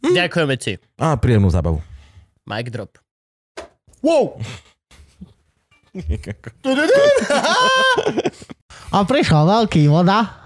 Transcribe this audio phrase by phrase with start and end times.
[0.00, 0.14] Hm.
[0.16, 0.80] Ďakujeme ti.
[0.96, 1.84] A príjemnú zábavu.
[2.48, 2.96] Mic drop.
[4.00, 4.40] Wow!
[8.90, 10.40] A prišiel veľký voda.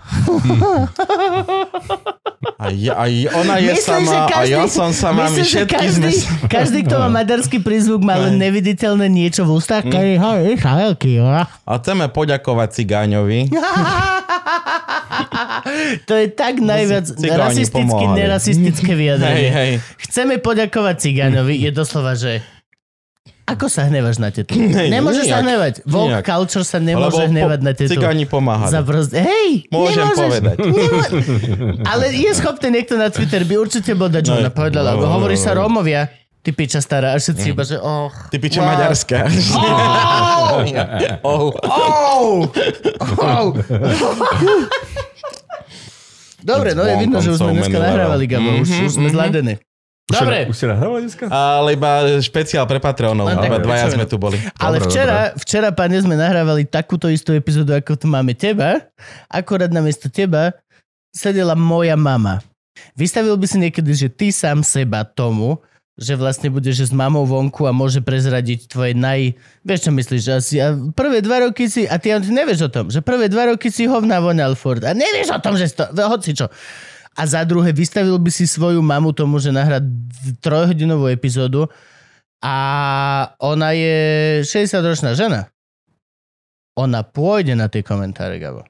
[2.55, 3.05] A, ja, a
[3.35, 6.49] ona je Myslím, sama, každý- a ja som sama, my Myslím, že všetky každý, sme...
[6.49, 9.81] každý, kto má maďarský prízvuk, má len neviditeľné niečo v ústach.
[9.83, 11.13] Keď ho prišiel veľký.
[11.65, 13.41] A chceme poďakovať Cigáňovi.
[16.05, 19.51] To je tak najviac rasisticky, nerasistické Hej, vyjadrenie.
[19.51, 19.71] hej.
[19.99, 22.45] Chceme poďakovať Cigáňovi, je doslova, že
[23.45, 24.57] ako sa hnevaš na tetu?
[24.95, 25.45] Nemôžeš sa nijak.
[25.45, 25.75] hnevať.
[25.85, 26.25] Vogue Nijak.
[26.25, 27.93] culture sa nemôže Lebo po- hnevať na tetu.
[27.93, 28.69] Cigáni pomáhali.
[28.69, 30.19] Za proste, hej, Môžem nemôžeš.
[30.19, 30.57] povedať.
[30.65, 34.95] Nemô- Ale je schopný niekto na Twitter, by určite bol dať, No, povedala.
[34.95, 35.53] no, hovorí no, sa.
[35.53, 36.09] Rómovia.
[36.41, 38.13] Ty piča stará, a všetci iba, že oh.
[38.29, 38.69] Ty piče wow.
[38.69, 39.19] Maďarská.
[41.25, 41.53] Oh.
[41.65, 42.45] Oh!
[43.17, 43.49] Oh!
[46.39, 49.57] Dobre, no je vidno, že už sme dneska nahrávali, Gabo, už, už sme zladení.
[50.05, 51.25] Dobre, Už si nahrával dneska?
[51.33, 53.25] Ale iba špeciál pre Patreonov.
[53.25, 54.37] Len Iba dvaja sme tu boli.
[54.61, 58.85] ale Dobre, včera, včera, pane, sme nahrávali takúto istú epizódu, ako tu máme teba.
[59.33, 60.53] Akorát namiesto teba
[61.09, 62.45] sedela moja mama.
[62.93, 65.57] Vystavil by si niekedy, že ty sám seba tomu,
[65.95, 69.39] že vlastne budeš s mamou vonku a môže prezradiť tvoje naj...
[69.63, 70.21] Vieš, čo myslíš?
[70.27, 71.87] Že asi, a prvé dva roky si...
[71.87, 74.83] A ty, ty nevieš o tom, že prvé dva roky si hovna voňal furt.
[74.83, 75.87] A nevieš o tom, že si to...
[75.95, 76.51] Hoci čo.
[77.15, 79.79] A za druhé, vystavil by si svoju mamu tomu, že nahrá
[80.39, 81.71] trojhodinovú epizódu
[82.39, 82.57] a
[83.39, 83.99] ona je
[84.43, 85.49] 60-ročná žena.
[86.75, 88.67] Ona pôjde na tie komentáre, Gabo.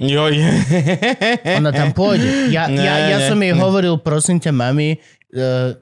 [0.00, 0.32] Joj.
[1.60, 2.48] Ona tam pôjde.
[2.48, 3.60] Ja, Ne, ja, ja ne, som jej ne.
[3.60, 4.96] hovoril, prosím ťa, mami,
[5.36, 5.76] uh,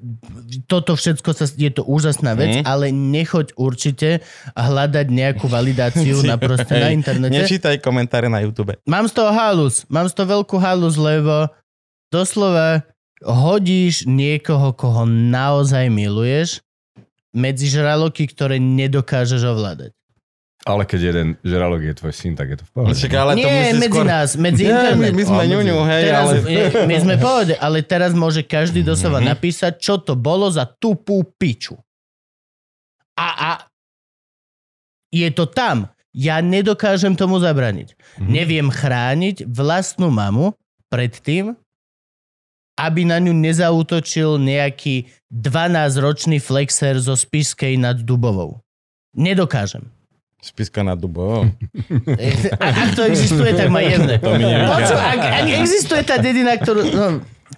[0.66, 2.64] toto všetko sa, je to úžasná vec, Mm.
[2.66, 4.24] ale nechoď určite
[4.56, 7.36] hľadať nejakú validáciu na proste na internete.
[7.36, 8.74] Nečítaj komentáre na YouTube.
[8.82, 9.86] Mám z toho halus.
[9.86, 11.47] Mám z toho veľkú halus, lebo
[12.08, 12.82] doslova
[13.20, 16.62] hodíš niekoho, koho naozaj miluješ,
[17.30, 19.92] medzi žraloky, ktoré nedokážeš ovládať.
[20.64, 22.92] Ale keď jeden žralok je tvoj syn, tak je to v pohode.
[22.92, 24.04] Však, ale to Nie, musí medzi skôr...
[24.04, 25.12] nás, medzi Nie, my, internet.
[25.12, 26.36] my sme A, medzi- ňuňu, hej, teraz, ale...
[26.84, 29.26] my sme pohode, ale teraz môže každý doslova Mhm.
[29.28, 31.78] napísať, čo to bolo za tupú piču.
[33.14, 33.50] A, a
[35.10, 35.88] je to tam.
[36.10, 37.94] Ja nedokážem tomu zabraniť.
[38.18, 38.28] Mhm.
[38.28, 40.52] Neviem chrániť vlastnú mamu
[40.86, 41.54] pred tým,
[42.78, 48.62] aby na ňu nezautočil nejaký 12-ročný flexer zo Spišskej nad Dubovou.
[49.19, 49.91] Nedokážem.
[50.39, 51.50] Spiska na dubo.
[52.62, 54.22] Ak, ak to existuje, tak ma jemne.
[54.22, 54.47] To mi.
[54.47, 56.87] Poču, ak, ak existuje tá dedina, ktorú...
[56.94, 57.06] No,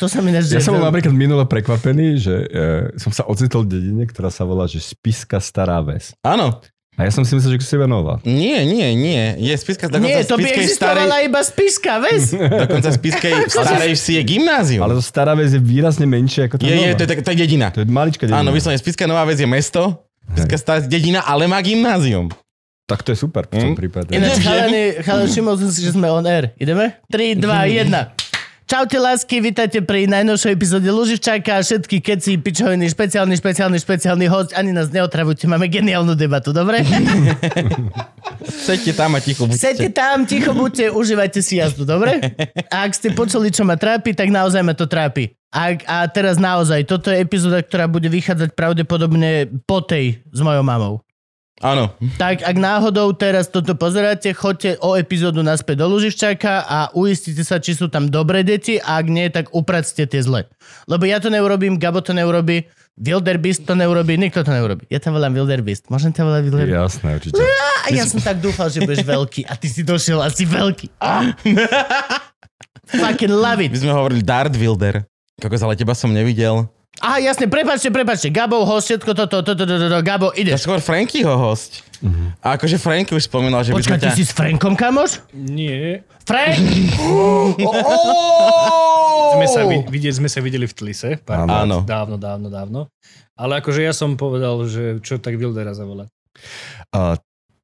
[0.00, 0.56] to sa mi nežde.
[0.56, 2.56] Ja som bol napríklad minule prekvapený, že e,
[2.96, 6.16] som sa ocitol v dedine, ktorá sa volá, že Spiska Stará Ves.
[6.24, 6.64] Áno.
[7.00, 8.20] A ja som si myslel, že je nová.
[8.22, 9.40] Nie, nie, nie.
[9.40, 11.28] Je Spiska dokonca Nie, to by Spiskej existovala starej...
[11.32, 12.24] iba spiska, ves?
[12.68, 14.84] Dokonca Spiskej starej vsi je gymnázium.
[14.84, 16.92] Ale to Stará Ves je výrazne menšie ako tá je, je, nová.
[16.92, 17.66] to je, tak- to je dedina.
[17.72, 18.44] to je maličká dedina.
[18.44, 22.28] Áno, vyslovene, Spiska Nová Ves je mesto, Spiska stará dedina, ale má gymnázium.
[22.84, 23.78] Tak to je super v tom Hm?
[23.80, 24.12] prípade.
[24.12, 26.52] Ináč, chalani, chalani, všimol som si, že sme on air.
[26.60, 27.00] Ideme?
[27.08, 28.29] 3, 2, 1.
[28.70, 34.54] Čaute lásky, vítajte pri najnovšej epizóde Luživčáka a všetky keci, pičoviny, špeciálny, špeciálny, špeciálny host.
[34.54, 36.86] Ani nás neotravujte, máme geniálnu debatu, dobre?
[38.70, 39.58] Sedte tam a ticho buďte.
[39.58, 42.22] Sedte tam, ticho buďte, užívajte si jazdu, dobre?
[42.70, 45.34] A ak ste počuli, čo ma trápi, tak naozaj ma to trápi.
[45.50, 50.62] A, a teraz naozaj, toto je epizóda, ktorá bude vychádzať pravdepodobne po tej s mojou
[50.62, 51.02] mamou.
[51.60, 51.92] Áno.
[52.16, 57.60] Tak ak náhodou teraz toto pozeráte, choďte o epizódu naspäť do Luživčáka a uistite sa,
[57.60, 60.48] či sú tam dobré deti a ak nie, tak upracte tie zle.
[60.88, 62.64] Lebo ja to neurobím, Gabo to neurobí,
[62.96, 64.88] Wilderbeast to neurobí, nikto to neurobí.
[64.88, 65.92] Ja ťa volám Wilderbeast.
[65.92, 66.80] Môžem ťa volať Wilderbeast?
[66.96, 67.40] Jasné, určite.
[67.84, 70.96] A ja som tak dúfal, že budeš veľký a ty si došiel asi veľký.
[70.96, 71.36] Ah.
[73.04, 73.68] Fucking love it.
[73.68, 75.04] My sme hovorili Dart Wilder.
[75.40, 76.68] Kokos, ale teba som nevidel.
[77.00, 78.28] Aha, jasne, prepačte, prepačte.
[78.28, 80.60] Gabo, host, všetko toto, toto, toto, toto, Gabo, To je ideš.
[80.60, 81.80] skôr Frankyho host.
[82.40, 84.16] A akože Franky už spomínal, že by Počkaj, sme ty ťa...
[84.16, 85.20] si s Frankom, kamoš?
[85.32, 86.04] Nie.
[86.22, 86.56] Frank!
[89.30, 91.16] Sme sa, vid- vidieť, sme sa videli v Tlise.
[91.18, 91.82] Pár Áno.
[91.82, 92.80] Dávno, dávno, dávno.
[93.32, 96.10] Ale akože ja som povedal, že čo tak Wildera zavolať.
[96.90, 97.14] A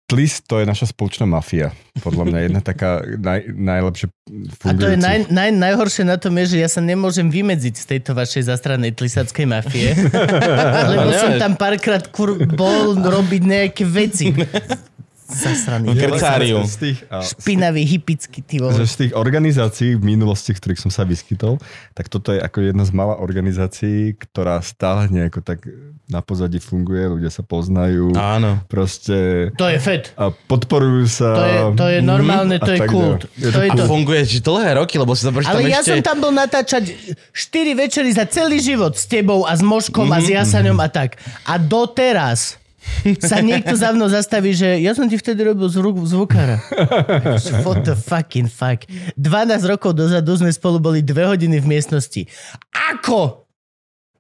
[0.07, 1.75] Tlis to je naša spoločná mafia.
[1.99, 5.03] Podľa mňa jedna taká naj, najlepšie A to je fungujúca.
[5.03, 8.95] naj, naj, najhoršie na tom je, že ja sa nemôžem vymedziť z tejto vašej zastranej
[8.95, 9.99] tlisackej mafie.
[10.95, 14.31] lebo Ale som tam párkrát kur, bol robiť nejaké veci.
[15.27, 15.91] Zasraný.
[15.93, 16.63] Krcárium.
[16.65, 18.79] Z tých, a, Špinavý, hypický, ty vole.
[18.79, 21.59] z tých organizácií v minulosti, v ktorých som sa vyskytol,
[21.93, 25.67] tak toto je ako jedna z malá organizácií, ktorá stále nejako tak
[26.05, 28.63] na pozadí funguje, ľudia sa poznajú, Áno.
[28.67, 30.15] proste To je fet.
[30.15, 31.29] a podporujú sa.
[31.29, 33.27] To je, to je normálne, a to je kult.
[33.35, 33.85] Je To je A to.
[33.85, 35.91] funguje že dlhé roky, lebo si tam Ale ja ešte...
[35.93, 36.95] som tam bol natáčať
[37.31, 37.35] 4
[37.77, 41.19] večery za celý život s tebou a s Moškom a s Mhm, Jasaňom a tak.
[41.43, 42.55] A doteraz
[43.23, 46.59] sa niekto za mnou zastaví, že ja som ti vtedy robil zvuk, zvukára.
[47.63, 48.83] What the fucking fuck.
[49.15, 52.27] 12 rokov dozadu sme spolu boli 2 hodiny v miestnosti.
[52.97, 53.47] Ako?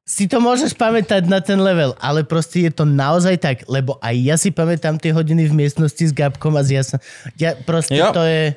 [0.06, 4.14] Si to môžeš pamätať na ten level, ale proste je to naozaj tak, lebo aj
[4.14, 7.02] ja si pamätám tie hodiny v miestnosti s Gabkom a s Jasan.
[7.34, 8.14] Ja proste Jo.
[8.14, 8.54] to je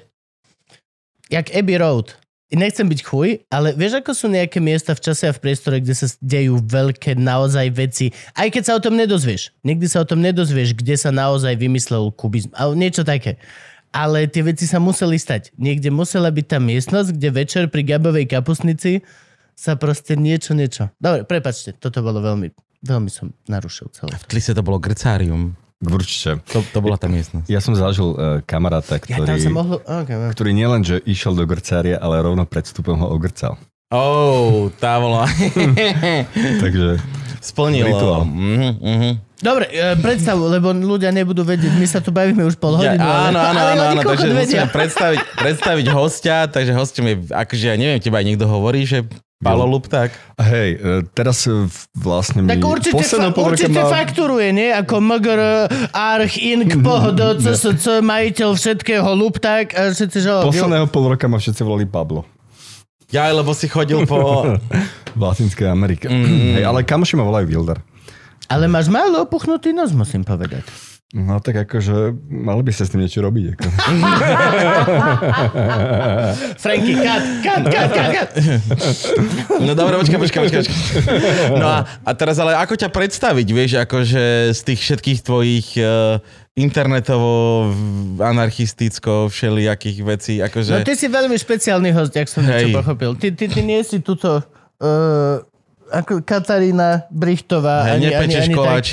[1.33, 2.18] jak Abbey Road.
[2.49, 5.93] Nechcem byť chuj, ale vieš, ako sú nejaké miesta v čase a v priestore, kde
[5.93, 9.53] sa dejú veľké naozaj veci, aj keď sa o tom nedozvieš.
[9.61, 13.37] Nikdy sa o tom nedozvieš, kde sa naozaj vymyslel kubizm, alebo niečo také.
[13.93, 15.53] Ale tie veci sa museli stať.
[15.61, 19.05] Niekde musela byť tá miestnosť, kde večer pri Gabovej kapusnici
[19.53, 20.89] sa proste niečo, niečo.
[20.97, 22.49] Dobre, prepačte, toto bolo veľmi,
[22.81, 24.09] veľmi som narušil celé.
[24.17, 25.53] V Tlise to bolo Grcárium.
[25.79, 26.43] Určite.
[26.51, 27.47] To, to bola tá miestnosť.
[27.47, 29.79] Ja som zažil uh, kamaráta, Ja tam ktorý, mohlo...
[29.79, 30.31] Okay, okay.
[30.35, 33.55] ktorý nielen, že išiel do grcária, ale rovno pred vstupom ho ogrcal.
[33.89, 35.23] Oh, tá bola...
[36.63, 36.99] Takže
[37.39, 37.87] Splnilo.
[37.87, 38.23] Rituál.
[38.27, 39.11] Mhm, mhm.
[39.39, 42.99] Dobre, e, predstavu, lebo ľudia nebudú vedieť, my sa tu bavíme už pol hodinu.
[42.99, 44.43] Ja, áno, áno, ale áno, áno, kokot takže vedia.
[44.43, 49.07] musíme predstaviť, predstaviť hostia, takže hostom je, akože ja neviem, teba aj niekto hovorí, že
[49.39, 50.11] Palo Lupták.
[50.35, 51.63] hej, e, teraz e,
[51.95, 52.51] vlastne mi...
[52.51, 54.67] Tak určite, fa- určite ma- fakturuje, nie?
[54.67, 60.31] Ako MGR, Arch, Ink, Pohodo, CSC, majiteľ všetkého, Lupták a všetci, že...
[60.43, 62.27] Posledného pol roka ma všetci volali Pablo
[63.15, 64.43] Ja, lebo si chodil po...
[65.15, 66.11] v Latinskej Amerike.
[66.11, 66.59] Mm.
[66.59, 67.79] Hej, ale kamoši ma volajú Wildar.
[68.51, 70.67] Ale máš málo opuchnutý nos, musím povedať.
[71.09, 73.57] No tak akože, mali by sa s tým niečo robiť.
[73.57, 73.65] Ako.
[76.61, 78.29] Franky, kat, kat, kat, kat, kat.
[79.57, 80.69] No dobre, počkaj, počkaj, počkaj.
[81.57, 86.21] No a, a teraz ale ako ťa predstaviť, vieš, akože z tých všetkých tvojich uh,
[86.53, 87.73] internetovo,
[88.21, 90.77] anarchisticko, všelijakých vecí, akože...
[90.77, 93.17] No ty si veľmi špeciálny host, jak som niečo pochopil.
[93.17, 94.45] Ty, ty, ty nie si tuto...
[94.77, 95.41] Uh,
[95.89, 97.85] ako Katarína Brichtová.
[97.89, 98.85] Hej, ani, ani, ani tak.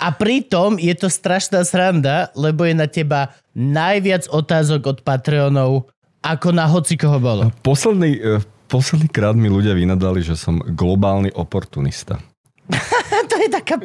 [0.00, 5.88] A pritom je to strašná sranda, lebo je na teba najviac otázok od Patreonov,
[6.24, 7.42] ako na hoci koho bolo.
[7.62, 12.18] Posledný, e, posledný krát mi ľudia vynadali, že som globálny oportunista.
[13.30, 13.80] to je taká...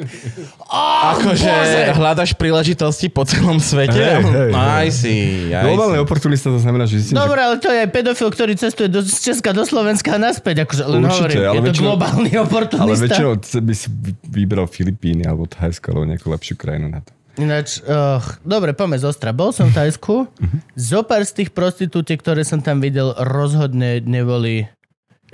[0.68, 1.50] Oh, Akože
[1.96, 3.96] hľadaš príležitosti po celom svete?
[4.20, 4.52] Hej.
[4.92, 5.12] si,
[5.48, 9.00] aj Globálny oportunista to znamená, že zistím, Dobre, ale to je pedofil, ktorý cestuje do,
[9.00, 10.68] z Česka do Slovenska a naspäť.
[10.68, 12.36] Akože, len Určite, hovorím, ale je to väčšinou- globálny že...
[12.36, 13.04] Ale oportunista.
[13.08, 17.10] väčšinou by si vy- vybral Filipíny alebo Thajsko alebo nejakú lepšiu krajinu na to.
[17.34, 19.34] Ináč, oh, dobre, poďme z Ostra.
[19.34, 20.30] Bol som v Tajsku.
[20.38, 20.56] Mhm.
[20.78, 24.70] Zopár z tých prostitútiek, ktoré som tam videl, rozhodne neboli...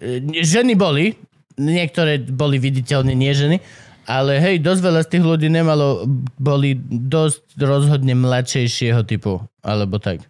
[0.01, 1.13] e, Ženy boli,
[1.61, 3.61] niektoré boli viditeľne nie ženy,
[4.09, 6.09] ale hej, dosť veľa z tých ľudí nemalo,
[6.41, 10.25] boli dosť rozhodne mladšejšieho typu, alebo tak.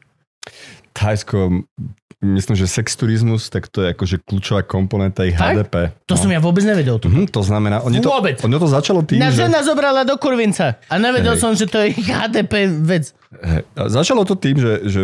[0.93, 1.65] Thajsko,
[2.21, 5.57] myslím, že sexturizmus, tak to je akože kľúčová komponenta ich Tak?
[5.57, 5.75] HDP.
[6.05, 7.01] To som ja vôbec nevedel.
[7.01, 7.09] Tu.
[7.09, 8.37] Mhm, to znamená, oni to, Vôbec.
[8.45, 9.47] ono to začalo tým, Na že...
[9.47, 11.41] žena zobrala do kurvinca a nevedel Hej.
[11.41, 13.15] som, že to je ich HDP vec.
[13.77, 15.01] Začalo to tým, že, že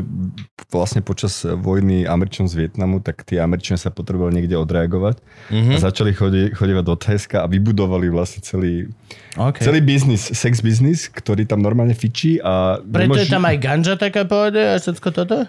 [0.67, 5.73] vlastne počas vojny Američan z Vietnamu, tak tí Američania sa potrebovali niekde odreagovať Mhm.
[5.73, 8.91] a začali chodi, chodievať do Thajska a vybudovali vlastne celý,
[9.39, 9.63] Okay.
[9.63, 12.83] celý biznis, sex biznis, ktorý tam normálne fičí a...
[12.83, 15.47] Preto je tam aj ganja taká pohode a všetko toto?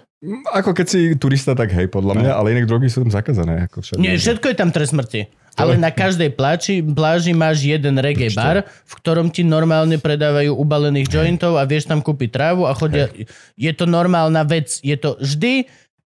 [0.54, 3.66] Ako keď si turista, tak hej, podľa mňa, ale inak drogy sú tam zakázané.
[3.66, 3.98] Ako všade.
[3.98, 5.26] Nie, všetko je tam trest smrti.
[5.58, 8.40] Ale na každej pláži, pláži máš jeden reggae Určite.
[8.40, 13.10] bar, v ktorom ti normálne predávajú ubalených jointov a vieš tam kúpiť trávu a chodia...
[13.58, 14.78] Je to normálna vec.
[14.86, 15.66] Je to vždy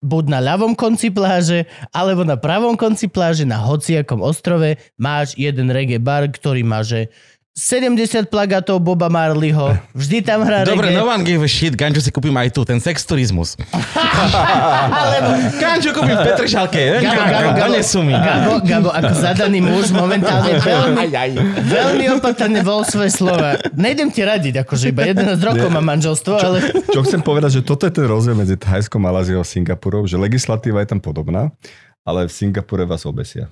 [0.02, 5.70] buď na ľavom konci pláže, alebo na pravom konci pláže, na hociakom ostrove máš jeden
[5.70, 7.14] reggae bar, ktorý má, že
[7.52, 11.04] 70 plagátov Boba Marleyho, vždy tam hrá Dobre, reggae.
[11.04, 13.60] no one give a shit, ganžu si kúpim aj tu, ten sexturizmus.
[14.88, 18.16] Alebo Ganžu kúpim v Petržalke, Gabo, Gabo, Gabo, donesú mi.
[18.16, 21.04] Gabo, Gabo, ako zadaný muž momentálne veľmi,
[21.68, 23.60] veľmi opatrne vol svoje slova.
[23.76, 26.58] Nejdem ti radiť, akože iba 11 rokov má manželstvo, ale...
[26.88, 30.80] Čo chcem povedať, že toto je ten rozdiel medzi Thajskom, Maláziou a Singapurou, že legislatíva
[30.88, 31.52] je tam podobná,
[32.08, 33.52] ale v Singapure vás obesia.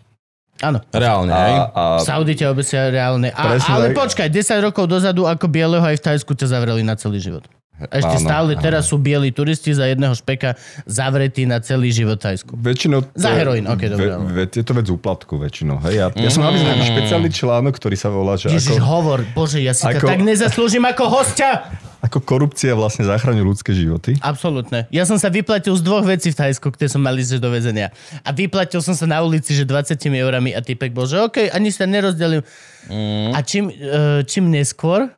[0.60, 0.84] Áno.
[0.90, 1.56] Reálne, hej?
[1.56, 3.32] A, a Saudi ťa obesia reálne.
[3.32, 3.96] A, Presne ale tak.
[3.98, 7.48] počkaj, 10 rokov dozadu ako bieleho aj v Tajsku ťa zavreli na celý život.
[7.80, 8.60] Ešte Áno, stále áno.
[8.60, 12.52] teraz sú bieli turisti za jedného špeka zavretí na celý život v Thajsku.
[12.54, 13.08] Väčšinou...
[13.08, 15.96] to Za heroín, ok, dobre, ve- ve- je to vec úplatku väčšinou, hej.
[15.96, 19.64] Ja, ja som napísal taký špeciálny článok, ktorý sa volá, že Ježiš, ako, hovor, bože,
[19.64, 21.72] ja si to Ako- tak nezaslúžim ako hostia.
[22.00, 24.16] Ako korupcia vlastne zachraňuje ľudské životy.
[24.24, 24.88] Absolútne.
[24.88, 27.92] Ja som sa vyplatil z dvoch vecí v Thajsku, ktoré som mal ísť do väzenia.
[28.24, 31.76] A vyplatil som sa na ulici, že 20 eurami a typek bol, že OK, ani
[31.76, 32.40] sa nerozdelím.
[32.88, 33.36] Mm.
[33.36, 35.12] A čím, e, čím neskôr,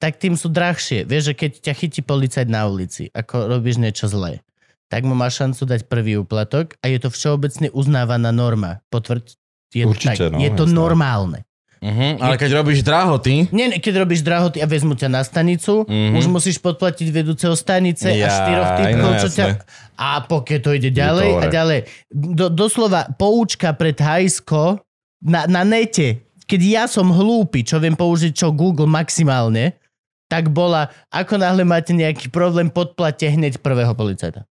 [0.00, 1.08] tak tým sú drahšie.
[1.08, 4.44] Vieš, že keď ťa chytí policajt na ulici, ako robíš niečo zlé,
[4.92, 8.84] tak mu má šancu dať prvý úplatok a je to všeobecne uznávaná norma.
[8.92, 9.36] Potvrď,
[9.70, 10.34] je to, Určite, tak.
[10.34, 10.76] no, je to jasné.
[10.76, 11.38] normálne.
[11.80, 16.12] Mhm, ale keď robíš drahoty, Nie, keď robíš drahoty a vezmu ťa na stanicu, mm-hmm.
[16.12, 19.44] už musíš podplatiť vedúceho stanice a Jaj, štyroch typkov, no čo ťa...
[19.96, 21.80] A pokiaľ to ide ďalej to a ďalej.
[22.12, 24.80] Do, doslova poučka pre Thajsko
[25.24, 29.80] na, na nete, keď ja som hlúpy, čo viem použiť čo Google maximálne,
[30.28, 34.49] tak bola, ako náhle máte nejaký problém, podplate hneď prvého policajta.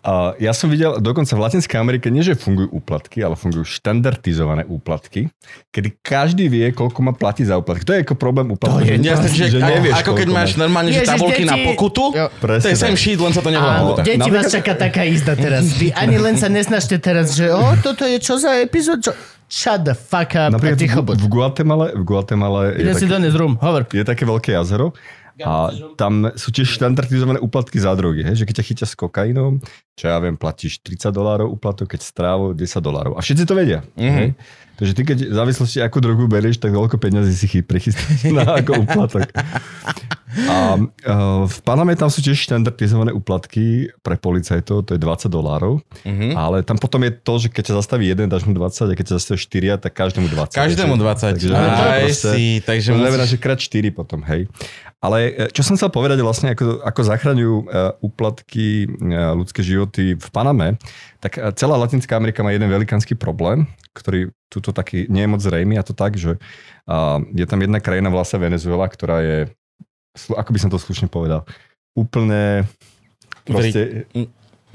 [0.00, 4.64] A ja som videl, dokonca v Latinskej Amerike, nie že fungujú úplatky, ale fungujú štandardizované
[4.64, 5.32] úplatky,
[5.70, 7.82] kedy každý vie, koľko má platiť za úplatky.
[7.82, 8.84] To je ako problém úplatku.
[8.84, 12.26] je jasne, že, že nevieš, ako keď máš normálne, že tabulky na deti- pokutu, Jo.
[12.28, 13.00] to Presne je same tak.
[13.00, 15.64] shit, len sa to nevolá deti Napríklad- vás čaká taká jízda teraz.
[15.72, 19.12] Vy ani len sa nesnažte teraz, že o, toto je čo za epizód, čo...
[19.46, 23.54] Shut the fuck up Napríklad ticho v, v Guatemala, v Guatemala je, si taký, rum,
[23.56, 23.84] hovor.
[23.86, 24.96] je také veľké jazero
[25.42, 28.38] a tam sú tiež štandardizované úplatky za drogy, hej?
[28.38, 29.58] že keď ťa chytia s kokainom,
[29.98, 33.18] čo ja viem, platíš 30 dolárov úplatok, keď strávo 10 dolárov.
[33.18, 33.82] A všetci to vedia.
[33.98, 34.14] Mhm.
[34.14, 34.28] Hej?
[34.74, 38.58] Takže ty keď v závislosti akú drogu berieš, tak veľko peniazy si chy- prichystáš na
[38.58, 39.30] ako úplatok.
[40.36, 40.82] A uh,
[41.46, 46.34] v Paname tam sú tiež štandardizované úplatky pre policajtov, to je 20 dolárov, Mhm.
[46.34, 49.04] ale tam potom je to, že keď ťa zastaví jeden, dáš mu 20 a keď
[49.04, 50.58] ťa zastaví 4, tak každému 20.
[50.58, 51.22] Každému Takže- 20.
[51.24, 53.30] Takže, Aj proste, si, takže to znamená, musíš...
[53.30, 54.50] že krát 4 potom, hej.
[54.98, 57.66] Ale e, čo som chcel povedať vlastne, ako, ako zachraňujú uh,
[58.00, 58.88] úplatky
[59.36, 60.80] ľudské životy v Paname,
[61.20, 65.40] tak e, celá Latinská Amerika má jeden velikánsky problém, ktorý tuto taký nie je moc
[65.42, 66.38] zrejmy a to tak, že
[66.86, 69.38] uh, je tam jedna krajina vlastne Venezuela, ktorá je,
[70.30, 71.42] ako by som to slušne povedal,
[71.98, 72.70] úplne
[73.42, 74.06] proste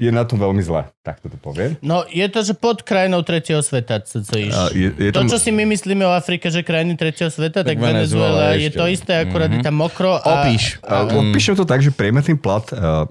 [0.00, 1.76] je na tom veľmi zle, tak to poviem.
[1.84, 4.48] No, je to, že pod krajinou tretieho sveta, co, co iš.
[4.48, 7.60] A je, je To, tam, čo si my myslíme o Afrike, že krajiny tretieho sveta,
[7.60, 10.16] tak, Tak Venezuela je to isté, akurát je tam mokro.
[10.16, 10.80] A, Opíš.
[10.80, 13.04] A Opíšem to tak, že priemerný plat uh,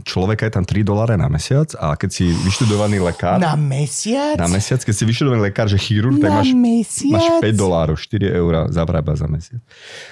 [0.00, 4.40] človeka je tam 3 doláre na mesiac a keď si vyštudovaný lekár Na mesiac?
[4.40, 7.20] na mesiac, keď si vyštudovaný lekár, že chirurg, tak máš, mesiac?
[7.20, 9.60] máš 5 dolárov, 4 eurá zabrába za mesiac.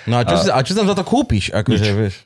[0.04, 1.56] No a čo, si, a čo tam za to kúpiš?
[1.56, 2.20] Akože, vieš.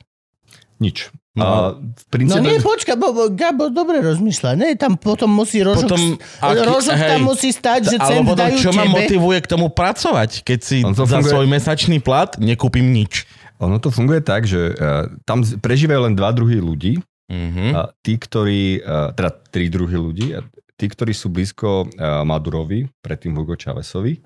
[0.83, 1.07] Nič.
[1.33, 1.41] No.
[1.41, 2.45] A v No princípe...
[2.45, 4.53] nie, počka, bo, bo, Gabo dobre rozmýšľa.
[4.53, 8.57] Ne, tam potom musí rožok, Potom, potom, rožok tam musí stať, že alebo potom, dajú
[8.61, 8.93] čo ma tebe.
[9.01, 13.25] motivuje k tomu pracovať, keď si za funguje- svoj mesačný plat nekúpim nič.
[13.57, 17.01] Ono to funguje tak, že uh, tam prežívajú len dva druhy ľudí.
[17.33, 17.65] Mhm.
[17.73, 20.45] A tí, ktorí, uh, teda tri druhy ľudí, a
[20.77, 24.21] tí, ktorí sú blízko uh, Madurovi, predtým Hugo Chávezovi.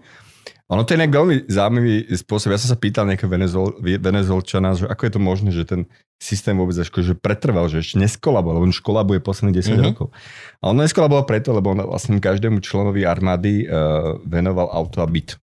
[0.68, 2.50] Ono to je nejak veľmi zaujímavý spôsob.
[2.50, 6.52] Ja som sa pýtal nejakého Venezuel, Venezuelčana, že ako je to možné, že ten systém
[6.54, 9.72] vôbec ako, že pretrval, že ešte neskolaboval, lebo on už kolabuje posledných 10 Mhm.
[9.72, 9.88] mm-hmm.
[9.88, 10.08] rokov.
[10.58, 15.40] A on neskolaboval preto, lebo on vlastne každému členovi armády uh, venoval auto a byt.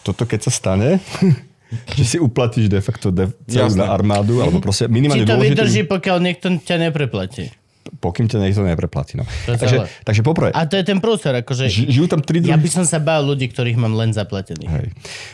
[0.00, 0.96] Toto keď sa stane,
[1.98, 3.80] že si uplatíš de facto de, celú Jasné.
[3.80, 7.52] na armádu, alebo proste Či minimálne to dôležitý- vydrží, pokiaľ niekto ťa nepreplatí.
[7.96, 9.14] Pokým ťa niekto nepreplatí.
[9.16, 9.24] No.
[9.46, 9.86] To Takže, celé.
[10.02, 12.64] takže poprvé, A to je ten prúser, akože ži- žijú tam tri ja druhy.
[12.64, 14.70] by som sa bál ľudí, ktorých mám len zaplatených.
[14.70, 14.86] Hej.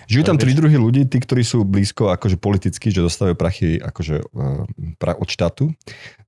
[0.07, 4.17] Žijú tam tri druhy ľudí, tí, ktorí sú blízko akože politicky, že dostávajú prachy akože,
[4.31, 4.65] uh,
[4.97, 5.73] pra, od štátu.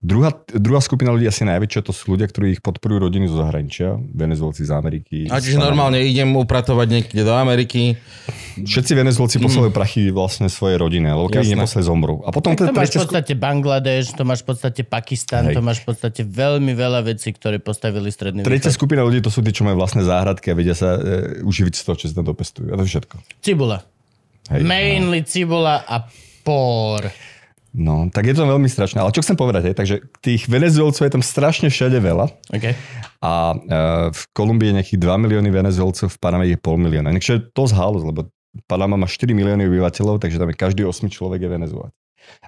[0.03, 3.95] Druhá, druhá skupina ľudí asi najväčšia, to sú ľudia, ktorí ich podporujú rodiny zo zahraničia,
[4.11, 5.31] Venezuelci z Ameriky.
[5.31, 7.95] A čiže normálne idem upratovať niekde do Ameriky.
[8.59, 11.55] Všetci Venezuelci posielajú prachy vlastne svojej rodine, lebo Jasné.
[11.55, 12.19] neposlali zomru.
[12.27, 15.55] A potom Tak to máš v podstate Bangladeš, to máš v podstate Pakistan, Hej.
[15.55, 18.79] to máš v podstate veľmi veľa vecí, ktoré postavili stredný tretia východ.
[18.79, 21.83] skupina ľudí, to sú tí, čo majú vlastné záhradky a vedia sa e, uživiť z
[21.83, 22.73] toho, čo si tam dopestujú.
[22.73, 23.15] A to všetko.
[23.45, 23.85] Cibula.
[24.51, 24.63] Hej.
[24.67, 26.07] Mainly cibula a
[26.43, 27.07] por.
[27.73, 29.01] No, tak je to veľmi strašné.
[29.01, 32.29] Ale čo chcem povedať, je, takže tých Venezuelcov je tam strašne všade veľa.
[32.53, 32.77] Okay.
[33.25, 33.57] A e,
[34.13, 37.09] v Kolumbii je nejakých 2 milióny Venezuelcov, v Paname je pol milióna.
[37.09, 38.29] Niečo je to zhalus, lebo
[38.69, 41.95] Panama má 4 milióny obyvateľov, takže tam je každý 8 človek je Venezuelec.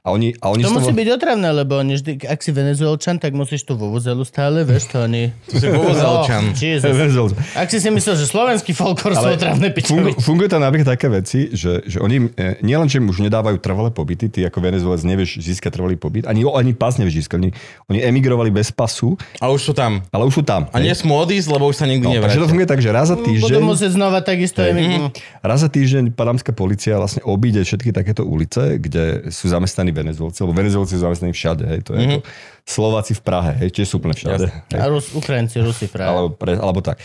[0.05, 3.17] A oni, a oni To musí toho- byť otravné, lebo oni vždy, ak si venezuelčan,
[3.17, 5.33] tak musíš tú vuvuzelu stále, vieš to oni...
[5.49, 6.53] To si vovozelčan.
[6.53, 6.93] Oh.
[6.93, 7.35] Venezuelci.
[7.57, 10.13] Ak si si myslel, že slovenský folklor sú otravné Fungu, pičovi.
[10.21, 13.89] funguje tam napríklad také veci, že, že oni e, nielen, že im už nedávajú trvalé
[13.89, 17.37] pobyty, ty ako Venezuelec nevieš získať trvalý pobyt, ani, ani pas nevieš získať.
[17.41, 17.51] Oni,
[17.89, 20.05] oni emigrovali bez pasu, A už sú tam.
[20.13, 20.69] ale už sú tam.
[20.71, 23.09] A nie smú odísť, lebo už sa nikdy no, takže to funguje tak, že raz
[23.09, 23.63] za Budú týždeň...
[23.65, 25.17] musieť znova takisto emigrovať.
[25.41, 30.55] Raz za týždeň panamská policia vlastne obíde všetky takéto ulice, kde sú zamestnaní Venezuelci, lebo
[30.55, 32.21] Venezuelci sú zamestnaní všade, hej, to je mm-hmm.
[32.23, 32.29] ako
[32.63, 34.47] Slováci v Prahe, hej, tiež sú úplne všade.
[34.47, 34.79] Hej.
[34.79, 36.15] A Rus, Ukrajinci, Rusi práve.
[36.15, 37.03] Alebo, pre, alebo tak.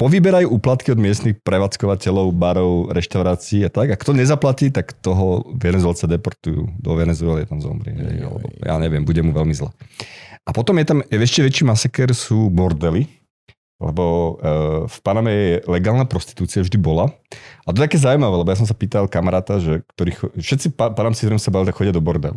[0.00, 3.92] Povyberajú úplatky od miestnych prevádzkovateľov, barov, reštaurácií a tak.
[3.92, 6.72] A kto nezaplatí, tak toho Venezuelce deportujú.
[6.80, 7.92] Do Venezuely tam zomrie.
[7.92, 9.68] Hej, alebo, ja neviem, bude mu veľmi zle.
[10.48, 13.04] A potom je tam ešte väčší masaker sú bordely,
[13.80, 14.04] lebo
[14.36, 14.36] uh,
[14.84, 17.08] v Paname je legálna prostitúcia, vždy bola.
[17.64, 20.66] A to je také zaujímavé, lebo ja som sa pýtal kamaráta, že ktorý, cho- všetci
[20.70, 22.36] pa- Panamci, ktorým sa bavili, chodia do bordelu.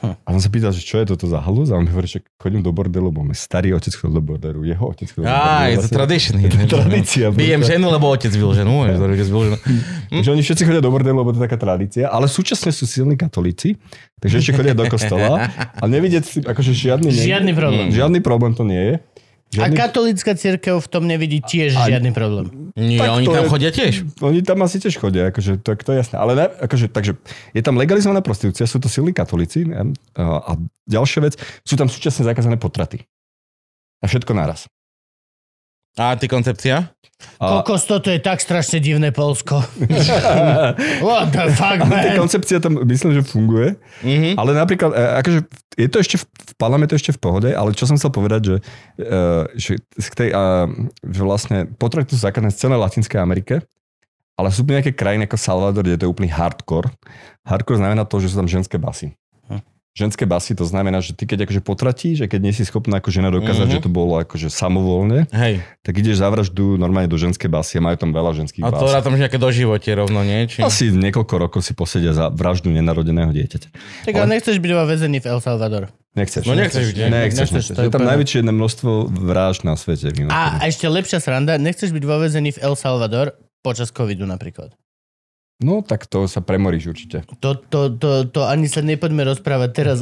[0.00, 0.16] Hm.
[0.18, 1.70] A som sa pýtal, že čo je toto za halus?
[1.70, 4.64] A on mi hovorí, že chodím do bordelu, bo môj starý otec chodil do bordelu,
[4.64, 5.54] jeho otec chodil do bordelu.
[5.54, 6.34] Á, je to Vlastne- tradition.
[6.42, 7.24] Je to tradícia.
[7.30, 8.74] Bijem ženu, lebo otec byl ženu.
[8.90, 9.56] byl ženu.
[10.10, 13.14] Že oni všetci chodia do bordelu, lebo to je taká tradícia, ale súčasne sú silní
[13.14, 13.78] katolíci,
[14.18, 17.86] takže ešte chodia do kostola a nevidieť si, akože žiadny, Žiadny problém.
[17.94, 18.94] Žiadny problém to nie je.
[19.50, 22.70] A Žiadny, katolická církev v tom nevidí tiež žiadny problém.
[22.78, 23.94] Nie, Tak oni tam je- chodia tiež.
[24.22, 26.22] Oni tam asi tiež chodia, akože, to, to je jasné.
[26.22, 27.18] Ale ne, akože, takže
[27.50, 29.90] je tam legalizovaná prostitúcia, sú to silní katolíci ne?
[30.14, 30.52] a, a
[30.86, 31.34] ďalšia vec,
[31.66, 33.02] sú tam súčasne zakázané potraty.
[33.98, 34.70] A všetko naraz.
[35.98, 36.90] A antikoncepcia?
[37.40, 39.60] A, Kokos, toto je tak strašne divné Polsko.
[41.04, 42.16] What the fuck, tá man?
[42.16, 43.76] koncepcia tam myslím, že funguje.
[44.04, 44.40] Mhm.
[44.40, 45.38] Ale napríklad, e, akože
[45.76, 48.56] je to ešte v, v parlamente ešte v pohode, ale čo som chcel povedať, že,
[49.00, 49.16] e,
[49.56, 50.68] že, z tej, a,
[51.04, 53.64] že vlastne potraty sú zakázané z celej Latinskej Amerike,
[54.40, 56.88] ale sú nejaké krajiny ako Salvador, kde to je úplný hardcore.
[57.44, 59.12] Hardcore znamená to, že sú tam ženské basy.
[59.92, 63.10] Ženské basy, to znamená, že ty keď akože potratíš, že keď nie si schopná ako
[63.10, 63.74] žena dokázať, Mhm.
[63.74, 65.66] že to bolo akože samovolne, Hej.
[65.80, 68.86] tak ideš za vraždu normálne do ženskej basy a majú tam veľa ženských A to
[68.86, 68.94] bás.
[68.94, 70.46] rátam, že nejaké doživotie rovno, nie?
[70.46, 70.60] Či...
[70.60, 73.68] Asi niekoľko rokov si posedia za vraždu nenarodeného dieťaťa.
[74.06, 75.90] Tak ale nechceš byť vo väzení v El Salvador.
[76.12, 76.42] Nechceš.
[76.44, 77.06] No nechceš, nie?
[77.06, 77.76] Nechceš, Nechceš, nechceš.
[77.76, 80.10] to je tam najväčšie množstvo vražd na svete.
[80.12, 80.30] mimochodom.
[80.30, 84.70] A ešte lepšia sranda, nechceš byť vo väzení v El Salvador počas covidu napríklad.
[85.60, 87.20] No tak to sa premoríš určite.
[87.44, 89.96] To, to, to, to ani sa nepoďme rozprávať teraz.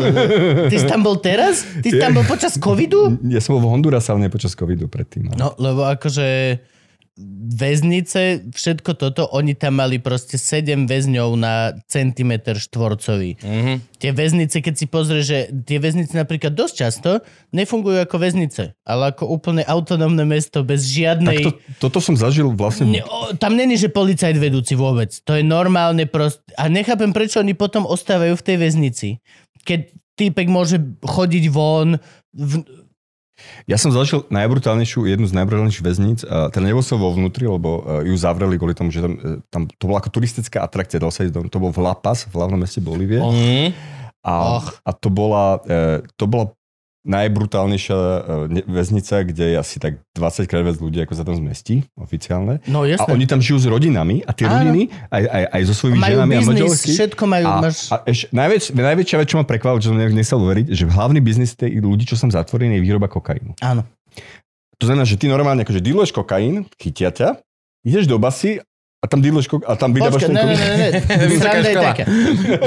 [0.71, 1.67] Ty si tam bol teraz?
[1.83, 3.19] Ty si tam bol počas covidu?
[3.27, 5.29] Ja som bol v Hondurase, ale nie počas covidu predtým.
[5.29, 5.35] No.
[5.35, 6.27] No, lebo akože
[7.59, 13.43] väznice, všetko toto, oni tam mali proste 7 väzňov na centimetr štvorcový.
[13.43, 13.73] Mhm.
[13.99, 17.11] Tie väznice, keď si pozrieš, že tie väznice napríklad dosť často
[17.51, 21.43] nefungujú ako väznice, ale ako úplne autonómne mesto bez Tak žiadnej...
[21.43, 22.87] to, toto som zažil vlastne...
[22.87, 25.11] Ne, o, tam není, že policajt vedúci vôbec.
[25.27, 26.39] To je normálne prost...
[26.55, 29.09] A nechápem, prečo oni potom ostávajú v tej väznici.
[29.67, 29.81] Keď
[30.15, 31.99] týpek môže chodiť von...
[32.31, 32.63] V...
[33.71, 36.21] Ja som zažil najbrutálnejšiu, jednu z najbrutálnejších väzníc.
[36.27, 39.63] Teda nebol som vo vnútri, lebo e, ju zavreli kvôli tomu, že tam, e, tam
[39.71, 40.99] to bola ako turistická atrakcia.
[40.99, 43.23] Dal sa ísť to bol v La Paz, v hlavnom meste Bolívie.
[43.23, 43.71] Mhm.
[44.27, 44.69] A, Och.
[44.83, 46.53] a to bola, e, to bola
[47.09, 48.19] najbrutálnejšia e,
[48.51, 52.61] ne- väznica, kde je asi tak 20 krát viac ľudí, ako sa tam zmestí oficiálne.
[52.69, 54.61] No A oni tam žijú s rodinami a tie Áno.
[54.61, 56.91] rodiny aj, aj, aj so svojimi majú ženami a biznis, manželsky.
[56.93, 57.45] všetko majú.
[57.45, 57.77] A, máš...
[57.89, 61.19] a ešte, najväč, najväčšia vec, čo ma prekvapilo, čo som ne- nechcel uveriť, že hlavný
[61.19, 63.57] biznis tej ľudí, čo som zatvorený, je výroba kokainu.
[63.59, 63.89] Áno.
[64.77, 67.41] To znamená, že ty normálne akože dealuješ kokain, chytia ťa,
[67.83, 68.63] ideš do basy
[68.99, 70.55] a tam dealuješ kok- a tam vydávaš Počkaj, ten ne, ne,
[71.75, 72.07] kokain.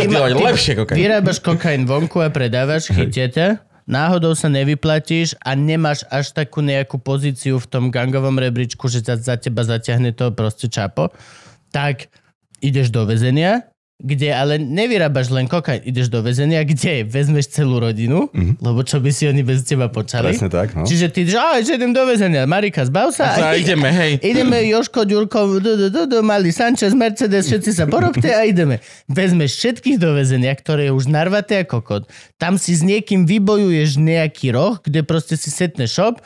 [0.10, 0.43] ne, ne.
[0.43, 0.97] Lepšie kokain.
[0.97, 3.47] Vyrábaš kokain vonku a predávaš, chytia ťa,
[3.91, 9.19] náhodou sa nevyplatíš a nemáš až takú nejakú pozíciu v tom gangovom rebríčku, že za,
[9.19, 11.12] za teba zaťahne to proste čapo,
[11.75, 12.08] tak
[12.63, 13.70] ideš do väzenia,
[14.01, 18.57] kde ale nevyrábaš len kokain, ideš do väzenia, kde vezmeš celú rodinu, Mhm.
[18.57, 20.33] lebo čo by si oni bez teba počali.
[20.33, 20.83] Presne tak, no.
[20.83, 23.37] Čiže ty, že "Á, že idem do väzenia, Marika, zbav sa.
[23.37, 24.17] A ideme, hej.
[24.19, 28.81] Ideme Joško, Ďurko, du, du, du, du, mali Sanchez, Mercedes, všetci sa porobte a ideme.
[29.05, 32.03] Vezmeš všetkých do väzenia, ktoré je už narvaté ako kokot.
[32.37, 36.21] Tam si s niekým vybojuješ nejaký roh, kde proste si setne shop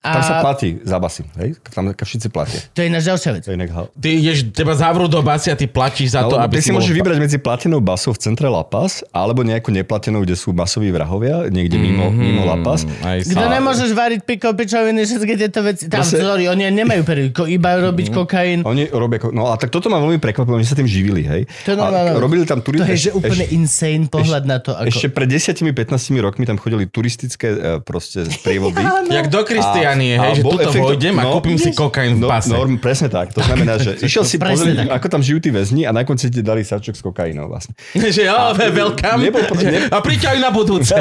[0.00, 1.60] a Tam sa platí za basy, hej?
[1.66, 2.56] Tam všetci platia.
[2.72, 3.42] to je ináč ďalšia vec.
[3.44, 6.48] To je inak Ty ideš, teba zavrú do basy a ty platíš za to, Ale
[6.48, 10.20] aby ty si môžeš vybrať medzi platenou basou v centre La Paz alebo nejakú neplatenou,
[10.20, 12.16] kde sú masoví vrahovia, niekde mimo, Mhm.
[12.16, 12.88] mimo La Paz.
[13.02, 15.84] Aj Kto sa- nemôžeš variť piko, pičoviny, všetky tieto veci.
[15.84, 18.14] Tam, Proste- sorry, oni nemajú periódiku, iba robiť Mhm.
[18.16, 18.58] kokain.
[18.62, 21.44] Oni robia, ko- no a tak toto ma veľmi prekvapilo, oni sa tým živili, hej.
[21.68, 22.10] To je normálne.
[22.10, 22.88] a robili tam To turisti.
[22.88, 24.72] je že úplne insane pohľad na to.
[24.72, 24.88] Ako...
[24.88, 25.76] Ešte pred 10-15
[26.18, 28.80] rokmi tam chodili turistické e, proste sprievody.
[29.06, 32.12] Jak do Kristianie, A- hej, a že tuto efekt- vojdem a no, kúpim si kokain
[32.12, 32.50] v No, pase.
[32.50, 33.32] no, presne tak.
[33.32, 34.86] To znamená, že išiel si pozrieť, tak.
[34.92, 37.72] ako tam žijú tí väzni a na konci ti dali sačok s kokainou vlastne.
[38.14, 39.20] že jo, welcome.
[39.20, 40.94] Nebol ne- A príď aj na budúce.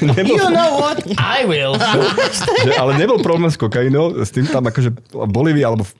[0.00, 0.98] Nebol, You know what?
[1.16, 1.74] I will.
[2.58, 5.92] že, ale nebol problém s kokainou, s tým tam akože v Bolívii alebo v,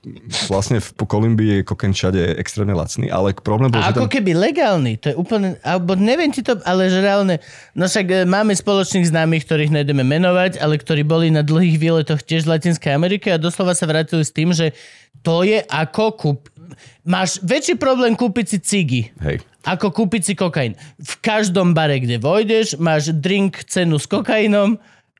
[0.46, 4.12] vlastne v Kolumbii je kokain všade extrémne lacný, ale problém bol, A že ako tam...
[4.12, 7.38] keby legálny, to je úplne, alebo neviem ti to, ale že reálne,
[7.72, 12.20] no však e, máme spoločných známych, ktorých nejdeme menovať, ale ktorí boli na dlhých výletoch
[12.20, 14.74] tiež v Latinskej Amerike a doslova sa vrátili s tým, že
[15.22, 16.40] to je ako kúp,
[17.06, 19.40] máš väčší problém kúpiť si cigy, Hej.
[19.64, 20.76] ako kúpiť si kokain.
[20.98, 24.76] V každom bare, kde vojdeš, máš drink cenu s kokainom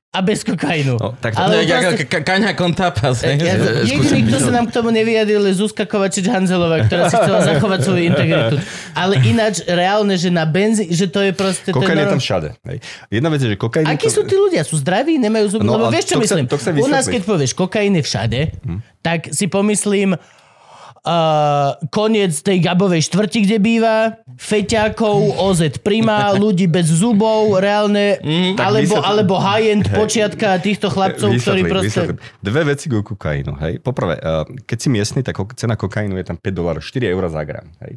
[0.09, 0.97] a bez kokainu.
[0.97, 3.21] No, tak to- Ale ako proste- ka- kaňa kontapas.
[3.21, 3.37] ja,
[3.85, 8.03] jediný, kto sa nám k tomu nevyjadril, je Zuzka Kovačič-Hanzelová, ktorá si chcela zachovať svoju
[8.07, 8.57] integritu.
[8.97, 11.71] Ale ináč, reálne, že na benzín, že to je proste...
[11.71, 12.49] Kokain je tam všade.
[12.65, 12.79] Hej.
[13.11, 13.85] Jedna vec je, že kokain...
[13.85, 14.65] Akí to- sú tí ľudia?
[14.65, 15.21] Sú zdraví?
[15.21, 15.63] Nemajú zuby?
[15.63, 16.49] No, Lebo vieš, čo myslím?
[16.49, 18.41] to chcem U nás, keď povieš, kokain je všade,
[19.01, 20.17] tak si pomyslím
[21.09, 23.97] uh, koniec tej Gabovej štvrti, kde býva,
[24.37, 28.21] feťákov, OZ Prima, ľudí bez zubov, reálne,
[28.55, 31.89] tak alebo, alebo high-end počiatka týchto chlapcov, ktorí Vysvetlím, proste...
[31.89, 32.19] vysvetlím.
[32.45, 33.53] Dve veci ku kokainu.
[33.65, 33.81] Hej.
[33.81, 37.43] Poprvé, uh, keď si miestny, tak cena kokainu je tam 5 dolárov, 4 eur za
[37.49, 37.67] gram.
[37.89, 37.97] Hej.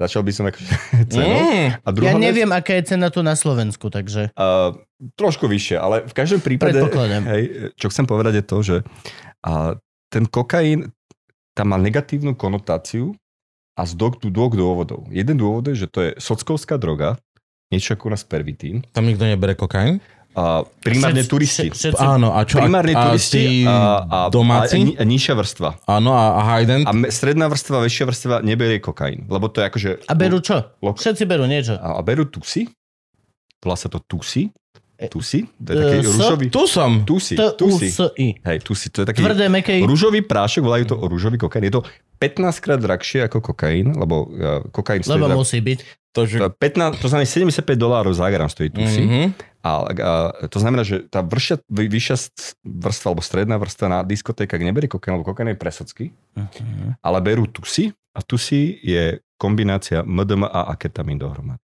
[0.00, 0.58] Začal by som ako
[1.12, 1.36] cenu.
[1.36, 1.68] Mm.
[1.76, 4.32] A Ja vec, neviem, aká je cena tu na Slovensku, takže...
[4.32, 4.72] Uh,
[5.16, 8.76] trošku vyššie, ale v každom prípade, hej, čo chcem povedať je to, že
[9.44, 9.76] uh,
[10.12, 10.92] ten kokain
[11.52, 13.14] tam má negatívnu konotáciu
[13.74, 15.06] a z dvoch, dvoch dôvodov.
[15.08, 17.16] Jeden dôvod je, že to je sockovská droga,
[17.70, 18.82] niečo ako u nás pervitín.
[18.90, 20.02] Tam nikto nebere kokain?
[20.30, 21.66] A primárne Všetci- turisti.
[21.74, 22.62] Všetci, Áno, a čo?
[22.62, 23.74] Primárne a, turisti a,
[24.06, 24.78] a, domáci?
[24.78, 25.82] a, ni- a nižšia vrstva.
[25.90, 26.86] Áno, a, a Hayden?
[26.86, 29.26] A stredná vrstva, väčšia vrstva neberie kokain.
[29.26, 29.90] Lebo to je akože...
[30.06, 30.70] a berú čo?
[30.86, 31.74] Lo- Všetci berú niečo.
[31.74, 32.70] A, a berú tusy.
[33.58, 34.54] Volá sa to tusy.
[35.00, 35.48] E, Tusy.
[35.56, 36.44] To je taký e, so- rúžový...
[36.52, 36.90] Tu som.
[37.02, 37.34] Tusy.
[37.34, 37.88] To Tusy.
[38.20, 38.28] I.
[38.44, 38.92] Hej, tusy.
[38.92, 39.88] To je taký Tvrdé, meké I.
[39.88, 41.64] rúžový prášok, volajú to rúžový kokain.
[41.64, 41.82] Je to
[42.20, 45.16] 15 krát drahšie ako kokain, lebo uh, kokain stojí...
[45.16, 45.78] Lebo musí byť.
[46.10, 46.36] To, že...
[46.36, 49.00] to, 15, to znamená 75 dolárov za gram stojí tusy.
[49.00, 49.24] Mhm.
[49.60, 50.12] A, a
[50.48, 54.88] to znamená, že tá vršia, vy- vyššia s- vrstva alebo stredná vrstva na diskotékach neberie
[54.88, 56.04] kokain, lebo kokain je presocky,
[56.98, 61.60] ale berú tusy a tusy je kombinácia MDMA a ketamín dohromady.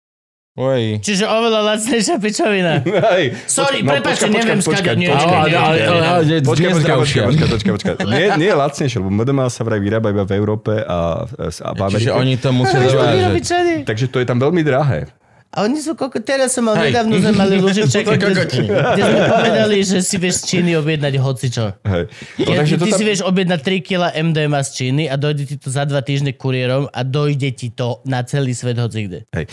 [0.53, 0.99] Oj.
[0.99, 2.83] Čiže oveľa lacnejšia pičovina.
[2.83, 7.49] Hej, Sorry, no, prepáčte, počkaj, neviem počkaj, ale- počkaj, ale- počkaj, ale- počkaj, počkaj, počkaj,
[7.49, 7.95] počkaj, počkaj.
[8.11, 11.81] Nie, nie je lacnejšie, lebo MDMA sa vraj vyrába iba v Európe a, a v
[11.81, 12.03] Amerike.
[12.03, 13.47] Čiže oni to musia dovážať.
[13.87, 15.07] Takže to je tam veľmi drahé.
[15.51, 16.23] A oni sú koko...
[16.23, 16.95] Teraz som mal Hej.
[16.95, 21.75] nedávno sme mali Luživčaka, kde, sme povedali, že si vieš z Číny objednať hocičo.
[21.83, 22.07] Hej.
[22.39, 25.19] No, Ja, takže ty to si tam, vieš objednať 3 kg MDMA z Číny a
[25.19, 29.27] dojde ti to za dva týždne kuriérom a dojde ti to na celý svet hocikde.
[29.35, 29.51] hej.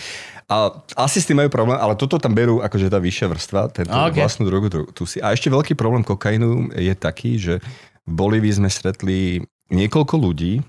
[0.48, 3.92] A asi s tým majú problém, ale toto tam berú akože tá vyššia vrstva, tento
[3.92, 4.16] okay.
[4.16, 4.24] ok.
[4.24, 5.20] vlastnú drogu tu, tu si.
[5.20, 7.60] A ešte veľký problém kokainu je taký, že
[8.08, 10.64] v Bolívii sme stretli niekoľko ľudí,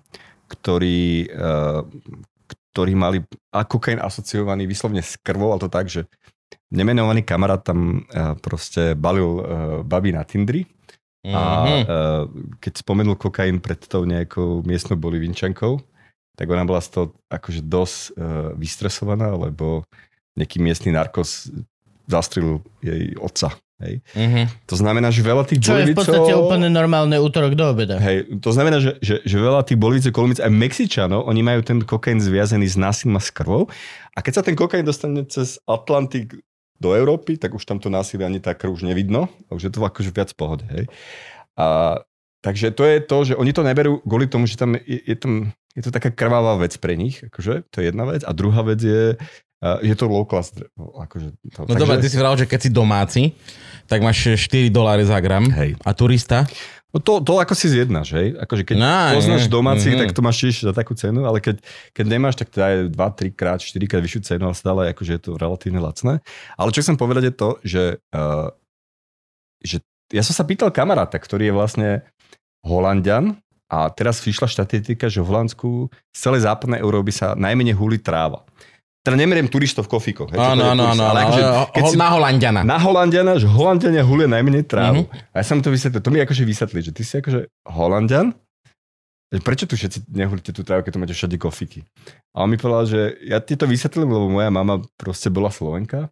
[0.49, 1.85] ktorí, uh,
[2.71, 6.05] ktorí mali a kokain asociovaný vyslovne s krvou, ale to tak, že
[6.69, 9.43] nemenovaný kamarát tam uh, proste balil uh,
[9.81, 10.65] baby na Tindri
[11.19, 11.79] a Mhm.
[11.83, 12.23] uh,
[12.63, 15.83] keď spomenul kokain pred tou nejakou miestnou bolivinčankou,
[16.39, 18.15] tak ona bola z toho akože dosť
[18.55, 19.83] vystresovaná, lebo
[20.39, 21.51] nejaký miestny narkos
[22.07, 23.51] zastrelil jej otca.
[23.79, 24.03] Hej.
[24.11, 24.41] Mhm.
[24.67, 27.95] To znamená, že veľa tých Čo je v podstate úplne normálne útorok do obeda.
[27.95, 31.79] Hej, to znamená, že, že, že veľa tých Bolívicov, Kolumbíc aj Mexičanov, oni majú ten
[31.79, 33.71] kokain zviazaný s násilím a s krvou.
[34.15, 36.35] A keď sa ten kokain dostane cez Atlantik
[36.79, 39.31] do Európy, tak už tam to násilie ani krv už nevidno.
[39.47, 40.67] A už je to akože viac pohode.
[40.71, 40.87] Hej.
[41.59, 41.99] A,
[42.39, 45.51] takže to je to, že oni to neberú kvôli tomu, že tam je, je, tam,
[45.75, 47.19] je to taká krvavá vec pre nich.
[47.19, 48.23] Akože, to je jedna vec.
[48.23, 49.19] A druhá vec je,
[49.59, 50.55] je to low class.
[50.79, 53.23] Akože to, No dobre, ty si vral, že keď si domáci,
[53.91, 55.43] tak máš 4 doláry za gram.
[55.51, 55.75] Hej.
[55.83, 56.47] A turista?
[56.89, 58.33] No to, to ako si zjednáš, hej?
[58.33, 59.99] Akože keď No, poznáš mhm, domácich, mhm.
[60.01, 61.61] tak to máš tiež za takú cenu, ale keď,
[61.93, 65.11] keď nemáš, tak to je 2, 3 krát, 4 krát vyššiu cenu, ale stále akože
[65.13, 66.17] je to relatívne lacné.
[66.57, 67.83] Ale čo chcem povedať je to, že,
[68.17, 68.49] uh,
[69.61, 71.89] že ja som sa pýtal kamaráta, ktorý je vlastne
[72.65, 73.37] Holandian
[73.69, 78.41] a teraz vyšla štatistika, že v Holandsku z celej západnej Európy sa najmenej húli tráva.
[79.09, 80.29] Teda nemeriem turistov v kofíkoch.
[80.31, 81.03] Áno, áno, áno.
[81.03, 81.41] ale akože,
[81.73, 82.61] keď si- Na Holandiana.
[82.61, 85.03] na Holandiana, že Holandiania hulia najmenej trávu.
[85.03, 85.33] Mm-hmm.
[85.33, 88.37] A ja som to vysvetlil, to mi akože vysvetlí, že ty si akože Holandian,
[89.41, 91.85] prečo tu všetci nehulíte tú trávu, keď tu máte všade kofiky?
[92.31, 96.09] A on mi povedal, že ja ti to vysvetlím, lebo moja mama proste bola Slovenka.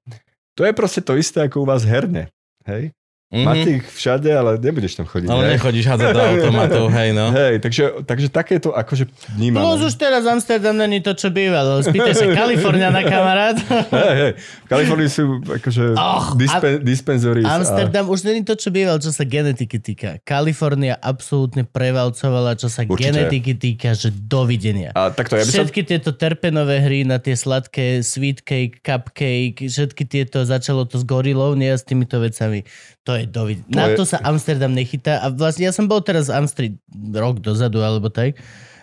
[0.53, 2.29] To je proste to isté ako u vás herne.
[2.65, 2.93] Hej?
[3.27, 3.43] Mhm.
[3.43, 5.27] Máte ich všade, ale nebudeš tam chodiť.
[5.27, 5.59] Ale hej?
[5.59, 7.35] nechodíš hádzať do automatov, hej no.
[7.35, 9.03] Hej, takže, takže také to akože
[9.35, 9.67] vnímam.
[9.67, 11.83] Plus už teraz Amsterdam není to, čo bývalo.
[11.83, 13.59] Spýtaj sa Kaliforniana, kamarát.
[13.91, 14.31] Hej, hej.
[14.39, 17.43] V Kalifornii sú akože Och, dispen, dispenzory.
[17.43, 20.23] Amsterdam už není to, čo býval, čo sa genetiky týka.
[20.23, 23.11] Kalifornia absolútne prevalcovala, čo sa Určite.
[23.11, 24.95] genetiky týka, že dovidenia.
[24.95, 25.67] A, a takto, ja by som...
[25.67, 31.03] Všetky tieto terpenové hry na tie sladké sweet cake, cupcake, všetky tieto, začalo to s
[31.03, 32.63] gorilou, nie s týmito vecami.
[33.07, 33.63] To je dovid.
[33.71, 35.23] To na je- to sa Amsterdam nechytá.
[35.23, 36.67] A vlastne ja som bol teraz v Amstri
[37.15, 38.35] rok dozadu, alebo tak.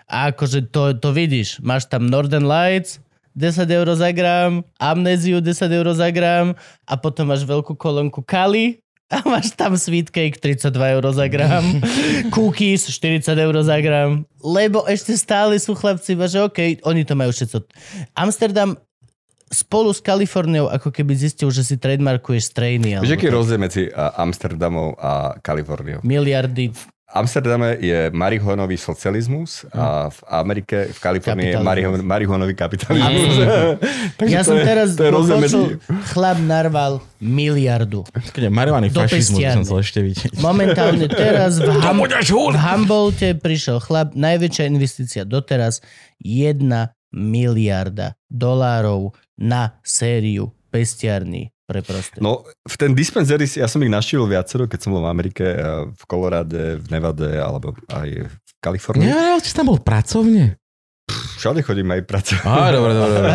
[0.09, 1.61] A akože to, to vidíš.
[1.61, 3.05] Máš tam Northern Lights,
[3.37, 6.55] 10 eur za gram, amnéziu 10 eur za gram
[6.87, 8.79] a potom máš veľkú kolónku Kali
[9.11, 11.65] a máš tam sweet cake 32 eur za gram,
[12.35, 17.35] cookies 40 eur za gram, lebo ešte stále sú chlapci, že OK, oni to majú
[17.35, 17.59] všetko.
[18.15, 18.79] Amsterdam
[19.49, 22.99] spolu s Kaliforniou ako keby zistil, že si trademarkuješ strejny.
[22.99, 26.01] Vieš, aký je rozdiel medzi Amsterdamom a Kaliforniou?
[26.01, 26.73] Miliardy.
[26.73, 26.83] V
[27.15, 31.59] Amsterdame je marihuanový socializmus a v Amerike, v Kalifornii je
[32.03, 33.39] marihuanový kapitalizmus.
[34.19, 35.79] Takže Ja som je- teraz to je počul,
[36.11, 38.03] chlap narval miliardu.
[38.51, 40.43] Marihuany fašizmus, by som chcel ešte vidieť.
[40.43, 45.87] Momentálne teraz v, Ham- v Humboldte prišiel chlap, najväčšia investícia doteraz,
[46.19, 52.21] jedna miliarda dolárov na sériu pestiarní pre proste.
[52.21, 55.59] No, v ten dispenzery, ja som ich naštívil viacero, keď som bol v Amerike, eh,
[55.89, 59.09] v Kolorade, v Nevade, alebo aj v Kalifornii.
[59.09, 60.61] Ale si tam bol pracovne.
[61.37, 62.45] Všade chodím aj pracovať.
[62.45, 63.31] Á, dobre, dobre, dobre.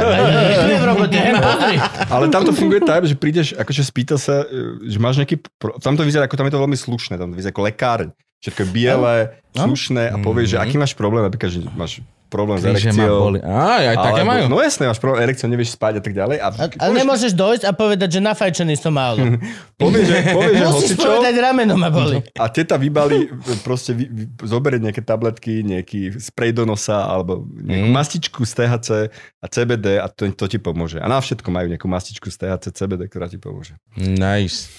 [2.13, 5.37] Ale tam to funguje tak, že prídeš, akože spýta sa, e, že máš nejaký...
[5.55, 5.77] Pro...
[5.77, 8.09] Tam to vyzerá, ako tam je to veľmi slušné, tam to vyzerá ako lekárň.
[8.39, 9.15] Všetko je biele,
[9.51, 9.65] No.
[9.65, 10.63] slušné a povieš, že Mhm.
[10.63, 13.17] aký máš problém, napríklad, že máš problém s Kríže ma erekciou.
[13.19, 13.39] boli.
[13.39, 14.43] Á, aj také alebo- majú.
[14.47, 16.37] No jasné, máš problém, erekciou, nevieš spať a tak ďalej.
[16.37, 19.19] A, A, ale nemôžeš dojsť a povedať, že nafajčený som málo.
[19.81, 22.21] povieš, že, povieš, že Musíš hocičo, povedať, rameno ma boli.
[22.31, 23.17] a teta vybali,
[23.59, 27.95] proste vy, vy, zoberie nejaké tabletky, nejaký sprej do nosa, alebo nejakú Mm.
[27.95, 28.89] mastičku z THC
[29.35, 30.95] a CBD a to, to ti pomôže.
[30.95, 33.73] A na všetko majú nejakú mastičku z THC, CBD, ktorá ti pomôže.
[33.95, 34.69] Nice.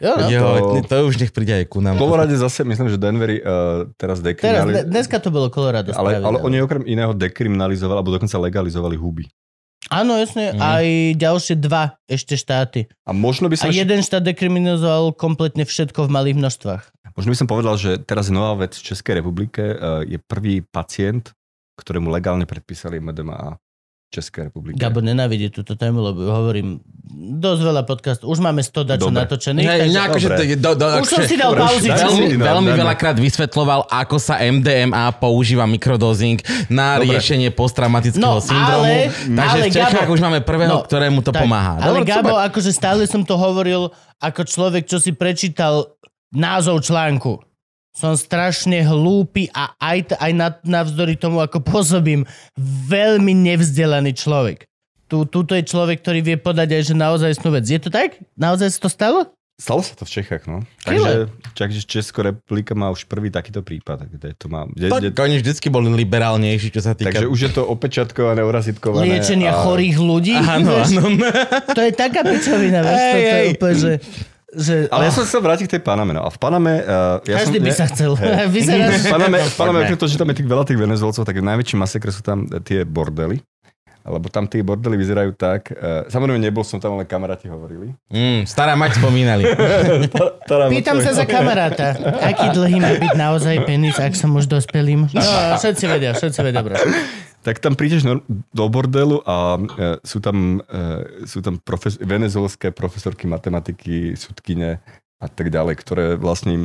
[0.00, 0.26] Jo, no.
[0.26, 1.94] Jo, to- to už nech príde aj ku nám.
[1.94, 4.72] V Kolorade zase, myslím, že Denveri uh, teraz Teraz, dekriminalizovali.
[4.74, 5.92] dne- dneska to bolo Colorado.
[5.92, 9.28] Ale, ale oni okrem iného dekriminalizovali, alebo dokonca legalizovali huby.
[9.88, 10.52] Áno, jasne.
[10.52, 10.60] Mhm.
[10.60, 12.86] Aj ďalšie dva ešte štáty.
[13.02, 16.82] A možno by A som, ešte- jeden štát dekriminalizoval kompletne všetko v malých množstvách.
[17.10, 19.60] možno by som povedal, že teraz je nová vec v Českej republike.
[19.74, 21.34] Uh, je prvý pacient,
[21.76, 24.76] ktorému legálne predpísali MDMA v Českej republike.
[24.76, 26.78] Gabo nenávidí túto tému, lebo hovorím,
[27.32, 28.26] dosť veľa podcastov.
[28.26, 29.62] Už máme 100 dačo natočených.
[29.62, 30.36] Hej, takže- nejako, že Dobre.
[30.36, 31.94] to, do, do, Už som si dal pauzičku.
[32.10, 37.14] Veľmi, veľmi veľakrát vysvetloval, ako sa MDMA používa mikrodozing na Dobre.
[37.14, 38.82] riešenie posttraumatického No, syndromu.
[38.84, 41.78] ale- Takže ale v Čechách Gabo- už máme prvého, No, ktorému to tak, pomáha.
[41.78, 42.46] Ale Dobre, Gabo, super.
[42.46, 45.86] akože stále som to hovoril ako človek, čo si prečítal
[46.30, 47.38] názov článku.
[47.90, 52.22] Som strašne hlúpy a aj, t- aj na, navzdory tomu, ako pôsobím,
[52.86, 54.69] veľmi nevzdelaný človek.
[55.10, 57.66] Tu, tuto je človek, ktorý vie podať aj, že naozaj snú vec.
[57.66, 58.22] Je to tak?
[58.38, 59.18] Naozaj sa to stalo?
[59.58, 60.64] Stalo sa to v Čechách, no.
[60.86, 64.08] Takže, takže Česká republika má už prvý takýto prípad.
[64.08, 67.12] Kde to má, kde, Tak kde, oni vždycky boli liberálnejší, čo sa týka...
[67.12, 69.18] takže už je to opečatkované, orazitkované.
[69.18, 69.60] Liečenia a...
[69.66, 70.32] chorých ľudí?
[70.38, 71.02] Áno, áno.
[71.74, 72.96] To je taká pičovina, vieš?
[72.96, 73.92] To, to je úplne, že...
[74.54, 76.16] že Ale ja som sa chcel vrátiť k tej Paname.
[76.16, 76.24] No.
[76.24, 76.80] A v Paname...
[76.80, 78.10] Uh, ja každý som, by sa chcel.
[78.16, 78.48] Hej.
[78.48, 79.04] Vyzeráš...
[79.04, 82.08] V Paname, v Paname toho, že tam je tých veľa tých Venezuelcov, tak najväčší masakr
[82.14, 83.44] sú tam tie bordely.
[84.00, 85.68] Lebo tam tie bordely vyzerajú tak...
[85.76, 87.92] Uh, samozrejme nebol som tam, ale kamaráti hovorili.
[88.08, 89.44] Mm, stará mať spomínali.
[90.72, 95.12] Pýtam sa za kamaráta, aký dlhý má byť naozaj penis, ak som už dospelým.
[95.12, 96.80] No, všetci vedia, všetci vedia, bro.
[97.40, 103.28] Tak tam prídeš do bordelu a uh, sú tam, uh, sú tam profes- venezuelské profesorky
[103.28, 104.80] matematiky, sudkyne
[105.20, 106.64] a tak ďalej, ktoré vlastne im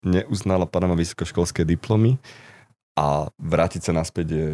[0.00, 2.16] neuznala Panama vysokoškolské diplomy
[2.96, 4.46] a vrátiť sa naspäť je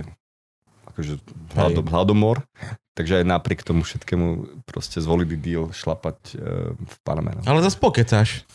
[0.97, 1.21] akože
[1.53, 2.41] hlado, hladomor.
[2.97, 7.37] Takže aj napriek tomu všetkému proste zvolili deal šlapať uh, v Paname.
[7.37, 7.45] No.
[7.45, 8.49] Ale zase pokecáš.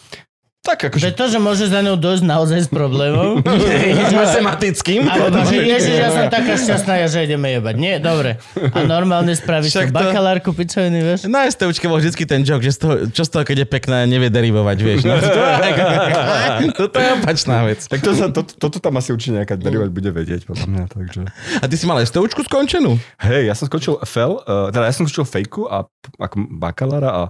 [0.62, 1.08] Tak Že akože...
[1.18, 3.42] to, že môže za ňou dojsť naozaj s problémom.
[4.14, 5.10] Matematickým.
[5.10, 7.76] Alebo že ježiš, ja som taká šťastná, ja, že ideme jebať.
[7.82, 8.38] Nie, dobre.
[8.54, 11.20] A normálne spravíš Však to bakalárku pičoviny, vieš?
[11.26, 14.06] Na STUčke bol vždycky ten joke, že z toho, čo z toho, keď je pekné,
[14.06, 15.02] nevie derivovať, vieš.
[15.02, 15.34] No, to,
[16.86, 17.82] toto je opačná vec.
[17.90, 21.22] Tak to sa, to, toto tam asi určite nejaká derivať bude vedieť, podľa mňa, takže...
[21.58, 23.02] A ty si mal STUčku skončenú?
[23.18, 25.90] Hej, ja som skončil FEL, uh, teda ja som skončil fejku a
[26.22, 27.22] ako bakalára a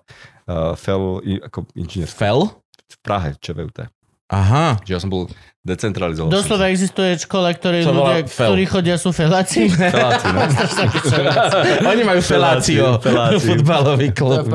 [0.51, 2.60] uh, FEL ako inžinier Fel?
[2.91, 3.87] V Prahe, ČVUT.
[4.31, 4.79] Aha.
[4.79, 5.27] Čiže ja som bol
[5.61, 6.31] decentralizovaný.
[6.31, 9.67] Doslova existuje škola, volá ľudia, ktorí chodia, sú feláci.
[9.93, 10.39] Feláci, no.
[11.91, 12.95] Oni majú felácio.
[13.03, 13.59] Feláciu.
[13.59, 14.47] Futbalový klub.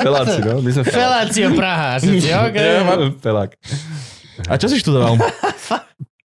[0.00, 0.64] Feláci, no.
[0.64, 0.96] My sme feláci.
[0.96, 2.00] Felácio Praha.
[2.00, 2.80] asi si, okay.
[2.80, 3.52] Ja mám- Felák.
[4.48, 5.20] A čo si študoval?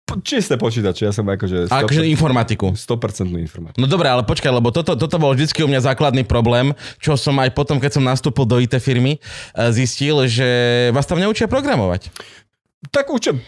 [0.04, 2.76] Čisté počítače, ja som akože 100%, Akože informatiku.
[2.76, 3.80] 100% informatik.
[3.80, 7.40] No dobre, ale počkaj, lebo toto, toto bol vždycky u mňa základný problém, čo som
[7.40, 10.46] aj potom, keď som nastúpil do IT firmy, eh, zistil, že
[10.92, 12.12] vás tam neučia programovať.
[12.92, 13.40] Tak učem...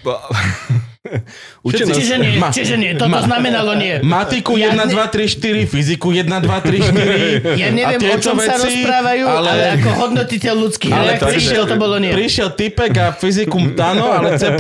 [1.67, 3.99] Všetci- Čiže nie, Ma- čiže nie, toto ma- znamenalo nie.
[4.01, 7.61] Matiku Ja 1, ne- 2, 3, 4, fyziku 1, 2, 3, 4.
[7.63, 11.77] Ja neviem, o čom sa rozprávajú, ale, ale ako hodnotiteľ ľudských Ale reakcií, takže- to
[11.77, 12.13] bolo nie.
[12.13, 14.55] Prišiel typek a fyziku áno, ale C++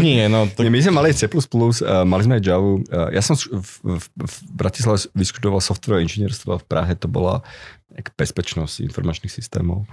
[0.00, 0.24] nie.
[0.26, 0.64] No, to...
[0.64, 2.70] Nie, my sme mali C++, uh, mali sme aj Java.
[2.80, 7.44] Uh, ja som v, v, v Bratislave vyštudoval software inžinierstvo a v Prahe to bola
[7.96, 9.88] jak bezpečnosť informačných systémov.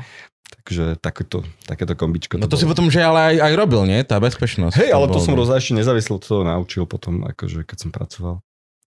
[0.53, 2.37] Takže takéto, takéto kombičko.
[2.37, 2.77] No to si bolo.
[2.77, 3.99] potom, že ale aj, aj robil, nie?
[4.05, 4.77] Tá bezpečnosť.
[4.77, 7.89] Hej, ale to bolo- som rozhodne ešte nezávislo od toho naučil potom, akože keď som
[7.89, 8.35] pracoval.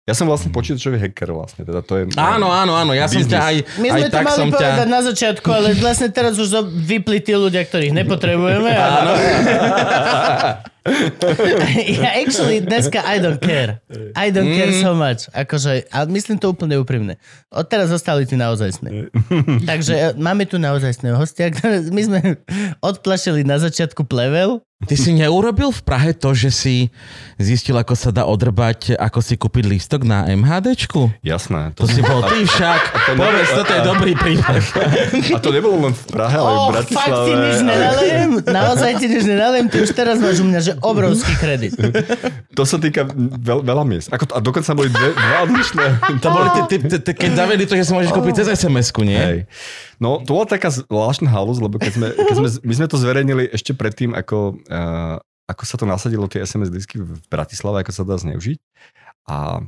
[0.09, 2.03] Ja som vlastne počítačový hacker vlastne, teda to je...
[2.17, 3.29] Áno, áno, áno, ja som Biznis.
[3.29, 4.89] ťa aj, My aj sme to tak mali som povedať ťa...
[4.89, 8.73] na začiatku, ale vlastne teraz už vypli tí ľudia, ktorých nepotrebujeme.
[8.97, 9.13] Áno.
[11.95, 13.79] ja actually dneska I don't care.
[14.13, 14.81] I don't care Mm.
[14.81, 15.25] so much.
[15.29, 17.17] Akože, ale myslím to úplne úprimne.
[17.47, 19.09] Od teraz zostali tí naozajstní.
[19.69, 21.49] Takže e, máme tu naozajstného hostia,
[21.89, 22.19] my sme
[22.79, 24.61] odplašili na začiatku plevel.
[24.79, 26.75] Ty si neurobil v Prahe to, že si
[27.35, 31.19] zistil, ako sa dá odrbať, ako si kúpiť lístok na MHDčku?
[31.19, 31.75] Jasné.
[31.75, 33.11] To si bol ty však.
[33.11, 34.63] Povedz, toto je dobrý prípad.
[35.29, 36.95] A to nebolo len v Prahe, ale aj v Oh, Bratislave.
[36.95, 38.29] fakt ti nič nenalejem?
[38.39, 39.65] Naozaj ti nič nenalejem?
[39.67, 41.73] Ty už teraz máš u mňa, že obrovský kredit.
[42.59, 43.07] To sa týka
[43.39, 44.11] veľ, veľa miest.
[44.11, 45.85] Ako, a dokonca boli dve, dva odlišné.
[46.23, 49.07] To boli ty, ty, ty, ty, keď zavedli to, že si môžeš kúpiť cez SMS-ku,
[49.07, 49.15] nie?
[49.15, 49.39] Hej.
[50.03, 53.47] No, to bola taká zvláštna halus, lebo keď sme, keď sme, my sme to zverejnili
[53.47, 58.03] ešte predtým, ako, uh, ako sa to nasadilo, tie SMS disky v Bratislave, ako sa
[58.03, 58.59] dá zneužiť.
[59.31, 59.63] A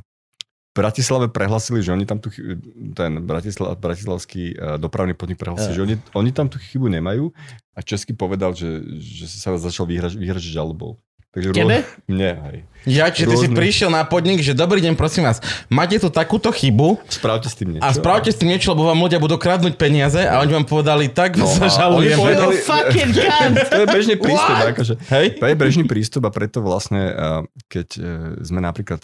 [0.71, 2.31] Bratislave prehlasili, že oni tam tu,
[2.95, 7.35] ten Bratislav, bratislavský uh, dopravný podnik prehlasil, že oni, oni tam tú chybu nemajú
[7.75, 10.95] a Česky povedal, že, že sa začal vyhraž, vyhražiť žalobou.
[11.31, 11.87] Takže Tebe?
[12.11, 12.57] Mne, hej.
[12.91, 13.55] Ja, čiže ty si Rôzne.
[13.55, 15.39] prišiel na podnik, že dobrý deň, prosím vás,
[15.71, 17.87] máte tu takúto chybu Spravte s tým niečo.
[17.87, 21.07] a spravte s tým niečo, lebo vám ľudia budú kradnúť peniaze a oni vám povedali,
[21.07, 22.19] tak no, sa žalujeme.
[22.19, 23.11] povedali- fucking!
[23.71, 24.55] To je bežný prístup.
[24.59, 24.71] What?
[24.75, 25.39] Akože, Hej?
[25.39, 28.03] To je bežný prístup a preto vlastne, uh, keď uh,
[28.43, 28.99] sme napríklad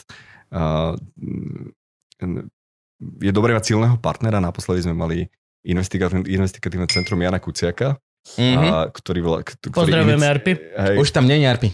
[3.17, 4.39] je dobré mať silného partnera.
[4.39, 5.27] Naposledy sme mali
[5.61, 7.97] investigatívne, investigatívne centrum Jana Kuciaka,
[8.29, 8.59] Mhm.
[8.61, 10.51] a, ktorý, volá- k- ktorý Pozdravujeme, inici- Arpi.
[10.53, 11.69] Hej, už, tam nie je Arpi.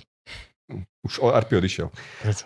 [1.03, 1.87] už o- Arpi odišiel.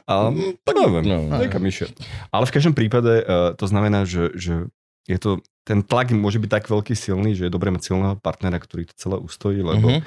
[0.06, 1.18] A, tak neviem, No.
[1.26, 1.92] no, niekam išiel.
[2.30, 4.66] Ale v každom prípade uh, to znamená, že, že
[5.06, 5.30] je to,
[5.62, 8.96] ten tlak môže byť tak veľký silný, že je dobré mať silného partnera, ktorý to
[8.98, 10.02] celé ustojí, lebo Mhm.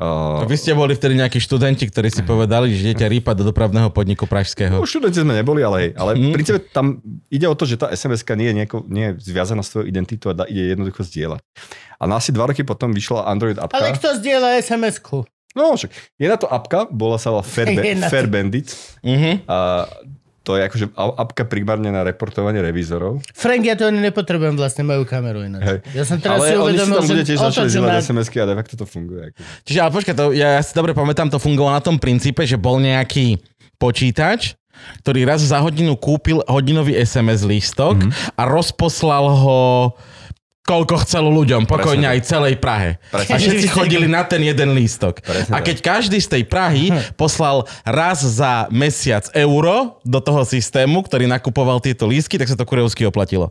[0.00, 3.88] Uh, Vy ste boli vtedy nejakí študenti, ktorí si povedali, že idete rýpať do dopravného
[3.88, 4.74] podniku pražského.
[4.74, 5.92] No, študenti sme neboli, ale.
[5.92, 6.24] Ale Mhm.
[6.24, 9.60] v princípe tam ide o to, že tá sms nie je, nejako, nie je zviazaná
[9.60, 11.40] s tvojou identitou a ide jednoducho zdieľať.
[11.96, 13.76] A na asi dva roky potom vyšla Android appka.
[13.76, 15.28] Ale kto zdieľa SMS-ku?
[15.50, 18.12] No však, je na to apka, bola sa volá Fair, Je na to.
[18.14, 18.70] Fair Bandit.
[19.02, 19.44] Mhm.
[19.44, 19.84] A
[20.50, 23.22] to je akože apka primárne na reportovanie revízorov.
[23.30, 25.62] Frank, ja to ani nepotrebujem, vlastne majú kameru ináč.
[25.62, 25.78] Hej.
[25.94, 28.02] Ja som teraz ale si uvedomil, tam bude že tiež začali na...
[28.02, 29.30] SMS-ky a de facto to funguje.
[29.30, 29.46] Akože.
[29.62, 32.58] Čiže ale počkaj, to, ja, ja si dobre pamätám, to fungovalo na tom princípe, že
[32.58, 33.38] bol nejaký
[33.78, 34.58] počítač,
[35.04, 38.08] ktorý raz za hodinu kúpil hodinový SMS lístok Mhm.
[38.10, 38.34] mm-hmm.
[38.34, 39.60] a rozposlal ho
[40.66, 43.00] koľko chcel ľuďom, pokojne Presne aj celej Prahe.
[43.10, 45.18] Presne A všetci chodili na ten jeden lístok.
[45.24, 51.02] Presne A keď každý z tej Prahy poslal raz za mesiac euro do toho systému,
[51.02, 53.50] ktorý nakupoval tieto lístky, tak sa to kurevsky oplatilo.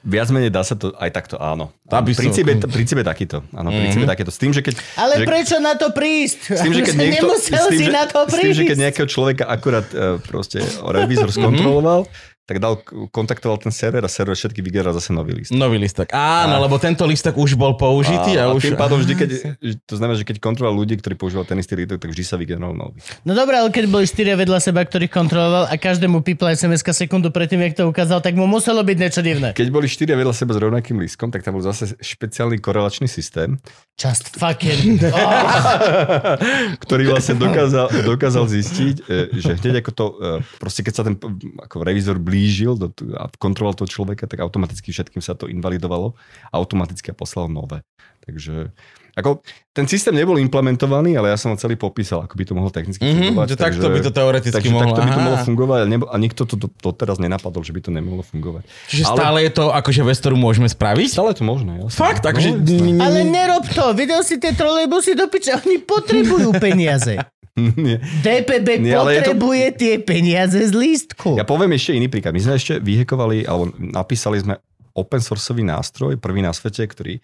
[0.00, 1.76] Viac menej dá sa to aj takto, áno.
[1.84, 3.44] Aby som- princíp, je, princíp je takýto.
[3.52, 4.32] Áno, princíp je takýto.
[4.32, 4.80] S tým, že keď...
[4.96, 6.56] Ale že, prečo na to prísť?
[6.56, 8.62] S tým, že keď niekto, Nemusel s tým, si že, na to s tým, že
[8.64, 8.84] keď prísť.
[8.88, 12.08] nejakého človeka akurát uh, proste revízor skontroloval,
[12.50, 12.82] tak dal,
[13.14, 15.54] kontaktoval ten server a server všetky vygeral zase nový list.
[15.54, 16.10] Nový lístok.
[16.10, 18.74] Áno, A- lebo tento lístok už bol použitý a, a, už...
[18.74, 19.30] tým pádom vždy, keď,
[19.90, 22.74] to znamená, že keď kontroloval ľudí, ktorí používali ten istý lístok, tak vždy sa vygeneroval
[22.74, 22.98] nový.
[23.22, 27.30] No dobré, ale keď boli štyria vedľa seba, ktorých kontroloval a každému pipla sms sekundu
[27.30, 29.54] predtým, jak to ukázal, tak mu muselo byť niečo divné.
[29.54, 33.62] Keď boli štyria vedľa seba s rovnakým lístkom, tak tam bol zase špeciálny korelačný systém,
[34.00, 34.96] Just fucking...
[35.12, 35.20] Oh,
[36.88, 41.20] ktorý vlastne dokázal, dokázal zistiť, e, že hneď ako to, e, proste keď sa ten
[41.60, 46.16] ako revízor blížil do, t- a kontroloval toho človeka, tak automaticky všetkým sa to invalidovalo
[46.46, 47.84] a automaticky poslal nové.
[48.20, 48.72] Takže
[49.10, 52.70] ako, ten systém nebol implementovaný, ale ja som ho celý popísal, ako by to mohlo
[52.70, 53.46] technicky Mhm, fungovať.
[53.48, 54.86] že takto by to teoreticky takže mohlo.
[54.88, 57.80] takto by to mohlo fungovať a, nebo, a nikto to do- doteraz nenapadol, že by
[57.80, 58.64] to nemohlo fungovať.
[58.86, 61.08] Čiže Ale- stále je to akože vec, ktorú môžeme spraviť?
[61.10, 61.72] Stále je to možné.
[61.82, 61.98] Jasne.
[61.98, 62.48] Fakt, akože...
[62.48, 63.02] No, jasné.
[63.02, 67.18] ale nerob to, videl si tie trolejbusy do piče, oni potrebujú peniaze.
[67.76, 67.98] Nie.
[68.20, 71.34] DPB Nie, ale je to- potrebuje tie peniaze z lístku.
[71.34, 72.30] Ja poviem ešte iný príklad.
[72.30, 74.58] My sme ešte vyhekovali, alebo napísali sme
[74.92, 77.22] open sourceový nástroj, prvý na svete, ktorý e,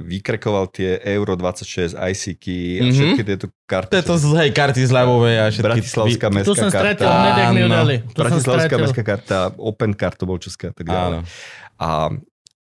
[0.00, 2.44] vykrekoval tie Euro 26, ICK
[2.76, 2.90] a Mhm.
[2.90, 3.88] všetky tieto karty.
[3.88, 5.66] To je to z hej, karty zľavové a všetky...
[5.78, 6.74] Bratislavská tu mestská som karta.
[6.74, 7.76] stratil hned, jak mi ju Áno.
[7.76, 7.94] dali.
[8.00, 8.80] Tu som Bratislavská stratil.
[8.80, 10.90] mestská karta, Open Card to bol česká a tak Áno.
[10.90, 11.18] ďalej.
[11.76, 11.88] A,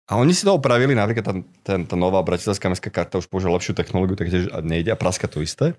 [0.05, 1.35] a oni si to opravili, napríklad tá,
[1.65, 5.41] ten, tá nová Bratislavská mestská karta už používa lepšiu technológiu, takže nejde a praska to
[5.41, 5.75] isté.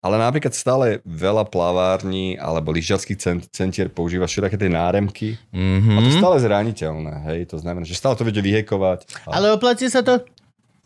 [0.00, 5.36] Ale napríklad stále veľa plavární alebo lyžiarských cent, centier používa všetky tie náremky.
[5.52, 5.92] Mhm.
[5.92, 9.04] A to je stále zraniteľné, hej, to znamená, že stále to viete vyhekovať.
[9.28, 10.24] A, Ale oplatí sa to?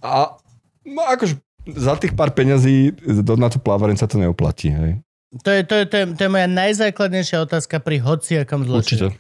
[0.05, 0.37] a
[0.85, 2.93] no akože za tých pár peňazí
[3.25, 5.01] do, na tú plávareň sa to neoplatí, hej.
[5.43, 9.11] To je, to, je, to, je, to je moja najzákladnejšia otázka pri hociakom zločine.
[9.11, 9.19] Určite.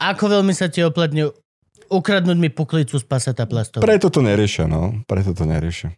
[0.00, 1.28] Ako veľmi sa ti oplatňujú
[1.92, 3.84] ukradnúť mi puklicu z paseta plastovú?
[3.84, 5.04] Preto to neriešia, no.
[5.04, 5.92] Preto to neriešia.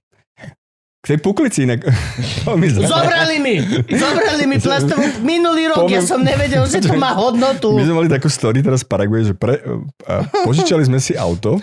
[1.09, 1.89] Tej puklici inak.
[2.85, 3.65] Zobrali mi!
[3.89, 5.25] Zobrali mi plastovú...
[5.25, 7.73] Minulý rok, ja Poviem- som nevedel, že to má hodnotu.
[7.73, 9.57] My sme mali takú story teraz v Paraguay, že pre,
[10.05, 11.57] a požičali sme si auto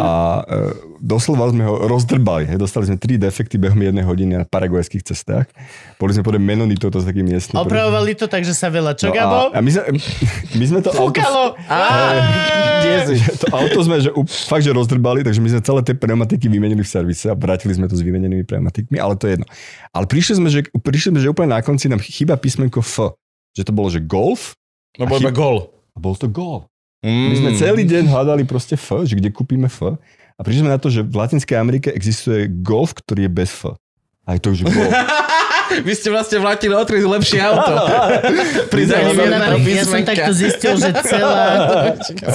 [0.00, 0.08] a
[0.48, 2.44] e, doslova sme ho rozdrbali.
[2.52, 2.60] Hej.
[2.60, 5.48] Dostali sme tri defekty behom jednej hodiny na paraguajských cestách.
[5.96, 7.56] Boli sme podľa Menonito, to s takým miestnym.
[7.56, 9.82] Opravovali to tak, že sa veľa čo, No a, a my, sme,
[10.60, 11.16] my sme to auto...
[11.16, 11.42] Fúkalo!
[12.80, 14.08] Že to auto sme že,
[14.48, 17.84] fakt, že rozdrbali, takže my sme celé tie pneumatiky vymenili v servise a vrátili sme
[17.84, 19.46] to s vymenenými pneumatikmi, ale to je jedno.
[19.92, 23.12] Ale prišli sme, že, prišli sme, že úplne na konci nám chýba písmenko F.
[23.52, 24.56] Že to bolo, že golf
[24.96, 25.70] No bol iba gol.
[25.92, 26.66] a bol to gol.
[27.04, 27.28] Mm.
[27.30, 29.96] My sme celý deň hľadali proste F, že kde kúpime F.
[30.40, 33.76] A prišli sme na to, že v Latinskej Amerike existuje golf, ktorý je bez F.
[34.24, 34.88] Aj to už golf.
[35.86, 37.70] Vy ste vlastne vrátili o tri lepšie auto.
[37.76, 41.44] Ja Pridaním som, napríklad- ja som takto zistil, že celá,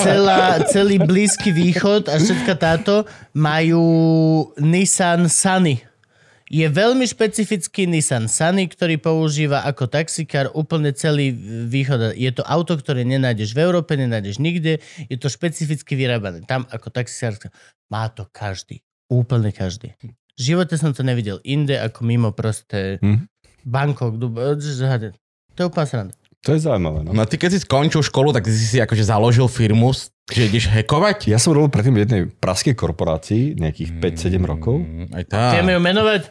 [0.05, 0.39] celá,
[0.69, 3.03] celý Blízky východ a všetka táto
[3.33, 3.83] majú
[4.61, 5.81] Nissan Sunny.
[6.45, 11.33] Je veľmi špecifický Nissan Sunny, ktorý používa ako taxikár úplne celý
[11.65, 12.13] východ.
[12.13, 14.77] Je to auto, ktoré nenájdeš v Európe, nenájdeš nikde.
[15.09, 16.45] Je to špecificky vyrábané.
[16.45, 17.35] Tam ako taxikár
[17.87, 18.81] má to každý.
[19.05, 19.93] Úplne každý.
[20.35, 23.29] V živote som to nevidel inde ako mimo proste Hm.
[23.61, 24.61] Bangkok, Dubaj.
[25.55, 26.13] To je úplne sranda.
[26.45, 27.01] To je zaujímavé.
[27.01, 27.09] No.
[27.09, 29.89] No ty keď si skončil školu, tak ty si si akože založil firmu,
[30.29, 31.25] že ideš hekovať?
[31.25, 34.85] Ja som robil predtým v jednej praskej korporácii, nejakých 5-7 rokov.
[34.85, 35.41] Mm, Aj tá.
[35.57, 36.21] Chceme ju menovať?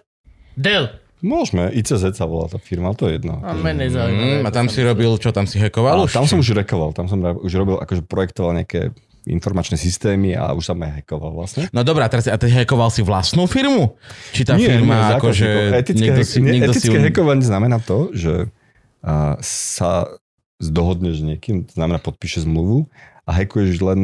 [0.54, 0.86] Del.
[1.18, 3.40] Môžeme, ICZ sa volá tá firma, ale to je jedno.
[3.42, 4.34] A menej zaujímavé.
[4.38, 6.14] Mm, a tam si robil, čo tam si hekoval už?
[6.14, 8.94] tam som už rekoval, tam som už robil, akože projektoval nejaké
[9.26, 11.66] informačné systémy a už som aj hackoval vlastne.
[11.70, 13.96] No dobrá, teraz a ty hekoval si vlastnú firmu?
[14.30, 17.78] Či tá Nie, firma akože etické, niekto si, nie, niekto si etické ju- hackovanie znamená
[17.78, 18.52] to, že
[19.00, 20.08] a, sa
[20.56, 22.86] zdohodneš s niekým, znamená podpíše zmluvu
[23.24, 24.00] a hackuješ len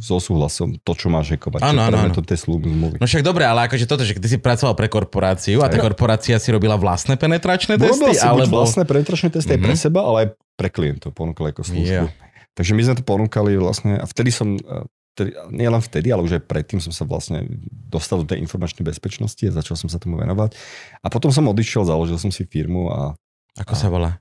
[0.00, 1.60] so súhlasom to, čo máš hackovať.
[1.62, 2.96] Áno, áno, to slúb zmluvy.
[2.96, 6.36] No však dobre, ale akože toto, že ty si pracoval pre korporáciu a tá korporácia
[6.36, 8.56] si robila vlastné penetračné Robil testy, si buď alebo...
[8.58, 9.80] vlastné penetračné testy aj pre Mhm.
[9.80, 12.08] seba, ale aj pre klientov ponúkali ako službu.
[12.08, 12.08] Yeah.
[12.56, 16.24] Takže my sme to ponúkali vlastne a vtedy som, e, vtedy, nie len vtedy, ale
[16.24, 20.00] už aj predtým som sa vlastne dostal do tej informačnej bezpečnosti a začal som sa
[20.00, 20.56] tomu venovať.
[21.04, 23.12] A potom som odišiel, založil som si firmu a
[23.60, 24.20] Ako sa volá?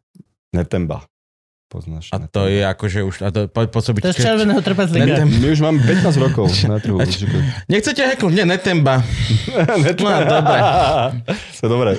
[0.51, 1.07] Netemba.
[1.65, 2.09] Poznáš?
[2.09, 3.15] A to je akože už...
[3.19, 5.01] A to, po, pôsobiť, To je z červeného trpaslíka.
[5.17, 7.01] Netem- My už máme 15 rokov na trhu.
[7.65, 8.31] Nechcete hacknúť?
[8.31, 9.01] Nie, netemba.
[9.81, 10.13] Netemba.
[10.21, 10.57] No, dobre.
[11.55, 11.91] To je dobré.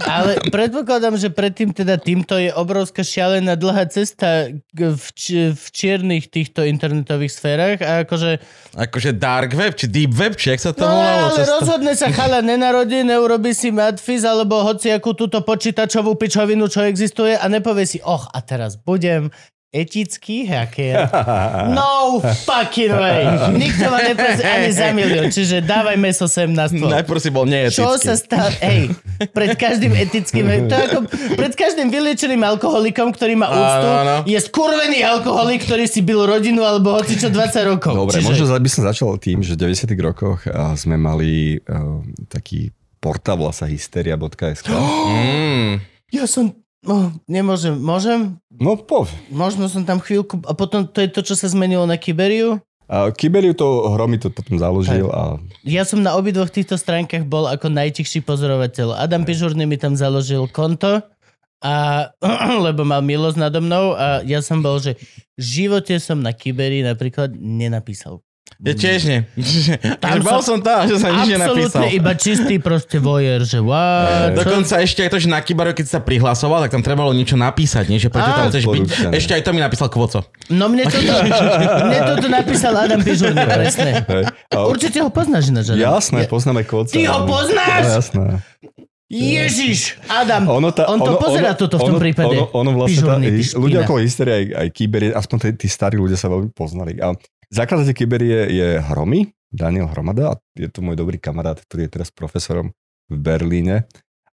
[0.00, 6.28] Ale predpokladám, že predtým teda týmto je obrovská šialená dlhá cesta v, či- v čiernych
[6.28, 8.38] týchto internetových sférach a akože
[8.70, 11.24] Akože dark web, či deep web, či jak sa to No volalo?
[11.26, 16.84] ale Cesta- rozhodne sa chala nenarodí, neurobi si matfiz alebo hociakú túto počítačovú pičovinu, čo
[16.84, 19.32] existuje a nepovie si, och, a teraz budem
[19.68, 21.08] etický hacker.
[21.76, 23.28] No fucking way.
[23.52, 26.88] Nikto ma nepresí ani za milión, čiže dávaj meso sem na stôl.
[26.88, 27.76] Najprv si bol neetický.
[27.76, 28.48] Čo sa stalo?
[28.64, 28.96] Hej,
[29.36, 30.48] pred každým etickým...
[30.72, 30.98] To ako
[31.36, 34.16] pred každým vyliečeným alkoholikom, ktorý má úctu, Áno, áno.
[34.24, 37.92] je skurvený alkoholik, ktorý si byl rodinu alebo hoci čo 20 rokov.
[37.92, 40.48] Dobre, Čiže- možno by som začal tým, že v 90 rokoch
[40.80, 42.00] sme mali uh,
[42.32, 42.72] taký
[43.04, 44.64] portál, volá sa hysteria.sk.
[45.08, 45.84] Mm.
[46.08, 46.56] Ja som...
[46.82, 47.74] No, nemôžem.
[47.74, 48.38] Môžem?
[48.54, 49.10] No, pov.
[49.34, 50.38] Možno som tam chvíľku...
[50.46, 52.62] A potom to je to, čo sa zmenilo na Kyberiu?
[52.88, 57.44] A Kyberiu to hromy to potom založil a Ja som na obidvoch týchto stránkach bol
[57.44, 58.96] ako najtichší pozorovateľ.
[58.96, 61.04] Adam Pižurný mi tam založil konto,
[61.60, 61.74] a,
[62.66, 64.96] lebo mal milosť nado mnou a ja som bol, že
[65.36, 68.22] v živote som na Kyberi napríklad nenapísal.
[68.58, 69.18] Ja tiež nie.
[70.02, 71.94] Tam bol som- tam, že som nič nenapísal.
[71.94, 74.34] Iba čistý proste vojer, že wow.
[74.34, 77.38] čo- Dokonca ešte aj to, že na Kibaru, keď sa prihlasoval, tak tam trebalo niečo
[77.38, 78.02] napísať, nie?
[78.02, 78.82] Že prečo tam chceš byť.
[79.14, 80.26] Ešte aj to mi napísal Kvoco.
[80.50, 81.06] No mne toto,
[81.86, 84.02] mne toto napísal Adam Pižurný, presne.
[84.50, 85.78] Určite ho poznáš ináč.
[85.78, 86.90] Jasné, poznáme kvoca.
[86.90, 87.82] Ty ho poznáš?
[87.86, 88.24] No, jasné.
[89.08, 92.36] Ježiš, Adam, Ono tá, on to ono, pozera ono, toto v tom ono, prípade.
[92.36, 95.96] Ono, ono vlastne tá, Pižurný, ľudia okolo hysterie, aj, aj Kyber, aspoň tí, tí starí
[95.96, 97.00] ľudia sa veľmi poznali.
[97.00, 97.16] A
[97.52, 102.08] zakladateľ Kyber je, Hromy, Daniel Hromada, a je to môj dobrý kamarát, ktorý je teraz
[102.12, 102.72] profesorom
[103.08, 103.88] v Berlíne.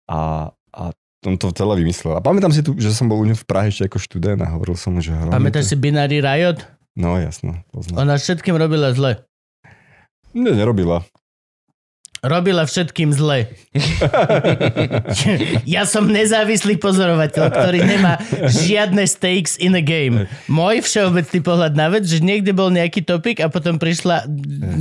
[0.07, 0.84] A, a
[1.28, 2.18] on to celé vymyslel.
[2.18, 4.51] A pamätám si tu, že som bol u neho v Prahe ešte ako študent a
[4.55, 5.36] hovoril som mu, že Hromy...
[5.36, 6.64] Pamätáš si Binary Riot?
[6.97, 8.03] No jasno, poznám.
[8.03, 9.24] Ona všetkým robila zle.
[10.32, 11.03] Ne, nerobila.
[12.22, 13.49] Robila všetkým zle.
[15.65, 20.30] ja som nezávislý pozorovateľ, ktorý nemá žiadne stakes in a game.
[20.45, 24.30] Môj všeobecný pohľad na vec, že niekde bol nejaký topik a potom prišla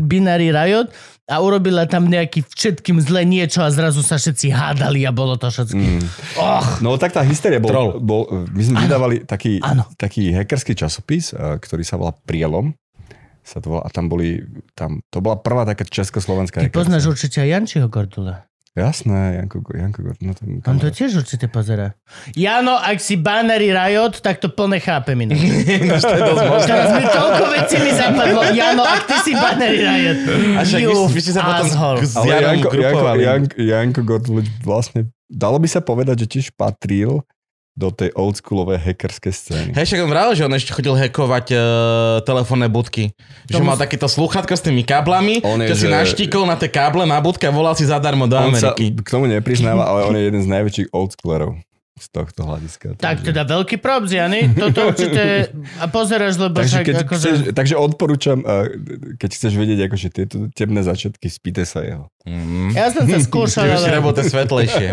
[0.04, 0.92] Binary Riot
[1.30, 5.48] a urobila tam nejaký všetkým zle niečo a zrazu sa všetci hádali a bolo to
[5.48, 6.02] všetkým.
[6.02, 6.06] Mm.
[6.36, 7.90] Och, No tak tá hysteria bol, Troll.
[8.02, 9.86] bol my sme vydávali taký, Áno.
[9.94, 12.74] taký hackerský časopis, eh, ktorý sa volá Prielom.
[13.50, 14.46] Sa to volá, a tam boli,
[14.78, 16.78] tam, to bola prvá taká československá Ty hackerská.
[16.78, 18.46] poznáš určite aj Jančiho Gordula.
[18.70, 21.98] Jasné, Janko, Janko Gord, no ten, On to tiež určite pozera.
[22.38, 25.42] Jano, ak si Bannery Riot, tak to plne chápem inak.
[26.70, 28.46] Teraz mi toľko vecí mi zapadlo.
[28.54, 30.18] Jano, ak ty si Bannery Riot.
[30.54, 31.98] A však You vy ste sa potom asshole.
[32.06, 33.06] s Ale Janom Janko, Janko.
[33.18, 37.26] Janko, Janko Gordulič vlastne, dalo by sa povedať, že tiež patril
[37.78, 39.70] do tej oldschoolovej hackerskej scény.
[39.72, 41.60] Hej, však on vral, že on ešte chodil hackovať uh,
[42.26, 43.14] telefónne budky.
[43.46, 46.68] Že Tomu- mal takéto slúchatko s tými káblami, On je, že si naštíkol na tie
[46.68, 49.00] káble na budke a volal si zadarmo do On sa Ameriky.
[49.00, 51.54] k tomu nepriznáva, ale on je jeden z najväčších oldschoolerov
[52.00, 52.96] z tohto hľadiska.
[52.96, 54.56] Tak takže- teda veľký props, Jany.
[54.56, 55.52] Toto určite...
[55.76, 57.20] A pozeráš, lebo Takže, však keď akože...
[57.20, 58.40] chceš, takže odporúčam,
[59.20, 62.08] keď chceš vedieť akože tieto temné začiatky, spýtaj sa jeho.
[62.24, 62.72] Mm.
[62.72, 64.88] Ja som sa skúšal, už ale robil tie svetlejšie.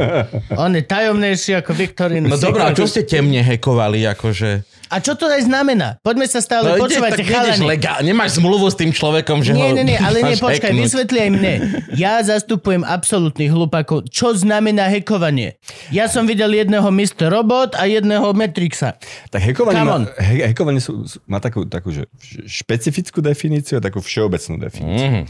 [0.56, 2.28] on je tajomnejší ako Viktorín.
[2.28, 4.77] No dobré, a čo ste temne hackovali, akože?
[4.88, 6.00] A čo to aj znamená?
[6.00, 7.28] Poďme sa stále, tak ideš
[7.60, 7.68] chalani.
[7.68, 10.84] legál, nemáš zmluvu s tým človekom, že Nie, ho nie, nie, ale nie, počkaj, hacknúť.
[10.84, 11.54] vysvetli aj mne.
[11.94, 14.08] Ja zastupujem absolútnych hlupakov.
[14.08, 15.60] Čo znamená hekovanie?
[15.90, 17.28] Ja som videl jedného Mr.
[17.28, 18.96] Robot a jedného Matrixa.
[19.28, 22.08] Tak hackovanie, Come má, he, hackovanie sú, má takú, takú že
[22.46, 25.10] špecifickú definíciu a takú všeobecnú definíciu.
[25.10, 25.24] Mhm.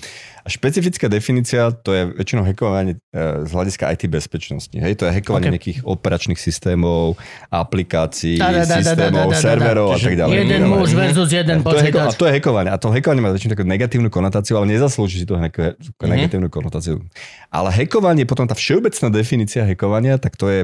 [0.48, 4.74] Špecifická definícia to je väčšinou hackovanie eh, z hľadiska IT bezpečnosti.
[4.74, 5.54] Hej, to je hackovanie Ok.
[5.60, 7.20] nejakých operačných systémov,
[7.52, 9.45] aplikácií, tá, tá, tá, systémov, tá, tá, tá, tá.
[9.45, 10.36] serverov a tak ďalej.
[10.39, 12.16] Jeden muž versus jeden A to, je hacko, a počítač.
[12.16, 12.70] to je hackovanie.
[12.72, 15.78] A to hackovanie má väčšinou takú negatívnu konotáciu, ale nezaslúži si to Mhm.
[16.02, 17.04] negatívnu konotáciu.
[17.52, 20.62] Ale hackovanie, potom tá všeobecná definícia hackovania, tak to je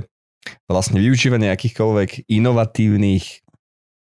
[0.67, 3.43] vlastne využívanie akýchkoľvek inovatívnych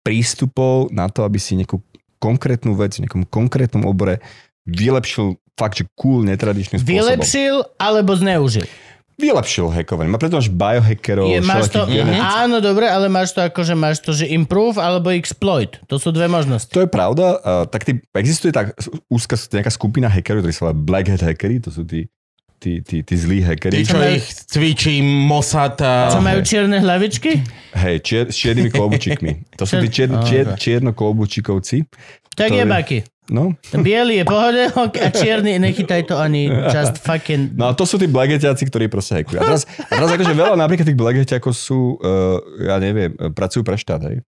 [0.05, 1.81] prístupov na to, aby si nejakú
[2.21, 4.21] konkrétnu vec v nejakom konkrétnom obore
[4.65, 6.95] vylepšil fakt, že cool, netradičným spôsobom.
[6.99, 8.67] Vylepšil alebo zneužil.
[9.15, 10.11] Vylepšil hackovanie.
[10.11, 13.75] Má preto máš biohackerov, Je, máš to, genetických- áno, dobre, ale máš to ako, že
[13.79, 15.79] máš to, že improve alebo exploit.
[15.87, 16.75] To sú dve možnosti.
[16.75, 17.39] To je pravda.
[17.39, 18.75] Uh, tak ty, existuje tak
[19.07, 22.11] úzka nejaká skupina hackerov, ktorí sa volá Black Hat hackery, to sú tí,
[22.59, 23.87] tí, tí, tí zlí Tí, hackery.
[23.87, 26.11] čo ich cvičí Mossad a...
[26.11, 27.39] Čo majú čierne hlavičky?
[27.71, 29.55] Hej, čier, s čiernymi klobúčikmi.
[29.55, 30.91] To sú tí čier, čier, čierno.
[32.35, 32.99] Tak je baky.
[33.25, 33.57] No.
[33.73, 37.57] Ten biely je pohode ok, a čierny, nechytaj to ani just fucking...
[37.57, 39.41] no a to sú tí Black Hatiaci, ktorí proste hackujú.
[39.41, 43.65] A teraz, a teraz akože veľa napríklad tých Black Hatiakov sú, uh, ja neviem, pracujú
[43.65, 44.21] pre štát, hej.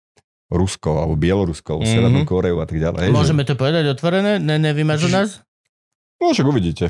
[0.47, 1.87] Rusko, alebo Bielorusko, Mhm.
[1.89, 3.09] Severnú Koreu a tak ďalej.
[3.09, 4.39] Hej, Môžeme to povedať otvorené?
[4.39, 5.43] Ne, nevymažu nás?
[6.15, 6.85] Že, no však uvidíte.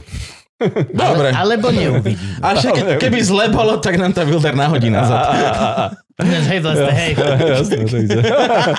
[0.90, 1.36] Dobre.
[1.36, 2.16] Ale, alebo neuvidí.
[2.40, 5.28] A však ke- keby zle bolo, tak nám to Wilder nahodí nazad.
[6.16, 7.12] Hej, vlastne, hej.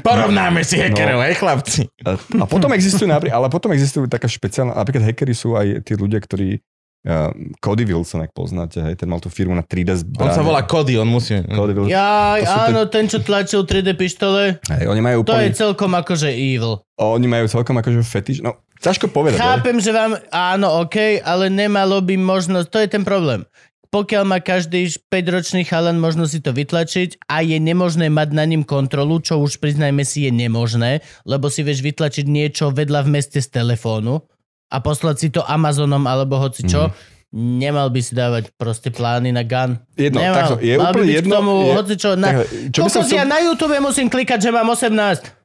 [0.00, 1.24] Porovnáme si hackerov, No.
[1.24, 1.82] hej chlapci.
[2.04, 6.20] A, potom existujú, napríklad, ale potom existujú taká špeciálna, napríklad hackery sú aj tí ľudia,
[6.20, 6.56] ktorí
[7.04, 10.24] uh, Cody Wilson, ak poznáte, hej, ten mal tú firmu na 3D zbrane.
[10.24, 11.36] On sa volá Cody, on musí...
[11.44, 11.92] Cody Wilson.
[11.92, 16.32] Jaj, áno, ten, čo tlačil 3D pištole, Hej, oni majú to je úplne, celkom akože
[16.32, 16.80] evil.
[16.96, 19.38] oni majú celkom akože fetiš, no ťažko povedať.
[19.38, 23.42] Chápem, že vám, áno, OK, ale nemalo by možnosť, to je ten problém.
[23.88, 28.60] Pokiaľ má každý 5-ročný chalan možnosť si to vytlačiť a je nemožné mať na ním
[28.60, 33.40] kontrolu, čo už priznajme si je nemožné, lebo si vieš vytlačiť niečo vedľa v meste
[33.40, 34.20] z telefónu
[34.68, 36.92] a poslať si to Amazonom alebo hoci čo,
[37.32, 39.80] nemal by si dávať proste plány na gun.
[39.96, 40.36] Jedno, nemal.
[40.36, 42.80] takto, je Mal by úplne byť jedno, K tomu, je- hoci čo, na, takhle, čo
[42.84, 45.37] by som Kokos, ja chcel- na YouTube musím klikať, že mám 18.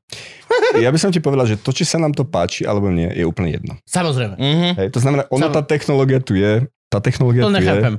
[0.76, 3.24] Ja by som ti povedal, že to, či sa nám to páči alebo nie, je
[3.24, 3.74] úplne jedno.
[3.84, 4.36] Samozrejme.
[4.36, 4.70] Mhm.
[4.76, 7.96] Hej, to znamená, ono, Sam- tá technológia tu je, tá technológia To tu je nechápem.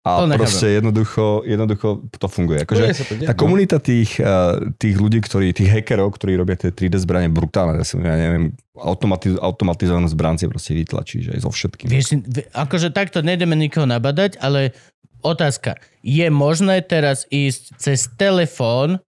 [0.00, 0.38] a to nechápem.
[0.38, 2.62] proste jednoducho, jednoducho to funguje.
[2.62, 3.40] Akože, to diať, Tá no.
[3.40, 7.82] komunita tých, uh, tých ľudí, ktorí, tých hackerov, ktorí robia tie 3D zbranie, brutálne.
[7.82, 11.90] Ja, som, ja neviem, automatiz, automatizovanú zbran si proste vytlačí, že aj so všetkým.
[11.90, 12.06] Vieš,
[12.54, 14.70] akože takto nejdeme nikoho nabadať, ale
[15.18, 15.82] otázka.
[16.00, 19.02] Je možné teraz ísť cez telefón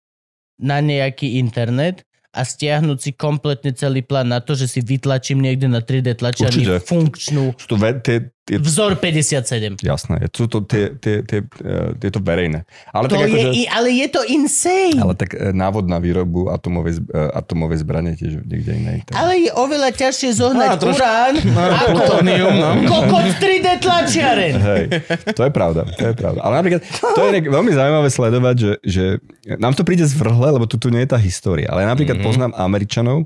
[0.59, 5.67] na nejaký internet a stiahnuť si kompletne celý plán na to, že si vytlačím niekde
[5.67, 9.79] na 3D tlačiarni funkčnú Sú to ve, tie, tie, vzor 57.
[9.79, 12.67] jasné, sú to tie, tie, tie, uh, tieto verejné.
[12.89, 14.97] Ale To tak je, akože, ale je to insane.
[14.97, 18.93] ale tak eh, návod na výrobu atomovej, eh, atomovej zbrane tiež niekde iné.
[19.03, 19.15] Tak.
[19.15, 22.69] Ale je oveľa ťažšie zohnať trošku- urán ako Plutónium, no.
[22.83, 24.53] kokot 3D tlačiaren.
[24.53, 24.83] Hej,
[25.31, 26.39] to je pravda, to je pravda.
[26.41, 29.05] Ale napríklad, to je nejak veľmi zaujímavé sledovať, že, že
[29.53, 31.65] nám to príde zvrhle, lebo tu, tu nie je tá história.
[31.65, 32.19] Ale ja napríklad Mhm.
[32.19, 32.27] mm-hmm.
[32.27, 33.17] poznám Američanov,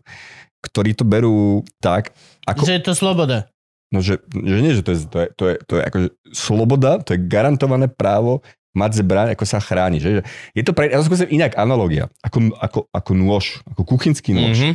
[0.61, 1.35] ktorí to berú
[1.77, 2.13] tak,
[2.43, 3.49] ako, Že je to sloboda.
[3.95, 6.99] No, že, že nie, že to je, to je, to je, to je akože sloboda,
[6.99, 8.43] to je garantované právo
[8.75, 10.03] mať zbraň, ako sa chráni.
[10.03, 10.27] Že?
[10.51, 14.59] Je to pre, ja to skúsim inak analogia, ako, ako, ako nôž, ako kuchynský nôž.
[14.59, 14.71] Mhm.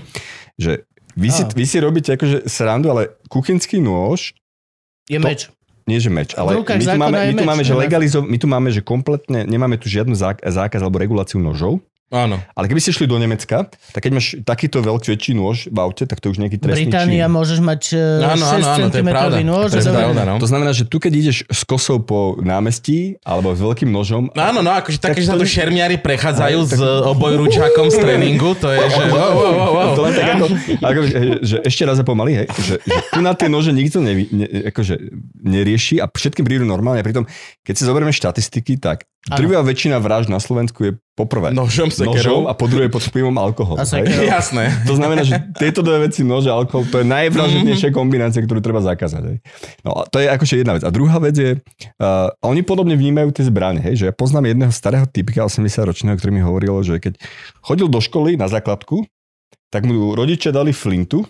[0.56, 0.72] Že
[1.20, 4.32] vy si, vy si robíte akože srandu, ale kuchynský nôž
[5.10, 5.52] Je To- meč.
[5.84, 8.46] nie že meč, ale my tu, máme, my tu meč, máme, že legalizo, my tu
[8.46, 11.82] máme, že kompletne nemáme tu žiadny zák- zákaz alebo reguláciu nožov,
[12.12, 12.42] Áno.
[12.50, 16.02] Ale keby ste šli do Nemecka, tak keď máš takýto veľký väčší nôž v aute,
[16.02, 17.32] tak to už nejaký trestný Británia čin.
[17.32, 19.36] môžeš mať e, Áno, 6 áno, áno, to je cm pravda.
[19.40, 19.68] nôž.
[19.68, 20.34] To je pravda, no.
[20.36, 24.58] To znamená, že tu keď ideš s kosou po námestí alebo s veľkým nožom, Áno,
[24.58, 27.96] no akože také, Tak že sa tu je- šermiari prechádzajú Aj, s tak- obojručákom z
[28.02, 29.90] tréningu, to je, že wow, wow, wow, wow.
[29.92, 30.46] To len tak ako,
[30.90, 33.98] ako že, že ešte raz a pomaly, hej, že, že tu na tie nože nikto
[33.98, 34.94] nevi, ne, akože
[35.36, 36.98] nerieši a všetkým prídu normálne.
[36.98, 37.24] A pritom,
[37.60, 42.56] keď si zoberieme štatistiky, tak drvivá väčšina vražd na Slovensku je poprvé Nožom, nožom a
[42.56, 43.76] po druhé pod vplyvom alkoholu.
[43.76, 43.84] A.
[44.08, 44.72] Jasné.
[44.88, 48.80] To znamená, že tieto dve veci, nož a alkohol, to je najvražednejšia kombinácia, ktorú treba
[48.80, 49.22] zakázať.
[49.28, 49.36] Hej.
[49.84, 50.88] No a to je akože jedna vec.
[50.88, 53.84] A druhá vec je, uh, oni podobne vnímajú tie zbranie.
[53.84, 57.20] Hej, že ja poznám jedného starého typika 80-ročného, ktorý mi hovoril, že keď
[57.60, 59.04] chodil do školy na základku,
[59.68, 61.28] tak mu rodičia dali flintu,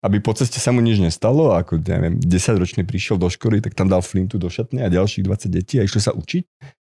[0.00, 1.52] aby po ceste sa mu nič nestalo.
[1.52, 4.88] A ako, ja neviem, 10-ročný prišiel do školy, tak tam dal flintu do šatne a
[4.88, 6.44] ďalších 20 detí a išli sa učiť.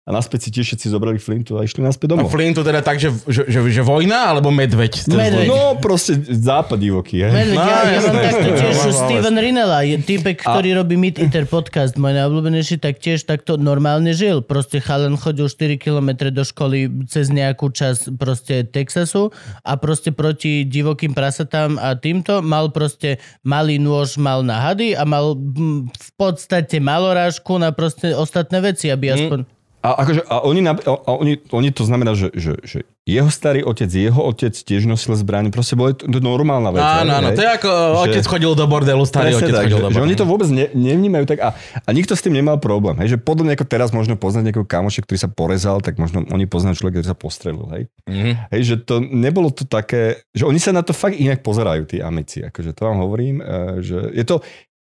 [0.03, 2.27] A naspäť si tiež všetci zobrali flintu a išli naspäť A domov.
[2.27, 5.07] Flintu teda tak, že, že, že, že vojna alebo medveď?
[5.07, 5.47] Medveď.
[5.47, 7.23] No proste západ divoký.
[7.23, 7.31] Hej.
[7.31, 10.99] Medveď, No, ja, ja mám jasné, takto tiež, No, Steven Rinella, je typek, ktorý robí
[10.99, 14.43] Meet Eater podcast, môj najobľúbenejší, tak tiež takto normálne žil.
[14.43, 19.31] Proste chalan chodil 4 km do školy cez nejakú časť proste Texasu
[19.63, 25.07] a proste proti divokým prasatám a týmto mal proste malý nôž mal na hady a
[25.07, 29.52] mal mm, v podstate malorážku na proste ostatné veci, aby aspoň...
[29.83, 33.91] A, akože, a, oni, a oni, oni, to znamená, že, že, že jeho starý otec,
[33.91, 36.79] jeho otec tiež nosil zbraň, proste bolo to, normálna vec.
[36.79, 39.83] Áno, áno, to je ako Že- otec chodil do bordelu, starý otec tak, chodil že,
[39.83, 40.07] do že bordelu.
[40.07, 41.51] oni to vôbec ne, nevnímajú tak a,
[41.83, 42.95] a nikto s tým nemal problém.
[43.03, 46.47] Hej, že podobne ako teraz možno poznať nejakého kamoša, ktorý sa porezal, tak možno oni
[46.47, 47.67] poznajú človeka, ktorý sa postrelil.
[47.75, 47.83] Hej.
[48.07, 48.31] Mhm.
[48.55, 51.99] Hej, že to nebolo to také, že oni sa na to fakt inak pozerajú, tí
[51.99, 52.39] amici.
[52.39, 54.39] Akože to vám hovorím, eh, že je to,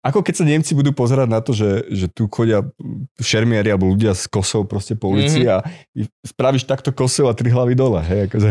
[0.08, 2.64] ako keď sa Nemci budú pozerať na to, že, že tu chodia
[3.16, 5.46] šermiari alebo ľudia s kosou proste po ulici Mhm.
[5.46, 6.02] mm-hmm.
[6.02, 8.00] a spravíš takto kosou a tri hlavy dole.
[8.00, 8.50] Hej, akože.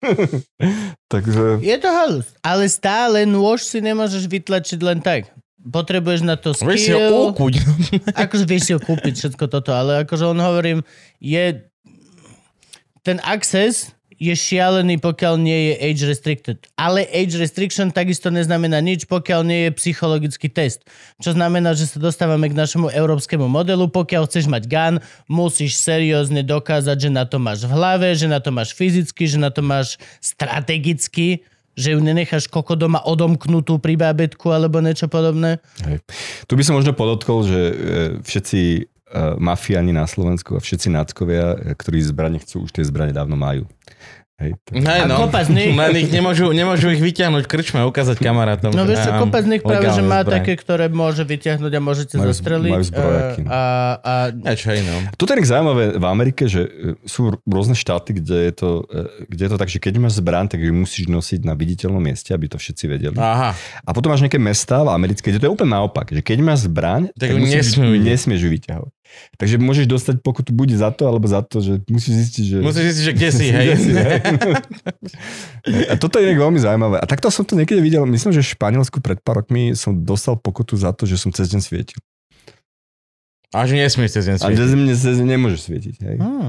[1.12, 5.28] Takže Je to halus, ale stále nôž si nemôžeš vytlačiť len tak.
[5.60, 7.16] Potrebuješ na to Vieš si ho skill.
[7.30, 7.54] úkuť.
[8.24, 10.78] akože vieš si ho kúpiť, všetko toto, ale akože on hovorím,
[11.18, 11.60] je
[13.00, 16.60] ten access je šialený, pokiaľ nie je age restricted.
[16.76, 20.84] Ale age restriction takisto neznamená nič, pokiaľ nie je psychologický test.
[21.24, 23.88] Čo znamená, že sa dostávame k našemu európskemu modelu.
[23.88, 24.94] Pokiaľ chceš mať gun,
[25.24, 29.40] musíš seriózne dokázať, že na to máš v hlave, že na to máš fyzicky, že
[29.40, 31.48] na to máš strategicky,
[31.80, 35.64] že ju nenecháš koko doma odomknutú pri bábetku alebo niečo podobné.
[35.88, 35.96] hej.
[36.44, 37.74] tu by som možno podotkol, že eh,
[38.20, 38.84] všetci eh,
[39.40, 43.64] mafiáni na Slovensku a všetci náckovia, eh, ktorí zbranie chcú, už tie zbranie dávno majú.
[44.40, 45.16] Hej, tak- Hej, A no.
[45.20, 48.72] kopa z nich- Len ich nemôžu, nemôžu ich vyťahnuť krčme a ukázať kamarátom.
[48.72, 50.32] No že vieš čo, kopa z nich práve, že má zbraň.
[50.34, 52.72] také, ktoré môže vyťahnuť a môžete Majú- zastreliť.
[52.72, 53.40] majú zbrojaky.
[53.44, 53.60] A,
[54.00, 54.88] a, Niečo iné.
[54.88, 54.98] no.
[55.14, 56.68] Toto je tak zaujímavé v Amerike, že e,
[57.04, 60.48] sú rôzne štáty, kde je, to, e, kde je to tak, že keď máš zbraň,
[60.48, 63.16] tak ju musíš nosiť na viditeľnom mieste, aby to všetci vedeli.
[63.16, 63.52] Aha.
[63.52, 66.64] A potom máš nejaké mestá v Amerike, kde to je úplne naopak, že keď máš
[66.64, 68.92] zbraň, Tak ju musíš, nesmieš ju vyťahovať.
[69.38, 72.56] Takže môžeš dostať pokutu buď za to, alebo za to, že musíš zistiť, že...
[72.60, 73.64] Musíš zistiť, že kde si, hej.
[73.66, 74.18] Kde si, hej.
[75.90, 76.96] A toto je inak veľmi zaujímavé.
[77.00, 80.36] A takto som to niekedy videl, myslím, že v Španielsku pred pár rokmi som dostal
[80.36, 82.00] pokutu za to, že som cez deň svietil.
[83.50, 84.58] A že nesmieš cez deň A svietiť.
[84.58, 85.94] cez deň, cez deň nemôžeš svietiť.
[86.06, 86.16] Hej.
[86.20, 86.48] hm.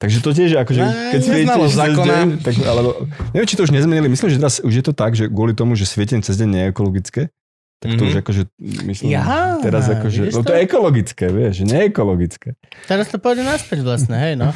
[0.00, 0.82] Takže to tiež akože,
[1.14, 4.72] keď neznalosť cez deň, tak, alebo, neviem, či to už nezmenili, myslím, že teraz už
[4.72, 7.22] je to tak, že kvôli tomu, že svietenie cez deň nie je ekologické,
[7.80, 8.06] tak to Mhm.
[8.06, 8.42] už akože,
[8.84, 10.46] myslím, Ja, teraz akože, no to?
[10.46, 12.48] to je ekologické, vieš, že nie je ekologické.
[12.84, 14.52] Teraz to pôjde naspäť vlastne, hej no.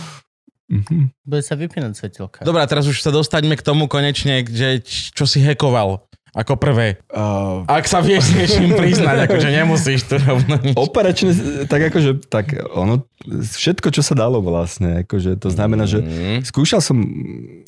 [0.66, 1.12] Mhm.
[1.22, 2.40] Bude sa vypínať svetelka.
[2.40, 6.98] Dobre, teraz už sa dostaňme k tomu konečne, že čo si hekoval ako prvé.
[7.08, 10.74] Uh, Ak sa vieš niečím priznať, akože nemusíš tu rovno nič.
[10.74, 11.30] operačne,
[11.64, 16.42] tak akože, tak ono, všetko, čo sa dalo vlastne, akože, to znamená, že Mm.
[16.42, 16.98] skúšal som,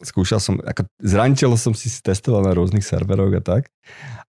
[0.01, 3.71] skúšal som, ako zraniteľ som si testoval na rôznych serveroch a tak.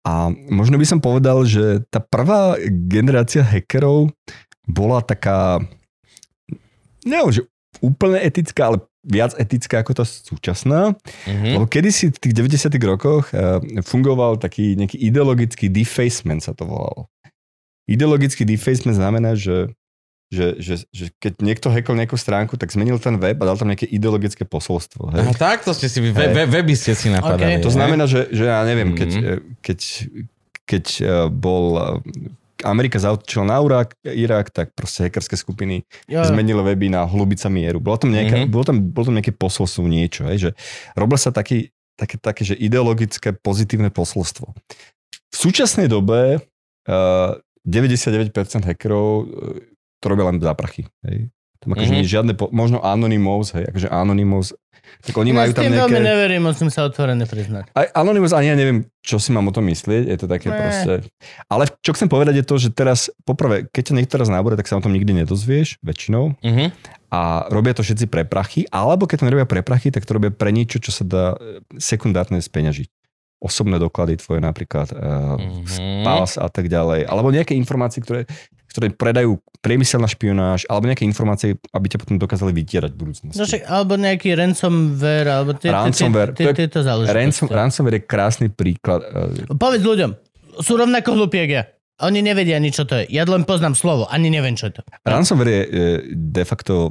[0.03, 2.59] A možno by som povedal, že tá prvá
[2.91, 4.11] generácia hackerov
[4.67, 5.63] bola taká,
[7.07, 7.41] neviem, že
[7.79, 10.95] úplne etická, ale viac etická ako tá súčasná.
[11.27, 11.59] Mhm.
[11.59, 17.11] Lebo kedysi v tých 90 rokoch uh, fungoval taký nejaký ideologický defacement sa to volalo.
[17.87, 19.71] Ideologický defacement znamená, že
[20.33, 23.69] že, že, že keď niekto hackol nejakú stránku, tak zmenil ten web a dal tam
[23.69, 25.13] nejaké ideologické posolstvo.
[25.13, 25.21] Hej?
[25.23, 26.33] Aha, takto ste si, vy, we, Hej.
[26.33, 27.55] we, weby ste si napadali.
[27.55, 27.61] Okay.
[27.61, 29.21] To znamená, že, že ja neviem, keď, Mhm.
[29.21, 29.79] eh, keď,
[30.65, 36.57] keď eh, bol eh, Amerika zautočila na Irak, Irak, tak proste hackerské skupiny Jo, zmenili
[36.57, 37.77] weby na hlubica mieru.
[37.77, 38.39] Bolo tam nejaké, Mhm.
[38.41, 38.53] mm-hmm.
[38.55, 40.25] bolo tam, bolo tam nejaké posolstvo, niečo.
[40.25, 40.49] Hej, že
[40.95, 44.49] robil sa taký, také, také, že ideologické pozitívne posolstvo.
[45.29, 46.39] V súčasnej dobe
[46.87, 47.31] uh,
[47.63, 48.31] 99%
[48.63, 49.27] hackerov
[50.03, 50.83] to robia len za prachy.
[51.01, 51.31] Hej.
[51.57, 51.95] Tam akože Mhm.
[51.95, 52.11] mm-hmm.
[52.11, 54.51] žiadne, po, možno Anonymous, hej, akože Anonymous,
[54.99, 56.03] tak oni majú s tam tým veľmi nejaké...
[56.05, 57.71] neverím, musím sa otvorene priznať.
[57.71, 60.59] Aj Anonymous, ani ja neviem, čo si mám o tom myslieť, je to také Ne.
[60.59, 61.07] proste...
[61.47, 64.67] Ale čo chcem povedať je to, že teraz, poprvé, keď ťa niekto raz nábore, tak
[64.67, 66.75] sa o tom nikdy nedozvieš, väčšinou, Mhm.
[67.09, 70.35] a robia to všetci pre prachy, alebo keď to nerobia pre prachy, tak to robia
[70.35, 72.89] pre niečo, čo sa dá e, sekundárne speňažiť.
[73.43, 76.07] Osobné doklady tvoje napríklad, uh, Mhm.
[76.07, 78.23] pás a tak ďalej, alebo nejaké informácie, ktoré,
[78.71, 83.35] ktoré predajú priemyselná špionáž, alebo nejaké informácie, aby ťa potom dokázali vydierať v budúcnosti.
[83.35, 85.51] No alebo nejaký ransomware, alebo
[86.55, 87.15] tieto záležitosti.
[87.15, 89.03] Ransom, ransomware je krásny príklad.
[89.03, 90.11] e, Povedz ľuďom,
[90.59, 91.63] sú rovnako hlupí, jak ja.
[92.01, 93.07] Oni nevedia ani, čo to je.
[93.13, 94.81] Ja len poznám slovo, ani neviem, čo je to.
[95.05, 95.69] Ransomware je e,
[96.11, 96.89] de facto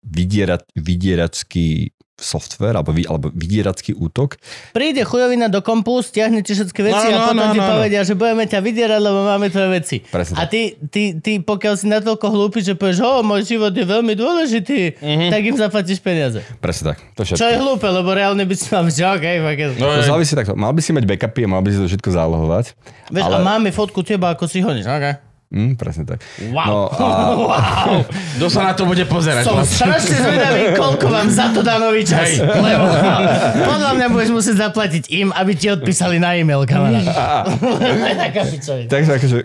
[0.00, 4.36] vydierať, vydieračský software alebo, vy, alebo vydieracký útok.
[4.70, 7.64] Príde chujovina do kompu, stiahne ti všetky veci No, a no, potom no, ti no,
[7.64, 7.70] no.
[7.74, 9.96] povedia, že budeme ťa vydierať, lebo máme tvoje veci.
[10.04, 13.82] Presne A ty, ty, ty, pokiaľ si natoľko hlúpy, že povieš, o, môj život je
[13.82, 15.26] veľmi dôležitý, Mhm.
[15.32, 16.44] tak im zaplatíš peniaze.
[16.60, 17.00] Presne tak.
[17.14, 17.40] To všetko.
[17.40, 20.52] Čo je hlúpe, lebo reálne by si mal že okej, okay, No, To závisí takto.
[20.52, 22.64] Mal by si mať backupy a mal by si to všetko zálohovať.
[23.08, 25.29] Vieš, ale- a máme fotku teba, ako si honíš, okay.
[25.50, 26.22] Mm, presne tak.
[26.54, 26.94] Wow.
[26.94, 27.14] No a
[27.50, 28.06] wow.
[28.38, 29.42] Kto sa na to bude pozerať?
[29.42, 32.38] Som strašne zvedavý, koľko vám za to dá nový čas.
[32.38, 32.46] Hej.
[32.46, 32.86] Lebo
[33.74, 37.02] podľa mňa budeš musieť zaplatiť im, aby ti odpísali na e-mail, kamarát.
[38.94, 39.38] Takže akože,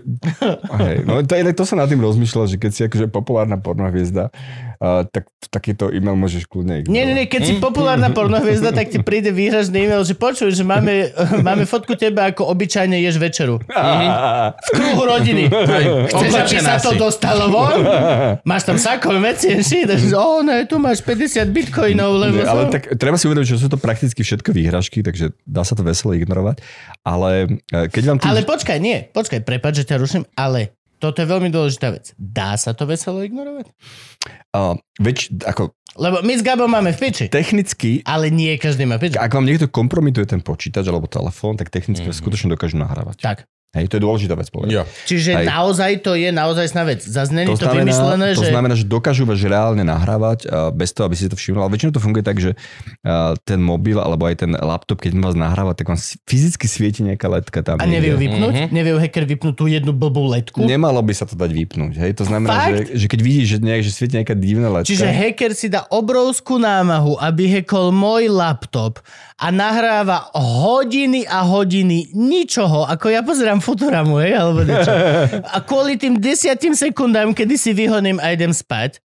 [0.78, 4.30] hej, no to, to sa nad tým rozmýšľal, že keď si akože populárna pornohviezda,
[4.80, 8.99] uh, tak takýto e-mail môžeš kľudne Nie, nie, nie, keď si populárna pornohviezda, tak ti
[8.99, 11.15] príde výhražný e-mail, že počuj, že máme,
[11.47, 13.55] máme fotku teba, ako obyčajne ješ večeru.
[13.63, 15.47] V kruhu rodiny.
[16.11, 17.80] Chceš, aby sa to dostalo von?
[18.43, 19.88] Máš tam sakové veci, shit.
[20.15, 22.41] O, ne, tu máš 50 bitcoinov, lebo...
[22.41, 25.78] Nie, ale tak treba si uvedomiť, že sú to prakticky všetko výhražky, takže dá sa
[25.78, 26.59] to veselo ignorovať.
[27.05, 28.26] Ale eh, keď vám tu...
[28.28, 32.16] Ale počkaj, nie, počkaj, prepáč, že ťa ruším, ale toto je veľmi dôležitá vec.
[32.16, 33.72] Dá sa to veselo ignorovať?
[34.56, 39.00] uh, väč, ako Lebo my s Gabom máme v piči, technicky, ale nie každý má
[39.00, 39.16] piči.
[39.16, 42.20] ak vám niekto kompromituje ten počítač alebo telefón, tak technicky mm-hmm.
[42.20, 43.24] skutočne dokážu nahrávať.
[43.24, 43.38] Tak.
[43.76, 44.71] Hej, to je dôležitá vec povedať.
[44.80, 44.84] Jo.
[45.03, 45.45] Čiže Hej.
[45.51, 47.03] naozaj to je naozaj vec.
[47.03, 48.51] Zase není To to, znamená, vymyslené, to že...
[48.55, 51.59] znamená, že dokážu vás reálne nahrávať bez toho, aby si to všimli.
[51.59, 52.55] Ale väčšinou to funguje tak, že
[53.43, 57.59] ten mobil alebo aj ten laptop, keď vás nahráva, tak vám fyzicky svieti nejaká letka
[57.59, 57.84] tam.
[57.84, 58.55] A nevie vypnúť?
[58.55, 58.67] Mhm.
[58.71, 60.63] Nevie hacker vypnúť tú jednu blbú letku?
[60.63, 61.93] Nemalo by sa to dať vypnúť.
[61.99, 62.11] Hej?
[62.15, 62.95] To znamená, Fakt?
[62.95, 64.88] že, že keď vidíš, že, nejak, že svieti nejaká divná letka.
[64.88, 69.03] Čiže hacker si dá obrovskú námahu, aby hackol môj laptop
[69.36, 74.93] a nahráva hodiny a hodiny ničoho, ako ja pozerám Futuramu, hej, alebo niečo.
[75.41, 79.01] A kvôli tým desiatim sekundám, kedy si vyhoním a idem spať,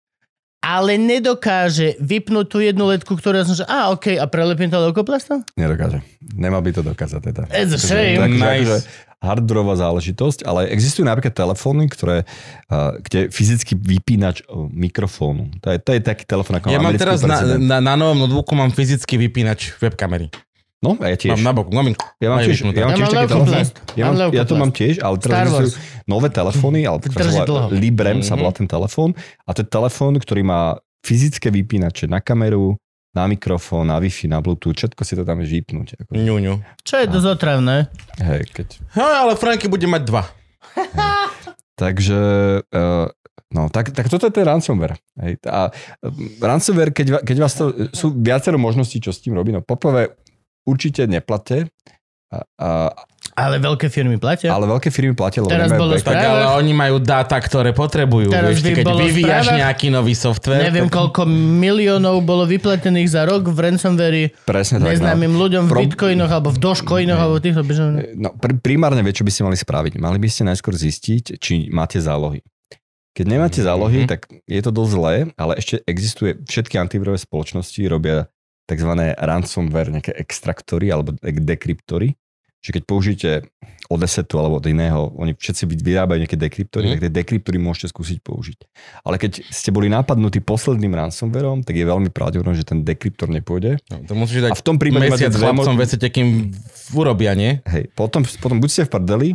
[0.65, 4.81] ale nedokáže vypnúť tú jednu letku, ktorú ja som, že a okej, a prelepím to
[4.81, 5.45] leukoplastom?
[5.55, 6.01] Nedokáže.
[6.35, 7.43] Nemal by to dokázať teda.
[7.53, 8.19] It's a shame.
[8.19, 8.51] takže Nice.
[8.67, 8.79] akože
[9.17, 12.27] hardwareová záležitosť, ale existujú napríklad telefóny, ktoré,
[12.69, 15.55] uh, kde fyzicky vypínač uh, mikrofónu.
[15.63, 17.63] To je, to je taký telefón, ako Ja má mám teraz na, prezident.
[17.65, 20.29] na, na novom notebooku mám fyzický vypínač webkamery.
[20.77, 21.33] No, a ja tiež.
[21.35, 21.71] Mám na boku.
[21.73, 23.49] Mám, Ja mám tiež, ja mám Ja tiež mám taký telefón.
[23.97, 25.75] Ja, Mám ja to mám tiež, ale teraz Wars.
[26.05, 27.73] nové telefóny, ale sa Drží volá.
[27.73, 28.39] Librem sa Mhm.
[28.39, 30.61] volá ten telefón a to je telefón, ktorý má
[31.01, 32.77] fyzické vypínače na kameru,
[33.11, 35.97] na mikrofón, na Wi-Fi, na Bluetooth, všetko si to tam vieš vypnúť.
[35.97, 36.55] Ako, Ňu, ňu.
[36.83, 37.77] Čo je dosť otravné.
[38.21, 38.67] hej, keď...
[38.93, 40.29] No, ale Franky bude mať dva.
[41.77, 42.21] Takže,
[42.67, 43.07] uh,
[43.51, 44.97] no, tak, tak toto je ten ransomware.
[45.17, 45.41] Hej.
[45.45, 45.69] A
[46.01, 49.53] um, ransomware, keď, keď vás to, sú viacero možností, čo s tým robí.
[49.53, 50.17] No, poprvé,
[50.67, 51.71] určite neplate,
[52.27, 52.69] a, a,
[53.39, 54.51] Ale veľké firmy platia.
[54.51, 55.95] ale veľké firmy platia, lebo Teraz bolo.
[55.95, 58.29] Tak ale oni majú dáta, ktoré potrebujú.
[58.29, 60.95] Teraz by keď vyvíjaš správach- nejaký nový software, Neviem, tak...
[60.97, 61.23] koľko
[61.55, 64.83] miliónov bolo vyplatených za rok v ransomware Presne tak.
[64.83, 64.91] no.
[64.91, 68.17] neznámym ľuďom v Pro- bitcoinoch alebo v dogecoinoch alebo týchto bežných.
[68.17, 69.93] No, pr- primárne vie, čo by ste mali spraviť.
[69.97, 72.43] Mali by ste najskôr zistiť, či máte zálohy.
[73.13, 74.09] Keď nemáte zálohy, Mhm.
[74.09, 78.27] tak je to dosť zlé, ale ešte existuje, všetky antivírové spoločnosti robia
[78.67, 78.91] tzv.
[79.17, 82.19] ransomware, nejaké extraktory alebo ek- dekryptory.
[82.57, 83.31] Čiže keď použijete
[83.87, 86.93] od Esetu alebo od iného, oni všetci vyrábajú nejaké dekryptory, Mhm.
[86.93, 88.59] tak tie dekryptory môžete skúsiť použiť.
[89.07, 93.79] Ale keď ste boli napadnutí posledným ransomwareom, tak je veľmi pravdepodobné, že ten dekryptor nepôjde.
[93.87, 96.51] No, to musíš dať A v tom prípade mesiac chlapcom vesete, kým
[96.91, 97.63] urobia, nie?
[97.65, 99.29] Hej, potom, potom buď ste v prdeli,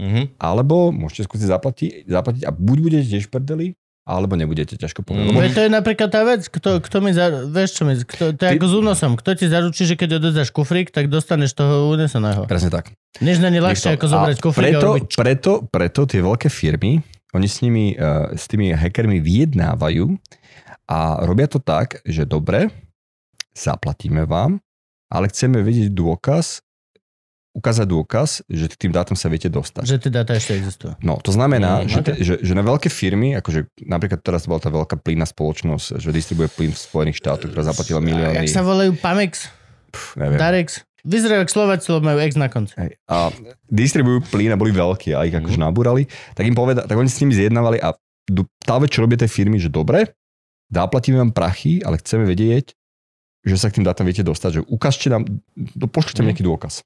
[0.00, 0.40] Mhm.
[0.40, 3.66] alebo môžete skúsiť zaplatiť, zaplatiť a buď budete tiež v prdeli,
[4.04, 5.30] alebo nebudete, ťažko povedať.
[5.30, 5.54] Mm.
[5.54, 8.50] To je napríklad tá vec, kto, kto mi, za, vieš čo mi, kto, to je
[8.50, 12.48] Ty- ako s únosom, kto ti zaručí, že keď odozdáš kufrík, tak dostaneš toho uneseného.
[12.48, 12.96] Presne tak.
[13.20, 15.10] Než na ne ľahšie ako A zobrať kufrík preto, a robiť...
[15.14, 16.98] preto, preto tie veľké firmy,
[17.30, 20.06] oni s nimi, uh, s tými hackermi vyjednávajú
[20.90, 22.66] a robia to tak, že dobre,
[23.54, 24.58] zaplatíme vám,
[25.06, 26.64] ale chceme vidieť dôkaz,
[27.50, 29.82] ukázať dôkaz, že k tým dátam sa viete dostať.
[29.82, 30.94] Že tie dáta ešte existujú.
[31.02, 34.62] No, to znamená, Mm, že, te, že, že na veľké firmy, akože napríklad teraz bola
[34.62, 38.46] tá veľká plynná spoločnosť, že distribuje plyn v Spojených štátoch, ktorá zaplatila milióny.
[38.46, 39.50] Jak sa volajú Pamex,
[39.90, 40.38] Pff, neviem.
[40.38, 40.86] Darex?
[41.00, 42.76] Vyzerajú ako Slováci, lebo majú X na konci.
[42.76, 43.00] Hej.
[43.08, 43.32] A
[43.66, 46.04] distribujú plyn a boli veľkí a ich akože nabúrali,
[46.36, 47.96] tak im poveda, tak oni s nimi zjednávali a
[48.62, 50.12] tá vec, čo robia tej firmy, že dobre,
[50.68, 52.76] zaplatíme vám prachy, ale chceme vedieť,
[53.42, 55.24] že sa k tým dátam viete dostať, že ukážte nám,
[55.56, 56.84] do, pošlite mi nejaký dôkaz.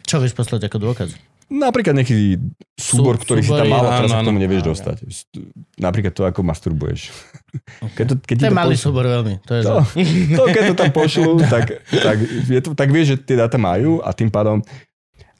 [0.00, 1.10] Čo vieš poslať ako dôkaz?
[1.46, 2.38] Napríklad nejaký
[2.72, 4.70] súbor, Sú- ktorý si tam súbory, mal a teraz sa k tomu nevieš Áno.
[4.70, 4.96] dostať.
[5.76, 7.10] Napríklad to, ako masturbuješ.
[7.98, 9.34] Keď to, keď To je to malý pošlú- súbor veľmi.
[9.42, 9.74] To je, To,
[10.38, 12.16] to, keď to tam pošlú, tak, tak,
[12.46, 14.62] je to, tak vieš, že tie dáta majú a tým pádom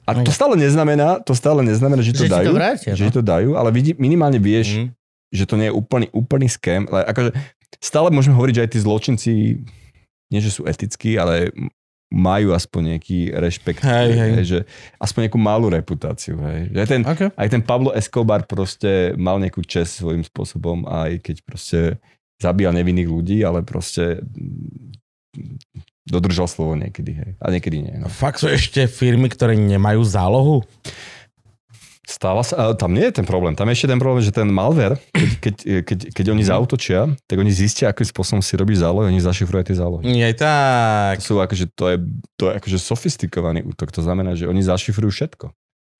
[0.01, 3.05] a to stále neznamená, to stále neznamená, že to Že ti to dajú, vrátia, že
[3.05, 3.13] no.
[3.13, 4.85] to dajú, ale vidí, minimálne vieš, Mhm.
[5.31, 6.83] že to nie je úplný, úplný scam.
[6.85, 7.31] Ale akože
[7.79, 9.31] stále môžeme hovoriť, že aj tí zločinci,
[10.27, 11.55] nie že sú etickí, ale
[12.11, 14.31] majú aspoň nejaký rešpekt, Hej, hej.
[14.43, 14.59] že
[14.99, 16.35] aspoň nejakú malú reputáciu.
[16.43, 16.75] Hej.
[16.75, 17.31] Aj, ten, Okay.
[17.31, 21.79] aj ten Pablo Escobar proste mal nejakú čest svojím spôsobom, aj keď proste
[22.37, 24.91] zabíjal nevinných ľudí, ale proste mm,
[26.03, 27.15] dodržal slovo niekedy.
[27.15, 27.31] Hej.
[27.39, 27.95] A niekedy nie.
[27.95, 28.11] No.
[28.11, 30.67] Fakt sú ešte firmy, ktoré nemajú zálohu?
[32.01, 33.53] Stáva sa, ale tam nie je ten problém.
[33.53, 36.99] Tam je ešte ten problém, že ten malware, keď, keď, keď, keď oni zautočia,
[37.29, 40.03] tak oni zistia, akým spôsobom si robíš zálohy, oni zašifrujú tie zálohy.
[40.09, 41.21] Nie tak.
[41.21, 41.97] To sú akože, to je,
[42.41, 43.93] to je akože sofistikovaný útok.
[43.93, 45.53] To znamená, že oni zašifrujú všetko.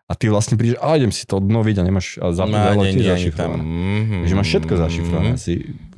[0.10, 2.92] A ty vlastne prídeš, a idem si to obnoviť a nemáš, a zapnúť No, zálohy
[2.98, 3.64] nie, zašifrované.
[3.64, 4.18] Mhm.
[4.26, 5.34] Že máš všetko zašifrované.
[5.40, 5.54] Si,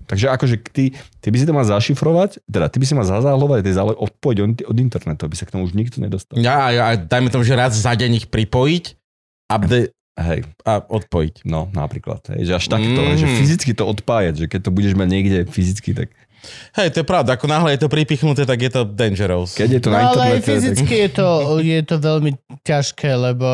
[0.06, 3.66] takže akože ty, ty by si to mal zašifrovať, teda ty by si mal zazáhlovať
[3.66, 6.38] tie zálohy odpojiť od, od internetu, aby sa k tomu už nikto nedostal.
[6.38, 9.02] Ja, ja, dajme tomu, že raz za deň ich pripojiť
[9.48, 11.42] update Hej, a odpojiť.
[11.50, 12.22] no napríklad.
[12.30, 13.18] Hej, že až takto, Mm.
[13.18, 16.14] že fyzicky to odpájať, že keď to budeš mať niekde fyzicky, tak
[16.76, 19.56] Hej, to je pravda, ako náhle je to pripichnuté, tak je to dangerous.
[19.56, 20.54] keď je to No na ale aj internete, tak...
[20.54, 21.28] fyzicky je to,
[21.64, 22.32] je to veľmi
[22.62, 23.48] ťažké, lebo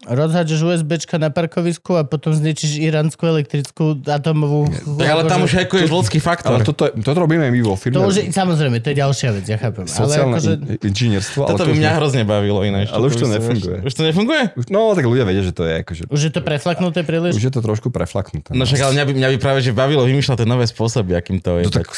[0.00, 4.64] rozhádžeš USBčka na parkovisku a potom zničíš iránskú elektrickú atomovú...
[4.96, 6.56] Tak ale tam už hackuješ ľudský faktor.
[6.56, 8.00] Ale toto, toto robíme my vo firme.
[8.00, 9.84] To už je, samozrejme, to je ďalšia vec, ja chápem.
[9.84, 11.40] Ale Sociálne akože, in- inžinierstvo.
[11.44, 12.88] ale Toto to by už mňa ne- hrozne bavilo ináč.
[12.88, 13.76] Ale už to som- nefunguje.
[13.84, 14.42] Už to nefunguje?
[14.56, 16.02] už- No, tak ľudia vedia, že to je akože...
[16.08, 17.36] už je to preflaknuté príliš?
[17.36, 18.56] Už je to trošku preflaknuté.
[18.56, 21.44] No však ale mňa by, mňa by práve že bavilo vymýšľať tie nové spôsoby, akým
[21.44, 21.68] to je.
[21.68, 21.92] To tak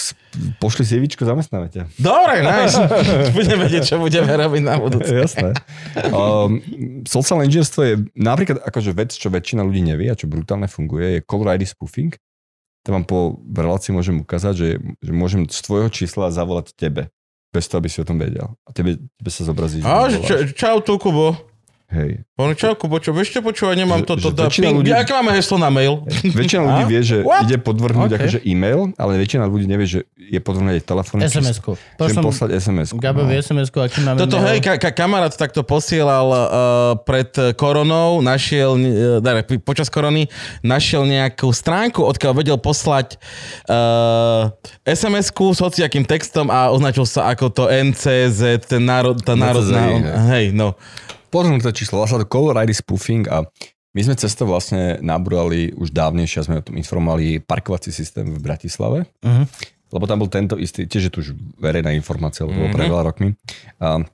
[0.59, 1.87] pošli CVčko, zamestnáme ťa.
[2.03, 2.83] Dobre, nice.
[3.37, 5.13] Budeme vedieť, čo budeme robiť na budúce.
[5.15, 5.55] Jasné.
[6.11, 6.59] Um,
[7.07, 11.25] sociálne inžinierstvo je napríklad akože vec, čo väčšina ľudí nevie a čo brutálne funguje, je
[11.27, 12.13] caller ID spoofing.
[12.83, 14.69] Tam vám po relácii môžem ukázať, že,
[14.99, 17.13] že môžem z tvojho čísla zavolať tebe.
[17.53, 18.57] Bez toho, aby si o tom vedel.
[18.65, 21.52] A tebe, tebe sa zobrazí, že A, že čau tu, Kubo.
[21.93, 22.25] Hej.
[22.35, 24.49] Ono, čau, Kubo, čo, ešte počúvaj, nemám Že- toto.
[24.49, 26.01] že ping, ľudí- Aké máme heslo na mail?
[26.25, 27.45] Väčšina ľudí vie, že What?
[27.45, 28.19] ide podvrhnúť Okay.
[28.19, 31.23] akože e-mail, ale väčšina ľudí nevie, že je podvrhnúť aj telefónne.
[31.23, 31.77] SMS-ku.
[31.95, 32.97] Pošlom poslať SMS-ku.
[32.97, 34.49] Gabovi SMS-ku, aký máme Toto, mail.
[34.49, 36.41] hej, ka- ka- kamarát takto posielal uh,
[36.99, 38.85] pred koronou, našiel, uh,
[39.19, 40.33] dare, počas korony,
[40.63, 43.21] našiel nejakú stránku, odkiaľ vedel poslať
[43.69, 44.49] uh,
[44.83, 49.81] SMS-ku s hociakým textom a označil sa ako to NCZ, ten národ, tá národná...
[49.83, 49.97] hej.
[50.33, 50.73] Hej, no.
[51.33, 52.29] Podvrhnuté číslo, sa to
[52.61, 53.49] ID spoofing a
[53.97, 58.29] my sme cez to vlastne nabrali už dávnejšie a sme o tom informovali parkovací systém
[58.29, 59.45] v Bratislave, Mhm.
[59.97, 62.77] lebo tam bol tento istý, tiež je tu už verejná informácia, lebo to bolo Mhm.
[62.77, 63.29] pre veľa rokmi.
[63.81, 64.05] A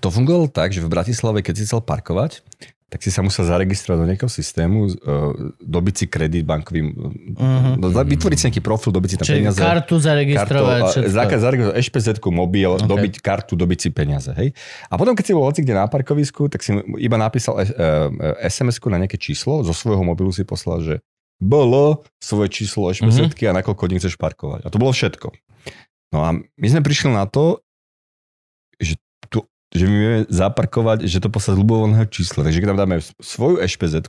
[0.00, 2.44] to fungovalo tak, že v Bratislave, keď si chcel parkovať,
[2.90, 6.90] tak si sa musel zaregistrovať do nejakého systému, uh, dobiť si kredit bankovým,
[7.38, 7.78] Mhm.
[7.78, 9.58] uh, vytvoriť si nejaký profil, dobiť si tam Čiže peniaze.
[9.62, 12.82] kartu zaregistrovať, a zaregistrovať ešpz mobil, Ok.
[12.82, 12.90] okay.
[12.90, 14.34] dobiť kartu, dobiť si peniaze.
[14.34, 14.52] Hej?
[14.90, 17.64] A potom, keď si bol hoci kde na parkovisku, tak si iba napísal uh,
[18.42, 20.94] SMS-ku na nejaké číslo, zo svojho mobilu si poslal, že
[21.38, 23.48] BL, svoje číslo ešpz Mhm.
[23.48, 24.66] a na koľko hodín chceš parkovať.
[24.66, 25.30] A to bolo všetko.
[26.10, 27.62] No a my sme prišli na to,
[29.70, 31.62] že my vieme zaparkovať, že to poslať z
[32.10, 32.42] čísla.
[32.42, 34.02] Takže keď tam dáme svoju ešpz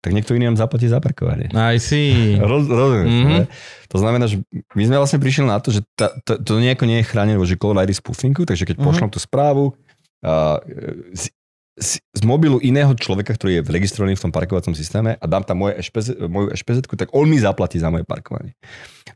[0.00, 1.52] tak niekto iný nám zaplatí za parkovanie.
[1.52, 2.40] I see.
[2.40, 3.20] Roz, rozumieš, Mhm.
[3.20, 3.44] mm-hmm.
[3.92, 4.40] To znamená, že
[4.72, 7.52] my sme vlastne prišli na to, že ta, ta, to nejako nie je chránené voči
[7.60, 8.80] caller ID spoofingu, takže keď Mhm.
[8.80, 8.88] mm-hmm.
[8.96, 9.76] pošlem tú správu
[10.24, 10.56] a,
[11.12, 11.28] z,
[11.76, 15.68] z, z mobilu iného človeka, ktorý je registrovaný v tom parkovacom systéme a dám tam
[15.68, 18.56] moje ešpez, moju ešpz tak on mi zaplatí za moje parkovanie.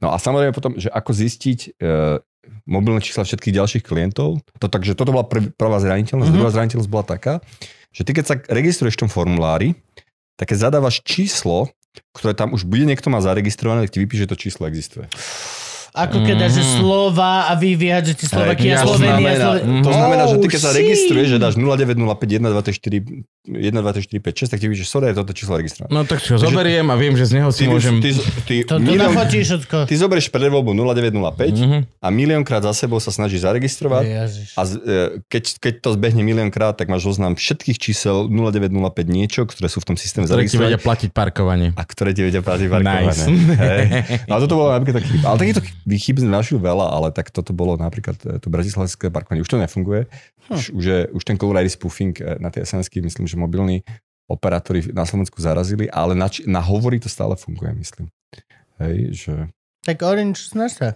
[0.05, 2.20] No a samozrejme potom, že ako zistiť e,
[2.65, 6.21] mobilné čísla všetkých ďalších klientov, to, takže toto bola prv, prvá zraniteľnosť, Mhm.
[6.25, 6.37] mm-hmm.
[6.41, 7.35] druhá zraniteľnosť bola taká,
[7.95, 9.79] že ty keď sa registruješ v tom formulári,
[10.35, 11.71] tak keď zadávaš číslo,
[12.11, 15.07] ktoré tam už bude niekto má zaregistrované, tak ti vypíše, že to číslo existuje.
[15.97, 19.79] Ako keď dáš že slova a vy vyhádžete Slovakia, to Slovenia, znamená, Slovenia.
[19.81, 21.95] to znamená, že ty keď sa registruješ, že dáš 0905
[22.43, 24.11] 124 12456,
[24.49, 25.91] tak ti víš, že sorry, je toto číslo registrované.
[25.91, 27.95] No tak čo, zoberiem a viem, že z neho si Ty, môžem...
[27.99, 28.11] ty,
[28.43, 29.85] ty, To milión, všetko.
[29.85, 31.79] ty zoberieš pred voľbu 0905 Mhm.
[31.95, 34.49] a miliónkrát za sebou sa snaží zaregistrovať Ježiš.
[34.51, 38.73] a z- e, keď, keď to zbehne miliónkrát, tak máš zoznam všetkých čísel 0905
[39.07, 41.69] niečo, ktoré sú v tom systéme Ktoré ti vedia zaregistrované platiť parkovanie.
[41.71, 43.05] a ktoré ti vedia platiť parkované.
[43.07, 43.29] Nice.
[43.55, 43.85] Hej.
[44.25, 45.15] No a toto bolo napríklad taký.
[45.23, 49.45] Ale takýchto chyb sme našli veľa, ale tak toto bolo napríklad e, to bratislavské parkovanie.
[49.45, 50.09] Už to nefunguje.
[50.49, 53.85] Už, už, je, už ten ID spoofing e, na tie sms myslím, že mobilní
[54.24, 58.09] operátori na Slovensku zarazili, ale na, na hovory to stále funguje, myslím.
[58.80, 59.35] Hej, že...
[59.85, 60.89] Tak Orange, snaž sa.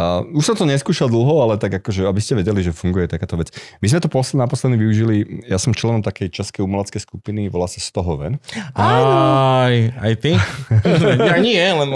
[0.00, 3.36] Uh, už som to neskúšal dlho, ale tak akože, aby ste vedeli, že funguje takáto
[3.36, 3.52] vec.
[3.84, 7.84] My sme to posled, naposledy využili, ja som členom takej českej umeleckej skupiny, volá sa
[7.84, 8.40] Stohoven.
[8.72, 10.32] Aj, aj ty?
[11.28, 11.88] ja nie, len...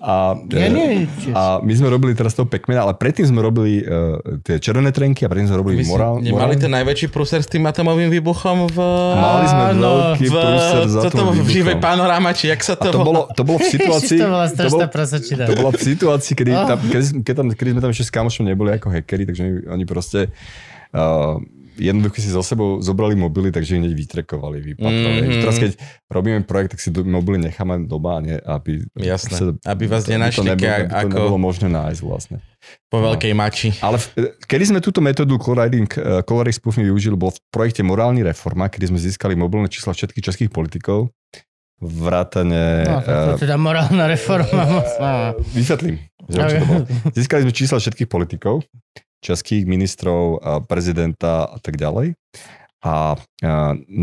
[0.00, 1.04] A, Ja e, nie,
[1.36, 5.24] a my sme robili teraz toho Pekmena, ale predtým sme robili uh, tie červené trenky
[5.24, 6.62] a predtým sme robili ste morál, nemali morál.
[6.64, 8.78] ten najväčší prúser s tým atomovým výbuchom v...
[9.12, 12.80] Mali sme Áno, veľký v, prúser co to bolo, v živej panorama, či jak sa
[12.80, 14.18] A to, to bolo, to bolo v situácii...
[14.24, 15.42] to bola to strašná bolo, prasačina.
[15.44, 16.70] to bolo v situácii, kedy, Oh.
[16.70, 19.84] tam, kedy, keď tam, kedy sme tam ešte s kamošom neboli ako hackeri, takže oni,
[19.84, 20.30] proste
[20.94, 21.42] uh,
[21.74, 25.20] jednoducho si zo sebou zobrali mobily, takže ich hneď vytrekovali, vypatrali.
[25.20, 25.26] Mhm.
[25.26, 25.42] Mm-hmm.
[25.42, 25.70] Teraz keď
[26.06, 30.54] robíme projekt, tak si do, mobily necháme doma, nie, aby, Jasné, aby vás nenašli, to
[30.54, 32.38] nebolo, aby to ako- nebolo možné nájsť vlastne.
[32.88, 33.68] po veľkej mači.
[33.84, 37.82] Ale v, kedy sme túto metódu call riding, uh, riding spoofing využili, bol v projekte
[37.84, 41.12] Morálny reforma, kedy sme získali mobilné čísla všetkých českých politikov,
[41.80, 42.86] vrátane...
[42.86, 44.84] No, to eh, teda morálna reforma.
[45.00, 45.34] má.
[45.56, 45.98] Vysvetlím.
[46.28, 46.84] Že to bolo.
[47.18, 48.64] Získali sme čísla všetkých politikov,
[49.20, 52.16] českých ministrov, a prezidenta a tak ďalej.
[52.84, 53.52] A, a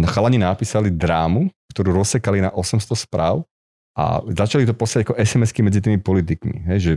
[0.10, 3.46] chalani napísali drámu, ktorú rozsekali na 800 správ
[3.94, 6.66] a začali to poslať ako SMS-ky medzi tými politikmi.
[6.66, 6.94] Hej, že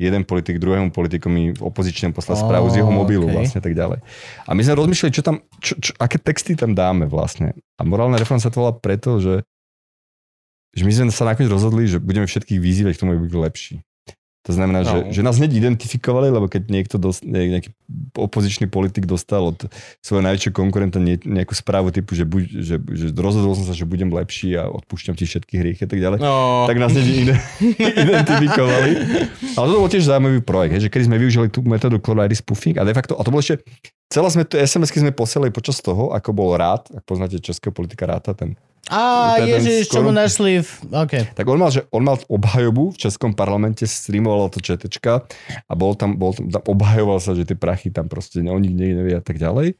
[0.00, 3.36] jeden politik druhému politikovi opozičnému poslal Ó, správu z jeho mobilu okej.
[3.36, 4.00] vlastne tak ďalej.
[4.48, 7.52] A my sme rozmýšľali, čo tam, čo, čo, aké texty tam dáme vlastne.
[7.76, 9.44] A morálna reforma sa to volá preto, že
[10.70, 13.82] že my sme sa nakoniec rozhodli, že budeme všetkých vyzývať k tomu, aby boli lepší.
[14.40, 15.12] To znamená, že, No.
[15.12, 17.76] že nás hneď identifikovali, lebo keď niekto dos, ne- nejaký
[18.16, 19.68] opozičný politik dostal od
[20.00, 24.08] svojho najväčšieho konkurenta nejakú správu typu, že, buď, že, že rozhodol som sa, že budem
[24.08, 27.40] lepší a odpúšťam ti všetky hriechy a tak ďalej, No, tak nás hneď ide-
[28.06, 28.90] identifikovali.
[29.54, 32.76] Ale to bol tiež zaujímavý projekt, že keď sme využili tú metódu Cloud ID spoofing
[32.76, 33.60] a de facto, a to bolo ešte,
[34.08, 38.32] celé sme, SMS-ky sme posielali počas toho, ako bol rád, ak poznáte českého politika Ráta,
[38.32, 38.56] ten
[38.90, 40.70] Á, To ježiš, čo mu našli v...
[40.90, 41.14] OK.
[41.32, 45.22] tak on mal, že on mal obhajobu v českom parlamente, streamoval to četečka
[45.64, 48.74] a bol tam, bol tam, tam obhajoval sa, že tie prachy tam proste o nich
[48.74, 49.78] niekde nevie a tak ďalej.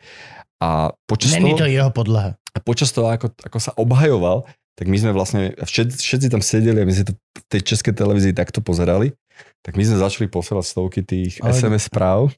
[0.63, 2.39] A počas Není to toho, jeho podlaha.
[2.55, 4.47] a počas toho ako, ako sa obhajoval,
[4.79, 7.93] tak my sme vlastne, všetci, všetci tam sedeli a my sme to v tej českej
[7.93, 9.13] televízii takto pozerali,
[9.61, 12.31] tak my sme začali posielať stovky tých Ale- SMS správ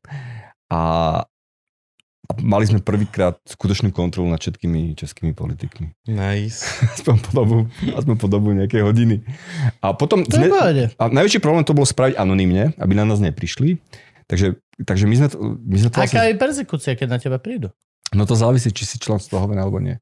[0.67, 0.81] a,
[2.23, 5.91] a mali sme prvýkrát skutočnú kontrolu nad všetkými českými politikmi.
[6.07, 6.63] nice.
[6.95, 9.27] Aspoň po dobu, aspoň po dobu nejakej hodiny.
[9.83, 10.95] A potom To pohode.
[10.95, 13.83] a najväčší problém to bolo spraviť anonymne, aby na nás neprišli.
[14.31, 14.55] Takže,
[14.87, 17.75] takže my sme to, my sme to Aká vlastne, je persekúcia, keď na teba prídu?
[18.13, 19.97] no to závisí, či si člen z toho alebo nie.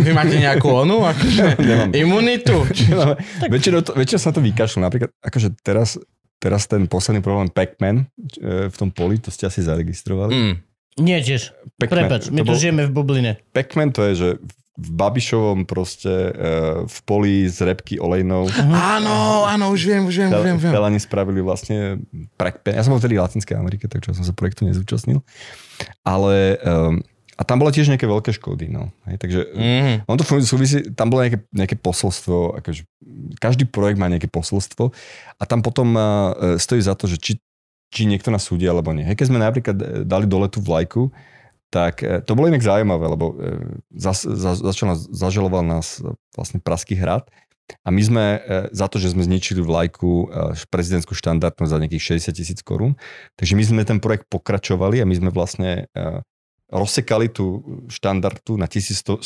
[0.00, 1.04] Vy máte nejakú onu?
[1.10, 1.90] Akože, Nemám.
[2.04, 2.64] imunitu?
[2.92, 4.78] Ale väčšinou, to, väčšinou sa to vykašľú.
[4.80, 6.00] Napríklad, akože teraz,
[6.40, 8.08] teraz ten posledný problém Pac-Man
[8.40, 10.32] e, v tom poli, to ste asi zaregistrovali.
[10.32, 10.54] Mm.
[10.98, 11.54] Nie tiež.
[11.76, 13.32] Pac-Man, Prepač, my to tu bol- žijeme v bubline.
[13.50, 14.28] Pac-Man to je, že
[14.78, 16.30] v Babišovom proste e,
[16.86, 20.98] v poli z repky olejnou Áno, áno, už viem, už viem, už viem.
[20.98, 21.98] spravili vlastne
[22.34, 22.74] Pac-Man.
[22.74, 25.18] Ja som bol vtedy v Latinskej Amerike, takže som sa projektu nezúčastnil.
[26.02, 27.02] Ale um,
[27.34, 28.66] a tam bolo tiež nejaké veľké škody.
[28.66, 28.90] No.
[29.06, 29.94] Hej, takže Mm.
[30.06, 32.82] on to súvisí, tam bolo nejaké, nejaké posolstvo, akože
[33.36, 34.90] každý projekt má nejaké posolstvo
[35.34, 36.04] a tam potom uh,
[36.54, 37.32] stojí za to, že či,
[37.88, 39.04] či niekto nás súdi alebo nie.
[39.04, 41.08] Hej, keď sme napríklad eh, dali dole tú vlajku,
[41.72, 43.60] tak eh, to bolo inak zaujímavé, lebo eh,
[43.96, 46.00] zas, zas, začal nás, zažaloval nás
[46.36, 47.28] vlastne Praský hrad
[47.84, 48.24] a my sme
[48.72, 50.32] za to, že sme zničili vlajku
[50.72, 52.96] prezidentskú štandardnú za nejakých 60 tisíc korún,
[53.36, 55.84] takže my sme ten projekt pokračovali a my sme vlastne
[56.72, 57.60] rozsekali tú
[57.92, 59.20] štandardu na 1158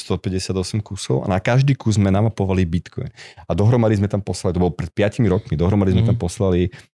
[0.82, 3.14] kusov a na každý kus sme namapovali Bitcoin.
[3.46, 6.10] A dohromady sme tam poslali, to bolo pred 5 rokmi, dohromady sme Mhm.
[6.10, 6.91] tam poslali uh,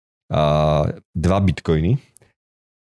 [1.14, 2.02] dva Bitcoiny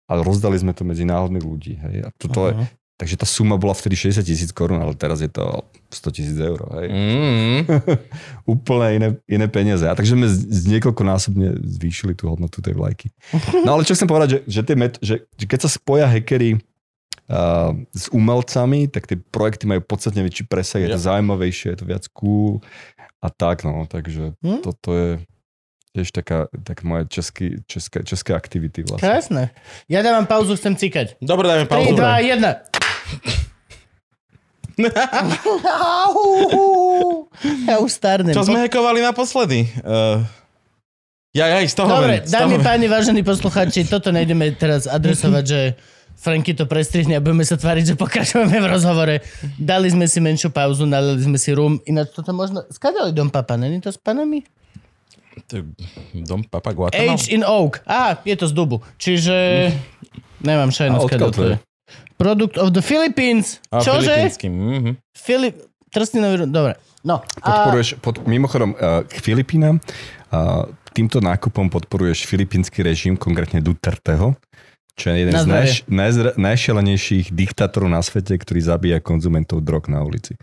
[0.09, 1.75] a rozdali sme to medzi náhodných ľudí.
[1.81, 1.97] Hej.
[2.05, 2.53] A toto je,
[3.01, 6.61] takže tá suma bola vtedy 60 tisíc korún, ale teraz je to 100 tisíc eur.
[6.81, 6.89] Hej.
[6.93, 7.61] Mm.
[8.57, 9.85] Úplne iné, iné peniaze.
[9.85, 13.13] A takže sme z, z niekoľkonásobne zvýšili tú hodnotu tej vlajky.
[13.65, 16.61] No ale čo chcem povedať, že, že, tie met, že, že keď sa spoja hackery
[17.29, 21.89] uh, s umelcami, tak tie projekty majú podstatne väčší presah, je to zaujímavejšie, je to
[21.89, 22.61] viac cool
[23.25, 24.61] a tak, no, takže Hm?
[24.61, 25.11] toto je
[25.95, 29.07] tiež taká, tak moje český, české, české aktivity vlastne.
[29.07, 29.55] Krásne.
[29.87, 31.23] Ja dávam pauzu, chcem cikať.
[31.23, 31.95] Dobre, dajme 3, pauzu.
[31.95, 32.43] 2, 1.
[37.71, 38.35] ja už starnem.
[38.35, 39.71] Čo sme hekovali naposledy?
[39.87, 40.19] Uh,
[41.31, 45.79] ja, ja, z toho Dobre, ven, dámy, páni, vážení poslucháči, toto nejdeme teraz adresovať, že
[46.19, 49.23] Franky to prestrihne a budeme sa tváriť, že pokračujeme v rozhovore.
[49.59, 51.79] Dali sme si menšiu pauzu, nalili sme si rum.
[51.87, 52.67] Ináč toto možno...
[52.71, 54.43] Skadali dom papa, není to s panami?
[55.51, 55.63] To je
[56.15, 57.19] Dom Papa Guatemala?
[57.19, 57.83] Age in Oak.
[57.87, 58.81] Á, je to z dubu.
[58.97, 59.35] Čiže...
[60.45, 61.57] Nemám A šajnu, odkiaľ to je?
[62.21, 63.59] Product of the Philippines.
[63.75, 64.15] A Čože?
[64.47, 65.01] mhm.
[65.17, 65.59] Filip...
[65.95, 66.51] Trstinový...
[66.51, 66.75] Dobre.
[67.07, 67.23] No.
[67.43, 67.47] A...
[67.47, 74.35] Podporuješ, pod, mimochodom, uh, k Filipínam, uh, týmto nákupom podporuješ filipínsky režim, konkrétne Duterteho,
[74.95, 75.75] čo je jeden Na z najš,
[76.39, 80.39] najšelenejších diktátorov na svete, ktorý zabíja konzumentov drog na ulici.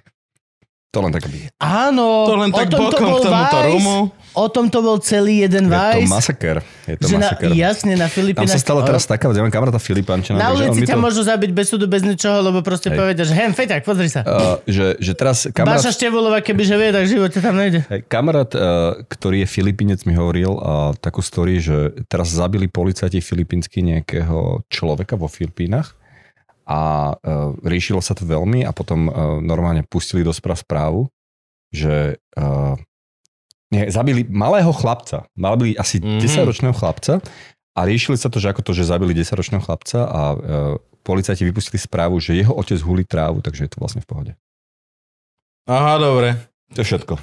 [0.91, 1.39] To len tak by.
[1.55, 3.67] Áno, To len o tak to bokom bol k tomuto Vice.
[3.71, 3.97] rumu.
[4.31, 6.11] O tom to bol celý jeden Je to Vice.
[6.11, 6.57] masaker.
[6.83, 7.49] Je to že na, masaker.
[7.53, 8.51] jasne, na Tam Filipínach.
[8.51, 10.35] sa stala teraz taká ja mám kamaráta Filipančana.
[10.35, 12.97] Na ulici ťa to, môžu zabiť bez súdu, bez ničoho, lebo proste Hej.
[12.97, 14.23] povedia, že hen, feťak, pozri sa.
[14.23, 17.87] uh, že, že teraz kamarát, Baša Števulová, kebyže vie, tak v živote tam nejde.
[17.87, 18.61] Hej, Kamarát, uh,
[19.07, 25.15] ktorý je Filipínec, mi hovoril uh, takú story, že teraz zabili policajti filipínsky nejakého človeka
[25.15, 25.95] vo Filipínach
[26.65, 31.07] a uh, riešilo sa to veľmi a potom uh, normálne pustili do správ správu,
[31.69, 32.75] že uh,
[33.71, 36.19] nie, zabili malého chlapca, zabili asi Mhm.
[36.21, 37.23] 10-ročného chlapca
[37.71, 40.39] a riešili sa to, že ako to, že zabili 10-ročného chlapca a uh,
[41.01, 44.31] policajti vypustili správu, že jeho otec hulí trávu, takže je to vlastne v pohode.
[45.65, 46.35] Aha, dobre.
[46.75, 47.13] To je všetko.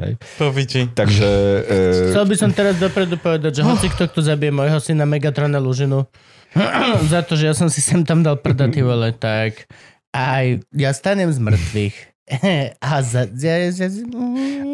[0.00, 0.16] Hej.
[0.40, 0.88] Po piči.
[0.88, 1.28] Takže...
[1.68, 5.60] Uh, Chcel by som teraz dopredu povedať, že hoci kto, kto zabije môjho syna Megatrona
[5.60, 6.08] Lužinu,
[7.12, 9.66] za to, že ja som si sem tam dal prda, ty vole, tak
[10.14, 11.96] aj ja stanem z mŕtvych.
[12.80, 13.28] A za...
[13.36, 13.88] Ja, ja,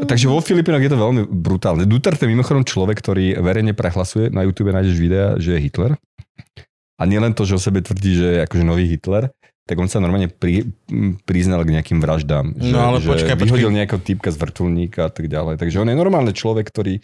[0.06, 1.82] Takže vo Filipínoch je to veľmi brutálne.
[1.82, 5.98] Duterte je mimochodom človek, ktorý verejne prehlasuje, na YouTube nájdeš videa, že je Hitler.
[7.00, 9.32] A nielen to, že o sebe tvrdí, že je akože nový Hitler,
[9.66, 10.68] tak on sa normálne pri,
[11.24, 12.54] priznal k nejakým vraždám.
[12.54, 13.44] Že, No, ale že počkaj, počkaj.
[13.48, 15.58] vyhodil nejakého typka z vrtulníka a tak ďalej.
[15.58, 17.00] Takže on je normálny človek, ktorý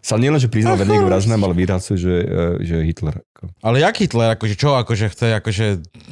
[0.00, 3.20] sa nielenže priznal verne k vraždám, ale vyhracuje, že, e, že je Hitler.
[3.60, 5.66] Ale jak Hitler, akože čo, akože chce akože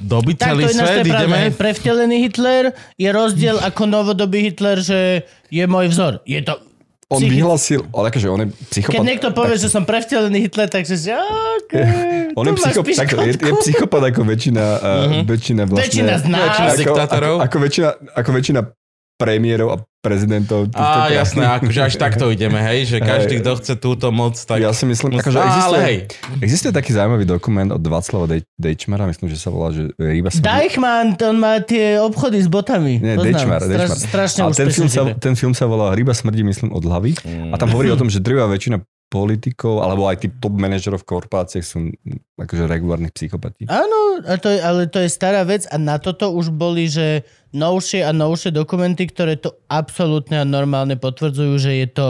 [0.05, 1.17] dobiť Tak celý to je svet, pravda.
[1.25, 1.37] ideme?
[1.41, 2.65] Hej, Prevtelený Hitler
[3.01, 6.21] je rozdiel ako novodobý Hitler, že je môj vzor.
[6.29, 6.61] Je to...
[7.09, 9.01] On Psychic- vyhlasil, ale akože on je psychopat.
[9.01, 11.17] Keď niekto povie, že som prevtelený Hitler, takže že
[11.65, 15.89] okay, On je, psychop, tak, je, je psychopat ako väčšina, uh, väčšina vlastne...
[15.89, 16.45] Väčšina z nás.
[16.53, 17.35] Väčšina ako, diktátorov.
[17.41, 18.61] Ako, ako, väčšina, ako väčšina
[19.19, 20.71] premiérov a prezidentov.
[20.71, 24.63] týchto Á, jasné, akože až takto ideme, hej, že každý, kto chce túto moc, tak...
[24.63, 25.97] Ja si myslím, musí- akože existuje, Ale hej,
[26.39, 30.39] existuje taký zaujímavý dokument od Václava Dej- Dejčmara, myslím, že sa volá, že Ryba sa...
[30.39, 32.97] Deichmann, on má tie obchody s botami.
[32.97, 33.27] Nie, Poznám.
[33.27, 33.99] Dejčmar, Straš, Dejčmar.
[33.99, 37.19] strašne A ten film, sa, ten film sa volá Ryba smrdí, myslím, od hlavy.
[37.51, 38.79] A tam hovorí o tom, že drvá väčšina
[39.09, 43.65] politikov, alebo aj tí top manažerov v korporáciách sú mm, akože regulárnych psychopatí.
[43.67, 47.25] Áno, a to je, ale to je stará vec a na toto už boli, že
[47.57, 52.07] novšie a novšie dokumenty, ktoré to absolútne a normálne potvrdzujú, že je to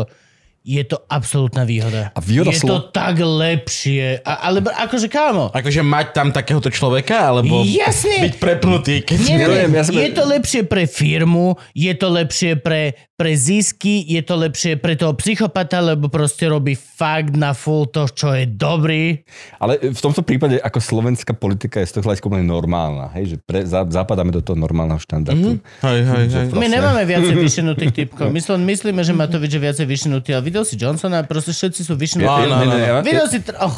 [0.69, 2.13] je to absolútna výhoda.
[2.13, 4.21] A výhoda je slo- to tak lepšie.
[4.21, 8.29] A, ale akože kámo, akože mať tam takéhoto človeka, alebo Jasne.
[8.29, 9.17] byť prepnutý, keď...
[9.25, 13.33] Nie, nie, neviem, ja som- Je to lepšie pre firmu, je to lepšie pre, pre
[13.33, 18.37] zisky, je to lepšie pre toho psychopata, lebo proste robí fakt na full to, čo
[18.37, 19.25] je dobrý.
[19.57, 23.37] Ale v tomto prípade ako slovenská politika je z toho hľadiska úplne normálna, hej, že
[23.41, 25.57] pre, za, zapadáme do toho normálneho štandardu.
[25.81, 26.47] Hej, hej, hej.
[26.53, 28.29] My nemáme viacej vyšinutých typkov.
[28.29, 32.27] Myslím, myslíme, že Matovič je viacej vyšinutý, ale videl si Johnsona proste všetci sú vyšinutí.
[32.27, 33.01] No, no, no, no.
[33.07, 33.39] Videl si...
[33.39, 33.77] Tr- oh.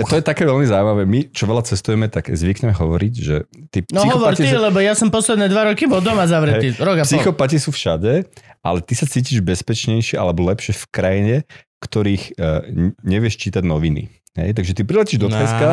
[0.00, 1.04] To je také veľmi zaujímavé.
[1.04, 4.96] My, čo veľa cestujeme, tak zvykneme hovoriť, že tí No hovor ty, sú, lebo ja
[4.96, 6.72] som posledné dva roky bol doma zavretý.
[6.72, 8.24] hej, Rok a psychopati sú všade,
[8.64, 11.36] ale ty sa cítiš bezpečnejšie alebo lepšie v krajine,
[11.84, 12.64] ktorých uh,
[13.04, 14.08] nevieš čítať noviny.
[14.36, 15.68] Hej, takže ty priletíš do Teska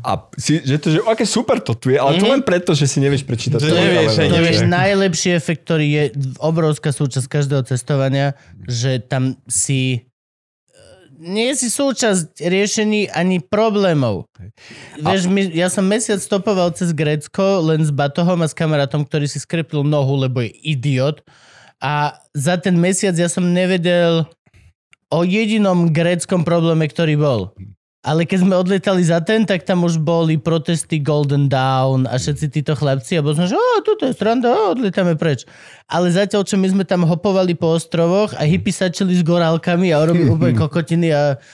[0.00, 2.88] a si, že to, že aké super to tu je, ale to len preto, že
[2.88, 3.60] si nevieš prečítať.
[3.60, 4.56] Že to, nevieš, To nevieš.
[4.56, 6.04] je najlepší efekt, ktorý je
[6.40, 8.32] obrovská súčasť každého cestovania,
[8.64, 10.08] že tam si
[10.72, 10.80] e,
[11.20, 14.24] nie si súčasť riešení ani problémov.
[14.96, 19.28] Vieš, my, ja som mesiac stopoval cez Grécko len s batohom a s kamarátom, ktorý
[19.28, 21.20] si skrepil nohu, lebo je idiot.
[21.76, 24.24] A za ten mesiac ja som nevedel
[25.12, 27.52] o jedinom gréckom probléme, ktorý bol.
[28.02, 32.50] Ale keď sme odletali za ten, tak tam už boli protesty Golden Dawn a všetci
[32.50, 35.46] títo chlapci a bol som, že o, tuto je stranda, o, odletáme preč.
[35.86, 40.02] Ale zatiaľ, čo my sme tam hopovali po ostrovoch a hippie sačili s gorálkami a
[40.02, 41.46] robili úplne kokotiny a e,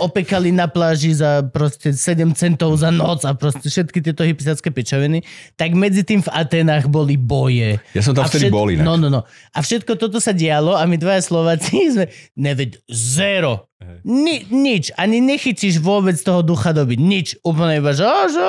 [0.00, 5.20] opekali na pláži za proste 7 centov za noc a proste všetky tieto hypisacké pičoviny,
[5.60, 7.84] tak medzi tým v Atenách boli boje.
[7.92, 8.88] Ja som tam A vtedy všet- bol inak.
[8.88, 9.28] No, no, no.
[9.52, 13.68] A všetko toto sa dialo a my dvaja Slováci sme, neveď, zero.
[14.02, 16.98] Ni, nič, ani nechytíš vôbec toho ducha doby.
[16.98, 17.38] Nič.
[17.46, 18.42] Úplne iba, že, oh, že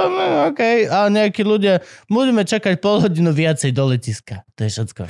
[0.53, 0.61] OK.
[0.89, 4.45] A nejakí ľudia, budeme čakať pol hodinu viacej do letiska.
[4.57, 5.01] To je všetko.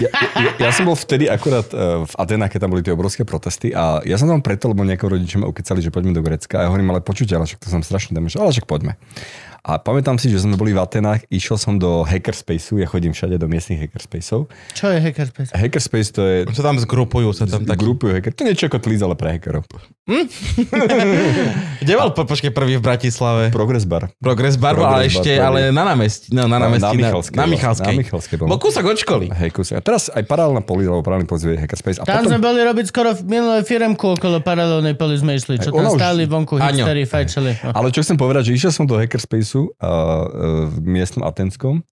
[0.00, 3.28] Ja, ja, ja som bol vtedy akurát uh, v Atenách, keď tam boli tie obrovské
[3.28, 6.60] protesty a ja som tam preto, lebo nejakého rodičia ma ukecali, že poďme do Grecka
[6.60, 8.96] a ja hovorím, ale počujte, ale však to som strašne dám, ale však poďme.
[9.62, 13.38] A pamätám si, že sme boli v Atenách, išiel som do hackerspaceu, ja chodím všade
[13.38, 14.50] do miestnych hackerspaceov.
[14.74, 15.54] Čo je hackerspace?
[15.54, 17.78] Hackerspace to je Sa tam zgrupujú, sa tam tak...
[17.78, 18.34] grupujú hacker.
[18.34, 19.62] To je niečo ako Tliz, ale pre hackerov.
[21.78, 23.54] Kde bol, po, počkej, prvý v Bratislave?
[23.54, 24.10] Progress bar.
[24.18, 25.46] Progress Bar, Progress ale Bar, ešte, prvý.
[25.46, 27.36] ale na námestí, no, na námestí, na Michalskej.
[27.38, 27.54] Na, vlastne.
[27.54, 27.94] Michalskej.
[27.94, 28.46] Na Michalskej bol.
[28.58, 29.26] Kúsok od školy.
[29.30, 29.70] Hej, kus.
[29.70, 32.02] A teraz aj paralelná poli, alebo paralelný poli je Hackerspace.
[32.02, 35.70] A Tam potom, sme boli robiť skoro minulé firemku okolo paralelnej poli sme išli, čo
[35.70, 37.52] tam už- stáli vonku fajčeli.
[37.62, 37.70] No.
[37.78, 38.98] Ale čo chcem povedať, že išiel som do
[39.52, 41.84] Hackerspaceu uh, v miestnom Atenskom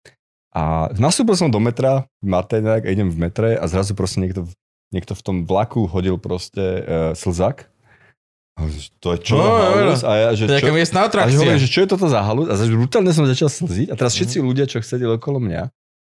[0.51, 4.49] a nastúpil som do metra a idem v metre a zrazu proste niekto,
[4.91, 7.71] niekto v tom vlaku hodil proste uh, slzak.
[8.59, 9.39] A že To je čo?
[9.39, 9.73] No, jo.
[9.79, 10.03] halus?
[10.03, 10.75] A ja, že To je čo?
[10.75, 12.51] miestna A že hovorím, že čo je toto za halus?
[12.51, 15.71] A zase brutálne som začal slziť a teraz všetci ľudia, čo sedeli okolo mňa,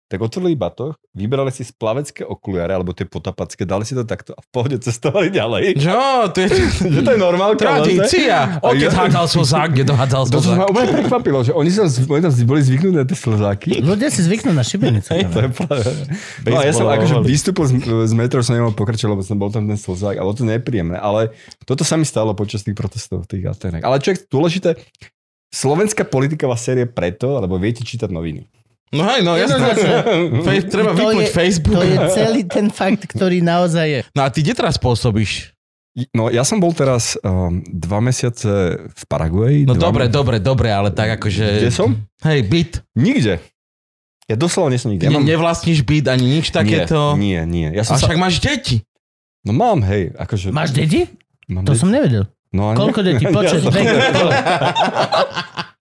[0.10, 4.41] tak otvorili batoh, vyberali si splavecké okuliare, alebo tie potapacké, dali si to takto a
[4.41, 5.77] v pohode cestovali ďalej.
[5.77, 6.02] Čo?
[6.34, 6.49] To je
[6.98, 7.61] že to je normálka.
[7.61, 8.57] tradícia.
[8.60, 10.57] Otec ja- hádzal slzák, kde dohádzal To, slzák.
[10.57, 13.86] ma úplne prekvapilo, že oni, sa, oni tam boli zvyknutí na tie slzáky.
[13.86, 15.14] Ľudia si zvyknú na šibenicu.
[15.14, 15.91] Hej, to je práve.
[16.41, 19.69] No ja som akože vystúpil z, z metra, som nemohol pokračovať, lebo som bol tam
[19.69, 20.98] ten slzák a bolo to nepríjemné.
[20.98, 21.38] Ale
[21.69, 23.86] toto sa mi stalo počas tých protestov v tých Atenách.
[23.86, 24.73] Ale čo je dôležité,
[25.49, 28.49] slovenská politika vás série preto, lebo viete čítať noviny.
[28.91, 29.70] No hej, no jasné.
[30.45, 31.76] Fe- treba To vypnúť je- Facebook.
[31.76, 33.99] To je celý ten fakt, ktorý naozaj je.
[34.11, 35.53] No a ty kde teraz pôsobíš?
[36.10, 38.49] No ja som bol teraz um, dva mesiace
[38.82, 39.66] v Paraguaji.
[39.66, 41.60] No dobre, me- dobre, dobre, ale tak akože...
[41.60, 41.90] Kde som?
[42.22, 42.72] Hej, byt.
[42.94, 43.38] Nikde.
[44.26, 45.06] Ja doslova nie som nikde.
[45.06, 47.14] Ty Ja ne, nevlastníš byt ani nič takéto.
[47.14, 47.68] Nie, nie, nie.
[47.74, 48.06] Ja A som sa...
[48.06, 48.86] však máš deti.
[49.41, 50.14] No mám, hej.
[50.14, 50.49] Akože...
[50.49, 51.10] Máš deti?
[51.45, 51.82] Mám To deti.
[51.82, 52.30] som nevedel.
[52.49, 53.26] No, a Koľko detí?
[53.26, 54.30] Ja Počet, som- vek, koľko?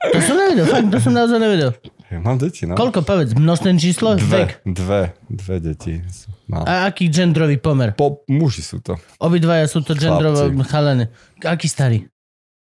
[0.08, 1.70] To som nevedel, fakt, to som naozaj nevedel.
[2.08, 2.72] Ja mám deti, no.
[2.72, 4.64] Koľko, povedz, množné číslo, vek.
[4.64, 6.00] Dve, dve, dve deti.
[6.08, 6.64] sú- Mám.
[6.64, 7.92] A aký genderový pomer?
[7.92, 8.96] Po, muži sú to.
[9.18, 11.12] Obidvaja sú to genderovo chalene.
[11.42, 12.08] Aký starý?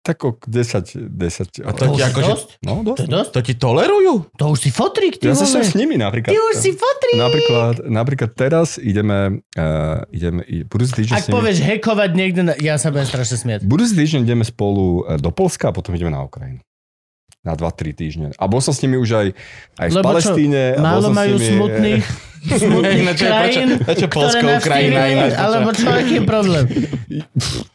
[0.01, 1.61] Tak o 10, 10.
[1.61, 2.29] A to To ti akože...
[2.31, 2.49] dosť?
[2.61, 3.09] No, To je dosť.
[3.09, 3.31] dosť?
[3.31, 4.13] To ti tolerujú?
[4.35, 6.29] To už si fotrík, ty Ja sa som s nimi napríklad.
[6.29, 7.17] Ty už si fotrík.
[7.17, 12.41] Napríklad, napríklad teraz ideme, uh, ideme i- budúci týždeň Ak s nimi, povieš hekovať niekde,
[12.43, 12.53] na...
[12.55, 13.61] ja sa budem strašne smiať.
[13.63, 16.61] budúci týždeň ideme spolu eh, do Polska a potom ideme na Ukrajinu.
[17.45, 18.27] Na 2-3 týždne.
[18.35, 19.27] A bol som s nimi už aj,
[19.77, 20.63] aj v Lebo čo, Palestíne.
[20.73, 22.05] a bol Málo majú nimi, smutných,
[22.65, 26.65] smutných čo je- krajín, prečo- prečo ktoré Polsko, Ukrajina ináč, alebo čo, aký je problém?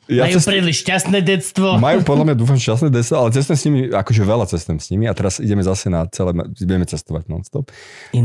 [0.09, 1.77] Ja Majú cest, príliš šťastné detstvo.
[1.77, 5.05] majú podľa mňa, dúfam, šťastné deso, ale cestujem s nimi, akože veľa cestujem s nimi
[5.05, 7.69] a teraz ideme zase na celé, budeme cestovať non-stop.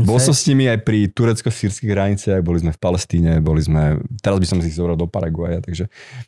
[0.01, 4.41] Bol som s nimi aj pri turecko-sírskych hraniciach, boli sme v Palestíne, boli sme, teraz
[4.41, 5.85] by som si ich zobral do Paraguaja, takže,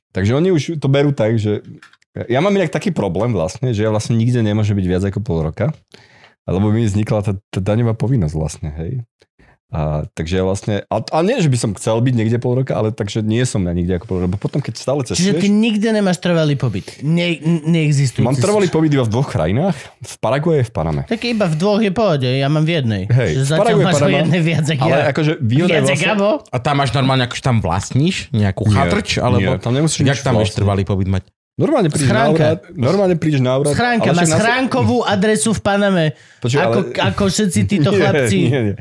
[0.08, 1.66] takže oni už to berú tak, že
[2.26, 5.46] ja mám inak taký problém vlastne, že ja vlastne nikde nemôžem byť viac ako pol
[5.46, 5.70] roka,
[6.50, 9.06] lebo mi vznikla tá, tá daňová povinnosť vlastne, hej.
[9.68, 12.72] A, takže ja vlastne, a, a nie, že by som chcel byť niekde pol roka,
[12.72, 15.52] ale takže nie som ja nikde ako pol roka, potom keď stále Čiže cestuješ, ty
[15.52, 16.88] nikde nemáš trvalý pobyt.
[17.04, 17.36] Ne,
[17.68, 18.24] neexistujúci.
[18.24, 21.02] mám trvalý pobyt iba v dvoch krajinách, v Paraguaji a v Paname.
[21.04, 23.04] Tak iba v dvoch je pohode, ja mám v jednej.
[23.12, 25.04] Hej, Že v zatiaľ Paraguay, máš Panama, jednej viac, ako Ale ja.
[25.12, 26.30] akože výhoda Viac, vlastne, Gabo?
[26.48, 29.20] A tam máš normálne, akože tam vlastníš nejakú chatrč?
[29.20, 29.52] Alebo...
[29.52, 30.64] nie, tam nemusíš Jak nič tam vlastniť.
[30.64, 31.24] trvalý pobyt mať?
[31.58, 32.38] Normálne prídeš na Schránka.
[32.38, 33.74] úrad, normálne prídeš na úrad.
[33.74, 36.06] Schránka, ale má však na- schránkovú adresu v Paname.
[36.38, 38.38] Počuj, ako, ale- ako všetci títo Nie, chlapci.
[38.46, 38.76] Nie, nie.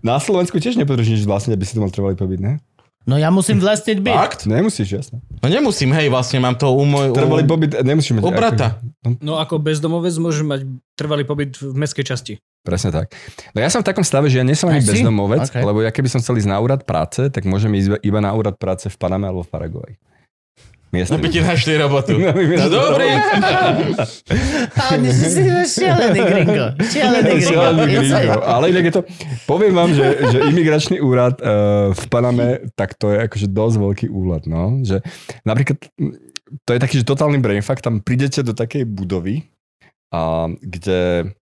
[0.00, 2.64] Na Slovensku tiež nepotrebuješ nič vlastne, aby si to mal trvalý pobyt, ne?
[3.02, 4.12] No ja musím vlastniť byt.
[4.14, 4.40] Fakt?
[4.44, 5.20] Nemusíš, jasné.
[5.34, 7.08] No nemusím, hej, vlastne mám to u môj...
[7.10, 7.48] Trvalý u...
[7.48, 8.20] pobyt nemusíš mať.
[8.20, 8.66] u brata.
[8.98, 12.32] Ako, No ako bezdomovec môže mať trvalý pobyt v mestskej časti.
[12.60, 13.08] presne tak.
[13.50, 15.60] No ja som v takom stave, že ja nie som ani bezdomovec, Okay.
[15.62, 18.54] lebo ja keby som chcel ísť na úrad práce, tak môžem ísť iba- na úrad
[18.54, 19.50] práce v Paname alebo v
[20.88, 21.12] Paraguaji.
[21.12, 21.18] No Miestne.
[21.20, 22.12] by ti našli robotu.
[22.18, 23.04] No, by No dobre.
[24.92, 25.28] Oni si
[25.68, 26.66] šialený gringo.
[26.80, 27.52] Šialený gringo.
[27.52, 28.40] Šialený gringo.
[28.40, 29.02] Ale inak je to,
[29.44, 34.06] poviem vám, že, že imigračný úrad uh, v Paname, tak to je akože dosť veľký
[34.08, 34.80] úrad, no.
[34.80, 35.04] Že
[35.44, 36.12] napríklad, mm,
[36.64, 39.44] to je taký, že totálny brain fact, tam prídete do takej budovy,
[40.08, 41.36] a, kde,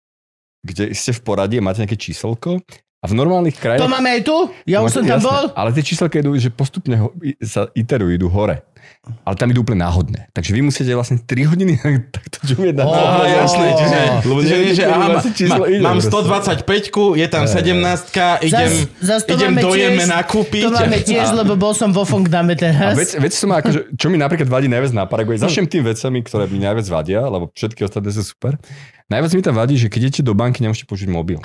[0.67, 2.59] kde ste v poradí a máte nejaké číselko
[2.99, 3.87] a v normálnych To krajinách...
[3.87, 4.37] máme aj tu?
[4.67, 5.45] Ja už som tam jasné, bol?
[5.55, 8.67] Ale tie číselka idú, že postupne ho, sa iterujú, idú hore.
[9.07, 10.35] Ale tam idú úplne náhodné.
[10.35, 11.79] Takže vy musíte vlastne 3 hodiny
[12.15, 15.83] takto čumieť na Aha, jasné, čiže, Lebo čiže, neviete, že kedy aha, má, číslo ide
[15.83, 16.67] mám proste.
[16.67, 20.63] 125, je tam 17, idem, zas to idem do Jeme nakúpiť.
[20.67, 22.95] To máme tiež, lebo bol som vo Fongdame A teraz.
[22.99, 26.51] vec, vec som akože, čo mi napríklad vadí najviac na Paraguay, začnem tým vecami, ktoré
[26.51, 28.59] mi najviac vadia, lebo všetky ostatné sú super.
[29.07, 31.39] Najviac mi tam vadí, že keď idete do banky, nemôžete použiť mobil.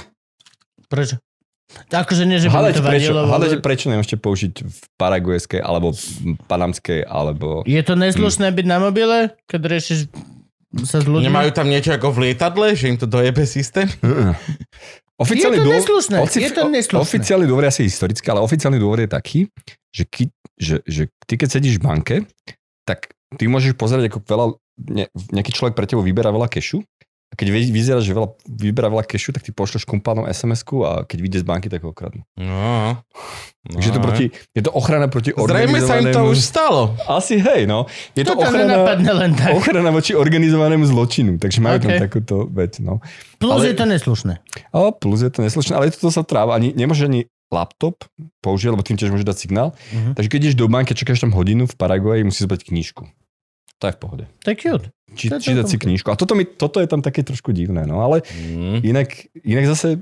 [0.90, 1.22] Prečo?
[1.90, 3.22] Akože nie, že by Hádajte to prečo, vadilo.
[3.26, 3.66] hádajte, vôbec.
[3.66, 6.04] prečo nemôžete použiť v paraguajskej, alebo v
[6.46, 7.64] panamskej, alebo...
[7.64, 10.00] Je to neslušné byť na mobile, keď riešiš
[10.84, 11.28] sa s ľuďmi?
[11.28, 13.92] Nemajú tam niečo ako v lietadle, že im to dojebe systém?
[15.18, 17.04] Oficiálny Je to dôvod- neslušné, oci- je to neslušné.
[17.04, 19.40] Oficiálny dôvod je asi historický, ale oficiálny dôvod je taký,
[19.92, 20.24] že, ky,
[20.58, 22.16] že, že ty keď sedíš v banke,
[22.84, 24.46] tak ty môžeš pozerať, ako veľa,
[24.90, 26.82] ne, nejaký človek pre teba vyberá veľa kešu
[27.32, 31.08] a keď vy- vyzerá, že veľa, vyberá veľa kešu, tak ty pošleš kumpánom SMS-ku a
[31.08, 32.28] keď vyjde z banky, tak ho okradnú.
[32.36, 33.00] No.
[33.64, 33.72] no.
[33.72, 36.82] Takže je to, proti, je to ochrana proti Zrejme sa im to organizovanému- už stalo.
[37.08, 37.88] Asi hej, no.
[38.12, 38.76] Je to, To to ochrana,
[39.16, 39.56] len tak.
[39.56, 42.04] ochrana voči organizovanému zločinu, takže majú tam OK.
[42.04, 43.00] takúto vec, no.
[43.38, 44.34] Plus ale- je to neslušné.
[44.70, 46.60] A plus je to neslušné, ale to sa tráva.
[46.60, 48.04] Ani, nemôže ani laptop
[48.40, 49.72] použiť, lebo tým tiež môže dať signál.
[49.92, 50.16] Mhm.
[50.16, 53.08] Takže keď ideš do banky, čakáš tam hodinu v Paraguaji, musíš zbrať knižku.
[53.82, 54.24] To je v pohode.
[54.40, 54.88] To je cute.
[55.12, 56.08] Či, To je čítať si knižku.
[56.08, 58.86] A toto, mi, toto je tam také trošku divné, no ale Mm.
[58.86, 60.00] inak, inak zase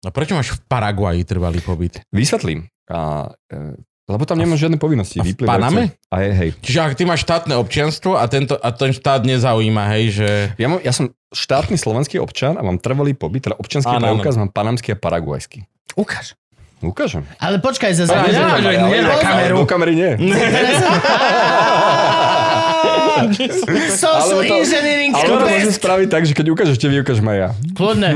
[0.00, 2.00] No prečo máš v Paraguaji trvalý pobyt?
[2.08, 2.72] vysvetlím.
[2.88, 3.76] A, e,
[4.08, 5.20] lebo tam nemáš žiadne povinnosti.
[5.20, 5.36] a v.
[5.36, 5.92] Paname?
[6.08, 6.50] A je, hej.
[6.58, 10.28] Čiže ak ty máš štátne občianstvo a, tento, a ten štát nezaujíma, hej, že...
[10.56, 14.34] Ja, mám, ja som štátny slovenský občan a mám trvalý pobyt, teda občanský Áno, preukaz,
[14.34, 15.68] mám panamský a paraguajský.
[15.94, 16.32] Ukáž.
[16.80, 17.28] Ukážem.
[17.36, 18.08] Ale počkaj, zase...
[18.08, 19.56] Ale Ale, ja- že Ale- nie na ale kameru.
[19.58, 20.10] Do kamery nie.
[23.90, 27.36] Social Ale to- engineering Ale to môžem spraviť tak, že keď ukážeš, tebe ukážem aj
[27.36, 27.48] ja.
[27.72, 28.10] Kľudne.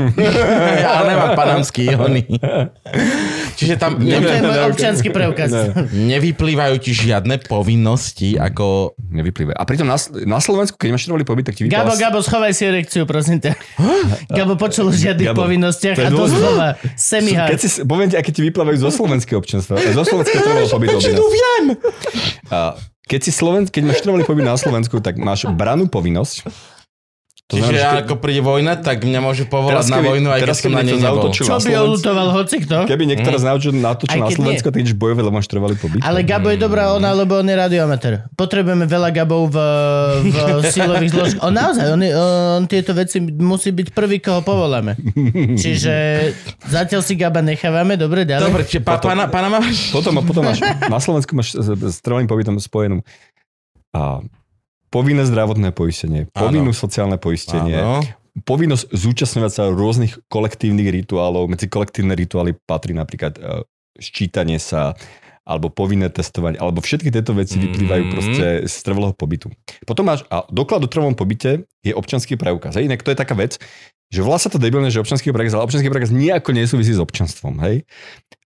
[0.81, 2.23] ale nemám panamský oni.
[3.55, 5.49] Čiže tam To je môj občianský preukaz.
[5.51, 5.87] Ne.
[6.15, 8.95] nevyplývajú ti žiadne povinnosti, ako...
[8.99, 9.55] Nevyplýva.
[9.55, 9.95] A pritom na,
[10.27, 11.87] na Slovensku, keď máš trvalý pobyt, tak ti vyplýva...
[11.87, 13.55] Gabo, Gabo, schovaj si erekciu, prosím ťa.
[14.37, 16.39] Gabo počul o žiadnych Gabo, povinnostiach a to dôležité.
[16.43, 16.67] slova.
[16.99, 17.49] Semihard.
[17.55, 19.79] Keď si, poviem ti, aké ti vyplávajú zo slovenského občanstva.
[19.79, 20.99] Zo slovenského trvalého pobytu.
[21.31, 21.65] viem!
[23.05, 26.49] Keď, si Sloven, keď máš trvalý pobyt na Slovensku, tak máš branú povinnosť.
[27.45, 30.47] To Čiže znamená, že ako príde vojna, tak mňa môže povolať na vojnu, aj keď
[30.49, 31.29] teraz, som keby na nej nebol.
[31.29, 32.75] Čo by olutoval hocikto?
[32.89, 36.01] keby niekto raz naučil natočil Aj na keď Slovensko, tak lebo máš trvalý pobyt.
[36.01, 38.25] Ale Gabo je dobrá ona, lebo on je radioamatér.
[38.33, 39.57] Potrebujeme veľa Gabov v,
[40.25, 40.37] v
[40.73, 41.45] silových zložkách.
[41.45, 42.01] On naozaj, on,
[42.57, 44.97] on tieto veci musí byť prvý, koho povoláme.
[45.61, 45.93] Čiže
[46.65, 48.41] zatiaľ si Gaba nechávame, dobre, ďalej.
[48.41, 49.93] Dobre, čiže pa, pana, Panama máš?
[49.93, 53.05] Potom, potom máš, na Slovensku máš s, s trvalým pobytom spojenú
[53.93, 54.25] a
[54.95, 57.99] povinné zdravotné poistenie, povinnú sociálne poistenie, Áno.
[58.47, 61.51] povinnosť zúčastňovať sa rôznych kolektívnych rituálov.
[61.51, 63.67] Medzi kolektívne rituály patrí napríklad e,
[63.99, 64.95] ščítanie sa,
[65.43, 68.11] alebo povinné testovanie, alebo všetky tieto veci vyplývajú Mhm.
[68.11, 69.51] proste z trvalého pobytu.
[69.83, 72.79] Potom máš, a doklad o trvalom pobyte je občanský preukaz.
[72.79, 72.87] Hej?
[72.89, 73.59] Inak to je taká vec,
[74.09, 77.61] že volá sa to debilne, že občanský preukaz, ale občanský preukaz nejako nesúvisí s občanstvom.
[77.61, 77.85] Hej?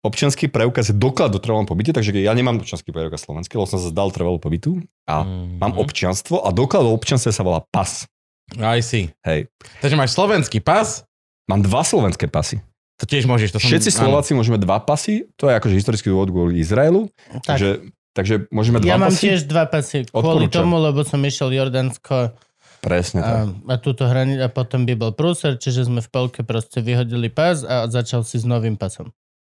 [0.01, 3.77] Občanský preukaz je doklad o trvalom pobyte, takže ja nemám občanský preukaz slovenský, lebo som
[3.77, 5.59] sa zdal trvalého pobytu a Mhm.
[5.59, 8.07] mám občianstvo a doklad o občanstve sa volá pas.
[8.55, 9.11] I see.
[9.21, 9.51] Hej.
[9.77, 11.03] Takže máš slovenský pas,
[11.45, 12.61] Mám dva slovenské pasy.
[12.95, 13.51] to tiež môžeš.
[13.51, 13.97] To som, Všetci áno.
[14.05, 17.09] Slováci môžeme dva pasy, to je akože historický dôvod kvôli Izraelu,
[17.41, 17.41] Tak.
[17.49, 17.69] takže,
[18.13, 19.21] takže môžeme dva Ja mám pasy.
[19.27, 20.63] tiež dva pasy kvôli Odporúčam.
[20.63, 22.37] tomu, lebo som išiel Jordánsko
[22.79, 23.33] Presne tak.
[23.33, 27.27] a, a túto hranicu a potom by bol prúser, čiže sme v polke proste vyhodili
[27.27, 29.09] pas a začal si s novým pasom.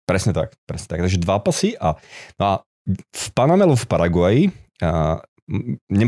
[0.10, 1.00] Presne tak, presne tak.
[1.06, 1.94] Takže dva pasy a,
[2.42, 2.54] no a
[2.98, 4.44] v Panamelu v Paraguaji
[4.82, 5.22] a,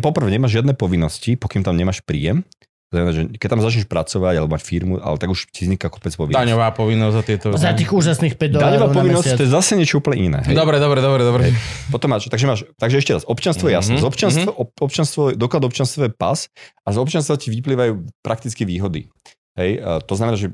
[0.02, 2.42] poprvé nemáš žiadne povinnosti, pokým tam nemáš príjem.
[2.92, 6.12] Znamená, že keď tam začneš pracovať alebo mať firmu, ale tak už ti vzniká kopec
[6.12, 6.44] povinností.
[6.44, 7.48] Daňová povinnosť za tieto...
[7.56, 10.40] Za tých úžasných 5 Daňová dolárov na povinnosť to je zase niečo úplne iné.
[10.44, 10.60] Hej?
[10.60, 11.56] Dobre, dobre, dobre, dobre.
[11.88, 13.96] Potom máš, takže máš, takže ešte raz, občanstvo je jasné.
[13.96, 16.52] Mhm, Z občanstva, ob, občanstvo, doklad občanstva je pas
[16.84, 19.08] a z občanstva ti vyplývajú prakticky výhody.
[19.56, 20.52] Hej, to znamená, že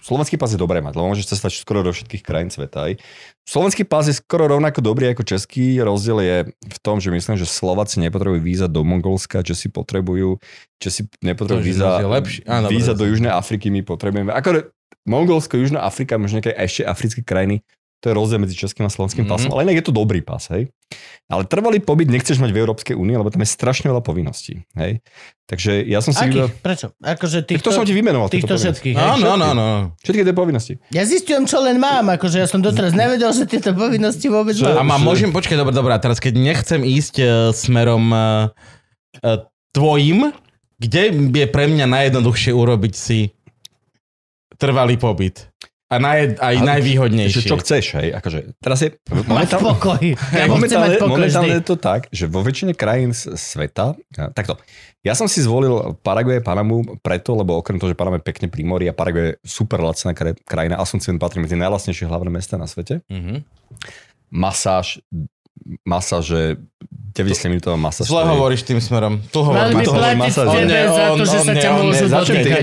[0.00, 2.88] slovenský pas je dobré mať, lebo môžeš cestovať skoro do všetkých krajín sveta.
[2.88, 3.04] Hej.
[3.44, 5.76] Slovenský pas je skoro rovnako dobrý ako český.
[5.80, 10.40] Rozdiel je v tom, že myslím, že Slováci nepotrebujú víza do Mongolska, že si potrebujú,
[10.80, 11.88] že si nepotrebujú To, víza,
[12.68, 14.32] víza do Južnej Afriky my potrebujeme.
[14.32, 14.72] Ako
[15.08, 17.64] Mongolsko, Južná Afrika, možno nejaké ešte africké krajiny,
[17.98, 19.28] to je rozdiel medzi českým a slovenským Mhm.
[19.28, 20.70] pasom, ale inak je to dobrý pas, hej.
[21.26, 25.02] Ale trvalý pobyt nechceš mať v Európskej únii, lebo tam je strašne veľa povinností, hej.
[25.44, 26.20] Takže ja som si...
[26.20, 26.32] Akých?
[26.46, 26.86] vybral- Prečo?
[26.96, 28.28] Akože Tak týchto, to som ti vymenoval.
[28.28, 28.94] týchto všetkých.
[28.94, 29.08] hej?
[29.10, 29.66] Áno, áno, áno.
[29.98, 30.74] Všetky tie povinnosti.
[30.88, 34.68] Ja zistujem, čo len mám, akože ja som doteraz nevedel, že tieto povinnosti vôbec Čo?
[34.68, 34.94] A mám.
[34.94, 38.48] mám, môžem, počkaj, dobre, dobre, teraz keď nechcem ísť uh, smerom uh,
[39.18, 40.30] uh, tvojim,
[40.76, 41.02] kde
[41.34, 43.34] je pre mňa najjednoduchšie urobiť si
[44.54, 45.50] trvalý pobyt?
[45.88, 47.32] A naj, aj Ale- najvýhodnejšie.
[47.34, 48.12] Že čo chceš, hej.
[48.12, 48.92] Akože, teraz je...
[49.24, 50.04] Momentálne, pokoj.
[50.04, 53.96] Ja chce mať momentálne, pokoj momentálne je to tak, že vo väčšine krajín sveta,
[54.30, 54.60] takto,
[55.00, 58.62] ja som si zvolil Paraguay, Panamu preto, lebo okrem toho, že Panama je pekne pri
[58.62, 62.64] mori a Paraguay je super lacná kra- krajina, Asuncion patrí medzi najlacnejšie hlavné mesta na
[62.64, 63.40] svete, Mhm.
[64.28, 65.00] masáž
[65.82, 66.54] masáže,
[67.18, 68.06] 90 minútová masáž.
[68.06, 69.18] Zle hovoríš tým smerom.
[69.28, 69.84] Tu Mali by hovorím.
[69.84, 70.46] to hovorí platiť masáž.
[70.54, 72.62] tebe za to, že sa ťa môžu dotýkať.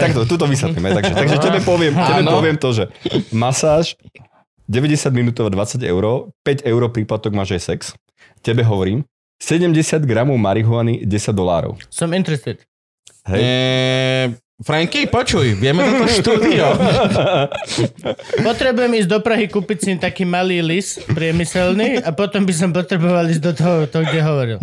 [0.00, 0.88] takto, tuto vysvetlíme.
[0.96, 2.84] Takže, takže tebe poviem, tebe poviem to, že
[3.30, 3.94] masáž
[4.64, 7.80] 90 minútová 20 eur, 5 eur príplatok máš aj sex.
[8.40, 9.04] Tebe hovorím,
[9.40, 9.76] 70
[10.08, 11.76] gramov marihuany 10 dolárov.
[11.92, 12.64] Som interested.
[13.28, 13.40] Hej.
[13.40, 14.26] Eee,
[14.62, 16.78] Franky, počuj, vieme toto štúdio.
[18.46, 23.26] Potrebujem ísť do Prahy kúpiť si taký malý lis priemyselný a potom by som potreboval
[23.26, 24.58] ísť do toho, to, kde hovoril.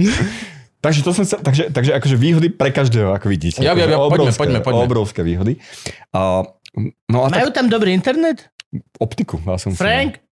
[0.79, 3.59] Takže to som sa, takže, takže akože výhody pre každého, ako vidíte.
[3.59, 4.83] Ja, ja, ja, Akože poďme, obrovské, poďme, poďme.
[4.87, 5.53] Obrovské výhody.
[6.15, 6.47] A,
[7.11, 8.47] no a tak Majú tam dobrý internet?
[8.95, 9.43] optiku.
[9.43, 10.23] Ja som Frank,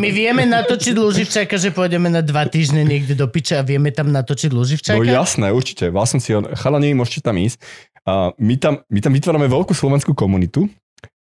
[0.00, 4.08] my vieme natočiť Luživčáka, že pôjdeme na dva týždne niekde do piče a vieme tam
[4.08, 5.04] natočiť No Luživčáka?
[5.04, 5.92] jasné, určite.
[5.92, 7.60] Vlastne si on, chalani, môžete tam ísť.
[8.08, 10.66] A my, tam, my tam vytvárame veľkú slovenskú komunitu,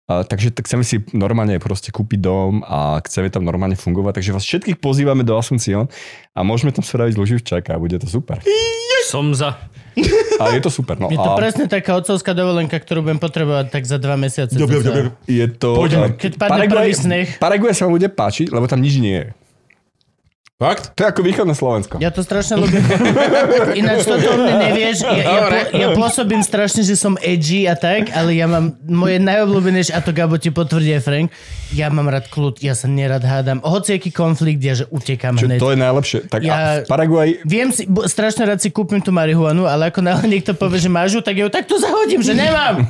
[0.07, 4.23] a, takže tak chceme si normálne proste kúpiť dom a chceme tam normálne fungovať.
[4.23, 5.91] Takže vás všetkých pozývame do Asuncion
[6.31, 8.39] a môžeme tam spraviť Luživčáka a bude to super.
[9.11, 9.59] Som za.
[10.37, 11.01] A je to super.
[11.01, 14.53] No, Je to a presne taká otcovská dovolenka, ktorú budem potrebovať tak za dva mesiace.
[14.55, 15.17] cca.
[15.25, 15.71] je to...
[15.75, 16.15] Poďme.
[16.15, 17.29] Keď padne prvý sneh.
[17.41, 19.29] Paraguay sa vám bude páčiť, lebo tam nič nie je.
[20.57, 20.97] Fakt?
[20.97, 22.01] To je ako východné Slovensko.
[22.01, 22.81] Ja to strašne ľúbim.
[23.85, 25.05] Ináč toto o mne nevieš.
[25.05, 29.21] Ja, ja, po, ja pôsobím strašne, že som edgy a tak, ale ja mám moje
[29.21, 31.29] najobľúbenejšie, a to Gabo ti potvrdí aj Frank,
[31.77, 33.61] ja mám rád kľud, ja sa nerad hádam.
[33.61, 35.61] Hoci aký konflikt, ja že utekám Čo, hneď.
[35.61, 36.19] to je najlepšie.
[36.25, 40.01] Tak Ja- v Paraguay Viem si, bo, strašne rád si kúpim tú marihuanu, ale ako
[40.01, 42.81] náhle niekto povie, že máš ju, tak ju takto zahodím, že nemám.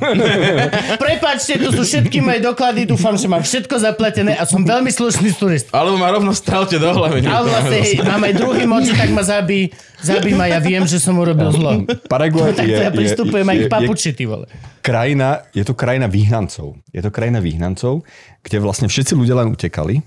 [1.03, 5.35] Prepačte, tu sú všetky moje doklady, dúfam, že mám všetko zaplatené a som veľmi slušný
[5.35, 5.67] turist.
[5.75, 7.27] Alebo ma rovno strelte do hlavy.
[7.65, 9.71] Hej, mám aj druhý moči, tak ma zabí,
[10.03, 11.83] zabí ma, ja viem, že som urobil zlo.
[12.11, 14.45] Paraguay Tak je, ja pristupujem je, aj k papuči, ty vole.
[14.85, 16.77] krajina, je to krajina vyhnancov.
[16.93, 18.05] Je to krajina vyhnancov,
[18.45, 20.01] kde vlastne všetci ľudia len utekali.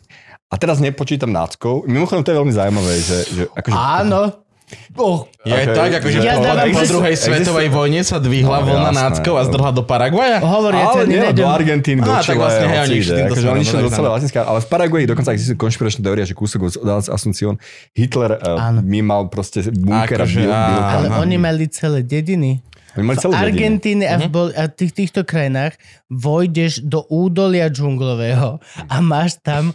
[0.51, 1.87] A teraz nepočítam náckov.
[1.87, 3.19] Mimochodom, to je veľmi zaujímavé, že...
[3.31, 4.50] že akože, Áno.
[4.95, 5.73] Oh, Je Okay.
[5.73, 9.35] tak, akože Ja po, dávam po druhej existuje- svetovej vojne sa dvihla No, vlna náckov
[9.35, 10.39] a zdrhla do Paraguaja?
[10.39, 11.37] hovorí, ja ale nie nejdem.
[11.37, 14.11] do Argentíny, do Chile, vlastne, hej, oni išli Akože smerom, oni išli do.
[14.11, 16.75] Latinské, ale v Paraguaji dokonca existuje konšpiračná teória, že kúsok od
[17.09, 17.55] Asuncion
[17.93, 20.41] Hitler uh, my mal proste bunker a Akože.
[20.45, 22.61] Ale oni mali celé dediny.
[22.91, 23.07] V.
[23.31, 25.79] Argentíne a v, bol, a v tých, týchto krajinách
[26.11, 28.59] vojdeš do údolia džunglového
[28.91, 29.71] a máš tam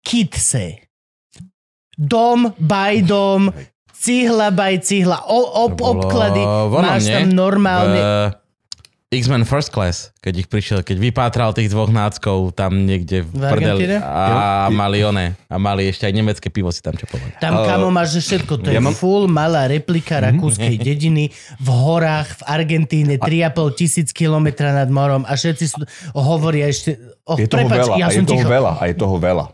[0.00, 0.80] kitse.
[1.94, 3.52] Dom by dom,
[4.04, 6.44] cihla by cihla, o, ob, obklady.
[6.68, 7.14] máš nie?
[7.16, 8.00] tam normálne...
[8.00, 8.44] V
[9.14, 13.42] X-Men First Class, keď ich prišiel, keď vypátral tých dvoch náckov tam niekde v, V
[13.46, 14.02] prdeli.
[14.02, 15.38] A mali one.
[15.46, 17.38] A mali ešte aj nemecké pivo si tam čo povedať.
[17.38, 18.58] Tam, Ale- kamo, máš všetko.
[18.58, 21.30] To je Ja mám- full malá replika rakúskej dediny
[21.62, 26.98] v horách v Argentíne, 3,5 tisíc kilometra nad morom a všetci sú, hovoria ešte...
[27.22, 28.50] Oh, Je toho prepač, veľa, ja a je som toho ticho.
[28.50, 29.44] veľa, a je toho veľa.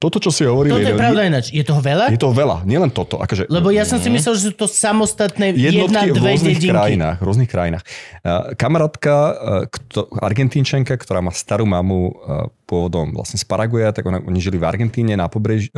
[0.00, 1.52] Toto, čo si hovoril, Toto je pravda ináč.
[1.52, 2.08] Je toho veľa?
[2.08, 3.20] je toho veľa, nielen toto.
[3.20, 6.56] Akože, Lebo ja som si myslel, že sú to samostatné jedna, jednotky v dve rôznych
[6.56, 6.72] dedinky.
[6.72, 7.16] krajinách.
[7.20, 7.84] V rôznych krajinách.
[8.24, 9.34] Uh, kamarátka, uh,
[9.68, 14.56] kto, argentínčanka, ktorá má starú mamu uh, pôvodom vlastne z Paraguaja, tak ona, oni žili
[14.56, 15.68] v Argentíne na pobreží,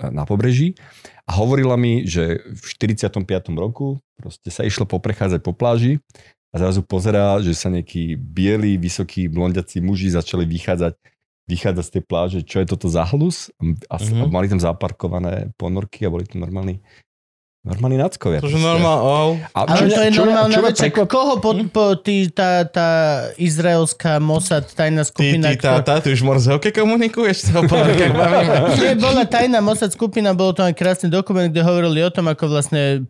[0.00, 0.74] na pobreží
[1.28, 2.64] a hovorila mi, že v
[2.96, 3.22] 45.
[3.54, 6.00] roku proste sa išlo poprechádzať po pláži
[6.50, 11.13] a zrazu pozerá, že sa nejakí bieli, vysokí, blondiaci muži začali vychádzať
[11.44, 13.92] vychádzať z tej pláže, čo je toto za hlus a, mm-hmm.
[13.92, 14.32] a Mhm.
[14.32, 16.80] mali tam zaparkované ponorky a boli tam normálni
[17.64, 18.44] normálni náckovia.
[18.44, 18.68] To, že proste.
[18.68, 19.32] normál, oh.
[19.56, 20.76] A Ale to je čo, normálna čo, čo, vec.
[21.08, 22.88] Koho po, po tý, tá, tá
[23.40, 27.56] izraelská Mossad tajná Ty, skupina, ty, tá, tá, ty už morzeovke komunikuješ?
[27.56, 29.00] Ponorkách bavíme.
[29.00, 33.08] Bola tajná Mossad skupina, bol to aj krásny dokument, kde hovorili o tom, ako vlastne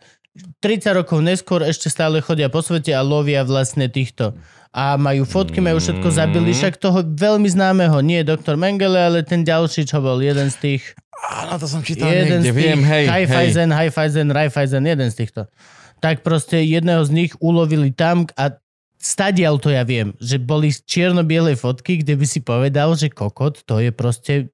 [0.62, 4.38] 30 rokov neskôr ešte stále chodia po svete a lovia vlastne týchto.
[4.74, 9.46] A majú fotky, majú všetko, zabili však toho veľmi známeho, nie doktor Mengele, ale ten
[9.46, 10.82] ďalší, čo bol jeden z tých,
[11.30, 13.08] Áno, to som čítal jeden niekde, z tých viem, hej, hej.
[13.08, 15.46] Haifaisen, Haifaisen, Raifaisen, jeden z týchto.
[16.02, 18.58] Tak proste jedného z nich ulovili tam a
[18.98, 23.78] stadial to ja viem, že boli čierno-biele fotky, kde by si povedal, že kokot, to
[23.78, 24.50] je proste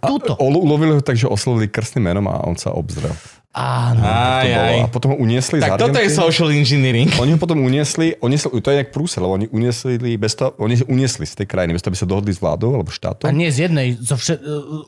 [0.00, 0.36] A Tuto.
[0.38, 3.12] ol- ulovili ho tak, že oslovili krstným menom a on sa obzrel.
[3.56, 4.00] Áno.
[4.00, 4.60] Aj, To bolo.
[4.62, 4.76] aj.
[4.78, 7.08] A potom ho uniesli Tak z toto je social engineering.
[7.16, 10.76] Oni ho potom uniesli, uniesli, to je jak prúsel, lebo oni uniesli, bez toho, oni
[10.84, 13.24] uniesli z tej krajiny, bez toho, aby sa dohodli s vládou alebo štátom.
[13.24, 14.36] A nie z jednej, zo vše,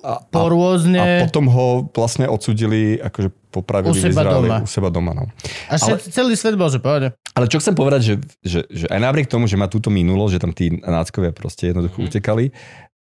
[0.03, 1.25] A- po A rôzne...
[1.25, 4.57] potom ho vlastne odsudili, akože popravili U seba v Izraeli, doma.
[4.61, 5.13] u seba doma.
[5.15, 5.25] No.
[5.67, 7.17] A všet, celý svet bol, že pohode.
[7.33, 8.15] Ale čo chcem povedať, že,
[8.45, 12.05] že, že aj napriek tomu, že má túto minulo, že tam tí náckovia proste jednoducho
[12.05, 12.53] utekali,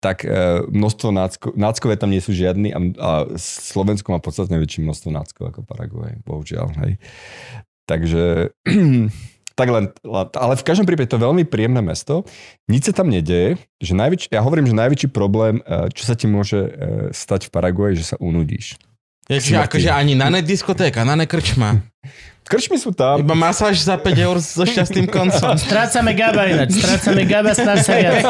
[0.04, 3.10] tak e, množstvo nácko, náckové tam nie sú žiadni a, a
[3.40, 6.68] Slovensko má podstatne väčšie množstvo náckov ako Paraguay, bohužiaľ.
[6.84, 6.92] Hej.
[7.88, 8.52] Takže
[9.54, 9.94] Tak len,
[10.34, 12.26] ale v každom prípade to je veľmi príjemné mesto.
[12.66, 13.54] Nič sa tam nedeje.
[13.78, 16.70] Že najväčší, ja hovorím, že najväčší problém, eh, čo sa ti môže eh,
[17.14, 18.74] stať v Paraguaji, že sa unudíš.
[19.30, 21.78] Je, že akože ani na net diskotéka, na ne krčma.
[22.44, 23.24] Krčmy sú tam.
[23.24, 25.56] Iba masáž za 5 eur so šťastným koncom.
[25.64, 28.20] Strácame Gaba ináč, strácame Gaba, snáď sa viac.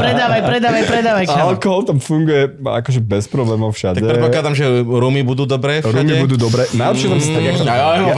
[0.00, 1.46] Predávaj, predávaj, predávaj, A čau.
[1.52, 4.00] alkohol tam funguje akože bez problémov všade.
[4.00, 5.92] Tak predpokladám, že rumy budú dobré všade.
[5.92, 6.64] Rumy budú dobré.
[6.72, 7.28] Najlepšie tam ako...
[7.28, 7.74] Mm, ja,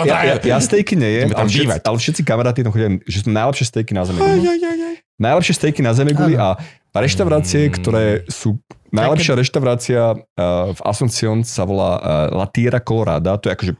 [0.06, 3.64] ja, Ja, ja, stejky nejem, ale všetci, ale všetci kamaráti tam chodia, že sú najlepšie
[3.66, 4.18] stejky na zemi.
[5.18, 6.54] Najlepšie stejky na zemi boli a
[6.94, 7.72] reštaurácie, Mm.
[7.76, 8.56] ktoré sú
[8.90, 12.02] Najlepšia reštaurácia uh, v Asuncion sa volá uh,
[12.34, 13.38] La Tierra Colorada.
[13.38, 13.72] To je akože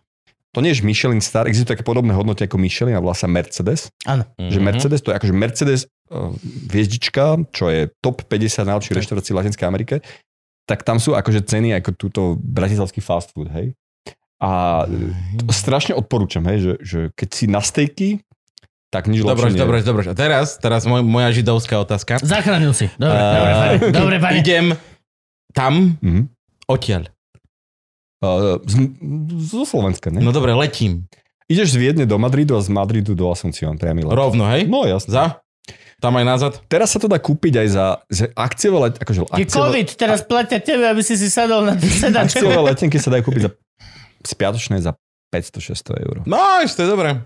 [0.51, 3.87] to nie je Michelin star, existuje také podobné hodnoty ako Michelin a volá sa Mercedes.
[4.03, 4.27] Áno.
[4.35, 6.35] Že Mercedes, to je akože Mercedes uh,
[6.67, 9.97] hviezdička, čo je top 50 najlepších reštaurácií v Latinskej Amerike,
[10.67, 13.75] tak tam sú akože ceny ako túto bratislavský fast food, hej.
[14.41, 14.83] A
[15.37, 18.25] to strašne odporúčam, hej, že, že keď si na stejky,
[18.91, 20.03] tak nič Dobre, lepšie dobre, dobre.
[20.11, 22.19] A teraz, teraz moj, moja židovská otázka.
[22.19, 22.91] Zachránil si.
[22.99, 23.75] Dobre, dobre, Eh, pane.
[23.95, 24.35] Dobre, pane.
[24.43, 24.65] Idem
[25.55, 26.23] tam, Mhm.
[26.67, 27.07] odtiaľ.
[28.21, 28.75] Uh, z,
[29.49, 30.21] zo Slovenska, ne?
[30.21, 31.09] No dobre, letím.
[31.49, 34.13] Ideš z Viedne do Madridu a z Madridu do Asuncion, priamy let.
[34.13, 34.69] Rovno, hej?
[34.69, 35.11] No jasne.
[35.11, 35.25] Za?
[36.01, 36.53] Tam aj nazad?
[36.69, 40.61] Teraz sa to dá kúpiť aj za, za akciové let, akože Je COVID, teraz platia
[40.61, 42.41] tebe, aby si si sadol na sedačku.
[42.41, 43.51] akciové letenky sa dajú kúpiť za
[44.25, 44.93] spiatočné za
[45.33, 46.17] 500-600 eur.
[46.29, 47.25] No, to je dobré.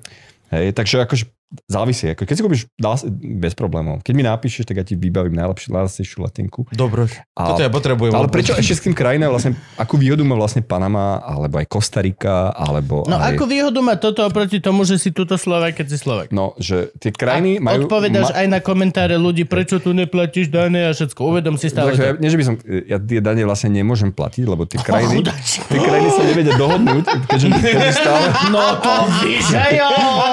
[0.54, 1.33] Hej, takže akože
[1.64, 2.08] závisí.
[2.08, 4.00] Ako keď si kúpiš sa- bez problémov.
[4.00, 6.66] Keď mi napíšeš, tak ja ti vybavím najlepšiu, najlepšiu letenku.
[6.68, 7.06] Dobre.
[7.32, 8.10] A, Toto ja potrebujem.
[8.10, 12.50] ale prečo ešte s tým krajina vlastne, akú výhodu má vlastne Panama, alebo aj Kostarika,
[12.50, 13.34] alebo No aj...
[13.34, 16.30] ako výhodu má toto oproti tomu, že si tuto Slovak, keď si Slovak?
[16.30, 17.86] No, že tie krajiny A majú...
[17.86, 21.20] Odpovedáš aj na komentáre ľudí, prečo tu neplatíš dane a všetko.
[21.20, 24.44] Uvedom si stále Takže ja, nie, že by som, ja tie dane vlastne nemôžem platiť,
[24.44, 25.62] lebo tie krajiny, Chudáči.
[25.64, 29.46] tie krajiny sa nevedia dohodnúť, keďže, keďže stále, No to víš,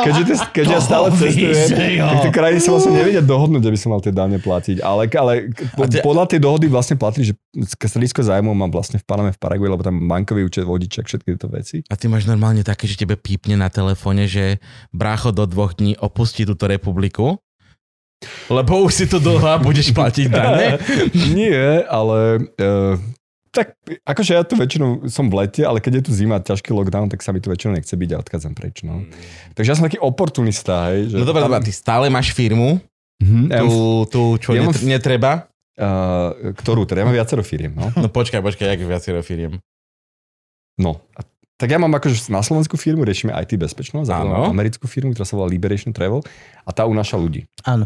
[0.01, 3.77] keďže, tie- keďže ja stále To cestujem, tak tie krajiny sa vlastne nevedia dohodnúť, aby
[3.79, 4.77] som mal tie dane platiť.
[4.85, 5.33] Ale, ale
[5.73, 7.33] po, tie- podľa tej dohody vlastne platí, že
[7.81, 11.49] stredisko zájmov mám vlastne v Paname v Paraguay, lebo tam bankový účet, vodiček, všetky tieto
[11.49, 11.81] veci.
[11.89, 14.61] A ty máš normálne také, že tebe pípne na telefóne, že
[14.93, 17.41] brácho do dvoch dní opustí túto republiku?
[18.53, 20.77] Lebo už si tu dlho a budeš platiť dane?
[21.37, 22.45] Nie, ale...
[22.61, 23.01] Uh,
[23.51, 27.07] tak akože ja tu väčšinou som v lete, ale keď je tu zima, ťažký lockdown,
[27.07, 28.81] tak sa mi tu väčšinou nechce byť a odchádzam preč.
[28.81, 29.03] No.
[29.53, 31.11] Takže ja som taký oportunista, hej.
[31.11, 32.79] Že No dobré, tam- ty stále máš firmu,
[33.19, 35.45] Mhm, ja tú, tú čo ja mám net- netreba.
[35.77, 37.01] uh, ktorú teda?
[37.01, 37.93] Ja mám viacero firiem, no.
[37.93, 39.61] No počkaj, počkaj, jak viacero firiem.
[40.75, 40.97] no.
[41.13, 41.21] A,
[41.55, 44.17] tak ja mám akože na Slovensku firmu, riešime IT bezpečnosť, a
[44.47, 46.25] americkú firmu, ktorá sa volá Liberation Travel
[46.59, 47.45] a tá unáša ľudí.
[47.61, 47.85] Áno.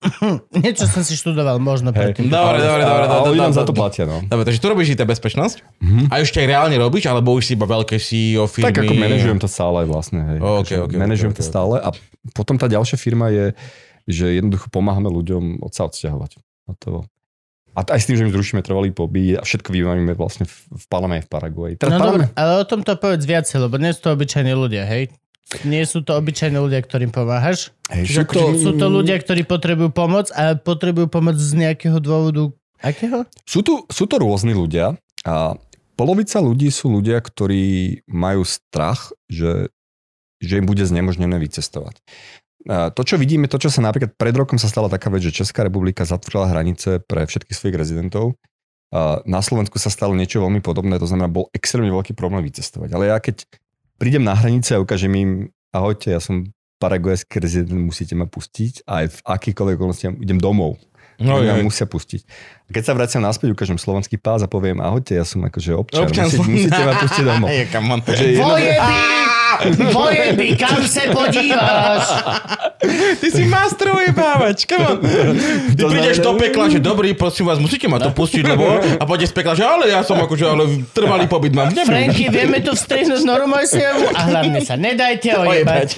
[0.56, 2.16] Niečo som si študoval, možno Hej.
[2.16, 2.32] predtým.
[2.32, 3.04] Dobre, dobre, dobre.
[3.04, 4.24] A, a dobre, oni nám za to platia, no.
[4.24, 6.02] Dobre, takže tu robíš IT bezpečnosť Mhm.
[6.08, 8.72] a ešte aj reálne robíš, alebo už si iba veľké CEO firmy?
[8.72, 10.20] Tak ako manažujem to stále vlastne.
[10.24, 10.38] Hej.
[10.38, 11.88] OK, Akože OK, manažujem OK, to stále a
[12.32, 13.52] potom tá ďalšia firma je,
[14.06, 16.30] že jednoducho pomáhame ľuďom od sa odsťahovať.
[16.66, 17.04] A, to,
[17.70, 20.84] a aj s tým, že im zrušíme trvalý pobyt a všetko vybavíme vlastne v, v
[20.88, 21.74] Paname, v Paraguaji.
[21.76, 24.88] Teraz No dobre, ale o tom to povedz viacej, lebo nie sú to obyčajní ľudia,
[24.88, 25.12] hej?
[25.66, 27.74] Nie sú to obyčajní ľudia, ktorým pomáhaš.
[27.90, 32.54] hej, Čiže to, sú to ľudia, ktorí potrebujú pomoc a potrebujú pomoc z nejakého dôvodu.
[32.80, 33.28] Akého?
[33.44, 34.96] Sú tu, sú to rôzni ľudia
[35.26, 35.58] a
[35.98, 39.68] polovica ľudí sú ľudia, ktorí majú strach, že,
[40.40, 42.00] že im bude znemožnené vycestovať.
[42.68, 45.64] To, čo vidíme, to, čo sa napríklad pred rokom sa stala taká vec, že Česká
[45.64, 48.36] republika zatvorila hranice pre všetkých svojich rezidentov.
[49.24, 52.92] Na Slovensku sa stalo niečo veľmi podobné, to znamená, bol extrémne veľký problém vycestovať.
[52.92, 53.48] Ale ja keď
[54.00, 55.30] prídem na hranice a ukážem im,
[55.76, 56.48] ahojte, ja som
[56.80, 60.80] paraguajský rezident, musíte ma pustiť a aj v akýkoľvek okolnostiach idem domov.
[61.20, 61.52] No, ja.
[61.60, 62.24] musia pustiť.
[62.64, 66.08] A keď sa vraciam naspäť, ukážem slovenský pás a poviem, ahojte, ja som akože občan,
[66.08, 67.48] Občan musíte, musíte ma pustiť domov.
[67.60, 68.00] Je, come on.
[68.00, 68.56] Takže jedno,
[69.96, 70.20] Vojeby!
[70.30, 72.04] Vojeby, kam se podíváš?
[73.20, 74.98] Ty si master ujebávač, come on.
[75.76, 78.80] Ty To prídeš do pekla, že dobrý, prosím vás, musíte ma to pustiť, lebo...
[79.00, 80.64] A pôjde z pekla, že ale ja som akože, ale
[80.94, 81.68] trvalý pobyt mám.
[81.74, 82.08] Neviem.
[82.08, 85.88] Franky, vieme tu vstrihnúť Mojsievu a hlavne sa nedajte ojebať.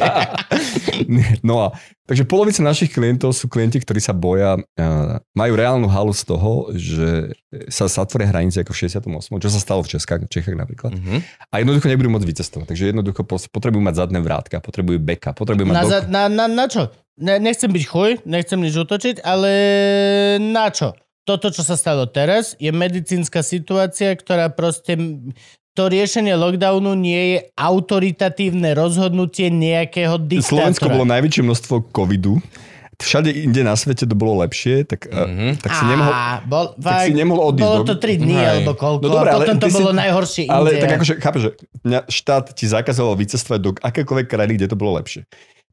[1.49, 1.67] no a
[2.13, 4.61] takže polovica našich klientov sú klienti, ktorí sa boja,
[5.33, 7.33] majú reálnu halu z toho, že
[7.73, 10.93] sa zatvoria hranice ako v 68, čo sa stalo v Českách, Čechách napríklad.
[10.93, 11.25] Mhm.
[11.49, 12.67] A jednoducho nebudú môcť vycestovať.
[12.69, 16.45] Takže jednoducho potrebujú mať zadné vrátka, potrebujú beka, potrebujú mať Na, dok- za, na, na,
[16.53, 16.93] na čo?
[17.17, 19.51] Ne, nechcem byť chuj, nechcem nič utočiť, ale
[20.53, 20.93] na čo?
[21.25, 25.01] Toto, čo sa stalo teraz, je medicínska situácia, ktorá proste...
[25.73, 30.93] To riešenie lockdownu nie je autoritatívne rozhodnutie nejakého Slovensko diktátora.
[30.93, 32.37] bolo najväčšie množstvo covidu.
[33.01, 35.59] Všade inde na svete to bolo lepšie, tak, mm-hmm.
[35.59, 36.13] tak si nemohol...
[36.13, 39.15] Á, bol, tak si nemohol odísť Bolo do- to 3 dní alebo koľko, No no
[39.17, 40.81] dobré, a ale potom to si- bolo najhoršie Ale inde.
[40.81, 41.51] tak akože, chápeš, že
[41.83, 45.27] mňa štát ti zakazoval vycestovať do akékoľvek krajiny, kde to bolo lepšie.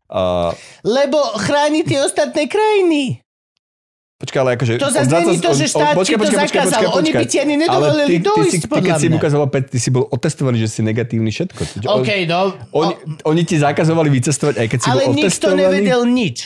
[0.10, 3.22] A, Lebo chráni tie ostatné krajiny.
[4.20, 4.72] Počkaj, ale akože...
[4.84, 6.82] To zase není to, že štát ti to zakázal.
[7.00, 9.18] Oni by ti ani nedovolili Ale ty, ty, si, dojsť, ty, keď podľa si mňa.
[9.18, 11.62] ukazoval pet, ty si bol otestovaný, že si negatívny všetko.
[11.88, 12.54] OK, no.
[12.76, 12.94] Oni,
[13.24, 15.60] oni ti zakazovali vycestovať, aj keď si ale bol nikto otestovaný.
[15.64, 16.38] nevedel nič.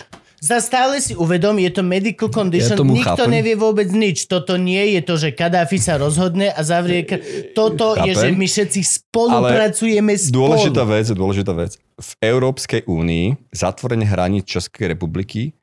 [0.44, 3.32] Za stále si uvedom, je to medical condition, Ja nikto chápem.
[3.32, 4.28] nevie vôbec nič.
[4.28, 7.08] Toto nie je to, že Kadáfi sa rozhodne a zavrie...
[7.56, 8.20] Toto je, Chápem.
[8.20, 10.52] že my všetci spolupracujeme spolu.
[10.52, 11.80] Dôležitá vec, dôležitá vec.
[11.96, 15.56] V Európskej únii zatvorenie hraníc Českej republiky,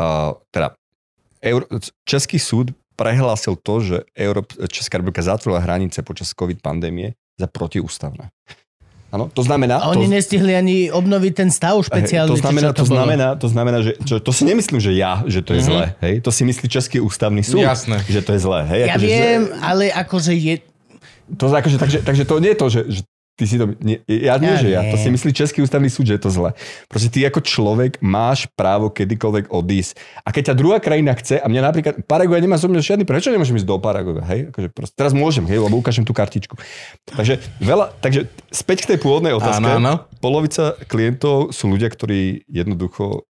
[0.00, 0.72] uh, teda
[1.42, 1.66] Eur-
[2.06, 8.30] Český súd prehlásil to, že Európ- Česká republika zatvorila hranice počas COVID pandémie za protiústavné.
[9.12, 9.76] Áno, to znamená...
[9.76, 12.32] A oni to, nestihli ani obnoviť ten stav špeciálny.
[12.32, 12.96] to znamená, čo to, bolo.
[12.96, 15.68] znamená, to znamená, že čo, to si nemyslím, že ja, že to je Mhm.
[15.68, 15.84] zlé.
[16.00, 16.14] Hej?
[16.24, 18.00] To si myslí Český ústavný súd, Jasné.
[18.08, 18.64] že to je zlé.
[18.64, 18.78] Hej?
[18.80, 20.54] Ja Akože, viem, ale akože je...
[21.36, 23.00] To, akože, takže, takže to nie je to, že, že
[23.36, 23.72] ty si to...
[23.80, 24.80] Nie, ja nie, Ja že ja.
[24.92, 26.50] To si myslí Český ústavný súd, že je to zle.
[26.86, 29.96] Proste ty ako človek máš právo kedykoľvek odísť.
[30.22, 31.94] A keď ťa druhá krajina chce, a mňa napríklad...
[32.04, 33.04] Paraguay nemá so mňa žiadny...
[33.08, 34.20] Prečo nemôžem ísť do Paraguay?
[34.28, 34.40] Hej?
[34.52, 36.60] Akože proste, teraz môžem, hej, lebo ukážem tú kartičku.
[37.08, 37.96] Takže veľa...
[38.04, 39.64] Takže späť k tej pôvodnej otázke.
[39.64, 39.94] Áno, áno.
[40.20, 43.24] Polovica klientov sú ľudia, ktorí jednoducho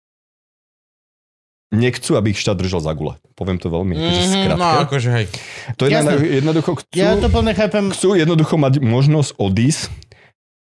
[1.71, 3.15] nechcú, aby ich štát držal za gule.
[3.33, 4.59] Poviem to veľmi mm-hmm, Mhm, skratke.
[4.59, 5.27] no akože hej.
[5.75, 6.11] To je Jasné.
[6.13, 7.85] na- jednoducho chcú, Ja to plne chápem.
[7.89, 9.87] chcú jednoducho mať možnosť odísť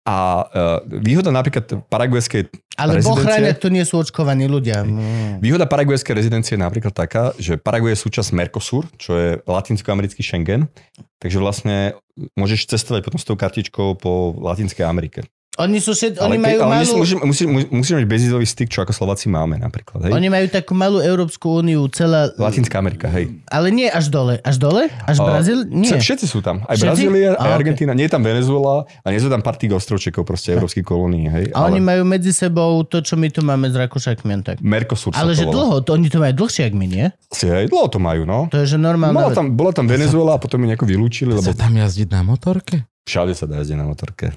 [0.02, 0.42] a uh,
[0.86, 4.80] výhoda napríklad paraguajskej Ale v rezidencie- ochrane to nie sú očkovaní ľudia.
[4.80, 5.38] Mm.
[5.38, 10.72] Výhoda paraguajskej rezidencie je napríklad taká, že Paraguay je súčasť Mercosur, čo je latinskoamerický Schengen,
[11.16, 12.00] takže vlastne
[12.32, 15.28] môžeš cestovať potom s tou kartičkou po Latinskej Amerike.
[15.60, 16.92] Oni sú všet, oni Ale, majú ale malú...
[17.04, 20.08] musíš, musíš, musíš mať bezvizový styk, čo ako Slováci máme napríklad.
[20.08, 20.12] Hej?
[20.16, 22.32] Oni majú takú malú Európsku úniu, celá...
[22.40, 23.28] Latinská Amerika, hej.
[23.52, 24.40] Ale nie až dole.
[24.40, 24.88] Až dole?
[25.04, 25.68] Až A- Brazíl?
[25.68, 26.00] Nie.
[26.00, 26.64] Vš- Všetci sú tam.
[26.64, 27.06] Aj Všetci?
[27.06, 27.60] Brazília, A, aj.
[27.60, 27.92] Argentína.
[27.92, 31.28] Nie je tam Venezuela a nie sú tam pár tých ostrovčekov, proste európskych kolónií.
[31.28, 31.44] Hej.
[31.52, 34.32] A oni majú medzi sebou to, čo my tu máme s Rakúšakmi.
[34.40, 34.56] Tak.
[34.64, 37.06] Mercosur Ale že dlho, to, oni to majú dlhšie, ak my, nie?
[37.28, 38.48] Si, hej, dlho to majú, no.
[38.48, 39.12] To je, že normálne...
[39.12, 42.24] Bola tam, bola tam Venezuela a potom ju nejako vylúčili, lebo Sa tam jazdiť na
[42.24, 42.88] motorke?
[43.04, 44.30] všade sa dá jazdiť na motorke.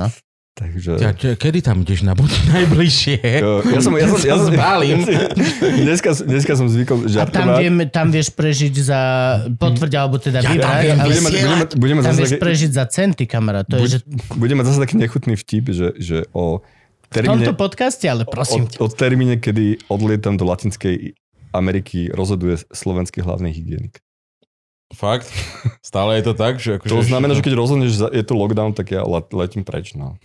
[0.00, 0.08] No.
[0.60, 1.00] Takže...
[1.00, 3.16] Ja, čo, kedy tam ideš na buď najbližšie?
[3.40, 5.08] Jo, Ja som, ja som, ja som, Zbalím.
[5.88, 7.56] dneska, dneska som zvykol A tam, žartovať.
[7.64, 9.00] vieme, tam vieš prežiť za
[9.56, 12.70] potvrď, alebo teda Ja tam vybrať, viem ale Budeme, budeme, budeme, tam vieš také, prežiť
[12.76, 13.64] za centy, kamarát.
[13.72, 13.98] To je, že
[14.36, 18.68] budeme mať zase taký nechutný vtip, že, že o v tomto termíne, podcaste, ale prosím
[18.76, 21.16] o, o termíne, kedy odlietam do Latinskej
[21.56, 23.98] Ameriky, rozhoduje slovenský hlavný hygienik.
[24.90, 25.30] Fakt?
[25.80, 26.58] Stále je to tak?
[26.58, 29.62] Že akože To znamená, že keď rozhodneš, že je to lockdown, tak ja let, letím
[29.62, 29.94] preč.
[29.94, 30.18] No.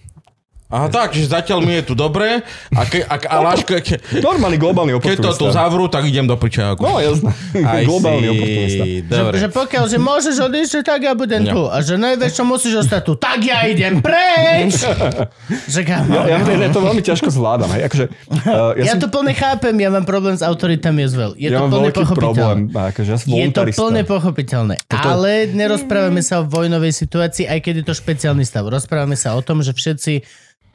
[0.65, 2.41] Aha, tak, že zatiaľ mi je tu dobre
[2.73, 5.39] a, ke, a, a Láško, ke, Normálny globálny keď to oportunista.
[5.39, 6.73] tu zavrú, tak idem do piča.
[6.75, 7.29] No jasné.
[7.85, 8.83] Globálny si, oportunista.
[9.05, 9.35] Dobre.
[9.35, 11.53] Že, že pokiaľ, že môžeš odísť, že tak ja budem No.
[11.53, 11.61] tu.
[11.69, 11.93] A že
[12.31, 14.81] čo musíš ostať tu, tak ja idem preč.
[15.73, 17.69] že Ja, ja, ja to veľmi ťažko zvládam.
[17.69, 17.85] Hej.
[17.85, 21.37] Akože, uh, ja, ja som, to plne chápem, ja mám problém s autoritami as well.
[21.37, 22.59] Je ja to mám plne veľký problém.
[22.65, 22.89] pochopiteľné.
[22.89, 24.75] Akože ja som Je to plne pochopiteľné.
[24.83, 28.65] Toto- Ale nerozprávame sa o vojnovej situácii, aj keď je to špeciálny stav.
[28.65, 30.13] Rozprávame sa o tom, že všetci,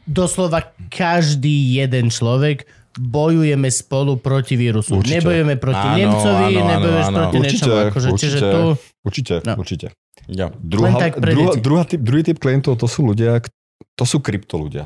[0.07, 2.65] doslova každý jeden človek
[2.99, 4.99] bojujeme spolu proti vírusu.
[4.99, 5.23] Určite.
[5.23, 7.17] Nebojujeme proti Áno, Nemcovi, áno, nebojuješ áno.
[7.17, 7.89] proti Určite, niečomu.
[7.91, 8.61] Akože, určite, čiže tu...
[9.07, 9.55] určite, No.
[9.57, 9.87] určite.
[10.29, 10.47] Ja.
[10.53, 13.41] Druhá, druhá, druhá typ, druhý typ klientov to sú ľudia,
[13.95, 14.85] to sú kryptolúdia.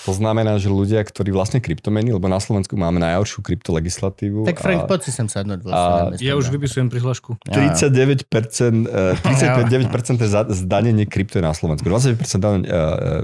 [0.00, 4.44] To znamená, že ľudia, ktorí vlastne kryptomeny, lebo na Slovensku máme najhoršiu kryptolegislatívu.
[4.44, 6.16] Tak Frank, a poď si sem sadnúť vlastne.
[6.18, 7.36] Ja už vypisujem prihlášku.
[7.44, 11.84] 39%, eh, 39% je za- zdanenie krypto je na Slovensku.
[11.84, 12.70] 20% daň, eh,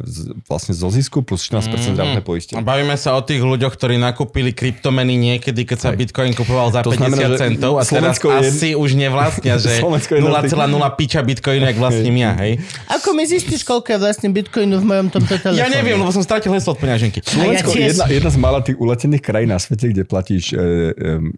[0.02, 1.96] z- vlastne zo zisku plus 14% Mhm.
[1.96, 2.60] zdravotné poistenie.
[2.62, 5.98] bavíme sa o tých ľuďoch, ktorí nakúpili kryptomeny niekedy, keď sa Hej.
[5.98, 10.12] Bitcoin kupoval za To 50 znamená, centov a teraz je- asi už nevlastnia, že Slovensko
[10.12, 12.52] je jedna z tých- 0,0 piča Bitcoinu, jak vlastním ja, hej?
[12.88, 15.58] Ako mi zistíš, koľko je vlastne bitcoinu v mojom tomto telefóne?
[15.58, 17.20] Ja neviem, lebo som stratil heslo od peňaženky.
[17.20, 20.62] Slovensko je jedna, jedna z mála tých uletených krajín na svete, kde platíš e, e,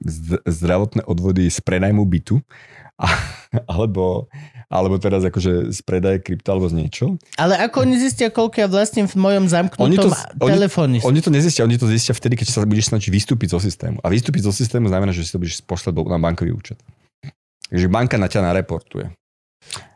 [0.07, 2.39] zd- zdravotné odvody z prenajmu bytu.
[2.99, 3.07] A,
[3.70, 4.27] alebo,
[4.66, 7.15] alebo teraz akože z predaje krypta alebo z niečo.
[7.39, 10.97] Ale ako oni zistia, koľko ja vlastním v mojom Oni zamknutom to, oni, telefóne?
[11.07, 14.03] oni to nezistia, oni to zistia vtedy, keď sa budeš snažiť vystúpiť zo systému.
[14.03, 16.78] A vystúpiť zo systému znamená, že si to budeš pošlať do- na bankový účet.
[17.70, 19.15] Takže banka na ťa nareportuje.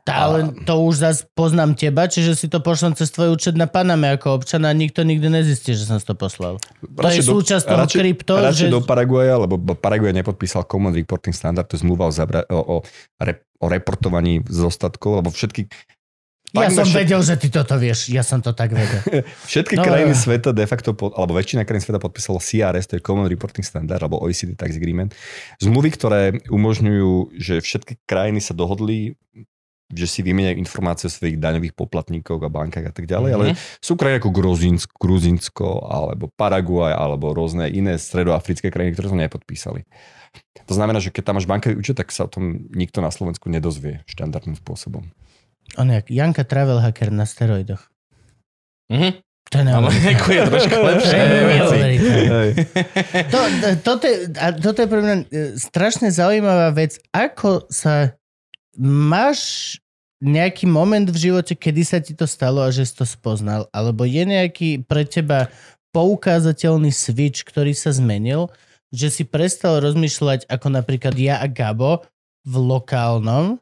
[0.03, 3.65] Tá, ale to už zase poznám teba, čiže si to pošlem cez tvoj účet na
[3.65, 6.59] Paname ako občana a nikto nikdy nezistí, že som to poslal.
[6.83, 11.31] To je súčasť toho radšej, krypto, radšej že- do Paraguaja, lebo Paraguaj nepodpísal Common Reporting
[11.31, 12.77] Standard, to je zmluva o, zabra- o, o,
[13.17, 15.71] re- o reportovaní zostatkov, lebo všetky
[16.53, 18.11] Ja som všet- vedel, že ty toto vieš.
[18.11, 19.01] Ja som to tak vedel.
[19.49, 20.19] Všetky No, krajiny no.
[20.19, 23.97] sveta de facto, pod, alebo väčšina krajín sveta podpísalo CRS, to je Common Reporting Standard,
[23.99, 25.17] alebo OECD Tax Agreement.
[25.57, 29.17] Zmluvy, ktoré umožňujú, že všetky krajiny sa dohodli
[29.93, 33.45] že si vymieňajú informácie o svojich daňových poplatníkoch a bankách a tak ďalej, mm-hmm.
[33.45, 33.79] ale Mhm.
[33.79, 39.85] sú krajiny ako Gruzínsko, Gruzinsko alebo Paraguaj alebo rôzne iné stredoafrické krajiny, ktoré to nepodpísali.
[40.65, 43.53] To znamená, že keď tam máš bankový účet, tak sa o tom nikto na Slovensku
[43.53, 45.13] nedozvie štandardným spôsobom.
[45.77, 47.85] On je jak Janka Travel Hacker na steroidoch.
[48.89, 49.21] Mhm.
[49.53, 51.19] To je ako trošku lepšie.
[53.29, 53.39] To,
[54.01, 54.17] je,
[54.65, 55.25] toto je pre mňa e,
[55.61, 56.97] strašne zaujímavá vec.
[57.13, 58.17] Ako sa
[58.81, 59.77] máš
[60.23, 63.67] nejaký moment v živote, kedy sa ti to stalo a že si to spoznal?
[63.75, 65.51] Alebo je nejaký pre teba
[65.91, 68.49] poukázateľný switch, ktorý sa zmenil,
[68.95, 72.07] že si prestal rozmýšľať ako napríklad ja a Gabo
[72.47, 73.59] v lokálnom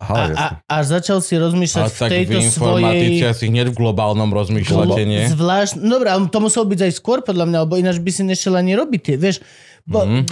[0.00, 3.32] Aha, a, a, a začal si rozmýšľať Ale v tak tejto informatici svojej...
[3.36, 5.28] asi hneď v globálnom rozmýšľate, nie?
[5.28, 8.24] Zvlášť, no dobré, ale to muselo byť aj skôr podľa mňa, lebo ináč by si
[8.24, 9.44] nešiel ani robiť tie, vieš.
[9.86, 10.24] Bo, mm.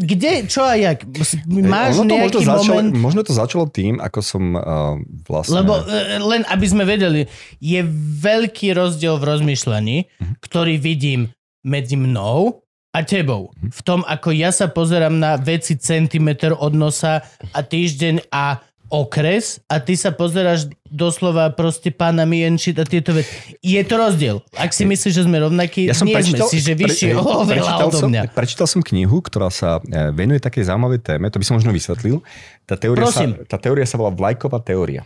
[0.00, 1.04] Kde, čo a jak?
[1.46, 2.92] Máš ono to možno, začalo, moment...
[2.96, 4.96] možno to začalo tým, ako som uh,
[5.26, 5.62] vlastne...
[5.62, 7.28] Lebo e, len aby sme vedeli,
[7.58, 7.80] je
[8.20, 10.34] veľký rozdiel v rozmýšľaní, Mhm.
[10.40, 11.30] ktorý vidím
[11.64, 12.62] medzi mnou
[12.94, 13.52] a tebou.
[13.52, 13.68] Mhm.
[13.74, 17.20] V tom, ako ja sa pozerám na veci centimetr od nosa
[17.52, 23.58] a týždeň a okres a ty sa pozeráš doslova proste pána Mienčit a tieto veci.
[23.58, 24.42] Je to rozdiel.
[24.54, 27.22] Ak si myslíš, že sme rovnakí, Ja som nie prečítal, sme si, že vyššie pre-
[27.22, 28.22] oveľa prečítal odo som, mňa.
[28.30, 32.22] Prečítal som knihu, ktorá sa e, venuje takej zaujímavej téme, to by som možno vysvetlil.
[32.62, 33.30] Tá teória, sa, Prosím.
[33.50, 35.02] tá teória sa volá vlajková teória.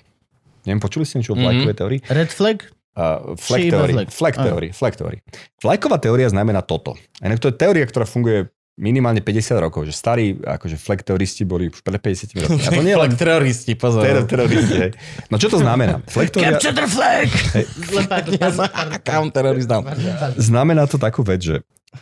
[0.69, 2.01] Neviem, počuli ste niečo o vlajkovej teórii?
[2.13, 2.69] Red flag?
[2.93, 3.93] Uh, flag theory.
[3.97, 4.09] flag?
[4.13, 4.69] Flag theory.
[4.77, 5.19] Flag theory.
[5.63, 7.01] Vlajková teória znamená toto.
[7.25, 11.69] A to je teória, ktorá funguje minimálne 50 rokov, že starí akože flag teoristi boli
[11.69, 12.59] už pred 50 rokmi.
[12.59, 14.01] A to nie len teroristi, pozor.
[14.01, 14.77] ter- teroristi.
[14.81, 14.91] Hej.
[15.29, 16.01] No čo to znamená?
[16.07, 17.29] Flag teória Capture the flag!
[19.03, 19.85] Kam teroristám.
[20.37, 21.57] znamená to takú vec, že,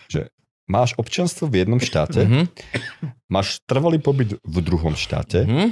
[0.07, 0.31] že
[0.65, 2.43] máš občanstvo v jednom štáte, Mhm.
[3.27, 5.67] máš trvalý pobyt v druhom štáte, Mhm.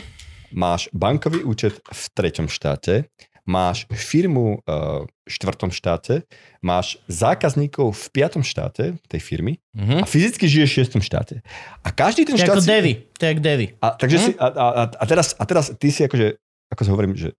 [0.52, 3.06] máš bankový účet v treťom štáte,
[3.46, 6.26] máš firmu uh, v štvrtom štáte,
[6.58, 10.02] máš zákazníkov v piatom štáte tej firmy Mhm.
[10.02, 11.46] a fyzicky žiješ v šiestom štáte.
[11.80, 12.52] A každý ten To je štát...
[12.52, 12.92] ako si- Devi.
[13.12, 13.66] To je ako Devi.
[13.78, 16.34] A, takže si, a, a, a, teraz, a teraz ty si akože,
[16.68, 17.30] ako sa hovorím, že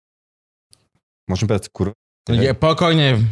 [1.26, 1.92] môžem povedať kur...
[2.28, 3.24] Je, pokojne.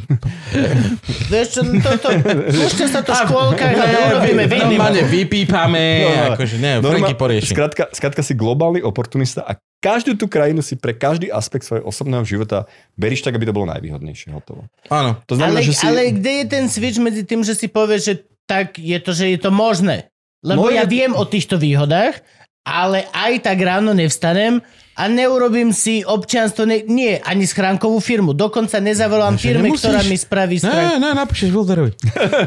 [1.32, 2.08] Vieš čo, toto,
[2.48, 3.86] púšťa sa to v škôlkach a
[4.16, 4.72] urobíme výnimku.
[4.72, 7.52] Normálne vypípame, No, akože ne, Franky porieši.
[7.52, 12.24] Skrátka, skrátka si globálny oportunista a každú tú krajinu si pre každý aspekt svojho osobného
[12.24, 12.66] života
[12.96, 14.32] beríš tak, aby to bolo najvýhodnejšie.
[14.32, 14.66] Hotovo.
[14.88, 15.20] Áno.
[15.28, 15.84] To znamená, Ale, že si...
[15.84, 18.16] ale kde je ten switch medzi tým, že si povieš, že
[18.48, 20.08] tak je to, že je to možné?
[20.40, 22.22] Lebo No ja viem o týchto výhodách,
[22.66, 24.62] ale aj tak ráno nevstanem
[24.96, 28.32] a neurobím si občianstvo, ne, nie, ani schránkovú firmu.
[28.32, 29.84] Dokonca nezavolám Že firme, nemusíš.
[29.84, 30.88] ktorá mi spraví schránku.
[30.90, 31.92] Ne, ne, napíšeš Wilderovi.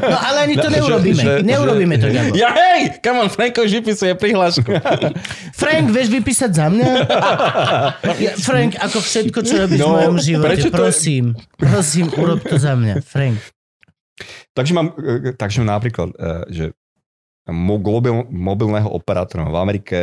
[0.01, 1.21] No ale ani to Že- neurobíme.
[1.21, 2.33] že- neurobíme to, Gabo.
[2.33, 4.65] Ja hej, come on, Franko už vypisuje prihlášku.
[5.61, 6.89] Frank, vieš vypísať za mňa?
[8.19, 12.57] Ja, Frank, ako všetko, čo robíš v No, mojom živote, to prosím, prosím, urob to
[12.57, 12.99] za mňa.
[13.01, 13.37] Frank.
[14.51, 16.65] Takže mám, e, takže mám napríklad, e, že
[17.45, 19.97] mo- mobil, mobilného operátora v Amerike,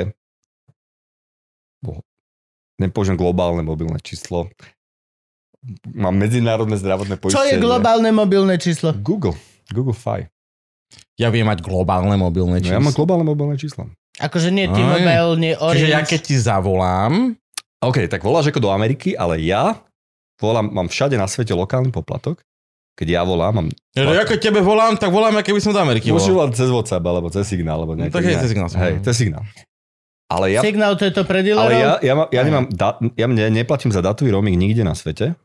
[2.79, 4.49] nepoužijem globálne mobilné číslo,
[5.89, 7.51] mám medzinárodné zdravotné Čo poistenie.
[7.51, 8.95] je globálne mobilné číslo?
[8.95, 9.35] Google.
[9.69, 10.29] Google Fi.
[11.17, 12.77] Ja viem mať globálne mobilné No, číslo.
[12.77, 13.91] ja mám globálne mobilné číslo.
[14.17, 14.73] Akože nie Aj.
[14.73, 15.77] T-Mobile, nie Orange.
[15.77, 17.13] Čiže ja keď ti zavolám,
[17.79, 19.77] OK, tak voláš ako do Ameriky, ale ja
[20.37, 22.41] volám, mám všade na svete lokálny poplatok.
[22.95, 23.69] Keď ja volám, mám...
[23.93, 26.49] ja, ja keď tebe volám, tak volám, keby som do Ameriky Môžeš volal.
[26.49, 28.41] volať cez WhatsApp, alebo cez signál, alebo No, nejaké tak je iné.
[28.41, 28.69] cez signál.
[28.73, 29.45] Hej, cez signál.
[30.27, 31.77] Ale ja, Signál to je to pre ale dealerov?
[31.77, 35.39] ja, ja, ma- ja, nemám, da, ja ne, neplatím za datový roaming nikde na svete,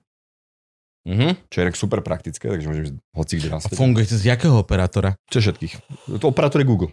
[1.01, 1.37] Mhm.
[1.47, 3.73] čo je super praktické, takže môžem ísť hoci kde na A svete.
[3.75, 5.17] funguje to z jakého operátora?
[5.25, 5.73] Čo všetkých?
[6.15, 6.89] To operátor je Google.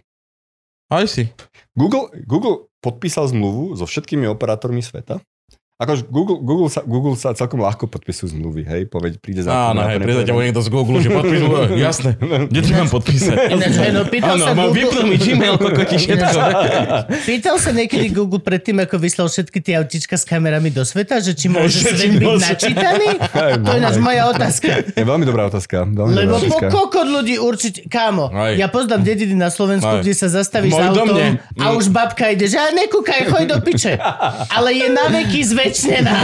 [0.87, 1.29] Aj si.
[1.73, 2.09] Google.
[2.23, 5.21] Google podpísal zmluvu so všetkými operátormi sveta.
[5.79, 9.71] Akože Google, Google, sa, Google sa celkom ľahko podpisujú zmluvy, hej, povedť, príde za...
[9.71, 11.47] Áno, hej, príde ťa niekto z Google, že podpíšu,
[11.87, 13.35] jasné, kde to mám podpísať?
[13.55, 16.35] Ináč, hej, no, pýtal Áno, sa mám Google- mi Gmail, kokoti, všetko.
[17.23, 21.31] Pýtal sa niekedy Google predtým, ako vyslal všetky tie autička s kamerami do sveta, že
[21.31, 23.07] či môže svet byť načítaný?
[23.63, 24.83] To je náš moja otázka.
[24.83, 25.87] Je veľmi dobrá otázka.
[25.87, 27.87] Veľmi Lebo po kokot ľudí určite...
[27.87, 31.07] Kámo, ja poznám dediny na Slovensku, kde sa zastavíš s autom
[31.55, 33.95] a už babka ide, že "A nekúkaj, choď do piče.
[34.51, 35.39] Ale je na veky
[35.69, 36.17] zväčšnená.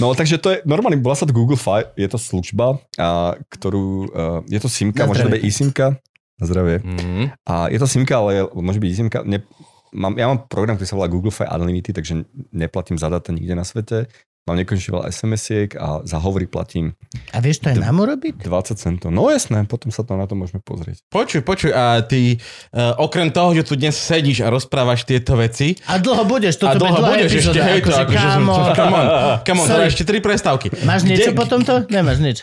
[0.00, 4.08] No takže to je, normálne volá sa to Google Fi, je to služba, a, ktorú,
[4.08, 6.00] uh, je to simka, môže to byť e-simka,
[6.40, 6.80] na zdravie.
[6.80, 7.36] Mhm.
[7.44, 9.18] A je to simka, ale môže byť e-simka.
[9.28, 9.44] Ne,
[9.92, 12.24] mám, ja mám program, ktorý sa volá Google Fi Unlimited, takže
[12.54, 14.08] neplatím za data nikde na svete.
[14.42, 16.96] Mám nekonečne veľa SMS-iek a za hovory platím
[17.30, 18.40] A vieš to aj nám urobiť?
[18.40, 19.08] 20 centov.
[19.08, 21.04] No jasné, potom sa to na to môžeme pozrieť.
[21.06, 22.40] Počuj, počuj, a ty
[22.70, 26.72] uh, okrem toho, že tu dnes sedíš a rozprávaš tieto veci, A dlho budeš, a
[26.72, 29.06] toto bude dlho budeš epizóda, ešte, hej, to akože, akože som, kámo, come on,
[29.40, 29.86] come on, Sorry.
[29.86, 30.66] ešte tri prestávky.
[30.82, 31.72] Máš niečo Kde- po tomto?
[31.86, 32.38] Nemáš nič.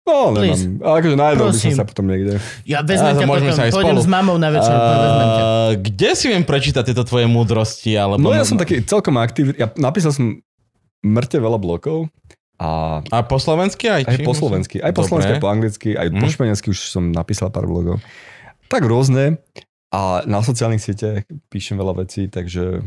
[0.00, 0.64] No, Please.
[0.64, 0.80] nemám.
[0.80, 2.40] Ale akože najedol by som sa potom niekde.
[2.64, 4.02] Ja vezmem A, ťa potom, sa aj pôjdem spolu.
[4.02, 4.72] s mamou na večer.
[4.72, 4.82] Uh,
[5.76, 7.94] kde si viem prečítať tieto tvoje múdrosti?
[7.94, 9.54] Alebo No ja som taký celkom aktívny.
[9.54, 10.40] Ja napísal som
[11.02, 12.08] mŕte veľa blokov
[12.56, 14.02] a A po slovensky aj?
[14.04, 14.22] aj či?
[14.22, 16.32] po slovensky, aj po slovensky, aj po anglicky, aj po Mhm.
[16.32, 18.04] španielsky už som napísal pár blogov.
[18.66, 19.40] Tak rôzne.
[19.90, 22.84] A na sociálnych sieťach píšem veľa vecí, takže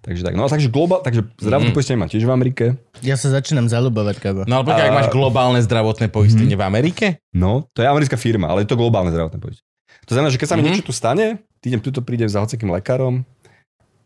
[0.00, 0.32] Takže tak.
[0.32, 1.76] No a takže, globál, takže zdravotné Mhm.
[1.76, 2.64] poistenie mám tiež v Amerike.
[2.98, 4.40] Ja sa začínam zalubovať, kabo.
[4.48, 7.06] No ale počkaj, ak A- máš globálne zdravotné poistenie v Amerike?
[7.30, 9.68] No, to je americká firma, ale je to globálne zdravotné poistenie.
[10.08, 10.68] To znamená, že keď sa mi Mhm.
[10.72, 11.26] niečo tu stane,
[11.60, 13.28] idem tuto prídem za hocikým lekárom,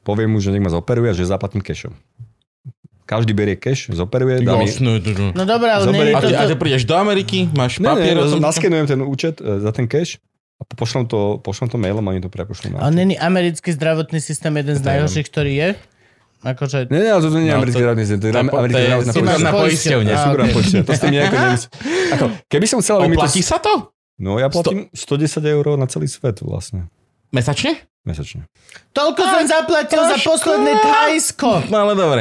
[0.02, 1.94] poviem mu, že nech ma zoperuje a že zaplatím cashom.
[3.05, 4.64] Každý berie cash, zoperuje, dá mi...
[4.64, 4.97] Jasné.
[4.98, 6.40] to- to- No dobré, ale Zoberie- nie A je ty, to...
[6.40, 9.85] a ty prídeš do Ameriky, máš Ne, papier, ne, naskenujem ten účet e, za ten
[9.85, 10.16] cash
[10.56, 12.72] a pošlem to, pošlem to mailom a oni to prepošlú.
[12.81, 12.97] Ale Na...
[12.97, 15.68] není americký zdravotný systém jeden z najhorších, ktorý je?
[16.44, 16.89] Akože...
[16.89, 20.14] Nie, nie, ale to nie je No, americký zdravotný systém, to je je zdravotná poisťovňa.
[20.14, 21.36] Súkromná poisťovňa, to s tým nejako.
[22.16, 22.97] Ako, keby som chcel.
[23.01, 23.72] Oplatí sa to?
[24.16, 26.89] No ja platím 110 eur na celý svet vlastne.
[27.35, 27.74] Mesačne?
[28.05, 28.44] Mesačne.
[28.93, 30.28] Toľko som zaplatil za trošku.
[30.28, 31.73] posledné Thajsko.
[31.73, 32.20] No ale dobre.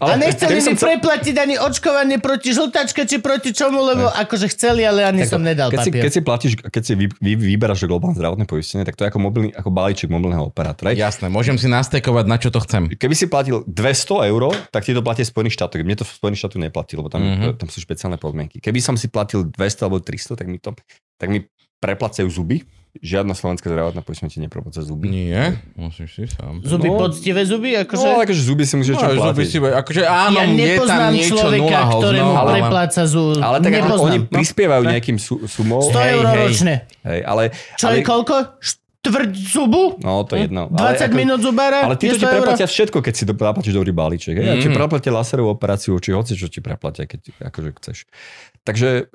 [0.00, 4.80] A nechceli mi chcel- preplatiť ani očkovanie proti žltačke, či proti čomu, lebo akože chceli,
[4.80, 6.02] ale ani som nedal keď si, papier.
[6.02, 9.20] keď si platíš, keď si vy, vy, vyberáš globálne zdravotné poistenie, tak to je ako,
[9.20, 10.90] mobilný, ako balíček mobilného operátora.
[10.90, 12.88] Jasné, môžem si nastekovať, na čo to chcem.
[12.90, 15.78] Keby si platil 200 eur, tak ti to platí Spojených štátoch.
[15.78, 17.28] Mne to v Spojených štátoch neplatí, lebo tam, Mhm.
[17.30, 17.52] mm-hmm.
[17.60, 18.56] tam sú špeciálne podmienky.
[18.56, 20.72] Keby som si platil 200 alebo 300, tak mi to
[21.14, 21.44] tak mi
[21.76, 22.64] preplacajú zuby.
[22.92, 25.06] Žiadna slovenská zdravotná poistenie ti neprepláca zuby.
[25.06, 26.58] Nie, musíš si sám.
[26.60, 26.98] Zuby, No.
[26.98, 27.78] poctivé zuby?
[27.78, 28.02] Akože...
[28.02, 29.46] No, ale akože zuby si čo No, zuby platiť.
[29.46, 32.50] si, akože áno, ja je tam nepoznám niečo človeka, nula ktorému ale...
[32.52, 33.38] prepláca zub.
[33.38, 34.04] Ale tak ako nepoznám.
[34.04, 34.26] oni no.
[34.26, 35.86] prispievajú nejakým su- sumou.
[35.86, 36.38] 100 Hej, eur hej.
[36.42, 36.74] ročne.
[37.06, 37.42] Hej, ale,
[37.78, 38.34] Čo ale, je koľko?
[38.58, 39.82] Štvrť zubu?
[39.96, 40.62] No, to je jedno.
[40.66, 41.78] 20 Ale ako- minút zubára?
[41.80, 42.34] Ale títo ti 100 eur?
[42.36, 44.34] preplatia všetko, keď si do, zaplatíš dobrý balíček.
[44.34, 44.46] Hej?
[44.50, 44.60] Mm.
[44.60, 44.76] Či Mhm.
[44.76, 47.98] preplatia laserovú operáciu, či hoci čo ti preplatia, keď akože chceš.
[48.60, 49.08] Takže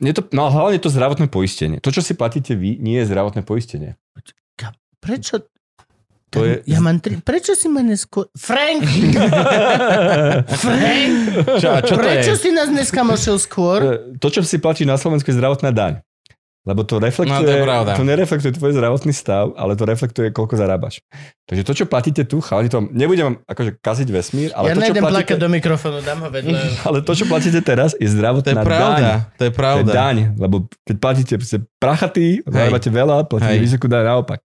[0.00, 1.78] nie to, no hlavne to zdravotné poistenie.
[1.78, 3.94] To, čo si platíte vy, nie je zdravotné poistenie.
[4.98, 5.44] Prečo?
[6.30, 7.16] To je- Ja mám tri...
[7.16, 8.28] Prečo si ma neskôr...
[8.32, 8.84] Frank!
[10.62, 11.12] Frank!
[11.56, 12.38] Čo, čo Prečo je?
[12.38, 13.78] si nás dneska mošil skôr?
[13.80, 16.04] E, To, čo si platíš na Slovensku, je zdravotná daň.
[16.60, 17.96] Lebo to reflektuje, No, to je pravda.
[17.96, 21.00] to nereflektuje tvoj zdravotný stav, ale to reflektuje, koľko zarábaš.
[21.44, 24.84] Takže to, čo platíte tu, chalani, to nebudem vám akože kaziť vesmír, ale ja to,
[24.84, 26.60] čo platíte, do mikrofónu, dám ho vedľa.
[26.86, 28.66] ale to, čo platíte teraz, je To je zdravotná daň.
[28.68, 29.90] pravda, to je To je pravda.
[29.90, 33.64] daň, lebo keď platíte ste prachatý, zarábate veľa, platíte Hej.
[33.64, 34.44] vysokú daň naopak.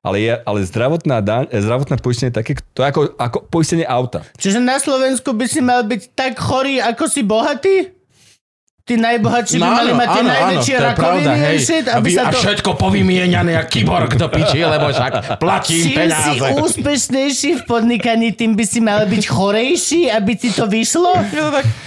[0.00, 3.84] Ale, je, ale zdravotná, daň, eh, zdravotné poistenie je také, to je ako, ako poistenie
[3.84, 4.24] auta.
[4.38, 7.99] Čiže na Slovensku by si mal byť tak chorý, ako si bohatý?
[8.90, 11.46] Tí najbohatší by mali mať tie najväčšie No, to je pravda, rakoviny hej.
[11.46, 12.38] and shit, a, aby vy, sa a to...
[12.42, 16.46] všetko povymieňané jak kyborg do piči, lebo však platím Čím si peniaze.
[16.58, 21.14] úspešnejší v podnikaní, tým by si mal byť chorejší, aby ti to vyšlo?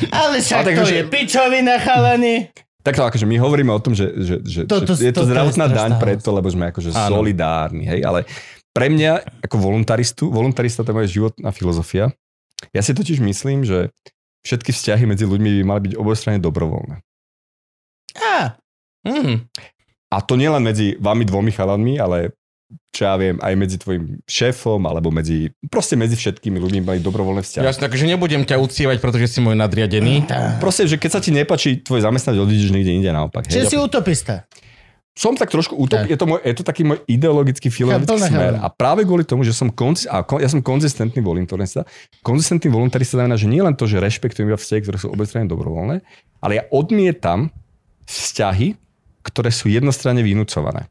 [0.09, 2.47] Ale však tak, to že- je pičovina, chalani.
[2.79, 5.67] Takto akože my hovoríme o tom, že, že, že, Toto- že je to je zdravotná
[5.67, 7.19] daň preto, lebo sme akože Áno.
[7.19, 8.23] solidárni, hej, ale
[8.71, 12.11] pre mňa ako voluntaristu, voluntarista to je moja životná filozofia.
[12.71, 13.91] Ja si totiž myslím, že
[14.43, 16.99] všetky vzťahy medzi ľuďmi by mali byť obostranne dobrovoľné.
[18.13, 18.59] Á,
[19.03, 19.51] Mm.
[20.13, 22.31] A to nielen medzi vami dvomi chalanmi, ale
[22.93, 27.41] čo ja viem, aj medzi tvojim šéfom, alebo medzi, proste medzi všetkými ľuďmi mali dobrovoľné
[27.41, 27.65] vzťahy.
[27.65, 30.29] Jasne, takže nebudem ťa uctievať, pretože si môj nadriadený.
[30.61, 33.49] Proste, že keď sa ti nepačí tvoj zamestnať, odídeš niekde inde naopak.
[33.49, 33.71] Čiže Hej.
[33.73, 34.45] si utopista.
[35.13, 36.09] Som tak trošku Tak.
[36.09, 38.57] je to, môj, je to taký môj ideologický filozofický smer.
[38.57, 41.85] A práve kvôli tomu, že som, konzi- a kon- ja som konzistentný voluntarista,
[42.19, 46.01] konzistentný voluntarista znamená, že nie len to, že rešpektujem iba vzťahy, ktoré sú obostranne dobrovoľné,
[46.39, 47.53] ale ja odmietam
[48.03, 48.73] vzťahy,
[49.21, 50.89] ktoré sú jednostranne vynúcované.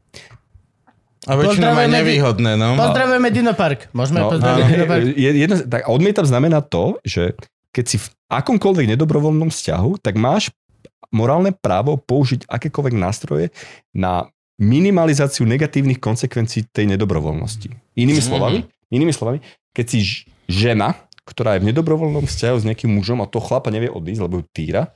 [1.23, 2.75] A väčšinou aj nevýhodné, no.
[2.75, 3.91] Pozdravujeme Dinopark.
[3.91, 5.03] Môžeme No, pozdraviť áno, Dinopark?
[5.15, 7.35] jedno, tak odmietam znamená to, že
[7.71, 10.47] keď si v akomkoľvek nedobrovoľnom vzťahu, tak máš
[11.11, 13.49] morálne právo použiť akékoľvek nástroje
[13.91, 14.29] na
[14.61, 17.73] minimalizáciu negatívnych konsekvencií tej nedobrovoľnosti.
[17.97, 18.27] Inými Mhm.
[18.27, 18.59] slovami,
[18.93, 19.39] inými slovami,
[19.73, 19.99] keď si
[20.45, 20.93] žena,
[21.25, 24.45] ktorá je v nedobrovoľnom vzťahu s nejakým mužom a to chlapa nevie odísť, lebo ju
[24.53, 24.93] týra,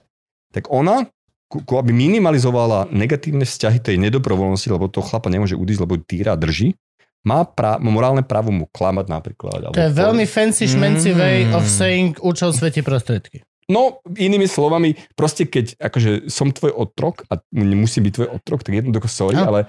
[0.54, 1.08] tak ona
[1.48, 6.40] aby minimalizovala negatívne vzťahy tej nedobrovoľnosti, lebo to chlapa nemôže udísť, lebo ju týra a
[6.40, 6.76] drží,
[7.24, 9.72] má prá- morálne právo mu klamať napríklad.
[9.72, 11.16] To je veľmi fancy šmenci Mm.
[11.16, 13.48] way of saying účel svete prostriedky.
[13.68, 18.80] No, inými slovami, proste keď akože som tvoj otrok a musím byť tvoj otrok, tak
[18.80, 19.52] jednoducho sorry, No.
[19.52, 19.60] ale,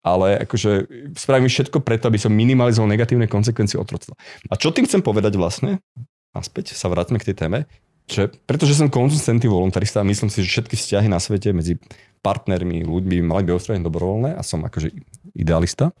[0.00, 0.88] ale akože
[1.20, 4.16] spravím všetko preto, aby som minimalizoval negatívne konsekvencie otroctva.
[4.48, 5.84] A čo tým chcem povedať vlastne,
[6.32, 7.58] naspäť sa vráťme k tej téme,
[8.06, 11.76] že, pretože som konzistentný voluntarista a myslím si, že všetky vzťahy na svete medzi
[12.22, 14.94] partnermi, ľuďmi mali byť ostradené dobrovoľné a som akože
[15.36, 15.92] idealista,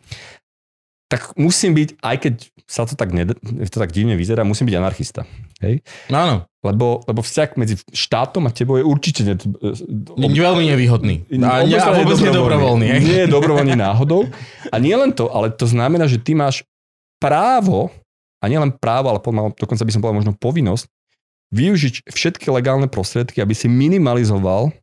[1.06, 2.34] tak musím byť, aj keď
[2.66, 3.38] sa to tak, ned-
[3.70, 5.22] to tak divne vyzerá, musím byť anarchista.
[5.62, 5.86] Hej?
[6.10, 9.22] No áno, Lebo, lebo vzťah medzi štátom a tebou je určite...
[9.22, 11.30] Ne, veľmi nevýhodný.
[11.46, 12.86] A, ne, a vôbec nedobrovoľný.
[12.90, 13.00] hej?
[13.06, 14.26] Nie je dobrovoľný náhodou.
[14.74, 16.66] A nie len to, ale to znamená, že ty máš
[17.22, 17.94] právo,
[18.42, 19.22] a nielen právo, ale
[19.54, 20.90] dokonca by som povedal možno povinnosť,
[21.54, 24.74] využiť všetky legálne prostriedky, aby si minimalizoval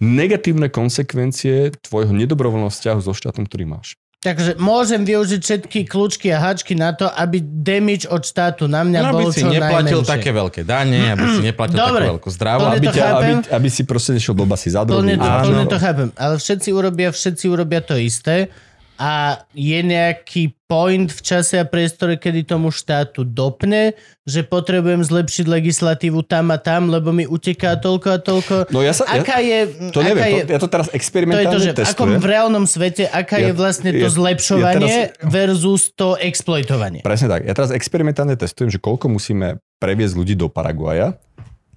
[0.00, 4.00] negatívne konsekvencie tvojho nedobrovoľného vzťahu so štátom, ktorý máš.
[4.18, 8.98] Takže môžem využiť všetky kľúčky a háčky na to, aby damage od štátu na mňa
[9.00, 10.10] No, bol aby si čo neplatil najmenšie.
[10.10, 12.02] také veľké dane, aby si neplatil Dobre.
[12.02, 12.62] takú veľkú zdravú.
[12.66, 15.70] Aby, to ťa, aby, aby si proste nešiel do basy za to, Áno.
[15.70, 18.50] to chápem, ale všetci urobia, všetci urobia to isté
[18.98, 19.12] a
[19.54, 23.96] je nejaký point v čase a priestore, kedy tomu štátu dopne,
[24.26, 28.54] že potrebujem zlepšiť legislatívu tam a tam, lebo mi uteká toľko a toľko.
[28.68, 29.08] No ja sa...
[29.08, 29.58] Ja, Aká je...
[29.88, 32.20] to aká neviem, je, to, ja to teraz to je experimentálne to, že testujem.
[32.20, 37.00] v reálnom svete, aká Ja- je vlastne to ja- zlepšovanie ja teraz- versus to exploitovanie.
[37.00, 37.46] Presne tak.
[37.48, 41.16] Ja teraz experimentálne testujem, že koľko musíme previesť ľudí do Paraguaja,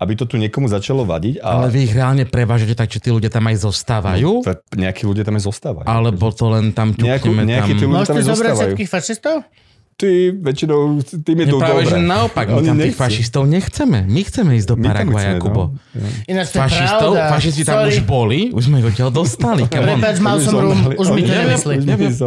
[0.01, 3.07] aby to tu niekomu začalo vadiť a Ale vy ich reálne prevážete tak, že tí
[3.07, 4.41] ľudia tam aj zostávajú?
[4.41, 5.85] Pre- nejakí ľudia tam aj zostávajú.
[5.85, 7.93] Alebo to len tam ťukneme nejaký tí tam...
[7.93, 8.57] ľudia- Môžete tam aj zostávajú.
[8.67, 9.35] všetkých fašistov?
[9.93, 10.79] Ty väčšinou,
[11.21, 11.93] tým je Nie, to práve, dobré.
[11.93, 13.99] že naopak, my Oni tam tých fašistov nechceme.
[14.03, 15.63] My chceme ísť do Paraguaja, chceme, Kubo.
[15.69, 16.07] no.
[16.25, 17.29] Ináč to je Fašistov, pravda.
[17.29, 17.89] fašisti tam Sorry.
[17.91, 19.61] už boli, už sme ich odtiaľ dostali.
[19.69, 21.73] Prepač, mal som rum, už mi to nemyslí.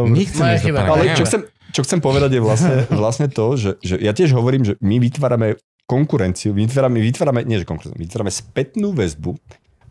[0.07, 0.79] My chceme ísť do chyba.
[0.79, 1.15] Ale Paraguaja.
[1.19, 4.79] čo chcem, čo chcem povedať je vlastne, vlastne to, že, že ja tiež hovorím, že
[4.79, 9.37] my vytvárame konkurenciu, vytvárame, vytvárame, nie že konkurenciu, vytvárame spätnú väzbu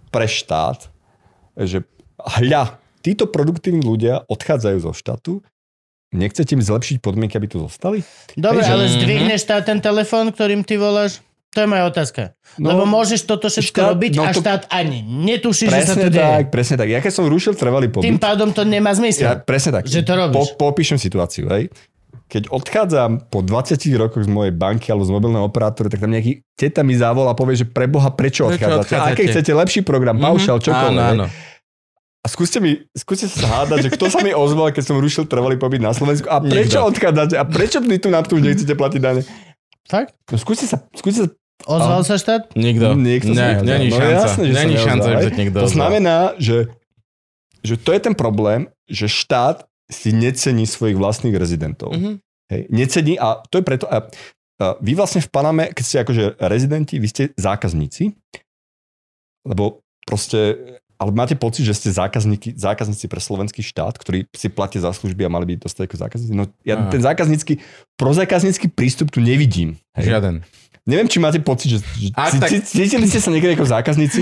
[0.08, 0.90] pre štát,
[1.56, 1.86] že
[2.18, 5.32] hľa, títo produktívni ľudia odchádzajú zo štátu,
[6.10, 8.02] nechcete im zlepšiť podmienky, aby tu zostali?
[8.32, 8.92] Dobre, Hej, že- ale Mhm.
[8.96, 11.22] zdvihneš štát ten telefón, ktorým ty voláš?
[11.50, 12.34] To je moja otázka.
[12.58, 15.94] No, Lebo môžeš toto všetko štát- robiť no a to- štát ani netuší, že sa
[15.94, 16.18] to Presne deje.
[16.18, 16.88] tak, presne tak.
[16.88, 19.22] Ja keď som rušil trvalý Tým pobyt, pádom to nemá zmysel.
[19.24, 19.86] ja, presne tak.
[19.86, 20.34] Že to robíš.
[20.34, 21.70] Po, popíšem situáciu, hej.
[22.24, 26.40] Keď odchádzam po 20 rokoch z mojej banky alebo z mobilného operátora, tak tam nejaký
[26.52, 28.80] teta mi zavolá a povie, že preboha, prečo, Prečo odchádzate?
[28.82, 29.12] odchádzate?
[29.12, 31.04] Aké chcete lepší program, paušal, čokoľvek.
[31.04, 31.26] Áno, áno.
[32.20, 35.60] A skúste, mi, skúste sa hádať, že kto sa mi ozval, keď som rušil trvalý
[35.60, 36.88] pobyt na Slovensku a prečo Nikto.
[36.90, 39.20] odchádzate a prečo vy tu to už nechcete platiť dane.
[39.84, 40.16] Fakt?
[40.32, 41.30] No skúste sa, skúste sa
[41.64, 42.50] Ozval sa štát?
[42.52, 42.92] Nikto.
[42.94, 44.16] Niekto Ne, není No šanca.
[44.18, 46.68] jasné, že Není šanca, že niekto To znamená, že,
[47.62, 51.92] že to je ten problém, že štát si necení svojich vlastných rezidentov.
[51.92, 52.20] Mhm.
[52.52, 53.88] Hej, necení a to je preto...
[53.88, 54.08] A,
[54.60, 58.14] a vy vlastne v Paname, keď ste akože rezidenti, vy ste zákazníci,
[59.48, 60.56] lebo proste...
[60.94, 65.26] Ale máte pocit, že ste zákazníky, zákazníci pre slovenský štát, ktorí si platia za služby
[65.26, 66.32] a mali by dostať ako zákazníci?
[66.38, 66.86] No ja Aha.
[66.86, 67.58] ten zákaznícky,
[67.98, 69.74] prozákaznícky prístup tu nevidím.
[69.98, 70.14] Hej.
[70.14, 70.46] Žiaden.
[70.84, 74.20] Neviem, či máte pocit, že, že Ak tak- cí- cítili ste sa niekedy ako zákazníci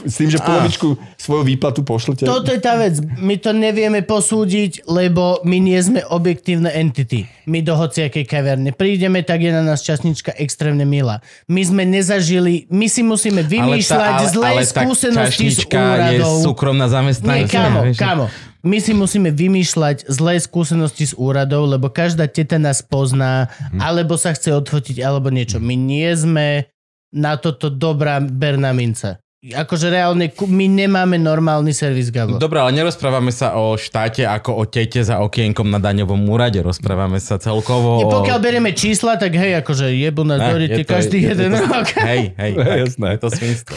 [0.00, 2.22] s tým, že polovičku svoju výplatu pošlete?
[2.22, 3.02] Toto je tá vec.
[3.18, 7.26] My to nevieme posúdiť, lebo my nie sme objektívne entity.
[7.44, 11.18] My do hociakej kaverne prídeme, tak je na nás časnička extrémne milá.
[11.44, 15.78] My sme nezažili, my si musíme vymýšľať zlé skúsenosti s čašnička
[16.14, 16.34] je úradou.
[16.40, 17.50] súkromná Nie, zamestnanka.
[17.50, 17.98] kamo, vieš.
[17.98, 18.26] kamo.
[18.64, 23.78] My si musíme vymýšľať zlé skúsenosti s úradov, lebo každá teta nás pozná, Mhm.
[23.78, 25.56] alebo sa chce odfotiť, alebo niečo.
[25.58, 26.64] My nie sme
[27.10, 29.20] na toto dobrá berná minca.
[29.44, 32.40] Akože reálne, my nemáme normálny servis, Gabo.
[32.40, 36.56] Dobre, ale nerozprávame sa o štáte ako o tete za okienkom na daňovom úrade.
[36.58, 38.12] Rozprávame sa celkovo Nie, o...
[38.14, 41.30] pokiaľ berieme čísla, tak hej, akože jebu nás Ne, do je to- každý je- je
[41.30, 41.86] jeden to- rok.
[41.92, 43.06] Hej, hej, tak, jasné.
[43.06, 43.76] je to svinstvo.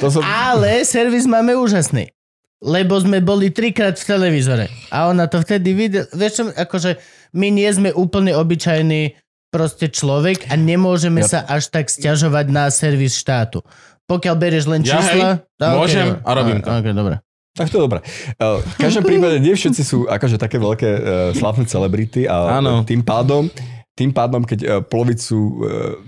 [0.00, 0.20] To som...
[0.20, 2.10] Ale servis máme úžasný.
[2.58, 4.66] Lebo sme boli trikrát v televízore.
[4.90, 6.10] A ona to vtedy videla.
[6.10, 6.98] Vieš čo, akože
[7.38, 9.14] my nie sme úplne obyčajný
[9.48, 13.62] proste človek a nemôžeme Ja- sa až tak stiažovať na servis štátu.
[14.10, 15.28] Pokiaľ berieš len Ja, čísla...
[15.38, 16.68] hej, môžem a robím to.
[16.72, 17.16] Ok, dobre.
[17.54, 18.00] Tak to je dobré.
[18.38, 21.00] Uh, V každom prípade nie všetci sú akože také veľké uh,
[21.34, 22.82] slavné celebrity a Áno.
[22.82, 23.50] tým pádom
[23.98, 25.58] tým pádom, keď uh, polovicu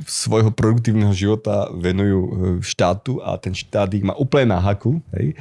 [0.07, 2.21] svojho produktívneho života venujú
[2.63, 5.35] štátu a ten štát ich má úplne na haku, hej,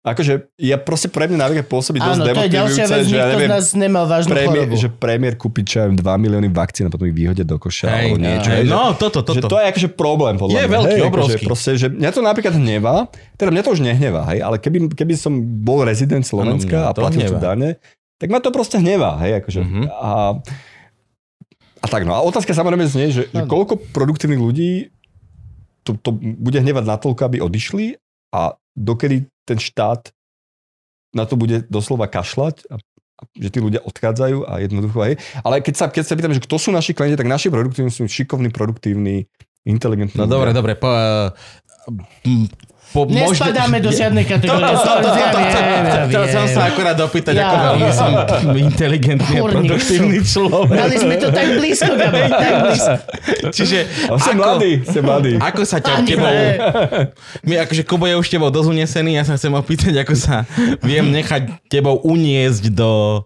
[0.00, 3.20] akože ja proste pre mňa napríklad pôsobí dosť Áno, to je ďalšia vec, že ja
[3.20, 4.80] nikto z neviem, nás nemal vážnu premiér, chorobu.
[4.80, 7.84] že premiér kúpi čo ja viem, 2 milióny vakcín a potom ich vyhodia do koša
[7.86, 8.48] Hej, alebo niečo.
[8.48, 9.48] hej, že- no, toto, Že toto.
[9.48, 10.72] to je akože problém podľa Je mňa.
[10.72, 11.34] veľký, hej, obrovský.
[11.36, 12.96] Akože proste, že mňa to napríklad hnevá,
[13.36, 17.20] teda mňa to už nehnevá, hej, ale keby, keby som bol rezident Slovenska a platil
[17.22, 17.76] tu dane,
[18.16, 19.60] tak ma to proste hnevá, hej, akože.
[19.60, 19.82] Mhm.
[19.90, 20.10] A,
[21.76, 23.48] a tak no, a otázka samozrejme znie, že, že Áno.
[23.48, 24.92] koľko produktívnych ľudí
[25.80, 27.96] to, to bude hnevať natoľko, aby odišli
[28.32, 30.12] a dokedy ten štát
[31.10, 32.78] na to bude doslova kašľať a
[33.36, 35.14] že tí ľudia odchádzajú a jednoducho hej.
[35.44, 38.08] Ale keď sa, keď sa pýtam, že kto sú naši klienti, tak naši produktívni sú
[38.08, 39.28] šikovní, produktívni
[39.68, 40.72] inteligentní No dobre, dobre.
[40.72, 40.88] Po,
[42.90, 44.66] uh, po, Nespadáme do žiadnej kategórie.
[44.66, 47.46] To, to, to, to, to, to, Ja viem, ja Chcel som sa akurát opýtať, Ja.
[47.46, 48.10] ako veľmi som
[48.52, 50.74] inteligentný a produktívny človek.
[50.74, 52.10] Mali sme to tak blízko, tak
[52.66, 52.94] blízko.
[53.50, 55.32] Čiže ste ako, mladí, ste mladí.
[55.38, 56.32] ako sa ťa tebou...
[57.46, 60.42] My akože Kubo je už tebou dosť unesený, ja sa chcem opýtať, ako sa
[60.82, 63.22] viem nechať tebou uniesť do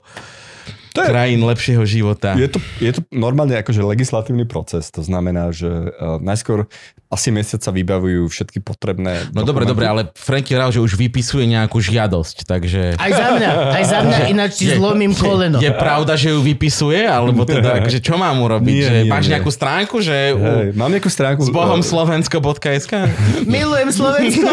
[0.95, 2.39] To je- krajín lepšieho života.
[2.39, 6.70] Je to, je to normálne akože legislatívny proces, to znamená, že uh, najskôr
[7.15, 11.47] asi mesiac sa vybavujú všetky potrebné No dobre, dobre, ale Franky Rao, že už vypisuje
[11.47, 12.95] nejakú žiadosť, takže...
[12.95, 15.57] Aj za mňa, aj za mňa, ináč ti zlomím koleno.
[15.57, 17.01] Je pravda, že ju vypisuje?
[17.01, 18.74] Alebo teda, akože čo mám urobiť?
[18.74, 19.32] Nie, že nie, máš nie.
[19.32, 21.41] nejakú stránku, že Hej, u, mám nejakú stránku.
[21.41, 22.93] s bohom uh, slovensko.sk?
[23.47, 24.51] Milujem Slovensko.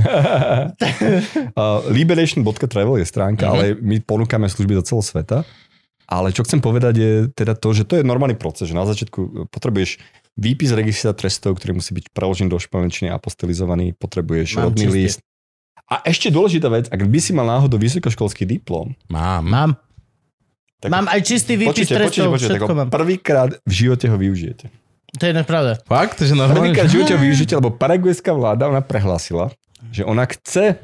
[1.50, 3.52] Uh, liberation.travel je stránka, Mhm.
[3.52, 5.38] ale my ponúkame služby do celého sveta.
[6.06, 9.46] Ale čo chcem povedať je teda to, že to je normálny proces, že na začiatku
[9.46, 10.02] potrebuješ
[10.40, 14.96] výpis registra trestov, ktorý musí byť preložený do španielčiny a apostilizovaný, potrebuješ Mám rodný čistý.
[14.96, 15.18] list.
[15.90, 19.44] A ešte dôležitá vec, ak by si mal náhodou vysokoškolský diplom, Mám.
[19.44, 19.70] Mám.
[20.80, 22.88] tak Mám aj čistý výpis počujte, trestov, počujte, všetko mám.
[22.88, 24.72] prvýkrát v živote ho využijete.
[25.18, 25.82] To je pravda.
[25.84, 26.22] Fakt?
[26.22, 26.70] Že normálne?
[26.70, 29.50] Prvýkrát v živote ho využijete, lebo paraguajská vláda, ona prehlásila,
[29.90, 30.78] že ona chce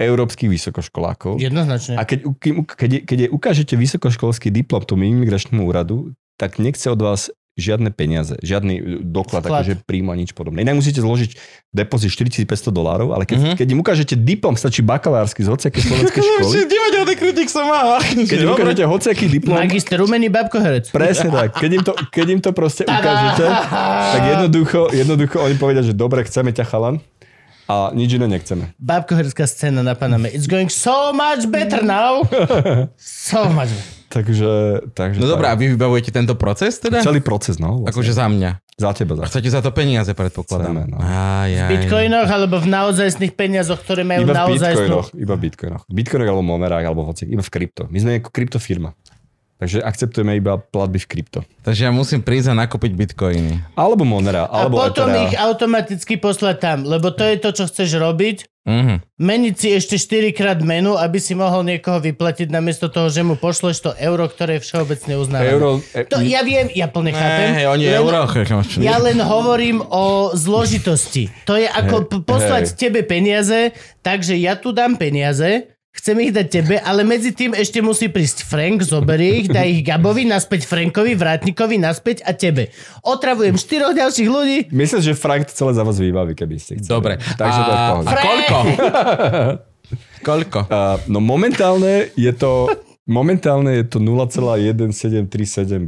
[0.00, 1.38] európskych vysokoškolákov.
[1.38, 1.94] Jednoznačne.
[1.94, 6.10] A keď, keď, keď, keď jej ukážete vysokoškolský diplom tomu imigračnému úradu,
[6.40, 9.62] tak nechce od vás žiadne peniaze, žiadny e, doklad, Vklad.
[9.62, 10.60] akože príjmu a nič podobné.
[10.60, 11.34] Inak musíte zložiť
[11.68, 13.44] depozit 4500 dolárov, ale keď, Mhm.
[13.44, 13.58] mm-hmm.
[13.58, 18.00] keď im ukážete diplom, stačí bakalársky z hociakej slovenskej školy, Divadelný kritik som mal.
[18.00, 20.88] keď im ukážete hociaký diplom, Magister umený babkoherec.
[20.88, 23.44] presne tak, keď im to, keď im to proste ukážete,
[24.08, 27.02] tak jednoducho, jednoducho oni povedia, že dobre, chceme ťa chalan
[27.66, 28.74] a nič iné nechceme.
[28.76, 30.26] Babkoherecká scéna na Paname.
[30.28, 32.24] It's going so much better now.
[32.96, 33.99] So much better.
[34.10, 34.50] Takže,
[34.90, 35.32] takže No tak.
[35.38, 36.98] dobré, a vy vybavujete tento proces teda?
[36.98, 37.78] Celý proces, no.
[37.78, 37.94] Vlastne.
[37.94, 38.50] Akože za mňa.
[38.74, 40.66] Za teba, za A chcete za to peniaze, predpokladám.
[40.66, 40.98] Chceme, no.
[40.98, 41.70] Aj, aj.
[41.70, 44.72] V bitcoinoch alebo v naozajstných peniazoch, ktoré majú Iba v naozaj...
[44.74, 45.82] bitcoinoch, iba v bitcoinoch.
[45.86, 47.86] V bitcoinoch alebo monerách, alebo hoci, iba v krypto.
[47.86, 48.90] My sme ako kryptofirma.
[49.60, 51.38] Takže akceptujeme iba platby v krypto.
[51.60, 53.76] Takže ja musím prísť a nakúpiť bitcoiny.
[53.76, 55.20] Alebo monera, A alebo potom Ethera.
[55.22, 58.48] ich automaticky poslať tam, lebo to je to, čo chceš robiť.
[58.60, 58.94] Mhm.
[59.16, 63.32] Meniť si ešte 4 krát menu, aby si mohol niekoho vyplatiť namiesto toho, že mu
[63.34, 65.48] pošleš to euro, ktoré je všeobecne uznávané.
[65.50, 67.56] Euro, e, To ja viem, ja plne chápem.
[67.56, 68.20] Hej, oni len- euro.
[68.80, 71.32] Ja len hovorím o zložitosti.
[71.44, 72.76] To je ako p- poslať hej.
[72.76, 77.82] tebe peniaze, takže ja tu dám peniaze, chcem ich dať tebe, ale medzi tým ešte
[77.82, 82.70] musí prísť Frank, zoberie ich, dá ich Gabovi, naspäť Frankovi, Vrátnikovi, naspäť a tebe.
[83.02, 84.58] Otravujem štyroch ďalších ľudí.
[84.70, 86.90] Myslím, že Frank to celé za vás vybaví, keby ste chceli.
[86.90, 87.14] Dobre.
[87.18, 88.58] Takže to je v a, a koľko?
[90.22, 90.58] koľko?
[90.70, 92.70] Uh, no momentálne je to
[93.10, 95.26] momentálne je to 0,1737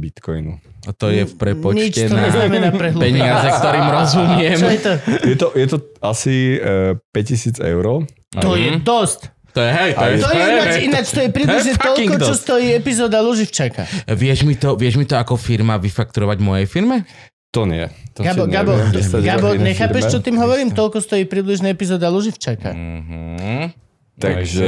[0.03, 0.59] bitcoinu.
[0.83, 2.27] A to je v Nič prepočte to na
[2.75, 4.57] peniaze, ktorým rozumiem.
[4.59, 4.91] Čo je to?
[5.23, 8.03] Je to, je to asi uh, 5000 eur.
[8.43, 9.31] To je dosť.
[9.53, 12.33] To je, hej, to je, To je ináč, ináč to je približne To toľko, čo
[12.33, 13.85] stojí epizóda Luživčaka.
[14.09, 17.05] Vieš mi, to, vieš mi to ako firma vyfakturovať mojej firme?
[17.53, 17.85] To nie.
[18.17, 18.73] To Gabo, Gabo,
[19.21, 20.73] Gabo nechápeš, čo tým hovorím?
[20.73, 22.73] Toľko stojí približne epizóda Luživčaka.
[22.73, 23.83] Mhm.
[24.13, 24.65] Takže...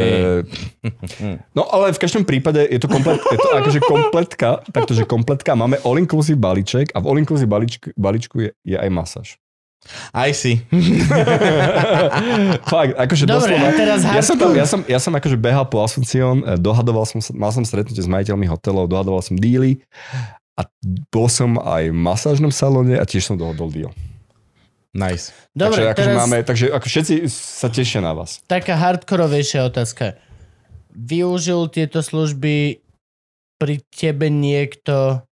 [1.53, 5.53] No ale v každom prípade je to, komplet, je to akože kompletka, taktože kompletka.
[5.53, 9.27] Máme all-inclusive balíček a v all-inclusive balíčku, balíčku je, je aj masáž.
[10.09, 10.61] Aj si.
[12.73, 13.69] Fakt, akože Dobre, doslova.
[13.77, 17.21] teraz ja som, tam, ja, som, ja som akože behal po Asuncion, eh, dohadoval som,
[17.37, 19.81] mal som stretnutie s majiteľmi hotelov, dohadoval som díly
[20.57, 20.65] a
[21.11, 23.91] bol som aj v masážnom salóne a tiež som dohodol deal.
[24.95, 25.35] Nice.
[25.51, 28.39] Dobre, takže, akože teraz máme, takže ako všetci sa tešia na vás.
[28.47, 30.15] taká hardkorovejšia otázka.
[30.95, 32.79] Využil tieto služby
[33.59, 35.27] pri tebe niekto,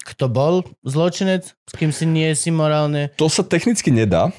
[0.00, 3.12] kto bol zločinec, s kým si nie si morálne...
[3.20, 4.32] To sa technicky nedá,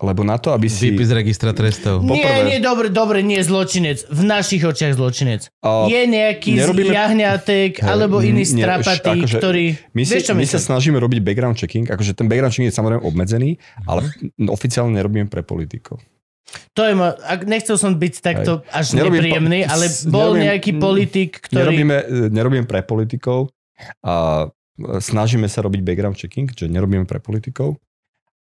[0.00, 0.88] lebo na to, aby si...
[0.88, 2.00] Výpis registra trestov.
[2.00, 4.08] Nie, Poprvé- nie, dobre, dobre, nie zločinec.
[4.08, 5.52] V našich očiach zločinec.
[5.60, 9.64] A je nejaký nerobíme- jahňatek Hej, alebo iný nie, strapatý, akože ktorý...
[9.92, 12.76] My, si, Vieš, čo my sa snažíme robiť background checking, akože ten background checking je
[12.80, 14.08] samozrejme obmedzený, ale
[14.48, 16.00] oficiálne nerobíme pre politikov.
[16.74, 17.14] To je ma,
[17.46, 21.62] nechcel som byť takto až Nerobím nepríjemný, po- ale bol nerobím- nejaký politik, ktorý...
[21.62, 21.96] Nerobíme,
[22.32, 23.52] nerobíme pre politikov
[24.02, 24.48] a
[24.98, 27.76] snažíme sa robiť background checking, že nerobíme pre politikov.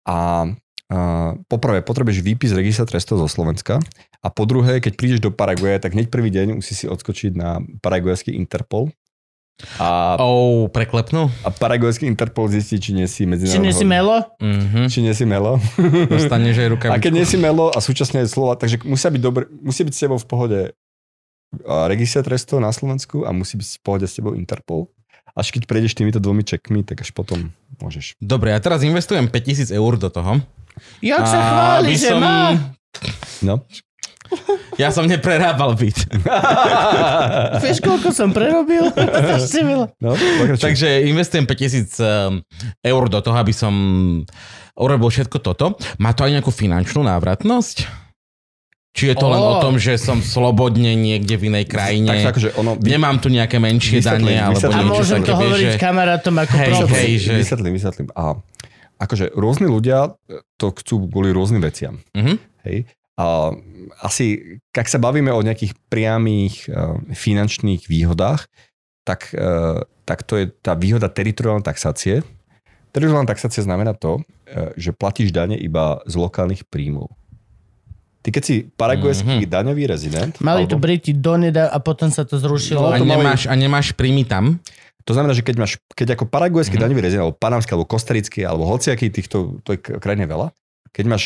[0.06, 0.46] A,
[0.88, 0.98] a
[1.46, 3.82] poprvé, potrebuješ výpis registra trestov zo Slovenska
[4.20, 7.58] a po druhé, keď prídeš do Paraguaje, tak hneď prvý deň musí si odskočiť na
[7.82, 8.94] paraguajský Interpol
[9.80, 11.32] a, Oh, preklepnú?
[11.42, 13.66] a paraguajský Interpol zistí, či nie si Či medzinárodného...
[13.66, 14.18] nie si melo?
[14.44, 14.82] Mhm.
[14.92, 15.58] Či nie si melo.
[16.12, 17.02] Dostaneš aj A rukavičku.
[17.02, 20.02] keď nie si melo a súčasne je slova, takže musia byť dobre, musí byť s
[20.02, 20.60] tebou v pohode
[21.66, 24.92] a, registra trestov na Slovensku a musí byť v pohode s tebou Interpol.
[25.36, 27.52] Až keď prejdeš týmito dvomi čekmi, tak až potom
[27.84, 28.16] môžeš.
[28.24, 30.40] Dobre, ja teraz investujem 5000 eur do toho.
[31.04, 32.56] Jak sa chváli, že som- má?
[33.44, 33.68] No.
[34.76, 35.96] Ja som neprerábal byt.
[37.64, 38.90] Vieš, koľko som prerobil?
[40.04, 40.16] No.
[40.56, 42.42] Takže investujem 5000 um,
[42.84, 43.74] eur do toho, aby som
[44.76, 45.80] urobil všetko toto.
[46.02, 48.05] Má to aj nejakú finančnú návratnosť?
[48.96, 49.48] Či je to len Ó.
[49.48, 52.16] o tom, že som slobodne niekde v inej krajine?
[52.16, 54.72] Tak, akože ono, vy- Nemám tu nejaké menšie dane, alebo vysvetlím.
[54.72, 55.80] A niečo môžem to hovoriť že...
[55.84, 56.96] kamarátom ako Hej, problém.
[57.04, 57.34] hej, že...
[57.36, 58.08] Vysvetlím, vysvetlím.
[58.16, 58.24] A
[58.96, 60.16] akože rôzni ľudia
[60.56, 62.00] to chcú kvôli rôznym veciam.
[62.16, 62.40] Mhm.
[62.64, 62.88] Hej.
[63.20, 63.52] A
[64.00, 68.48] asi, ak sa bavíme o nejakých priamých uh, finančných výhodách,
[69.08, 72.24] tak, uh, tak to je tá výhoda teritoriálnej taxácie.
[72.92, 77.12] Teritoriálna taxácia znamená to, uh, že platíš dane iba z lokálnych príjmov.
[78.26, 79.48] Ty keď si paraguajský Mhm.
[79.48, 82.82] daňový rezident, Mali tu alebo, Briti doneda a potom sa to zrušilo.
[82.84, 84.58] A to mali- nemáš, a nemáš príjmy tam?
[85.00, 86.82] to znamená, že keď máš, keď ako paraguajský Mhm.
[86.82, 90.50] daňový rezident, alebo panamský, alebo kostarický, alebo hociaký týchto, to je k- krajín je veľa,
[90.90, 91.24] keď máš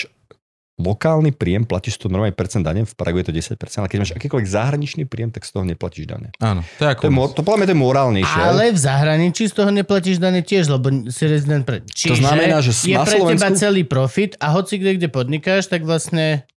[0.77, 4.11] lokálny príjem, platíš to normálne percent dane, v Paraguaji je to 10%, ale keď máš
[4.13, 6.31] akýkoľvek zahraničný príjem, tak z toho neplatíš dane.
[6.37, 7.01] Áno, to je ako...
[7.01, 8.39] To, je, to podľa mňa to je morálnejšie.
[8.41, 11.83] Ale v zahraničí z toho neplatíš dane tiež, lebo si rezident pre...
[11.85, 15.83] Čiže znamená, že je pre teba Slovensku- celý profit a hoci kde, kde podnikáš, tak
[15.83, 16.47] vlastne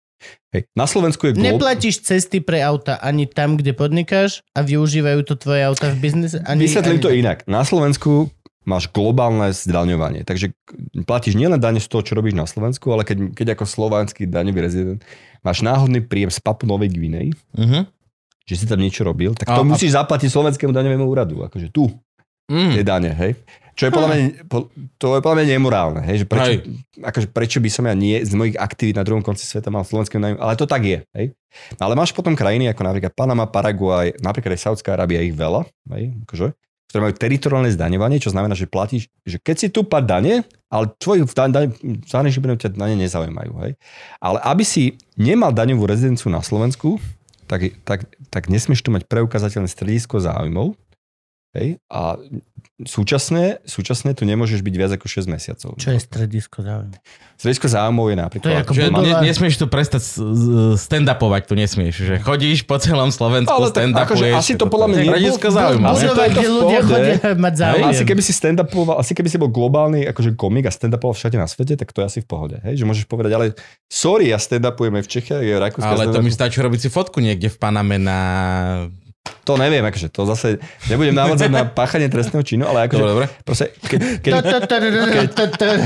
[0.50, 1.44] Hej, na Slovensku je glob...
[1.46, 6.38] neplatíš cesty pre auta ani tam, kde podnikáš a využívajú to tvoje auta v biznise.
[6.42, 7.04] Ani, Vysvetlím ani...
[7.04, 7.38] to inak.
[7.44, 8.28] Na Slovensku
[8.62, 10.54] máš globálne zdaňovanie, takže
[11.02, 14.60] platíš nielen dane z toho, čo robíš na Slovensku, ale keď, keď ako slovanský daňový
[14.60, 15.00] rezident
[15.40, 17.90] máš náhodný príjem z Papu Novej Gvinej, Mhm.
[18.42, 21.42] že si tam niečo robil, tak A- to a- musíš zaplatiť slovenskému daňovému úradu.
[21.42, 21.90] Akože tu
[22.44, 22.74] Mm.
[22.74, 23.32] je dane, hej.
[23.72, 24.20] Čo je podľa mňa,
[25.00, 26.58] to je podľa mňa nemorálne, hej, že prečo, Hej.
[27.00, 30.20] akože prečo by som ja nie z mojich aktivít na druhom konci sveta mal slovenské
[30.20, 31.26] daňové, ale to tak je, hej.
[31.80, 35.64] Ale máš potom krajiny ako napríklad Panama, Paraguaj, napríklad aj Saudská Arábia, ich veľa,
[35.96, 36.46] hej, akože,
[36.92, 40.92] ktoré majú teritoriálne zdaňovanie, čo znamená, že platíš, že keď si tu pad dane, ale
[41.00, 41.66] tvoj daň, daň,
[42.04, 43.72] ťa dane nezaujímajú, hej.
[44.20, 47.00] Ale aby si nemal daňovú rezidenciu na Slovensku,
[47.48, 50.76] tak, tak, tak nesmieš tu mať preukázateľné stredisko záujmov,
[51.52, 52.16] hej, a
[52.82, 55.70] súčasne, súčasne tu nemôžeš byť viac ako 6 mesiacov.
[55.78, 56.96] Čo je stredisko záujmu?
[57.38, 58.46] Stredisko záujmov je napríklad...
[58.46, 60.02] To je ako Že budova- ne, nesmieš tu prestať
[60.78, 61.94] stand-upovať, tu nesmieš.
[62.06, 64.06] Že chodíš po celom Slovensku, Ale tak stand-upuješ.
[64.08, 66.08] akože asi to podľa mňa Stredisko ne?
[66.16, 67.86] to je to ľudia chodia mať záujem.
[67.92, 71.46] Asi keby si stand-upoval, asi keby si bol globálny akože komik a stand-upoval všade na
[71.46, 72.56] svete, tak to je asi v pohode.
[72.64, 72.82] Hej?
[72.82, 73.44] Že môžeš povedať, ale
[73.90, 75.92] sorry, ja stand-upujem aj v Čechách, aj v Rakúsku.
[75.92, 78.18] Ale to mi stačí robiť si fotku niekde v Paname na...
[79.42, 80.48] To neviem, akože to zase
[80.86, 83.26] nebudem navádzať na páchanie trestného činu, ale akože Dobre, dobre.
[83.42, 84.32] proste, keď, keď,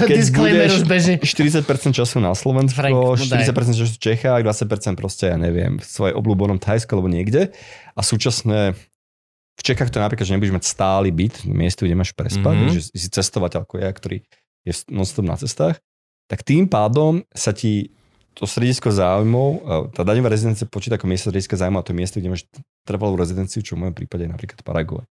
[0.04, 1.14] keď Disclaimer budeš už beží.
[1.16, 3.48] 40% času na Slovensku, Frank, no daj.
[3.48, 7.52] 40% času v Čechách, 20% proste, ja neviem, v svojej obľúbenom Thajsku alebo niekde.
[7.92, 8.76] A súčasne
[9.56, 12.60] v Čechách to napríklad, že nebudeš mať stály byt, miesto, kde máš prespať, Mhm.
[12.68, 12.92] mm-hmm.
[12.92, 14.20] že si cestovateľ ako ja, ktorý
[14.64, 15.80] je non-stop na cestách,
[16.26, 17.88] tak tým pádom sa ti
[18.36, 19.58] to stredisko záujmov, e,
[19.96, 22.44] tá daňová rezidencia počíta ako miesto strediska záujmov a to je miesto, kde máš
[22.84, 25.08] trvalú rezidenciu, čo v mojom prípade je napríklad Paraguay.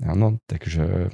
[0.00, 1.12] Áno, takže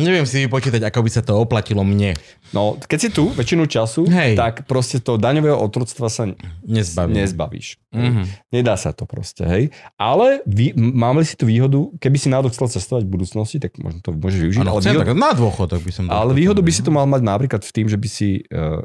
[0.00, 2.16] Neviem si vypočítať, ako by sa to oplatilo mne.
[2.56, 4.32] No, keď si tu väčšinu času, Hej.
[4.32, 6.24] tak proste to daňového otroctva sa
[6.64, 7.20] Nezbavím.
[7.20, 7.76] nezbavíš.
[7.92, 8.22] Mhm.
[8.54, 9.64] Nedá sa to proste, hej.
[10.00, 13.76] Ale vy, mám li si tú výhodu, keby si náhodou chcel cestovať v budúcnosti, tak
[13.76, 14.60] možno to môžeš využiť.
[14.64, 16.04] Áno, ale, chcem, výhodu, tak na dôchodok by som...
[16.08, 18.80] ale výhodu by si to mal mať napríklad v tým, že by si uh,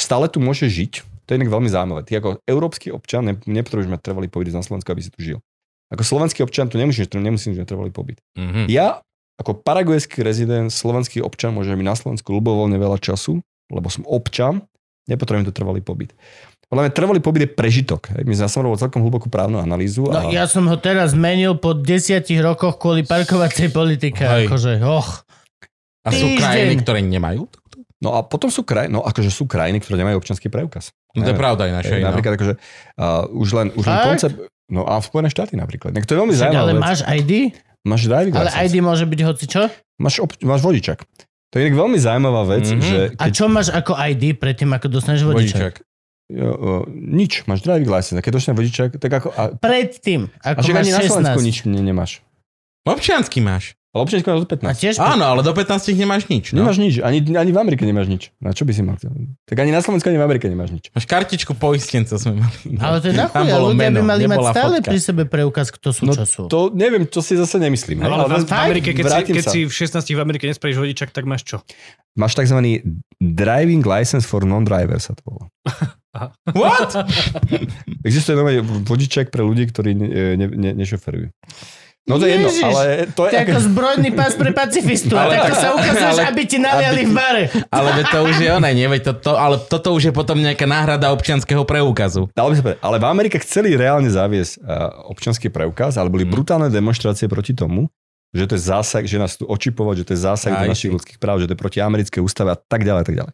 [0.00, 0.92] stále tu môžeš žiť.
[1.24, 2.02] To je inak veľmi zaujímavé.
[2.02, 5.38] Ty ako európsky občan ne, nepotrebuješ mať trvalý pobyt na Slovensku, aby si tu žil.
[5.90, 8.18] Ako slovenský občan tu nemusíš, nemusíš mať trvalý pobyt.
[8.34, 8.66] Mhm.
[8.66, 9.02] Ja
[9.40, 13.40] ako paraguajský rezident, slovenský občan, môžem byť na Slovensku ľubovoľne veľa času,
[13.72, 14.60] lebo som občan,
[15.08, 16.12] nepotrebujem tu trvalý pobyt.
[16.68, 18.14] Podľa mňa trvalý pobyt je prežitok.
[18.22, 20.06] My sme robil celkom hlbokú právnu analýzu.
[20.06, 20.30] No, a...
[20.30, 24.22] ja som ho teraz zmenil po desiatich rokoch kvôli parkovacej politike.
[24.22, 24.46] Hej.
[24.46, 25.24] Akože, och.
[26.06, 26.38] A sú Týždeň.
[26.38, 27.50] krajiny, ktoré nemajú?
[28.00, 30.96] No a potom sú krajiny, no akože sú krajiny, ktoré nemajú občanský preukaz.
[31.12, 31.92] No to je pravda aj naše.
[31.92, 32.08] Hej, No.
[32.08, 32.54] napríklad akože,
[32.96, 34.36] uh, už len, už len koncept,
[34.66, 35.92] no a v Spojené štáty napríklad.
[35.92, 36.64] To je veľmi zaujímavé.
[36.66, 37.52] ale máš ID?
[37.80, 38.64] máš driving Ale license.
[38.66, 39.62] ID môže byť hoci čo?
[39.96, 41.04] Máš, ob, máš vodičak.
[41.50, 42.80] To je veľmi zaujímavá vec, Mhm.
[42.80, 45.80] že A čo máš ako ID predtým, ako dostaneš vodičak?
[46.30, 48.14] Jo, o, nič, máš driving license.
[48.14, 49.28] A keď dostaneš vodičak, tak ako...
[49.34, 51.48] A, Predtým, a ako však máš ani na Slovensku 16.
[51.48, 52.10] nič ne, nemáš.
[52.86, 53.74] Občiansky máš.
[53.90, 54.78] Ale občiansky máš do A 15.
[54.78, 56.54] tiež Áno, ale do 15 nemáš nič.
[56.54, 56.62] No.
[56.62, 58.22] Nemáš nič, ani, ani v Amerike nemáš nič.
[58.38, 58.94] Na čo by si mal?
[59.44, 60.84] Tak ani na Slovensku, ani v Amerike nemáš nič.
[60.88, 62.78] Máš kartičku poistenca sme mali.
[62.78, 64.86] Ale to je nachuj, bolo ľudia by meno, mali mať stále fotka.
[64.86, 66.42] pri sebe preukaz, kto sú, No čo sú.
[66.46, 67.98] to neviem, čo si zase nemyslím.
[67.98, 69.50] hej, Ale v, ale v Amerike, keď, si, keď sa.
[69.50, 71.56] si v 16 v Amerike nespravíš vodičak, tak máš čo?
[72.14, 72.62] Máš tzv.
[73.18, 75.46] driving license for non-driver sa to volá.
[76.54, 76.94] What?
[78.02, 80.06] Existuje normálne vodičak pre ľudí, ktorí ne,
[80.36, 81.30] ne, ne, nešoferujú.
[82.02, 82.64] No to je jedno, Ježiš.
[82.64, 83.30] ale to je...
[83.30, 85.14] To ako zbrojný pás pre pacifistu.
[85.14, 87.42] Ale- takto sa ukazuješ, ale- aby ti naliali v bare.
[87.68, 88.86] Ale to už je oné, nie?
[88.86, 92.26] Veď to, to, ale toto už je potom nejaká náhrada občianského preukazu.
[92.32, 94.64] Dalo by sa povedať, ale v Amerike chceli reálne zaviesť uh,
[95.06, 96.32] občanský preukaz, ale boli Mhm.
[96.32, 97.86] brutálne demonstrácie proti tomu,
[98.30, 100.90] že to je zásah, že nás tu očipovať, že to je zásah Aj do našich
[100.90, 103.32] ľudských práv, že to je proti americkej ústave a tak ďalej a tak ďalej.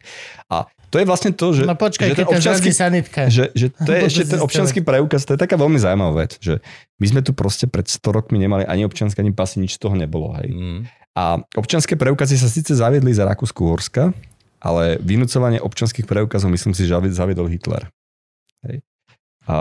[0.49, 0.57] A
[0.97, 3.29] to je vlastne to, že, No počkaj, že keď občanský, sanitka.
[3.29, 6.57] že, že to je ešte ten občanský preukaz, to je taká veľmi zaujímavá vec, že
[6.97, 9.93] my sme tu proste pred 100 rokmi nemali ani občanské, ani pasy, nič z toho
[9.93, 10.33] nebolo.
[10.41, 10.49] Hej.
[10.49, 10.81] Mm.
[11.13, 14.09] A občanské preukazy sa síce zaviedli za Rakúsku-Horska,
[14.57, 17.85] ale vynúcovanie občanských preukazov myslím si, že zavi- zaviedol Hitler.
[18.65, 18.81] Hej.
[19.45, 19.55] A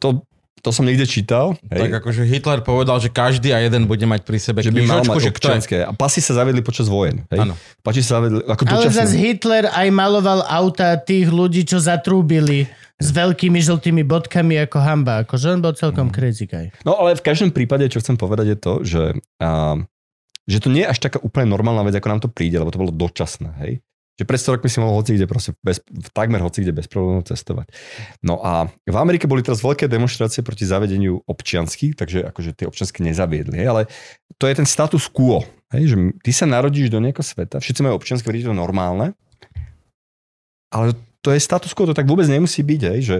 [0.00, 0.24] to,
[0.58, 1.54] to som niekde čítal.
[1.70, 1.88] Hej.
[1.88, 5.02] Tak akože Hitler povedal, že každý a jeden bude mať pri sebe že by mal
[5.06, 5.32] mať že je.
[5.32, 5.76] občianské.
[5.86, 7.22] A pasy sa zaviedli počas vojen.
[7.30, 7.46] Hej?
[7.46, 7.54] Áno.
[7.80, 8.98] Pasy sa zaviedli ako Ale dočasné.
[8.98, 12.66] zase Hitler aj maloval auta tých ľudí, čo zatrúbili
[12.98, 15.22] s veľkými žltými bodkami ako hamba.
[15.22, 16.74] Akože on bol celkom crazy guy.
[16.82, 19.04] No ale v každom prípade, čo chcem povedať je to, že,
[19.38, 19.78] a,
[20.50, 22.82] že to nie je až taká úplne normálna vec, ako nám to príde, lebo to
[22.82, 23.54] bolo dočasné.
[23.62, 23.72] Hej?
[24.18, 25.78] Že pred 100 rokmi si mohol hoci kde proste bez,
[26.10, 27.70] takmer hoci kde bez problémov cestovať.
[28.26, 33.06] No a v Amerike boli teraz veľké demonstrácie proti zavedeniu občianských, takže akože tie občiansky
[33.06, 33.86] nezaviedli, ale
[34.34, 35.46] to je ten status quo.
[35.70, 35.94] Hej?
[35.94, 35.96] Že
[36.26, 39.14] ty sa narodíš do nejakého sveta, všetci majú občianske, vidíte to normálne,
[40.74, 43.00] ale to je status quo, to tak vôbec nemusí byť, hej?
[43.02, 43.16] Že,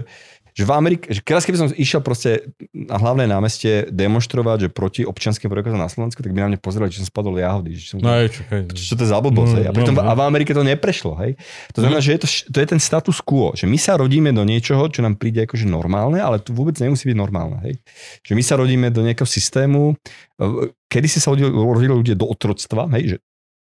[0.59, 5.01] že v Amerike, že teraz keby som išiel proste na hlavné námestie demonstrovať, že proti
[5.01, 8.03] občianským preukazom na Slovensku, tak by na mňa pozerali, že som spadol jahody, že som
[8.03, 8.67] No aj, čakaj.
[8.69, 9.65] čo to je za blbosť, hej?
[9.65, 10.11] A, pritom, No, no.
[10.11, 11.39] a v Amerike to neprešlo, hej?
[11.71, 14.43] To znamená, že je to, to je ten status quo, že my sa rodíme do
[14.43, 17.79] niečoho, čo nám príde akože normálne, ale to vôbec nemusí byť normálne, hej?
[18.21, 19.95] Že my sa rodíme do nejakého systému,
[20.35, 23.15] eh, kedy si sa rodili, rodili ľudia do otroctva, hej?
[23.15, 23.17] Že,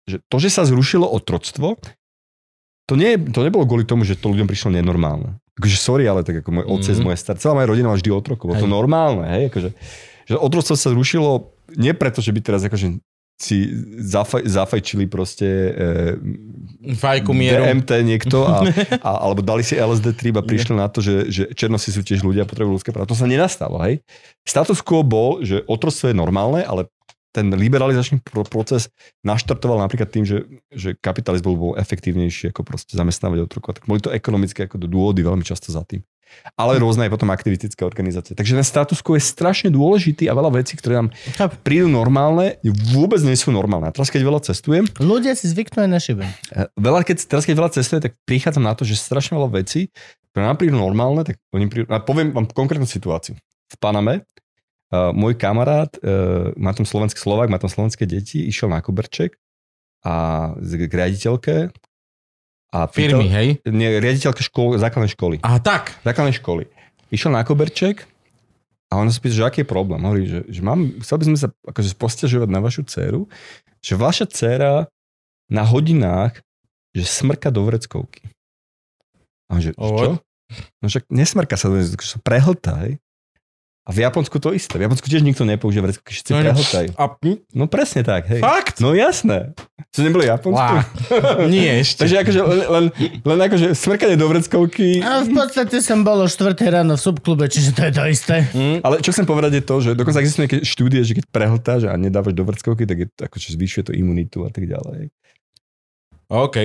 [0.09, 1.79] že to, že sa zrušilo otroctvo,
[2.85, 5.39] to, nie, to nebolo kvôli tomu, že to ľuďom prišlo nenormálne.
[5.61, 7.05] Akože sorry, ale tak ako môj otec, Mhm.
[7.05, 9.43] moja star, celá moja rodina má vždy otrokov, bolo to normálne, hej?
[9.53, 9.71] Akože,
[10.25, 12.99] že otroctvo sa zrušilo nie preto, že by teraz akože
[13.41, 13.73] si
[14.05, 15.49] zafaj, zafajčili proste
[16.85, 17.65] e, Fajku mieru.
[17.65, 18.69] DMT niekto a,
[19.01, 22.21] a, alebo dali si LSD trip a prišli na to, že, že černosi sú tiež
[22.21, 23.09] ľudia potrebujú ľudské práva.
[23.09, 24.05] To sa nenastalo, hej?
[24.45, 26.93] Status quo bol, že otroctvo je normálne, ale
[27.31, 28.91] ten liberalizačný pro- proces
[29.23, 33.79] naštartoval napríklad tým, že, že kapitalizmus bol efektívnejší ako proste zamestnávať otrokov.
[33.79, 36.03] Tak boli to ekonomické ako dôvody veľmi často za tým.
[36.55, 38.39] Ale rôzne aj potom aktivistické organizácie.
[38.39, 41.11] Takže ten status quo je strašne dôležitý a veľa vecí, ktoré nám
[41.67, 42.55] prídu normálne,
[42.95, 43.91] vôbec nie sú normálne.
[43.91, 46.25] A teraz, keď veľa cestujem, Ľudia si zvyknú aj na šibe.
[46.55, 49.91] Eh, veľa, keď, teraz keď veľa cestujem, tak prichádzam na to, že strašne veľa vecí,
[50.31, 53.35] ktoré nám prídu normálne, tak oni prídu, a poviem vám konkrétnu situáciu.
[53.71, 54.23] V Paname
[54.91, 59.39] uh, môj kamarát, uh, má tam slovenský Slovák, má tam slovenské deti, išiel na koberček
[60.05, 60.15] a
[60.59, 61.71] k riaditeľke
[62.71, 63.49] a Firmy, hej?
[63.67, 65.37] nie, riaditeľka škol, základnej školy.
[65.43, 65.99] Aha, tak.
[66.07, 66.71] Základnej školy.
[67.11, 68.07] Išiel na koberček
[68.91, 69.99] a on sa pýta, že aký je problém.
[70.03, 73.27] Hovorí, že, že mám, chcel by sme sa akože postiažovať na vašu dceru,
[73.83, 74.87] že vaša dcera
[75.51, 76.39] na hodinách,
[76.95, 78.31] že smrka do vreckovky.
[79.51, 80.23] A on, že, čo?
[80.79, 81.71] No však nesmrka sa,
[82.23, 83.03] prehltá, hej.
[83.81, 84.77] A v Japonsku to isté.
[84.77, 86.89] V Japonsku tiež nikto nepoužíva vreckovky, všetci No, prehltajú.
[87.01, 87.05] A,
[87.57, 88.39] No presne tak, hej.
[88.45, 88.77] fakt?
[88.79, 89.57] No jasné.
[89.97, 90.61] To nebolo Japonsku?
[91.11, 91.49] Wow.
[91.55, 92.05] Nie, ešte.
[92.05, 92.85] Takže akože len, len,
[93.25, 97.49] len akože smrkanie do vreckovky A v podstate som bol o 4 ráno v subklube,
[97.49, 98.37] čiže to je to isté.
[98.53, 98.85] Hm?
[98.85, 101.97] Ale čo chcem povedať je to, že dokonca existujú nejaké štúdie, že keď prehltáš a
[101.97, 105.09] nedávaš do vrckovky, tak je to akože zvyšuje to imunitu a tak ďalej.
[106.31, 106.57] OK.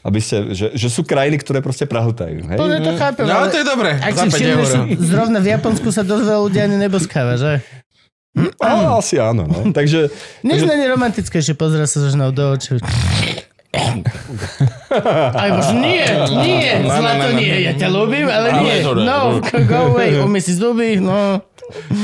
[0.00, 2.46] Aby ste, že, že sú krajiny, ktoré proste prehltajú.
[2.46, 2.56] Hej?
[2.56, 3.90] Plne to chápem, No, ale to je dobré.
[3.94, 4.70] ak si 5 všimneš,
[5.00, 7.60] zrovna v Japonsku sa dosť veľa ľudí ani neboskáva, že?
[8.62, 9.50] A, asi áno.
[9.50, 9.74] No.
[9.74, 10.06] Takže
[10.42, 12.78] Nič není romantickejšie, pozera sa so ženou do očí.
[15.34, 16.00] Aj bož, nie,
[16.40, 17.38] nie, No, no, zlato no, no.
[17.38, 21.42] nie, ja ťa ľúbim, ale nie, no, go away, umy si zuby, no.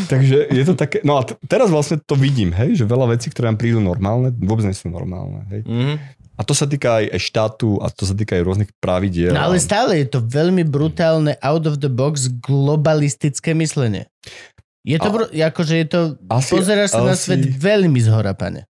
[0.04, 3.32] Takže je to také, no a t- teraz vlastne to vidím, hej, že veľa vecí,
[3.32, 5.40] ktoré nám prídu normálne, vôbec nie sú normálne.
[5.48, 5.60] Hej.
[5.64, 5.94] Mhm.
[6.34, 9.30] A to sa týka aj, štátu a to sa týka aj rôznych pravidiel.
[9.30, 14.10] No ale stále je to veľmi brutálne out of the box globalistické myslenie.
[14.82, 18.34] Je to, A- br- akože je to, Asi- pozeráš sa na asi- svet veľmi zhora,
[18.34, 18.66] pane.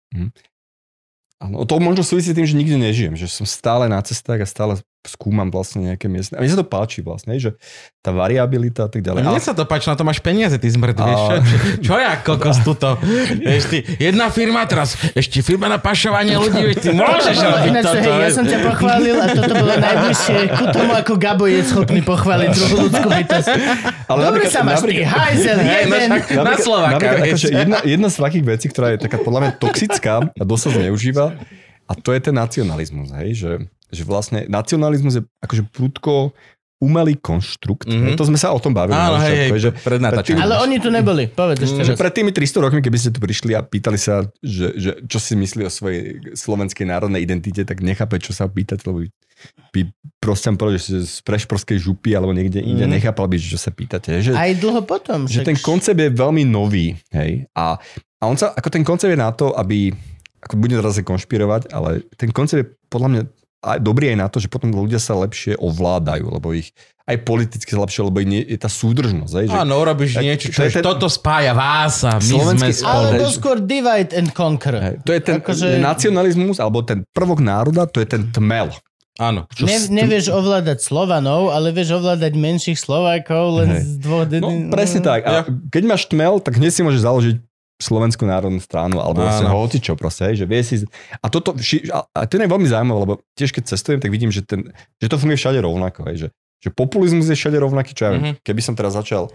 [1.43, 4.47] Áno, to možno súvisí s tým, že nikde nežijem, že som stále na cestách a
[4.47, 4.73] stále
[5.03, 6.39] skúmam vlastne nejaké miestne.
[6.39, 7.59] A mne sa to páči vlastne, že
[7.99, 9.23] tá variabilita a tak ďalej.
[9.23, 11.35] Mne sa to páči, na to máš peniaze, ty zmrd, A- vieš čo?
[11.83, 12.95] Čo ja kokos tuto?
[13.43, 17.85] Vieš ty, jedna firma teraz, ešte firma na pašovanie ľudí, vieš ty môžeš robiť Ináč,
[17.85, 17.99] toto.
[18.01, 22.01] hej, ja som ťa pochválil a toto bolo najbližšie ku tomu, ako Gabo je schopný
[22.01, 23.49] pochváliť druhú ľudskú bytosť.
[24.07, 26.11] Ale Dobre sa máš, ty hajzel, Hej, no jeden.
[26.13, 30.15] však na Slováka, akože jedna, jedna z takých vecí, ktorá je taká podľa mňa toxická
[30.31, 31.35] a dosť zneužíva,
[31.87, 33.51] a to je ten nacionalizmus, hej, že,
[33.89, 36.33] že vlastne nacionalizmus je akože prudko
[36.79, 37.87] umelý konštrukt.
[37.87, 37.95] Mhm.
[37.95, 38.17] Mm-hmm.
[38.19, 38.99] To sme sa o tom bavili.
[38.99, 40.43] Áno, hej, hej, že, pred natáčaním.
[40.43, 43.55] Ale oni tu neboli, povedz ešte že pred tými 300 rokmi, keby ste tu prišli
[43.55, 46.03] a pýtali sa, že, že čo si myslí o svojej
[46.35, 49.07] slovenskej národnej identite, tak nechápe, čo sa pýtať, lebo
[49.71, 49.81] by
[50.19, 52.99] proste povedal, že z prešporskej župy alebo niekde inde, Mhm.
[52.99, 54.19] nechápal by, že čo sa pýtate.
[54.19, 55.31] Že, Aj dlho potom.
[55.31, 57.47] že však- ten koncept je veľmi nový, hej.
[57.55, 57.79] A,
[58.19, 59.95] a on sa, ako ten koncept je na to, aby,
[60.43, 63.23] ako budem teraz konšpirovať, ale ten koncept je podľa mňa
[63.63, 67.67] aj dobrý aj na to, že potom ľudia sa lepšie ovládajú, lebo ich aj politicky
[67.69, 69.33] sa lepšie, lebo nie, je tá súdržnosť.
[69.33, 72.15] Hej, že Áno, urobíš Tak niečo, to čo je je, ten- toto spája vás a
[72.17, 73.07] my Slovenský- sme spolu.
[73.09, 74.75] Alebo skôr divide and conquer.
[74.77, 78.71] Hej, to je ten Akože- nacionalizmus, alebo ten prvok národa, to je ten tmel.
[79.15, 79.45] Áno.
[79.49, 83.83] Čo Ne, nevieš ovládať Slovanov, ale vieš ovládať menších Slovákov len Hej.
[83.85, 84.25] z dvoch...
[84.33, 85.21] No, presne tak.
[85.23, 85.43] A Ja.
[85.45, 87.37] keď máš tmel, tak hneď si môžeš založiť
[87.83, 90.87] Slovenskú národnú stranu, alebo vlastne hocičo proste, hej, že vie si...
[91.19, 91.53] A toto,
[91.91, 94.71] a, a to je veľmi zaujímavé, lebo tiež keď cestujem, tak vidím, že, ten,
[95.03, 96.29] že to funguje všade rovnako, hej, že,
[96.63, 98.23] že populizmus je všade rovnaký, čo ja viem.
[98.23, 98.35] Mhm.
[98.47, 99.35] Keby som teraz začal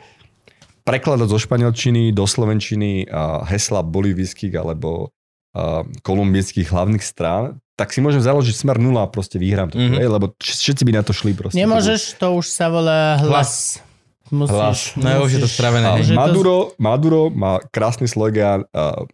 [0.88, 5.12] prekladať zo španielčiny do slovenčiny a hesla bolivijských alebo
[5.52, 10.00] a, kolumbijských hlavných strán, tak si môžem založiť smer nula a proste vyhrám to, Mhm.
[10.02, 11.60] hej, lebo všetci by na to šli proste.
[11.60, 13.84] Nemôžeš, to už sa volá hlas.
[14.32, 14.80] Musíš, Hlas.
[15.00, 15.88] No, už je to spravené.
[15.88, 19.08] A Že to- Maduro, Maduro má krásny slogan uh,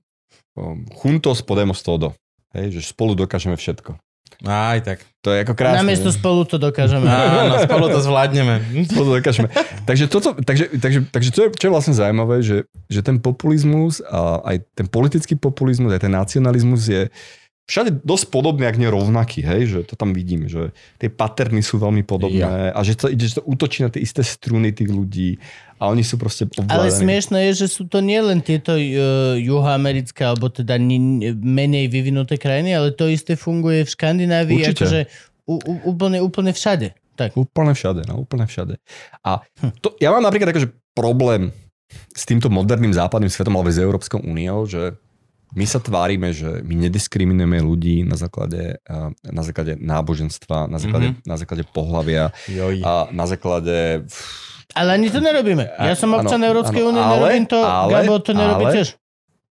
[0.58, 2.14] um, Juntos podemos todo.
[2.54, 3.98] Hej, že spolu dokážeme všetko.
[4.44, 5.00] Aj tak.
[5.24, 5.86] To je ako krásne.
[5.86, 7.08] Namiesto spolu to dokážeme.
[7.08, 8.60] Áno, spolu to zvládneme.
[8.92, 9.48] Spolu dokážeme.
[9.88, 14.04] takže, toto, takže, takže, takže čo, je, čo je vlastne zaujímavé, že, že ten populizmus,
[14.04, 17.02] a aj ten politický populizmus, aj ten nacionalizmus je
[17.64, 21.80] všade dosť podobný, ak nie rovnaký, hej, že to tam vidím, že tie paterny sú
[21.80, 25.40] veľmi podobné a že to, že to útočí na tie isté struny tých ľudí
[25.80, 26.92] a oni sú proste Ale ovládaní.
[26.92, 32.76] smiešno je, že sú to nielen tieto uh, juhoamerické alebo teda ni- menej vyvinuté krajiny,
[32.76, 34.84] ale to isté funguje v Škandinávii, Určite.
[34.84, 35.00] akože
[35.48, 36.96] u, u, úplne, úplne všade.
[37.16, 37.38] Tak.
[37.38, 38.76] Úplne všade, no úplne všade.
[39.24, 39.40] A
[39.80, 40.68] to, ja mám napríklad akože
[40.98, 41.54] problém
[42.12, 44.98] s týmto moderným západným svetom alebo s Európskou úniou, že
[45.54, 48.82] my sa tvárime, že my nediskriminujeme ľudí na základe,
[49.22, 51.30] na základe náboženstva, na základe, mm-hmm.
[51.30, 52.82] na základe pohlavia Joj.
[52.82, 54.06] a na základe...
[54.74, 55.70] Ale ani to nerobíme.
[55.78, 58.98] Ja som občan Európskej únie, ale- nerobím to, ale- Gabo to nerobí ale- tiež.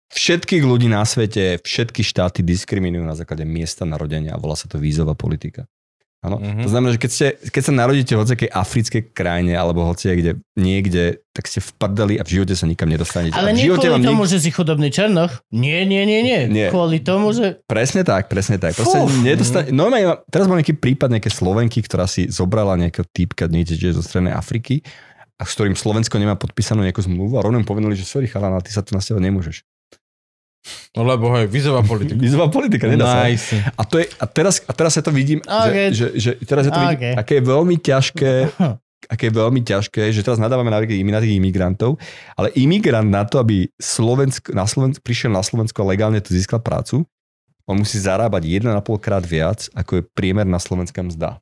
[0.09, 4.81] Všetkých ľudí na svete, všetky štáty diskriminujú na základe miesta narodenia a volá sa to
[4.81, 5.69] vízová politika.
[6.19, 6.35] Áno.
[6.35, 6.43] Mhm.
[6.43, 6.63] Mm-hmm.
[6.67, 10.31] To znamená, že keď, ste, keď sa narodíte v hociakej africkej krajine alebo hoci kde,
[10.59, 13.39] niekde, tak ste v prdeli a v živote sa nikam nedostanete.
[13.39, 15.39] Ale nie kvôli vám tomu, že si chudobný černoch.
[15.55, 16.41] Nie, nie, nie, nie.
[16.51, 16.67] Nie.
[16.75, 17.63] Kvôli tomu, že...
[17.63, 18.75] Presne tak, presne tak.
[18.75, 19.07] Proste Fú.
[19.23, 19.71] nedostane...
[19.71, 24.35] Normálne, teraz mám nejaký prípad nejaké Slovenky, ktorá si zobrala nejakého typka niekde zo Strednej
[24.35, 24.83] Afriky
[25.39, 28.75] a s ktorým Slovensko nemá podpísanú nejakú zmluvu a rovno povedali, že sorry chalana, ty
[28.75, 29.63] sa tu na seba nemôžeš.
[30.93, 32.19] No lebo hej, vizová politika.
[32.25, 33.17] Vízová politika, nedá sa.
[33.25, 33.55] Nice.
[33.77, 35.95] A, to je, a, teraz, a teraz sa to vidím, Okay.
[35.95, 37.13] že, že, že, teraz ja to vidím, Okay.
[37.15, 38.31] aké je veľmi ťažké,
[39.13, 41.95] aké je veľmi ťažké, že teraz nadávame na, na tých imigrantov,
[42.35, 46.59] ale imigrant na to, aby Slovensk, na Slovensk, prišiel na Slovensko a legálne tu získal
[46.59, 47.07] prácu,
[47.69, 51.37] on musí zarábať 1,5 krát viac, ako je priemer na slovenská mzda.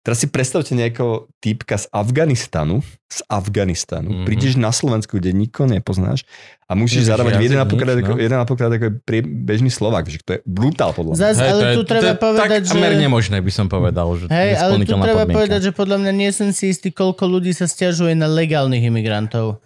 [0.00, 4.12] Teraz si predstavte nejakého týpka z Afganistanu, z Afganistanu, Mhm.
[4.14, 4.26] mm-hmm.
[4.26, 6.28] prídeš na Slovensku, kde nikoho nepoznáš
[6.62, 8.02] a musíš Nevieš zarábať jazyk, 1,5 nič, krát, no.
[8.02, 11.20] ako, 1,5 krát ako prie- bežný Slovák, že to je brutál podľa mňa.
[11.22, 13.00] Zas, Hej, ale to je, tu treba to povedať, tak že...
[13.00, 14.06] nemožné, by som povedal.
[14.14, 15.32] Že Hej, ale tu treba podmienka.
[15.32, 19.60] povedať, že podľa mňa nie som si istý, koľko ľudí sa stiažuje na legálnych imigrantov.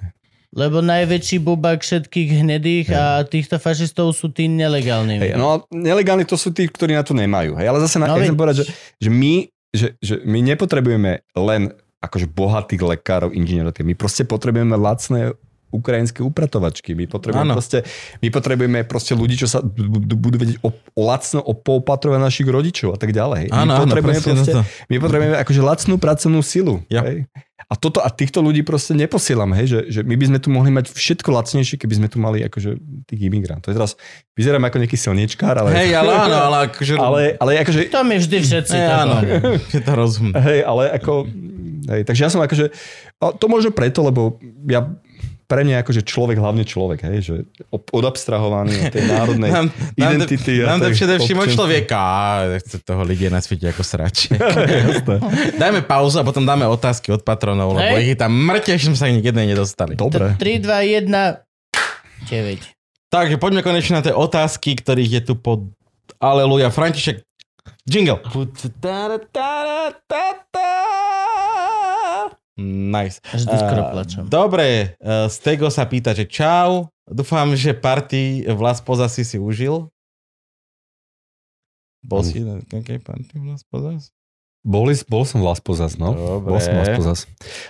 [0.51, 5.21] Lebo najväčší bubak všetkých hnedých a týchto fašistov sú tí nelegálni.
[5.21, 7.53] Hej, no a nelegálni to sú tí, ktorí na to nemajú.
[7.55, 8.65] Hej, ale zase na, No, no, chcem povedať, že,
[8.99, 13.75] že, my, že, že my nepotrebujeme len akože bohatých lekárov, inžinierov.
[13.83, 15.35] My proste potrebujeme lacné
[15.69, 16.97] ukrajinské upratovačky.
[16.97, 17.57] My potrebujeme, Áno.
[17.61, 17.85] proste,
[18.25, 22.49] my potrebujeme proste ľudí, čo sa bu- bu- budú vedieť o, o lacno opoopatrovať našich
[22.49, 23.53] rodičov a tak ďalej.
[23.53, 24.63] Áno, my, áno, potrebujeme presne proste, toto.
[24.89, 26.81] my potrebujeme akože lacnú pracovnú silu.
[26.89, 27.05] Ja.
[27.05, 27.29] Hej?
[27.69, 30.73] A, toto, a týchto ľudí proste neposielame, hej, že, že my by sme tu mohli
[30.73, 33.77] mať všetko lacnejšie, keby sme tu mali akože tých imigrantov.
[33.77, 33.93] Teraz
[34.33, 35.77] vyzerám ako nejaký silniečkár, ale...
[35.77, 36.95] Hej, ale áno, ale akože...
[36.97, 38.73] Ale, ale akože, To my vždy všetci.
[38.73, 39.15] Hej, áno,
[39.69, 40.33] je to rozum.
[40.33, 41.29] hej, ale ako,
[41.93, 42.73] hej, takže ja som akože,
[43.37, 44.89] to možno preto, lebo ja,
[45.49, 47.35] pre mňa akože človek hlavne človek, hej, že
[47.73, 49.67] odabstrahovaný od tej národnej Nám,
[49.97, 50.61] identity.
[50.61, 52.01] Nám, nám to především od človeka.
[52.61, 54.29] Chce toho ľudia na svete ako srač.
[54.93, 55.17] Jasné.
[55.57, 58.05] Dajme pauzu a potom dáme otázky od patronov, lebo Hej.
[58.05, 59.97] ich je tam mŕte, že sme sa ani jednej nedostali.
[59.97, 60.37] Dobre.
[60.37, 61.17] 3, 2, 1,
[62.29, 63.09] 9.
[63.09, 65.65] Takže poďme konečne na tie otázky, ktorých je tu pod...
[66.21, 67.25] Aleluja, František,
[67.89, 68.21] jingle.
[72.59, 73.23] Nice.
[73.23, 74.23] Vždy skoro Eh, plačem.
[74.27, 76.91] Dobre, uh, Stego sa pýta, že čau.
[77.07, 79.87] Dúfam, že party Vlas Poza si si užil.
[82.03, 83.95] Bol si na nejakej party Vlas Poza?
[84.67, 86.13] Bol, bol som v Las Pozas, no.
[86.13, 86.51] Dobre.
[86.51, 87.21] Bol som v Las Pozas.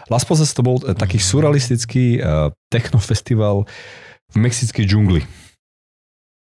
[0.08, 3.68] Las Pozas to bol eh, taký surrealistický uh, technofestival
[4.32, 5.22] v mexickej džungli.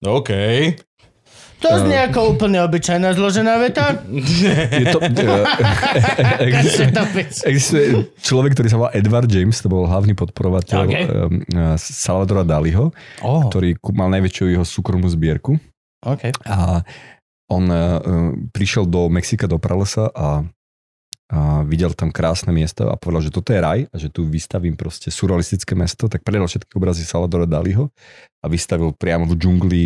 [0.03, 0.29] OK.
[1.63, 4.03] To znie ako úplne obyčajná zložená veta.
[4.83, 4.99] Je to,
[6.51, 6.87] existuje,
[7.47, 7.85] existuje
[8.19, 10.91] človek, ktorý sa volá Edward James, to bol hlavný podporovateľ OK.
[10.91, 11.03] okay.
[11.07, 12.91] uh, Salvadora Daliho,
[13.23, 15.55] Oh, ktorý mal najväčšiu jeho súkromnú zbierku.
[16.03, 16.35] okay.
[16.43, 16.83] A
[17.47, 17.99] on uh,
[18.51, 20.43] prišiel do Mexika, do pralesa a,
[21.33, 24.77] a videl tam krásne miesto a povedal, že toto je raj a že tu vystavím
[24.77, 27.89] proste surrealistické mesto, tak predal všetky obrazy Salvadora Daliho
[28.37, 29.81] a vystavil priamo v džungli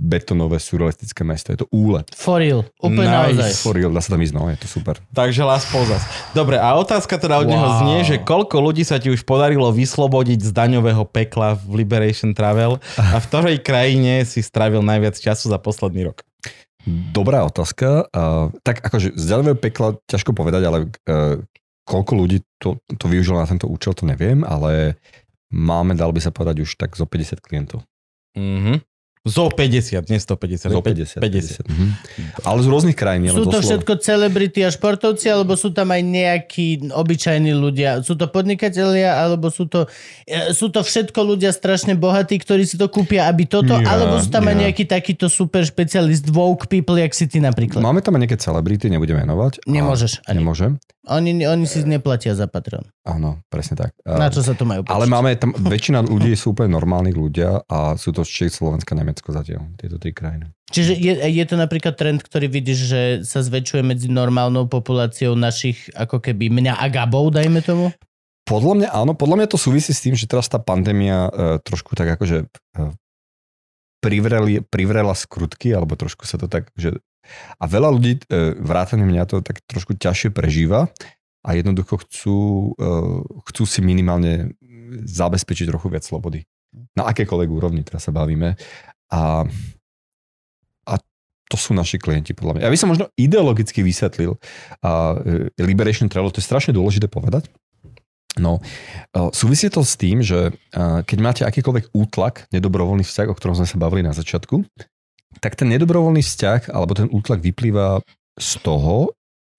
[0.00, 1.52] betonové surrealistické mesto.
[1.52, 2.08] Je to úlet.
[2.16, 2.64] For real.
[2.80, 3.12] Úplne Nice.
[3.12, 3.50] naozaj.
[3.60, 4.96] For real, dá sa tam ísť, no, je to super.
[5.12, 6.00] Takže Las Pozas.
[6.32, 7.78] Dobre, a otázka teda od neho Wow.
[7.84, 12.80] znie, že koľko ľudí sa ti už podarilo vyslobodiť z daňového pekla v Liberation Travel
[12.96, 16.24] a v ktorej krajine si strávil najviac času za posledný rok?
[16.86, 18.06] Dobrá otázka.
[18.14, 21.42] Uh, tak akože z ďalého pekla ťažko povedať, ale uh,
[21.82, 24.98] koľko ľudí to, to využilo na tento účel, to neviem, ale
[25.50, 27.82] máme, dal by sa povedať, už tak zo 50 klientov.
[28.38, 28.82] Mhm.
[29.26, 30.70] Zo 50, nie 150.
[30.70, 31.18] Zo Pe- 50.
[31.18, 31.66] 50.
[31.66, 31.66] 50.
[31.66, 31.86] Mhm.
[32.46, 33.26] Ale z rôznych krajín.
[33.28, 38.06] Sú to zo Sloven- všetko celebrity a športovci, alebo sú tam aj nejakí obyčajní ľudia?
[38.06, 39.90] Sú to podnikatelia, alebo sú to,
[40.24, 44.22] e, sú to všetko ľudia strašne bohatí, ktorí si to kúpia, aby toto, Nie, alebo
[44.22, 44.62] sú tam aj nie.
[44.70, 47.82] nejaký takýto super špecialist woke people, jak si ty napríklad?
[47.82, 49.66] Máme tam aj nejaké celebrity, nebudem menovať.
[49.66, 50.38] Nemôžeš ani.
[50.38, 50.78] Nemôžem.
[51.06, 52.90] Oni, oni si neplatia za Patreon.
[53.06, 53.94] Áno, presne tak.
[54.02, 55.14] Na čo sa to majú Ale počuť?
[55.14, 59.70] máme tam, väčšina ľudí sú úplne normálni ľudia a sú to Čech, Slovenska, Nemecko zatiaľ,
[59.78, 60.50] tieto tri krajiny.
[60.66, 65.86] Čiže je, je to napríklad trend, ktorý vidíš, že sa zväčšuje medzi normálnou populáciou našich,
[65.94, 67.94] ako keby mňa a Gabov, dajme tomu?
[68.46, 71.98] Podľa mňa áno, podľa mňa to súvisí s tým, že teraz tá pandémia e, trošku
[71.98, 72.82] tak akože e,
[73.98, 77.02] privreli, privrela skrutky, alebo trošku sa to tak, že
[77.56, 80.90] a veľa ľudí, e, vrátane mňa to tak trošku ťažšie prežíva
[81.46, 82.38] a jednoducho chcú,
[82.74, 82.90] e,
[83.52, 84.54] chcú si minimálne
[85.06, 86.46] zabezpečiť trochu viac slobody.
[86.94, 88.54] Na akékoľvek úrovni teraz sa bavíme.
[89.10, 89.46] A,
[90.86, 90.94] a
[91.50, 92.64] to sú naši klienti, podľa mňa.
[92.66, 94.34] Ja by som možno ideologicky vysvetlil
[94.82, 97.50] a e, Liberation Travel, to je strašne dôležité povedať.
[98.36, 98.60] No,
[99.32, 103.80] súvisí to s tým, že keď máte akýkoľvek útlak, nedobrovoľný vzťah, o ktorom sme sa
[103.80, 104.60] bavili na začiatku,
[105.40, 108.00] tak ten nedobrovoľný vzťah alebo ten útlak vyplýva
[108.36, 109.12] z toho,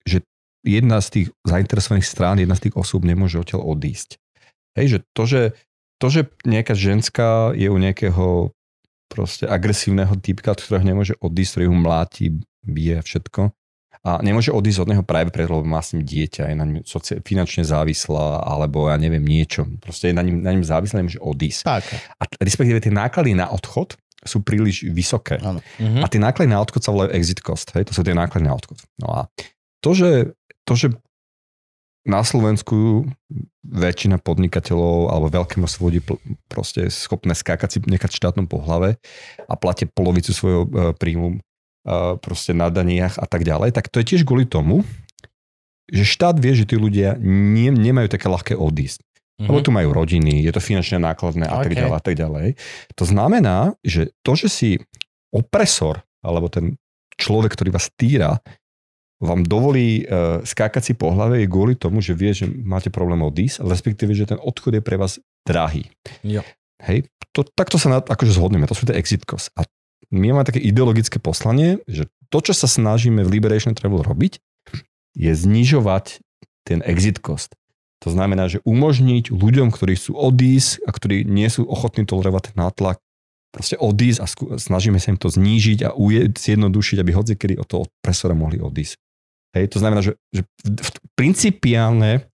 [0.06, 0.22] že
[0.66, 4.18] jedna z tých zainteresovaných strán, jedna z tých osôb nemôže odtiaľ odísť.
[4.78, 5.42] Hej, že to, že,
[5.98, 8.54] to, že nejaká ženská je u nejakého
[9.10, 12.26] proste agresívneho typka, od ktorého nemôže odísť, ktorý ju mláti,
[12.62, 13.50] bije a všetko.
[14.06, 16.86] A nemôže odísť od neho práve preto, lebo má s ním dieťa, je na ňom
[16.86, 19.66] soci- finančne závislá, alebo ja neviem, niečo.
[19.82, 21.66] Proste je na ním, na ňom závislá, nemôže odísť.
[21.66, 21.96] Páka.
[22.14, 25.38] A respektíve tie náklady na odchod sú príliš vysoké.
[25.38, 25.62] Áno.
[25.78, 26.02] Mhm.
[26.02, 27.70] A tie náklady na odchod sa volajú exit cost.
[27.74, 27.90] Hej?
[27.90, 28.78] To sú tie náklady na odchod.
[28.98, 29.20] No a
[29.78, 30.34] to, že,
[30.66, 30.88] to, že
[32.08, 33.04] na Slovensku
[33.68, 38.64] väčšina podnikateľov alebo veľké množstvo ľudí pl- proste je schopné skákať si nechať štátnom po
[38.64, 38.96] hlave
[39.44, 41.38] a platia polovicu svojho e, príjmu e,
[42.16, 44.88] proste na daniach a tak ďalej, tak to je tiež kvôli tomu,
[45.92, 49.04] že štát vie, že tí ľudia nie, nemajú také ľahké odísť.
[49.38, 49.46] Mhm.
[49.46, 52.46] Lebo tu majú rodiny, je to finančne nákladné a tak ďalej a tak ďalej.
[52.98, 54.70] To znamená, že to, že si
[55.30, 56.74] opresor, alebo ten
[57.14, 58.42] človek, ktorý vás týra,
[59.18, 63.18] vám dovolí uh, skákať si po hlave je kvôli tomu, že vie, že máte problém
[63.26, 65.90] odísť, respektíve, že ten odchod je pre vás drahý.
[66.22, 66.46] Jo.
[66.86, 69.50] Hej, to, takto sa na, akože zhodneme, to sú tie exit costs.
[69.58, 69.66] A
[70.14, 74.38] my máme také ideologické poslanie, že to, čo sa snažíme v Liberation Travel robiť,
[75.18, 76.22] je znižovať
[76.62, 77.58] ten exit cost.
[78.06, 83.02] To znamená, že umožniť ľuďom, ktorí chcú odísť a ktorí nie sú ochotní tolerovať nátlak,
[83.50, 84.26] proste odísť a
[84.60, 88.62] snažíme sa im to znížiť a uje- zjednodušiť, aby hoci kedy od toho presora mohli
[88.62, 88.94] odísť.
[89.56, 90.46] Hej, to znamená, že, že
[91.18, 92.28] principiálne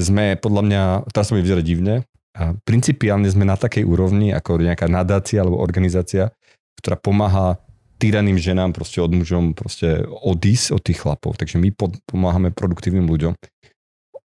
[0.00, 0.82] sme podľa mňa,
[1.12, 5.58] teraz to mi vyzerá divne, a principiálne sme na takej úrovni ako nejaká nadácia alebo
[5.58, 6.30] organizácia,
[6.78, 7.58] ktorá pomáha
[8.00, 11.36] tyraným ženám, proste od mužom proste odísť od tých chlapov.
[11.36, 13.36] Takže my pod, pomáhame produktívnym ľuďom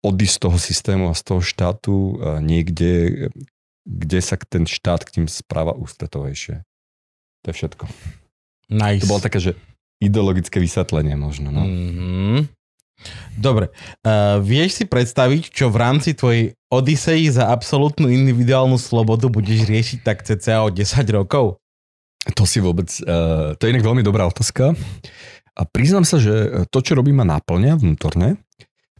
[0.02, 3.26] odísť z toho systému a z toho štátu a niekde,
[3.86, 6.66] kde sa ten štát k tým správa ústretovejšie.
[7.42, 7.84] To je všetko.
[8.70, 9.02] Nice.
[9.06, 9.52] To bolo také, že
[10.02, 11.54] ideologické vysvetlenie možno.
[11.54, 11.62] No.
[11.62, 12.50] Mhm.
[13.34, 13.74] Dobre,
[14.06, 19.98] uh, vieš si predstaviť, čo v rámci tvojej Odisei za absolútnu individuálnu slobodu budeš riešiť
[20.06, 21.58] tak cca o 10 rokov?
[22.38, 24.78] To si vôbec, uh, to je inak veľmi dobrá otázka.
[25.52, 28.38] A priznám sa, že to, čo robím, ma náplňa vnútorne.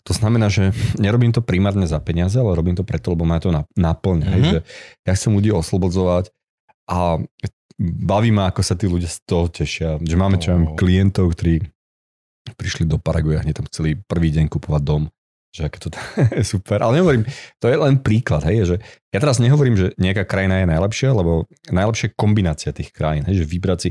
[0.02, 3.54] To znamená, že nerobím to primárne za peniaze, ale robím to preto, lebo ma to
[3.54, 4.26] na- náplňa.
[4.26, 4.42] Mm-hmm.
[4.42, 4.50] Mhm.
[4.50, 4.58] Že
[5.06, 6.34] ja chcem ľudí oslobodzovať
[6.90, 7.22] a
[7.78, 10.02] baví ma, ako sa tí ľudia z toho tešia.
[10.02, 10.74] Že máme čo oh.
[10.74, 11.62] klientov, ktorí
[12.58, 15.02] prišli do Paraguja, hneď tam chceli prvý deň kupovať dom,
[15.54, 15.88] že aké to
[16.34, 16.82] je super.
[16.82, 17.24] Ale nehovorím,
[17.62, 18.76] to je len príklad, hej, že
[19.14, 23.46] ja teraz nehovorím, že nejaká krajina je najlepšia, lebo najlepšia kombinácia tých krajín, hej, že
[23.46, 23.90] vybrať si,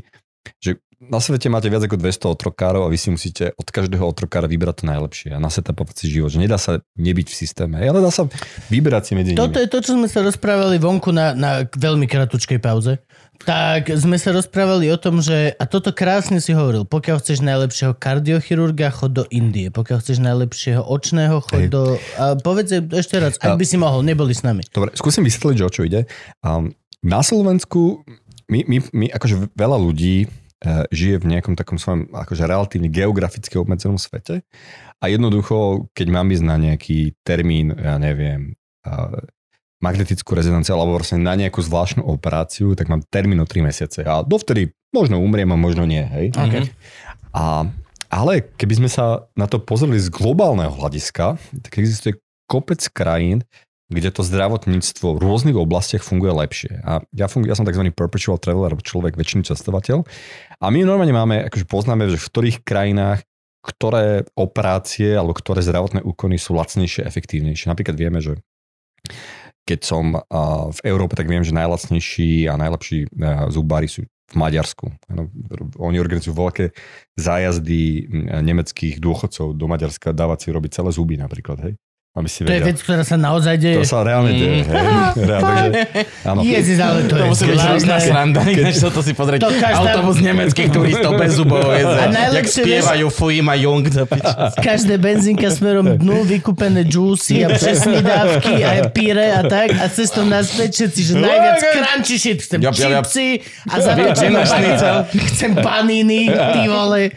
[0.60, 4.46] že na svete máte viac ako 200 otrokárov a vy si musíte od každého otrokára
[4.46, 6.30] vybrať to najlepšie a nasetupovať si život.
[6.30, 8.30] Že nedá sa nebyť v systéme, ale dá sa
[8.70, 9.66] vyberať si medzi Toto nimi.
[9.66, 13.02] je to, čo sme sa rozprávali vonku na, na veľmi kratučkej pauze.
[13.42, 17.98] Tak sme sa rozprávali o tom, že, a toto krásne si hovoril, pokiaľ chceš najlepšieho
[17.98, 19.74] kardiochirurga, chod do Indie.
[19.74, 21.74] Pokiaľ chceš najlepšieho očného, chod Hej.
[21.74, 21.98] do...
[22.22, 24.62] A povedz ešte raz, ak A- by si mohol, neboli s nami.
[24.70, 26.06] Dobre, skúsim vysvetliť, že o čo ide.
[26.46, 26.70] Um,
[27.02, 28.06] na Slovensku
[28.52, 33.56] my, my, my akože veľa ľudí uh, žije v nejakom takom svojom akože relatívne geograficky
[33.56, 34.44] obmedzenom svete
[35.02, 39.24] a jednoducho, keď mám ísť na nejaký termín, ja neviem, uh,
[39.82, 44.22] magnetickú rezonanciu alebo vlastne na nejakú zvláštnu operáciu, tak mám termín o 3 mesiace a
[44.22, 46.30] dovtedy možno umriem a možno nie, hej.
[46.38, 46.70] Okay.
[47.34, 47.66] A,
[48.14, 53.42] ale keby sme sa na to pozreli z globálneho hľadiska, tak existuje kopec krajín,
[53.92, 56.80] kde to zdravotníctvo v rôznych oblastiach funguje lepšie.
[56.88, 57.92] A ja, fungu, ja som tzv.
[57.92, 60.08] perpetual traveler, človek, väčšiny cestovateľ.
[60.64, 63.28] A my normálne máme, akože poznáme, že v ktorých krajinách
[63.62, 67.70] ktoré operácie alebo ktoré zdravotné úkony sú lacnejšie, efektívnejšie.
[67.70, 68.42] Napríklad vieme, že
[69.70, 70.18] keď som
[70.74, 74.90] v Európe, tak viem, že najlacnejší a najlepší a, zubári sú v Maďarsku.
[75.78, 76.74] Oni organizujú veľké
[77.20, 78.10] zájazdy
[78.42, 81.74] nemeckých dôchodcov do Maďarska dávať si robiť celé zuby napríklad, hej?
[82.12, 82.68] Aby si To je vedel.
[82.68, 83.80] vec, ktorá sa naozaj deje.
[83.80, 84.84] To sa reálne deje, hej?
[85.32, 85.72] Reálne,
[86.28, 86.40] takže, áno.
[86.44, 89.40] Ale to, To je musí byť hrozná sranda, ináč toto si pozrieť.
[89.40, 93.88] To každá- Autobus nemeckých turistov bez zubov, je, A jak spievajú Fuima Jung.
[94.68, 100.28] Každé benzínka smerom dnu, vykúpené juicy a presné dávky a píre a tak a cestou
[100.28, 102.44] naspäť všetci, že najviac crunchy shit.
[102.44, 103.08] Chcem Jop, jop, jop.
[103.08, 103.28] čipsy
[103.72, 104.04] a za to
[105.32, 107.16] chcem paniny, ty vole.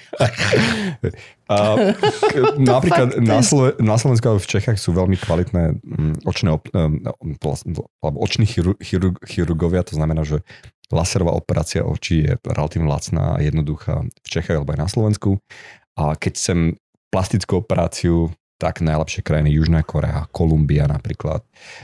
[1.48, 1.76] A,
[2.72, 6.72] napríklad na, Slo- na Slovensku alebo v Čechách sú veľmi kvalitné mm, očné, op-
[8.00, 10.40] alebo oční chiru- chiru- chirurgovia, to znamená, že
[10.92, 15.30] laserová operácia očí je relatívne lacná a jednoduchá v Čechách alebo aj na Slovensku.
[15.96, 16.58] A keď chcem
[17.12, 21.43] plastickú operáciu, tak najlepšie krajiny Južná Korea, Kolumbia napríklad.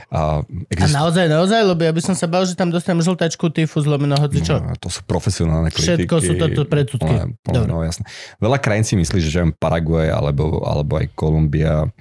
[0.09, 3.51] A, A exist- naozaj, naozaj, lebo ja by som sa bal, že tam dostanem žltačku,
[3.51, 4.57] tyfus, lomeno, hoci čo.
[4.57, 6.07] No, to sú profesionálne kliniky.
[6.07, 7.13] Všetko sú toto predsudky.
[7.13, 7.67] No, Dobre.
[7.67, 8.07] no, jasné.
[8.39, 11.91] Veľa krajín si myslí, že aj Paraguay alebo, alebo aj Kolumbia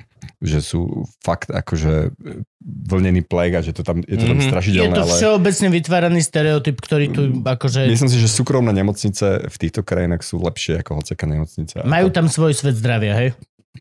[0.41, 2.17] že sú fakt akože
[2.65, 4.45] vlnený plek a že to tam, je to tam Mhm.
[4.45, 7.89] Je strašidelné, to ale všeobecne vytváraný stereotyp, ktorý tu akože...
[7.89, 11.85] myslím si, že súkromné nemocnice v týchto krajinách sú lepšie ako hoceká nemocnica.
[11.85, 13.29] Majú tam svoj svet zdravia, hej?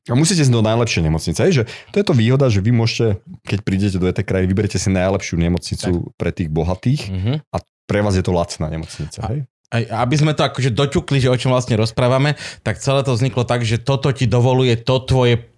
[0.05, 1.39] A musíte ísť do najlepšej nemocnice.
[1.41, 4.77] Hej, že to je to výhoda, že vy môžete, keď prídete do tej krajiny, vyberete
[4.77, 7.33] si najlepšiu nemocnicu pre tých bohatých Mhm.
[7.49, 7.57] a
[7.89, 9.17] pre vás je to lacná nemocnica.
[9.33, 9.49] Hej?
[9.69, 12.33] Aj, aby sme to akože doťukli, že o čom vlastne rozprávame,
[12.65, 15.48] tak celé to vzniklo tak, že toto ti dovoluje to tvoje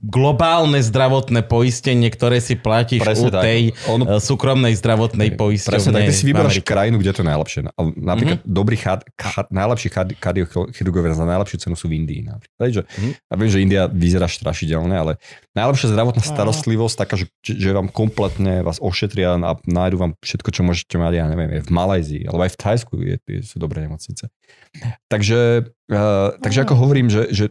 [0.00, 3.44] globálne zdravotné poistenie, ktoré si platíš Presne u tak.
[3.44, 5.70] tej Ono- eh, súkromnej zdravotnej poisťovne.
[5.70, 7.60] Presne tak, ty si v vyberáš krajinu, kde je to najlepšie.
[7.68, 8.42] A Napríklad Mhm.
[8.42, 8.56] mm-hmm.
[8.56, 12.24] dobrý char, char, najlepší char- kardiochirurgovia za najlepšiu cenu sú v Indii.
[12.24, 12.68] Napríklad.
[12.70, 13.10] Že, Mhm.
[13.22, 15.12] Ja viem, že India vyzerá strašidelne, ale
[15.52, 20.62] najlepšia zdravotná starostlivosť, taká, že, že vám kompletne vás ošetria a nájdu vám všetko, čo
[20.62, 23.82] môžete mať, ja neviem, je v Malajzii, alebo aj v Thajsku je, je, sú dobré
[23.82, 24.32] nemocnice.
[25.06, 25.38] Takže,
[25.88, 27.44] uh, takže ako hovorím, že, že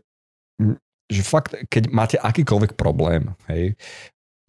[1.10, 3.74] že fakt, keď máte akýkoľvek problém, hej,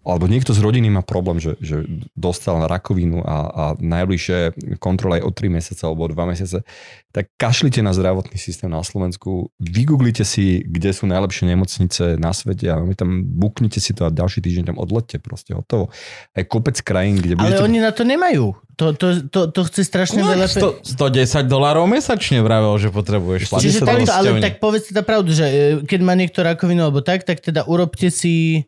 [0.00, 1.84] alebo niekto z rodiny má problém, že, že
[2.16, 6.64] dostal na rakovinu a, a najbližšie kontrola je o 3 mesiace alebo o 2 mesiace,
[7.12, 12.72] tak kašlite na zdravotný systém na Slovensku, vygooglite si, kde sú najlepšie nemocnice na svete
[12.72, 15.92] a my tam buknite si to a ďalší týždeň tam odlete proste hotovo.
[16.32, 17.64] Aj kopec krajín, kde Ale budete...
[17.68, 18.56] oni na to nemajú.
[18.80, 20.48] To, to, to, to chce strašne veľa...
[20.48, 23.64] pe- 100, 110 dolárov mesačne vravel, že potrebuješ platiť.
[23.68, 25.54] Čiže takto, ale tak povedzte tá pravdu, že e,
[25.84, 28.64] keď má niekto rakovinu alebo tak, tak teda urobte si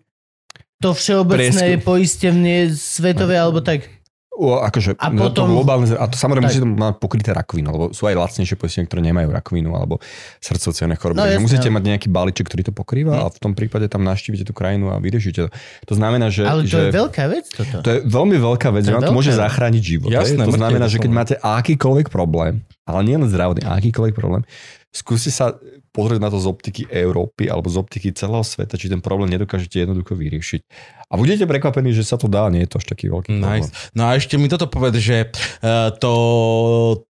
[0.83, 1.87] to všeobecné Prieskum.
[1.87, 3.87] poistevne svetové alebo tak.
[4.33, 6.57] O, akože, A no, potom- to globálne, a to samozrejme Tak.
[6.57, 10.01] musíte mať pokryté rakovinu, lebo sú aj lacnejšie poistenia, ktoré nemajú rakovinu alebo
[10.41, 11.21] srdcovcievne choroby.
[11.21, 11.77] No, No, jasné, musíte no.
[11.77, 13.23] mať nejaký balíček, ktorý to pokrýva Hm.
[13.23, 15.49] a v tom prípade tam naštívite tú krajinu a vyriešite to.
[15.85, 16.49] To znamená, že...
[16.49, 16.81] Ale to že...
[16.81, 17.77] je veľká vec toto.
[17.85, 20.09] To je veľmi veľká vec, To že vám to môže zachrániť život.
[20.09, 24.49] Jasné, to znamená, že keď máte akýkoľvek problém, ale nie len zdravotný, akýkoľvek problém,
[24.89, 25.61] skúste sa
[25.93, 29.85] pozrieť na to z optiky Európy alebo z optiky celého sveta, či ten problém nedokážete
[29.85, 30.61] jednoducho vyriešiť.
[31.07, 33.61] A budete prekvapení, že sa to dá, nie je to až taký veľký problém.
[33.61, 33.71] Nice.
[33.93, 36.13] No a ešte mi toto povedz, že uh, to,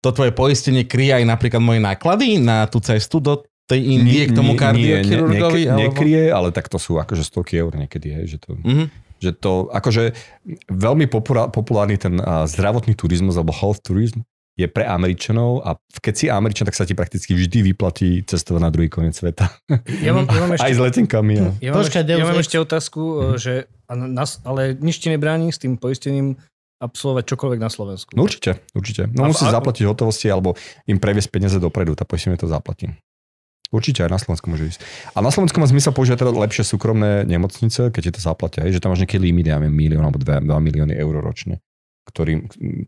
[0.00, 4.34] to tvoje poistenie kryje aj napríklad moje náklady na tú cestu do tej Indie k
[4.34, 5.62] tomu kardiochirurgovi?
[5.62, 8.84] Nie, alebo- nekryje, ale tak to sú akože stovky eur niekedy, hej, že to, Mhm.
[9.20, 10.17] že to akože
[10.67, 11.05] veľmi
[11.52, 12.17] populárny ten
[12.49, 16.93] zdravotný turizmus alebo health tourism je pre Američanov a keď si Američan, tak sa ti
[16.93, 19.49] prakticky vždy vyplatí cestovať na druhý koniec sveta.
[20.01, 21.35] Ja mám, ja mám ešte, Aj s letenkami.
[21.35, 21.47] A...
[21.59, 23.25] ja mám, Počkaj, ešte, ja mám ešte otázku, Mhm.
[23.27, 23.39] mm.
[23.39, 23.53] že
[23.91, 26.37] nás, ale nič ti nebráni s tým poistením
[26.79, 28.11] absolvovať čokoľvek na Slovensku.
[28.12, 29.05] No určite, určite.
[29.07, 32.89] No a- zaplatiť hotovosti alebo im previesť peniaze dopredu, tá poistenie to zaplatí.
[33.70, 34.81] Určite aj na Slovensku môže ísť.
[35.15, 38.75] A na Slovensku má zmysel používať teda lepšie súkromné nemocnice, keď ti to zaplatia, hej,
[38.75, 41.62] že tam máš nejaký limit, ja neviem, milión alebo 2, 2 milióny eur ročne,
[42.10, 42.39] ktorým,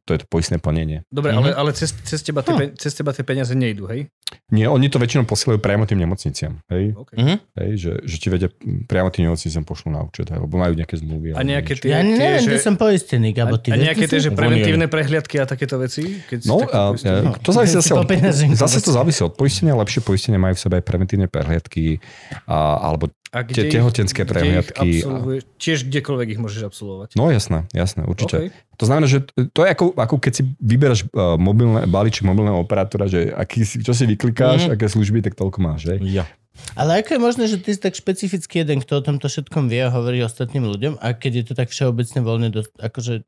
[0.03, 1.07] to je to poistné plnenie.
[1.09, 1.39] Dobre, Mhm.
[1.39, 4.11] ale, ale cez, cez, teba tie, pe- cez teba tie peniaze nejdú, hej?
[4.49, 7.17] Nie, oni to väčšinou posielajú priamo tým nemocniciam, hej, Okay.
[7.21, 7.35] Mhm.
[7.57, 8.49] hej že, že ti vedia
[8.87, 11.33] priamo tým nemocniciam pošlú na účet, hej, lebo majú nejaké zmluvy.
[11.33, 14.89] A nejaké tie, Ja neviem, že, som poistený, Gabo, ty a nejaké tie, že preventívne
[14.89, 16.21] prehliadky a takéto veci?
[16.25, 18.09] Keď No, a, a, to závisí zase od,
[18.57, 19.77] zase to závisí od poistenia.
[19.77, 22.01] Lepšie poistenie majú v sebe aj preventívne prehliadky
[22.49, 25.01] a, alebo a tie tehotenské prehliadky.
[25.01, 25.09] A...
[25.09, 25.43] absolvuješ?
[25.57, 27.09] Tiež kdekoľvek ich môžeš absolvovať.
[27.17, 28.53] No jasné, jasné, určite.
[28.53, 28.77] Okay.
[28.77, 29.25] To znamená, že
[29.57, 33.81] to je ako, ako keď si vyberáš uh, mobilné, balíček mobilného operátora, že aký si,
[33.81, 34.75] čo si vyklikáš, mm-hmm.
[34.77, 35.89] aké služby, tak toľko máš.
[35.89, 35.95] Že?
[36.13, 36.29] Ja.
[36.77, 39.81] Ale ako je možné, že ty si tak špecificky jeden, kto o tomto všetkom vie
[39.81, 43.25] a hovorí ostatným ľuďom a keď je to tak všeobecne voľne, akože...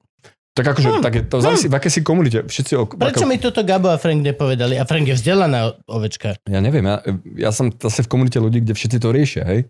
[0.54, 2.38] Tak akože, Hm, tak je, to závisí, v akej si komunite.
[2.40, 4.78] Všetci, ok- Prečo ako, mi toto Gabo a Frank nepovedali?
[4.78, 6.38] A Frank je vzdelaná ovečka.
[6.46, 7.02] Ja neviem, ja,
[7.36, 9.60] ja som zase v komunite ľudí, kde všetci to riešia, hej?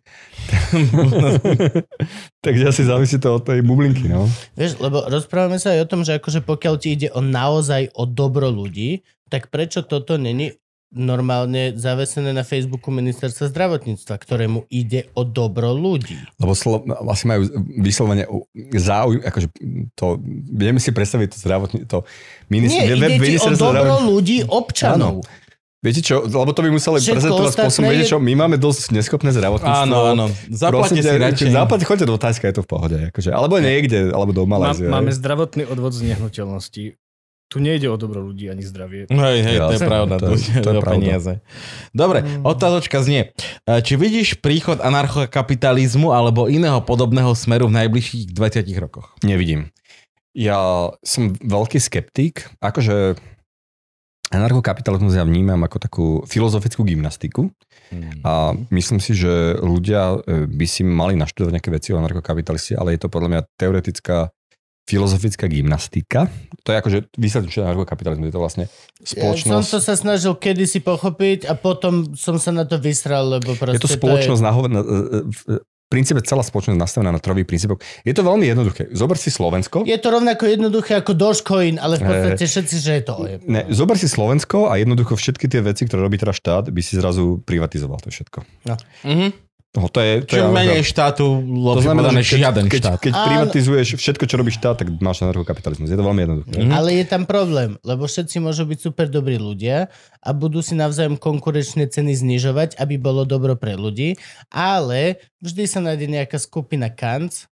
[2.44, 4.28] Takže asi závisí to od tej bublinky, no.
[4.52, 8.04] Vieš, lebo rozprávame sa aj o tom, že akože pokiaľ ti ide o naozaj o
[8.04, 10.52] dobro ľudí, tak prečo toto není
[10.94, 16.16] normálne zavesené na Facebooku ministerstva zdravotníctva, ktorému ide o dobro ľudí.
[16.39, 17.50] Lebo slo, asi majú
[17.82, 18.24] vyslovene
[18.73, 19.48] záujem, akože
[19.98, 20.23] to,
[20.55, 22.06] vieme si predstaviť to zdravotní, to
[22.48, 25.26] minister, Nie, web ide ti o dobro zdravotní- ľudí, občanov.
[25.84, 29.36] Viete čo, lebo to by museli Všetko prezentovať spôsobom, viete čo, my máme dosť neschopné
[29.36, 29.84] zdravotníctvo.
[29.84, 30.24] Áno, áno.
[30.48, 31.52] Zaplatte si radšej.
[31.52, 32.97] Zaplatte, choďte do Tajska, je to v pohode.
[33.12, 34.89] Akože, alebo niekde, alebo do Má, Malázie.
[34.89, 36.97] máme zdravotný odvod z nehnuteľnosti.
[37.55, 39.07] Tu nejde o dobro ľudí ani zdravie.
[39.07, 40.15] Hej, hej, to je pravda.
[40.18, 40.91] to To, je- to je pravda.
[40.91, 41.33] peniaze.
[41.94, 43.31] Dobre, otázočka znie.
[43.62, 49.15] E, Či vidíš príchod anarchokapitalizmu alebo iného podobného smeru v najbližších 20 rokoch?
[49.23, 49.70] Nevidím.
[50.34, 50.58] Ja
[51.00, 52.50] som veľký skeptik.
[52.58, 53.15] Akože
[54.28, 57.55] anarchokapitalizmus ja vnímam ako takú filozofickú gymnastiku
[58.23, 62.99] a myslím si, že ľudia e, by si mali naštudovať nejaké veci o anarchokapitalisti, ale
[62.99, 64.34] je to podľa mňa teoretická
[64.84, 66.28] filozofická gymnastika.
[66.64, 67.72] To je akože výsledný čo je.
[67.72, 69.48] Je to vlastne Ja spoločnosť...
[69.48, 73.80] som to sa snažil kedysi pochopiť a potom som sa na to vysral, lebo proste
[73.80, 74.80] je to spoločnosť na, na,
[75.28, 75.40] v
[75.92, 77.78] princípe celá spoločnosť nastavená na trových princípoch.
[78.02, 78.90] Je to veľmi jednoduché.
[78.90, 79.86] Zober si Slovensko.
[79.86, 83.14] Je to rovnako jednoduché ako Dogecoin, ale v podstate všetci, že je to.
[83.46, 86.98] Ne, zober si Slovensko a jednoducho všetky tie veci, ktoré robí teraz štát, by si
[86.98, 88.42] zrazu privatizoval to všetko.
[89.06, 89.28] Mhm.
[89.74, 92.98] No, to je, to je Čiže menej štátu, to znamená, že keď, žiaden keď, štát.
[93.02, 93.26] keď Áno.
[93.26, 95.90] privatizuješ všetko, čo robí štát, tak máš anarchokapitalizmus.
[95.90, 96.58] Je to veľmi jednoduché.
[96.62, 96.70] Mhm.
[96.70, 99.90] Ale je tam problém, lebo všetci môžu byť super dobrí ľudia
[100.22, 104.14] a budú si navzájom konkurenčné ceny znižovať, aby bolo dobro pre ľudí,
[104.54, 107.50] ale vždy sa nájde nejaká skupina kanc,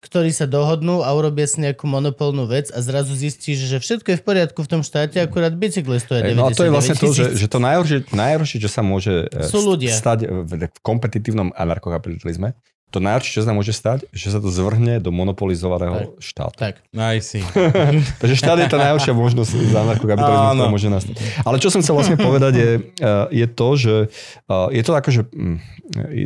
[0.00, 4.18] ktorí sa dohodnú a urobia si nejakú monopolnú vec a zrazu zistíš, že všetko je
[4.18, 7.12] v poriadku v tom štáte, akurát bicykle stojí Hej, No a to je vlastne to,
[7.12, 9.92] že, 99 že to najhoršie, najhoršie, čo sa môže e, Sú ľudia.
[9.92, 12.56] stať v, v kompetitívnom anarchokapitalizme,
[12.90, 16.58] to najhoršie, čo sa môže stať, že sa to zvrhne do monopolizovaného štátu.
[16.58, 16.82] Tak.
[16.90, 17.38] Aj si.
[18.22, 20.66] Takže štát je tá najhoršia možnosť za anarchokapitalizmu, Áno.
[20.66, 21.14] ktorá môže nastať.
[21.46, 25.08] Ale čo som chcel vlastne povedať je, eh, je to, že eh, je to ako,
[25.14, 25.56] že mm,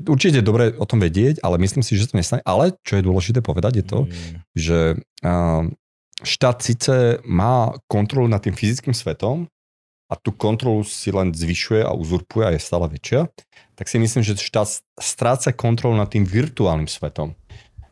[0.08, 2.40] určite je dobre o tom vedieť, ale myslím si, že to nestane.
[2.48, 3.98] Ale čo je dôležité povedať je to,
[4.56, 5.62] že eh,
[6.24, 9.52] štát síce má kontrolu nad tým fyzickým svetom
[10.08, 13.28] a tú kontrolu si len zvyšuje a uzurpuje a je stále väčšia,
[13.74, 14.68] tak si myslím, že štát
[15.00, 17.34] stráca kontrolu nad tým virtuálnym svetom.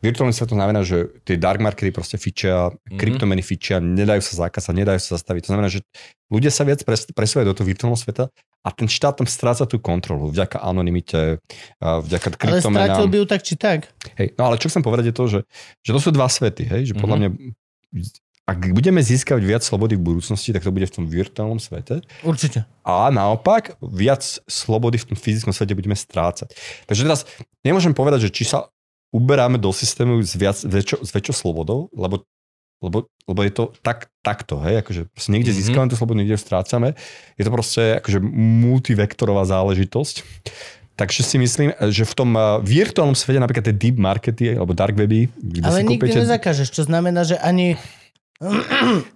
[0.03, 2.99] Virtuálny svet to znamená, že tie dark markety proste fičia, mm-hmm.
[2.99, 5.47] kryptomeny fičia, nedajú sa zakázať, nedajú sa zastaviť.
[5.47, 5.79] To znamená, že
[6.27, 8.27] ľudia sa viac pres- presúvajú do toho virtuálneho sveta
[8.63, 11.39] a ten štát tam stráca tú kontrolu vďaka anonimite,
[11.79, 12.83] vďaka Ale kryptomenám.
[12.83, 13.79] strátil by ju tak či tak.
[14.19, 15.39] Hej, no ale čo chcem povedať je to, že,
[15.79, 17.21] že to sú dva svety, hej, že podľa Mhm.
[17.23, 17.29] mňa
[18.43, 22.67] ak budeme získavať viac slobody v budúcnosti, tak to bude v tom virtuálnom svete Určite.
[22.83, 24.19] a naopak viac
[24.51, 26.51] slobody v tom fyzickom svete budeme strácať.
[26.83, 27.23] Takže teraz
[27.63, 28.67] nemôžem povedať, že či sa
[29.15, 32.27] uberáme do systému s, viac, väčšou, s väčšou slobodou, lebo,
[32.83, 35.55] lebo, lebo je to tak, takto, hej, akože proste niekde Mhm.
[35.55, 35.69] mm-hmm.
[35.71, 36.87] získame tú slobodu, niekde ju strácame.
[37.39, 38.19] Je to proste akože
[38.67, 40.15] multivektorová záležitosť.
[40.93, 44.93] Takže si myslím, že v tom uh, virtuálnom svete, napríklad tie deep markety alebo dark
[44.93, 46.21] weby, kde Ale si nikdy kúpete...
[46.21, 47.81] nezakážeš, čo znamená, že ani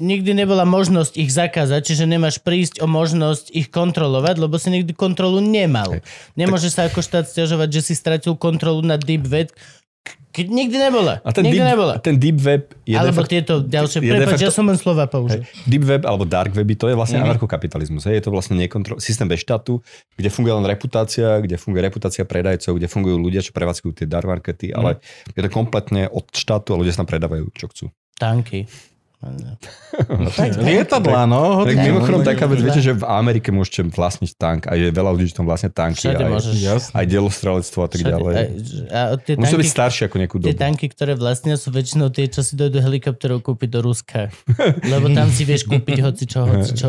[0.00, 4.92] nikdy nebola možnosť ich zakázať, čiže nemáš prísť o možnosť ich kontrolovať, lebo si nikdy
[4.92, 5.92] kontrolu nemal.
[5.94, 6.02] Hej.
[6.34, 9.50] Nemôže sa ako štát stiažovať, že si stratil kontrolu na deep web,
[10.28, 11.18] Keď nikdy nebola.
[11.20, 11.94] A ten nikdy deep, nebola.
[11.98, 13.98] ten deep web je de Alebo facto, tieto ďalšie.
[13.98, 15.42] de facto- ja som len slova použil.
[15.66, 17.18] deep web alebo dark weby, to je vlastne Mhm.
[17.18, 17.34] mm-hmm.
[17.34, 18.02] anarchokapitalizmus.
[18.04, 18.14] Hej.
[18.14, 19.80] Je to vlastne nekontro- systém bez štátu,
[20.14, 24.24] kde funguje len reputácia, kde funguje reputácia predajcov, kde fungujú ľudia, čo prevádzkujú tie dark
[24.24, 27.84] markety, ale je to kompletne od štátu a ľudia sa tam predávajú, čo chcú.
[28.18, 28.66] Tanky.
[30.62, 31.66] Lietadla, no.
[31.66, 35.10] Tak mimochodom no, taká vec, viete, že v Amerike môžete vlastniť tank a je veľa
[35.10, 36.54] ľudí, čo tam vlastne tanky, Všade aj, môžeš.
[36.94, 38.34] Aj delostrelectvo a tak Všade- ďalej.
[38.94, 40.62] A tie Musí byť starší ako nejakú tie dobu.
[40.62, 44.30] tanky, ktoré vlastnia, sú väčšinou tie, čo si dojdu helikopterov kúpiť do Ruska.
[44.94, 46.86] Lebo tam si vieš kúpiť hoci čo, hoci čo.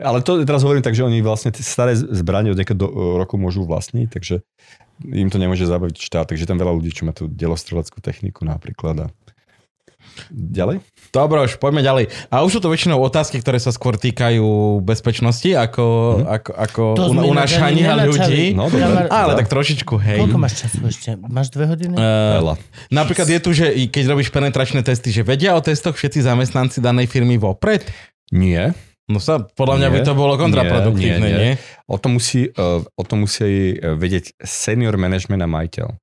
[0.00, 2.88] Ale to teraz hovorím tak, že oni vlastne tie staré zbranie od nejakého do,
[3.20, 4.40] roku môžu vlastniť, takže
[5.00, 8.96] im to nemôže zabaviť štát, takže tam veľa ľudí, čo má tú delostreleckú techniku napríklad.
[8.96, 9.06] A...
[10.30, 10.80] Ďalej?
[11.10, 12.04] Dobre, už poďme ďalej.
[12.28, 14.42] A už sú to väčšinou otázky, ktoré sa skôr týkajú
[14.80, 15.84] bezpečnosti, ako,
[16.16, 16.24] Mhm.
[16.28, 18.52] ako, ako To un- unášania ľudí.
[18.52, 20.18] No, Ja mar- Ale tak trošičku, hej.
[20.22, 21.08] Koľko máš času ešte?
[21.20, 21.94] Máš dve hodiny?
[21.94, 22.54] Uh,
[22.88, 26.78] napríklad je tu, že i keď robíš penetračné testy, že vedia o testoch všetci zamestnanci
[26.78, 27.82] danej firmy vopred?
[28.30, 28.70] Nie.
[29.10, 29.94] No sa, podľa mňa Nie.
[29.96, 31.50] by to bolo kontraproduktívne, Nie, nie?
[31.50, 31.52] nie,
[31.84, 35.98] O tom musí, uh, o tom musí uh, vedieť senior management a majiteľ.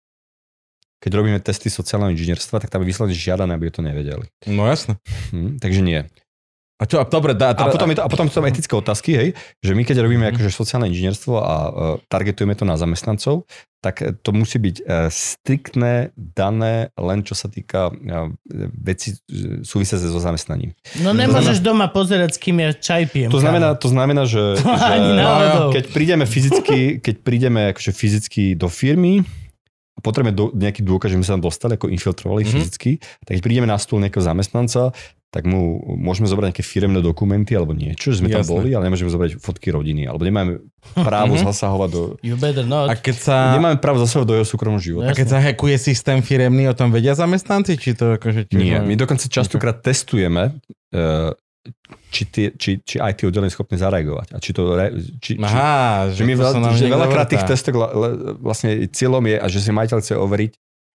[0.97, 4.25] Keď robíme testy sociálneho inžinierstva, tak tam je vyslovene žiadané, aby to nevedeli.
[4.45, 4.97] No jasné.
[5.29, 6.01] Hm, takže nie.
[6.77, 9.11] A čo, a dobre, dá, A potom, je to, a potom sú tam etické otázky,
[9.11, 9.29] hej,
[9.61, 10.33] že my keď robíme Mhm.
[10.37, 11.69] akože sociálne inžinierstvo a uh,
[12.05, 13.49] targetujeme to na zamestnancov,
[13.81, 18.29] tak eh, to musí byť uh, striktné, dané, len čo sa týka uh,
[18.77, 19.17] veci
[19.65, 20.77] súvisia so zamestnaním.
[21.01, 23.33] No nemôžeš doma pozerať, s kým ja čaj pijem.
[23.33, 25.69] To znamená, to znamená že, Ani že náhodou.
[25.73, 29.25] keď prídeme fyzicky, keď prídeme akože fyzicky do firmy,
[29.97, 32.47] a potrebujeme do, nejaký dôkaz, že my sa tam dostali, ako infiltrovali Mhm.
[32.47, 32.61] mm-hmm.
[32.61, 32.91] fyzicky,
[33.23, 34.93] tak keď prídeme na stôl nejakého zamestnanca,
[35.27, 35.59] tak mu
[35.97, 38.53] môžeme zobrať nejaké firemné dokumenty alebo niečo, že sme tam Jasné.
[38.53, 40.63] boli, ale nemôžeme zobrať fotky rodiny, alebo nemáme
[40.95, 41.43] právo Mhm.
[41.43, 42.01] zasahovať do...
[42.21, 42.87] You better not.
[42.87, 45.05] A keď sa, Nemáme právo zasahovať do jeho súkromného života.
[45.05, 47.75] a keď sa hackuje systém firemný, o tom vedia zamestnanci?
[47.75, 48.47] Či to akože...
[48.47, 51.35] Či Nie, my dokonca častokrát testujeme, eh,
[52.17, 54.27] či, tie, či, či IT oddelenie je schopné zareagovať.
[54.31, 54.73] A či to...
[54.73, 54.89] Re,
[55.19, 57.77] či, či, Aha, Že my to veľa, že veľakrát tých testov
[58.39, 60.51] vlastne cieľom je, a že si majiteľ chce overiť,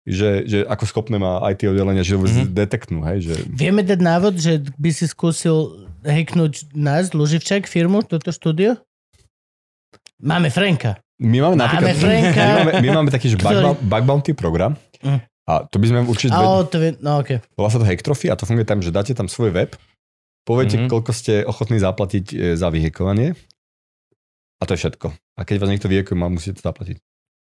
[0.07, 2.49] že, že ako schopné má IT oddelenie, že Mhm.
[2.51, 5.57] detektnú, hej, že Vieme dať návod, že by si skúsil
[6.01, 8.79] hacknúť nás, Luživčak, firmu, toto štúdio?
[10.19, 10.99] Máme Franka.
[11.19, 12.39] my máme napríklad, Franka.
[12.39, 15.19] my máme, my máme taký, že bug, Ktorý- bug bounty program Mm.
[15.45, 17.39] a to by sme určite, A vedeli, o, to vie, no okej.
[17.55, 19.71] volá sa to Hacktrophy a to funguje tam, že dáte tam svoj web,
[20.49, 20.81] poviete, Mhm.
[20.81, 20.91] mm-hmm.
[20.91, 23.37] koľko ste ochotní zaplatiť e, za vyhekovanie
[24.57, 25.07] a to je všetko.
[25.37, 26.97] A keď vás niekto vyhekuje, musíte to zaplatiť.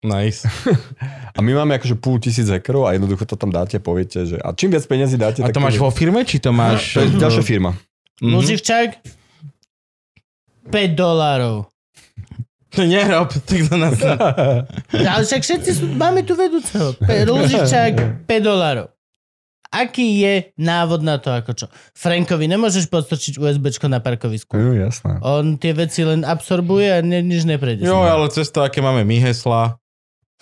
[0.02, 0.48] Nice.
[1.36, 4.50] A my máme akože púl tisíc hackerov a jednoducho to tam dáte, poviete, že a
[4.50, 6.94] čím viac peniazy dáte, A tak to máš je- vo firme, či to máš...
[6.94, 7.76] To je ďalšia firma.
[8.18, 8.32] Mhm.
[8.32, 8.88] Luživčak,
[10.66, 11.68] 5 dolárov.
[12.70, 13.98] To nerob, tak to nás...
[15.10, 16.94] Ale však všetci sú, máme tu vedúceho.
[16.96, 18.88] Pe- Luživčak, 5 dolárov.
[19.70, 21.66] Aký je návod na to, ako čo?
[21.94, 24.50] Frankovi nemôžeš podstrčiť USBčko na parkovisku.
[24.50, 25.22] Jo, jasné.
[25.22, 27.86] On tie veci len absorbuje a ne, nič neprejde.
[27.86, 29.78] Jo, ale cez to, aké máme my hesla.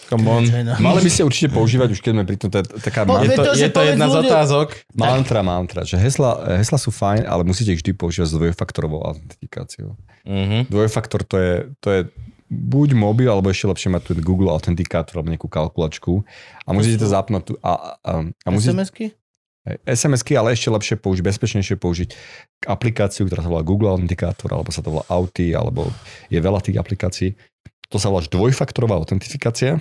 [0.06, 0.46] Come on.
[0.78, 3.34] Mali by ste určite používať, už keď sme pri tom, to je taká Po- Je
[3.34, 4.68] to, je to jedna z otázok.
[4.94, 9.98] mantra, mantra, že hesla, hesla sú fajn, ale musíte ich vždy používať s dvojfaktorovou autentifikáciou.
[10.24, 10.70] Mhm.
[10.70, 12.00] Dvojfaktor to je, to je
[12.48, 16.24] buď mobil, alebo ešte lepšie mať tu Google autentikátor alebo nejakú kalkulačku
[16.64, 19.12] a musíte to zapnúť tu a, a, a musíte, SMS-ky?
[19.84, 22.08] SMS-ky, ale ešte lepšie použiť, bezpečnejšie použiť
[22.64, 25.92] aplikáciu, ktorá sa volá Google Authenticator, alebo sa to volá Auty, alebo
[26.32, 27.36] je veľa tých aplikácií.
[27.92, 29.80] To sa volá dvojfaktorová autentifikácia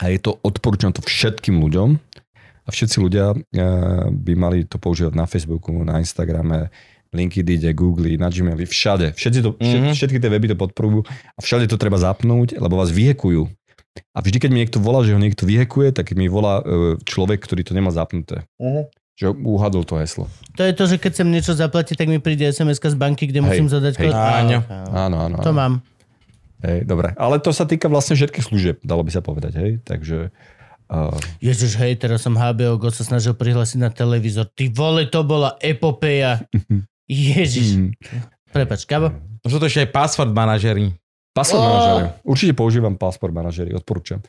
[0.00, 1.96] a je to, odporúčam to všetkým ľuďom
[2.62, 3.40] a všetci ľudia eh,
[4.12, 6.68] by mali to používať na Facebooku, na Instagrame,
[7.12, 9.12] LinkedIn, Google, na Gmaili, všade.
[9.12, 9.60] Všetci to, Mhm.
[9.60, 9.94] mm-hmm.
[9.94, 13.46] Všetky tie weby to podporujú a všade to treba zapnúť, lebo vás vyhekujú.
[14.16, 17.44] A vždy, keď mi niekto volá, že ho niekto vyhekuje, tak mi volá e, človek,
[17.44, 18.48] ktorý to nemá zapnuté.
[19.20, 20.32] Že uhadol to heslo.
[20.56, 23.44] To je to, že keď chcem niečo zaplatiť, tak mi príde sms z banky, kde
[23.44, 24.08] Hej, musím zadať hej.
[24.08, 24.16] kód.
[24.16, 24.58] Áno.
[24.88, 25.36] Áno, áno.
[25.44, 25.60] To áno.
[25.60, 25.72] mám.
[26.64, 27.12] Hej, dobre.
[27.20, 29.52] Ale to sa týka vlastne všetkých služieb, dalo by sa povedať.
[29.60, 29.70] Hej?
[29.84, 30.32] Takže
[30.88, 31.12] uh,
[31.44, 34.48] Ježiš, hej, teraz som HBO Go sa snažil prihlásiť na televízor.
[34.48, 36.40] Ty vole, to bola epopeja.
[37.12, 37.68] Ježiš.
[37.76, 37.90] mm,
[38.52, 39.12] Prepač, Gabo?
[39.44, 40.92] Sú to ešte aj password manažery.
[41.32, 41.66] password Ó.
[41.68, 42.04] manažery.
[42.28, 44.20] Určite používam password manažery, odporúčam.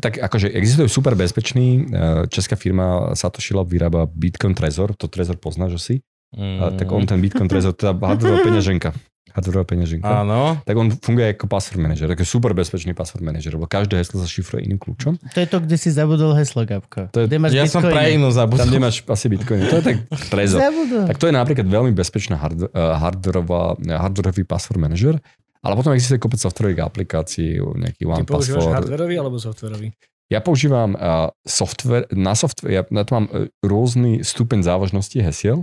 [0.00, 5.36] Tak akože existuje super bezpečný, uh, česká firma Satoshi Lab vyrába Bitcoin Trezor, to Trezor
[5.36, 5.94] poznáš asi.
[6.34, 6.58] Mm.
[6.58, 8.90] A, tak on ten Bitcoin Trezor, teda hardwareová peňaženka.
[9.30, 10.08] Hardwareová peňaženka.
[10.08, 10.56] Áno.
[10.64, 14.24] tak on funguje ako password manager, ako super bezpečný password manager, lebo každé heslo sa
[14.24, 15.20] šifruje iným kľúčom.
[15.20, 17.12] To je to, kde si zabudol heslo, Gabko.
[17.12, 17.92] To je- kde máš Ja som bitcoiny.
[17.92, 18.64] pre inú Tam, zabudol.
[18.66, 19.60] kde máš asi bitcoin.
[19.66, 19.96] To je tak
[20.32, 20.58] trezor.
[20.58, 21.04] Zabudol.
[21.04, 25.14] Tak to je napríklad veľmi bezpečná hard, hardwareová, hardwareový password manager,
[25.60, 28.76] ale potom existuje kopec softwarových aplikácií, nejaký Ty One používaš Password.
[28.76, 29.88] hardwareový alebo softwarový?
[30.26, 35.62] Ja používam uh, software, na software, ja na to mám uh, rôzny stupeň závažnosti hesiel.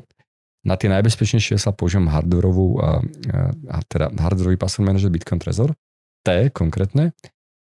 [0.64, 5.76] Na tie najbezpečnejšie sa používam hardwareovú, uh, uh, teda hardwareový password manager Bitcoin Trezor,
[6.24, 7.12] T konkrétne.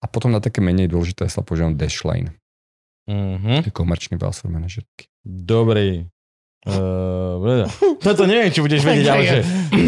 [0.00, 2.36] A potom na také menej dôležité sa používam Dashlane,
[3.08, 3.72] Mhm.
[3.72, 4.84] komerčný password manager.
[5.24, 6.04] Dobrý.
[6.60, 7.64] Uh,
[8.04, 9.38] toto neviem, či budeš vedieť, ale že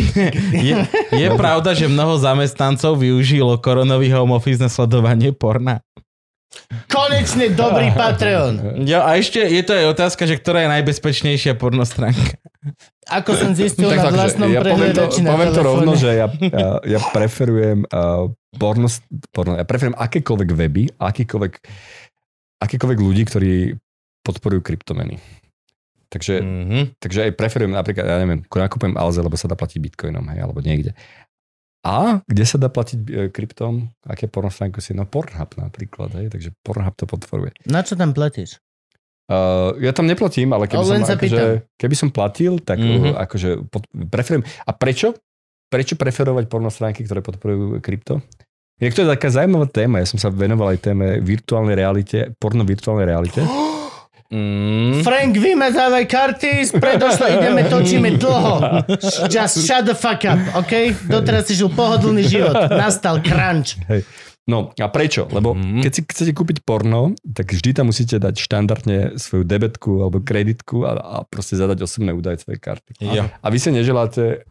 [0.73, 0.75] je,
[1.13, 5.85] je pravda, že mnoho zamestnancov využilo koronový home office na sledovanie porna.
[6.89, 8.85] Konečne dobrý Patreon.
[8.85, 12.37] Jo, a ešte je to aj otázka, že ktorá je najbezpečnejšia porno stránka.
[13.11, 16.27] Ako som zistil na takže, vlastnom ja poviem to, na poviem to rovno, že ja,
[16.31, 18.89] ja, ja preferujem uh, porno,
[19.35, 21.53] porno, ja preferujem akékoľvek weby, akýkoľvek,
[22.63, 23.53] akýkoľvek ľudí, ktorí
[24.23, 25.19] podporujú kryptomeny.
[26.13, 26.83] Takže, Mm-hmm.
[27.01, 30.61] takže aj preferujem napríklad, ja neviem, nakupujem Alze, lebo sa dá platiť bitcoinom, hej, alebo
[30.61, 30.93] niekde.
[31.83, 33.91] A kde sa dá platiť e, kryptom?
[34.07, 34.95] Aké porno stránku si?
[34.95, 37.51] No Pornhub napríklad, hej, takže Pornhub to podporuje.
[37.67, 38.63] Na čo tam platíš?
[39.27, 42.87] Uh, ja tam neplatím, ale keby, som, sa akože, keby som platil, tak Mhm.
[42.87, 43.15] mm-hmm.
[43.19, 44.45] akože pod, preferujem.
[44.63, 45.15] A prečo?
[45.73, 48.21] Prečo preferovať porno stránky, ktoré podporujú krypto?
[48.77, 50.03] Je to je taká zaujímavá téma.
[50.03, 53.41] Ja som sa venoval aj téme virtuálnej realite, porno virtuálnej realite.
[54.33, 55.05] Mm.
[55.05, 58.65] Frank, vymazávaj karty, predošlo ideme, točíme dlho.
[59.29, 60.73] Just shut the fuck up, OK?
[61.05, 62.57] Doteraz si žil pohodlný život.
[62.73, 63.77] Nastal crunch.
[64.43, 65.29] No a prečo?
[65.29, 65.85] Lebo Mhm.
[65.85, 70.83] keď si chcete kúpiť porno, tak vždy tam musíte dať štandardne svoju debetku alebo kreditku
[70.83, 72.91] a, a proste zadať osobné údaje svojej karty.
[72.99, 73.29] Jo.
[73.29, 74.43] A vy si neželáte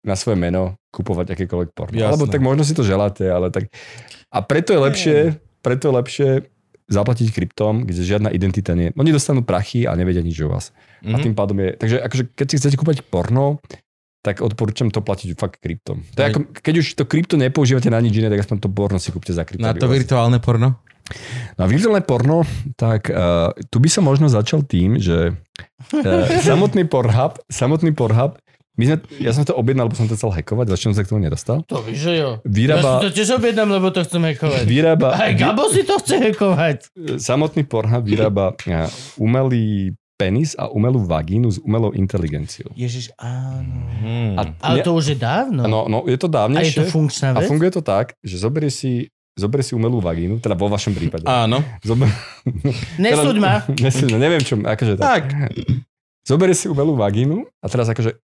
[0.00, 1.94] na svoje meno kupovať akékoľvek porno.
[1.94, 2.08] Jasné.
[2.08, 3.68] Alebo tak možno si to želáte, ale tak...
[4.32, 5.16] A preto je lepšie,
[5.60, 6.30] preto je lepšie
[6.86, 8.94] zaplatiť kryptom, kde žiadna identita nie.
[8.94, 10.70] Oni dostanú prachy a nevedia nič o vás.
[11.02, 11.12] Mm-hmm.
[11.12, 11.24] A Mhm.
[11.26, 11.68] tým pádom je...
[11.74, 13.58] Takže akože keď si chcete kúpať porno,
[14.22, 16.02] tak odporúčam to platiť fakt kryptom.
[16.14, 18.98] To je ako, keď už to krypto nepoužívate na nič iné, tak aspoň to porno
[18.98, 19.62] si kúpte za krypto.
[19.62, 20.82] Na to virtuálne porno?
[21.54, 22.42] Na virtuálne porno,
[22.74, 28.34] tak uh, tu by som možno začal tým, že uh, samotný Pornhub, samotný Pornhub,
[28.76, 31.08] my sme, ja som to objednal, lebo som to chcel hackovať, začal som sa k
[31.08, 31.64] tomu nedostal.
[31.64, 32.30] To víš, že jo.
[32.42, 34.62] Vyrába- Ja si to tiež objednám, lebo to chcem hackovať.
[34.62, 36.78] Vyrába, Aj Gabo si to chce hackovať.
[37.16, 42.72] samotný Pornhub vyrába uh, umelý penis a umelú vagínu s umelou inteligenciou.
[42.72, 43.84] Ježiš, áno.
[43.96, 44.32] Hmm.
[44.34, 45.64] A, Ale to už je dávno.
[45.64, 46.78] no, no, je to A je dávnejšie.
[46.78, 47.48] to funkčná A vec?
[47.48, 51.24] funguje to tak, že zoberie si, zoberie si umelú vagínu, teda vo vašom prípade.
[51.24, 51.60] Áno.
[51.80, 52.08] Zober...
[52.96, 53.60] Nesúď ma.
[53.84, 55.28] Nesúď ma, neviem čo, akože tak.
[55.28, 55.52] Tak.
[56.24, 58.16] Zoberie si umelú vagínu a teraz akože,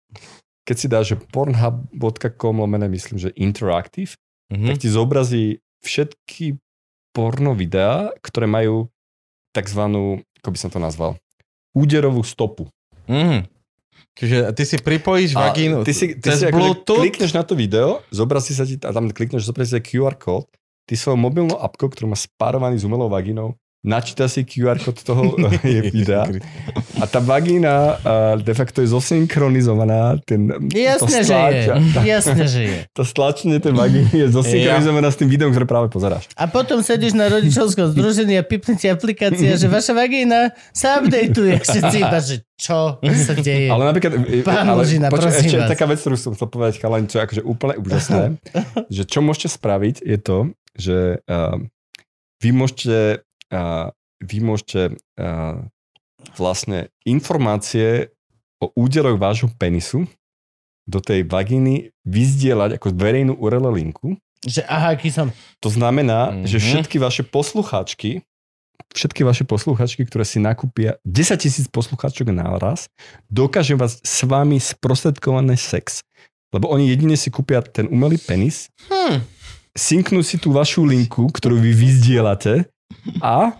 [0.65, 4.15] keď si dáš, že pornhub.com lomené, myslím, že interactive,
[4.51, 4.67] Mhm.
[4.67, 5.45] tak ti zobrazí
[5.81, 6.59] všetky
[7.11, 8.91] porno videá, ktoré majú
[9.51, 11.19] takzvanú, ako by som to nazval,
[11.71, 12.67] úderovú stopu.
[13.07, 13.47] Mhm.
[14.11, 16.99] Čiže ty si pripojíš A vagínu ty si, ty cez si akože Bluetooth?
[16.99, 20.51] klikneš na to video, zobrazí sa ti, a tam klikneš, zobrazí sa QR kód,
[20.85, 25.37] ty svojou mobilnou apkou, ktorú má spárovaný s umelou vagínou, načíta si QR kód toho
[25.65, 26.29] je videa
[27.01, 30.21] a tá vagína uh, de facto je zosynchronizovaná.
[30.29, 31.65] Ten, Jasne, že je.
[32.13, 32.79] Jasne, že je.
[32.93, 36.29] To stlačenie tej vagíny je zosynchronizovaná s tým videom, ktoré práve pozeráš.
[36.37, 41.57] A potom sedíš na rodičovskom združení a pipne ti aplikácia, že vaša vagína sa updateuje.
[41.65, 43.73] Všetci iba, že čo sa deje.
[43.73, 45.71] Ale napríklad, e, Pán ale, Lužina, prosím ešte vás.
[45.73, 48.23] taká vec, ktorú som chcel povedať, chalani, čo je akože úplne úžasné,
[48.93, 50.39] že čo môžete spraviť je to,
[50.77, 51.57] že uh,
[52.41, 53.25] vy môžete,
[54.21, 54.95] vy môžete
[56.37, 58.13] vlastne informácie
[58.61, 60.05] o údeloch vášho penisu
[60.85, 64.19] do tej vagíny vyzdieľať ako verejnú URL linku.
[64.43, 65.29] Že aha, aký som...
[65.61, 66.47] To znamená, mm-hmm.
[66.49, 66.65] že Mhm.
[66.65, 68.25] všetky vaše poslucháčky,
[68.93, 72.89] všetky vaše posluchačky, ktoré si nakúpia 10 tisíc poslucháčok naraz,
[73.29, 76.01] dokážu vás s vami sprostredkovaný sex.
[76.51, 79.23] Lebo oni jedine si kúpia ten umelý penis, Hm.
[79.73, 82.67] synknú si tú vašu linku, ktorú vy vyzdielate
[83.23, 83.55] a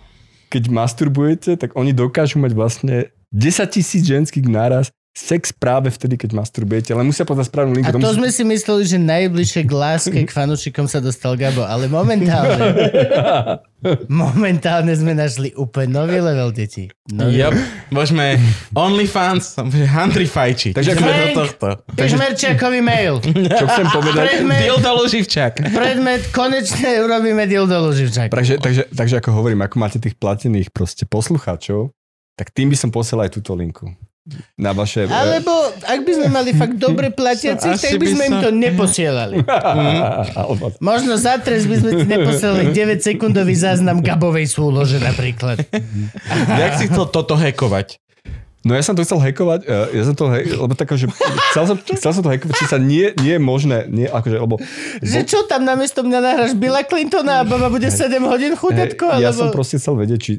[0.51, 2.95] keď masturbujete, tak oni dokážu mať vlastne
[3.31, 7.91] 10 tisíc ženských naraz sex práve vtedy, keď masturbujete, ale musia podať správnu linku.
[7.91, 11.67] A to musí- sme si mysleli, že najbližšie k láske k fanúšikom sa dostal Gabo,
[11.67, 12.63] ale momentálne,
[14.07, 16.87] momentálne sme našli úplne nový level detí.
[17.11, 17.53] Nový Yep.
[17.91, 18.39] Môžeme
[18.71, 19.59] OnlyFans,
[19.91, 20.71] Handry Fajči.
[20.71, 21.35] Takže Frank!
[21.35, 21.67] do tohto.
[21.99, 23.19] Kežmerčiakový mail.
[23.59, 24.25] Čo chcem povedať?
[24.31, 24.91] Predmet, Dildo
[25.75, 28.31] predmet, konečne urobíme dildo Luživčák.
[28.31, 31.91] Takže, takže, takže ako hovorím, ako máte tých platených proste poslucháčov,
[32.39, 33.91] tak tým by som posielal aj túto linku.
[34.53, 35.09] Na vaše...
[35.09, 35.49] Alebo
[35.81, 39.41] ak by sme mali fakt dobre platiacich, tak by by sme im to neposielali.
[40.37, 45.65] Alebo- Možno za trest by sme si neposlali 9 sekundový záznam Gabovej súlože napríklad.
[46.61, 47.97] Jak si chcel toto hackovať?
[48.61, 51.09] No ja som to chcel hackovať, eh, ja som to, hej, lebo tak, že
[51.49, 54.61] chcel som, chcel som to hackovať, či sa nie, nie je možné, nie, akože, lebo...
[55.01, 59.17] Že čo tam namiesto mňa nahráš Billa Clintona a baba bude 7 hodín chuďatko?
[59.17, 59.41] Hej, ja alebo...
[59.41, 60.31] som proste chcel vedieť, či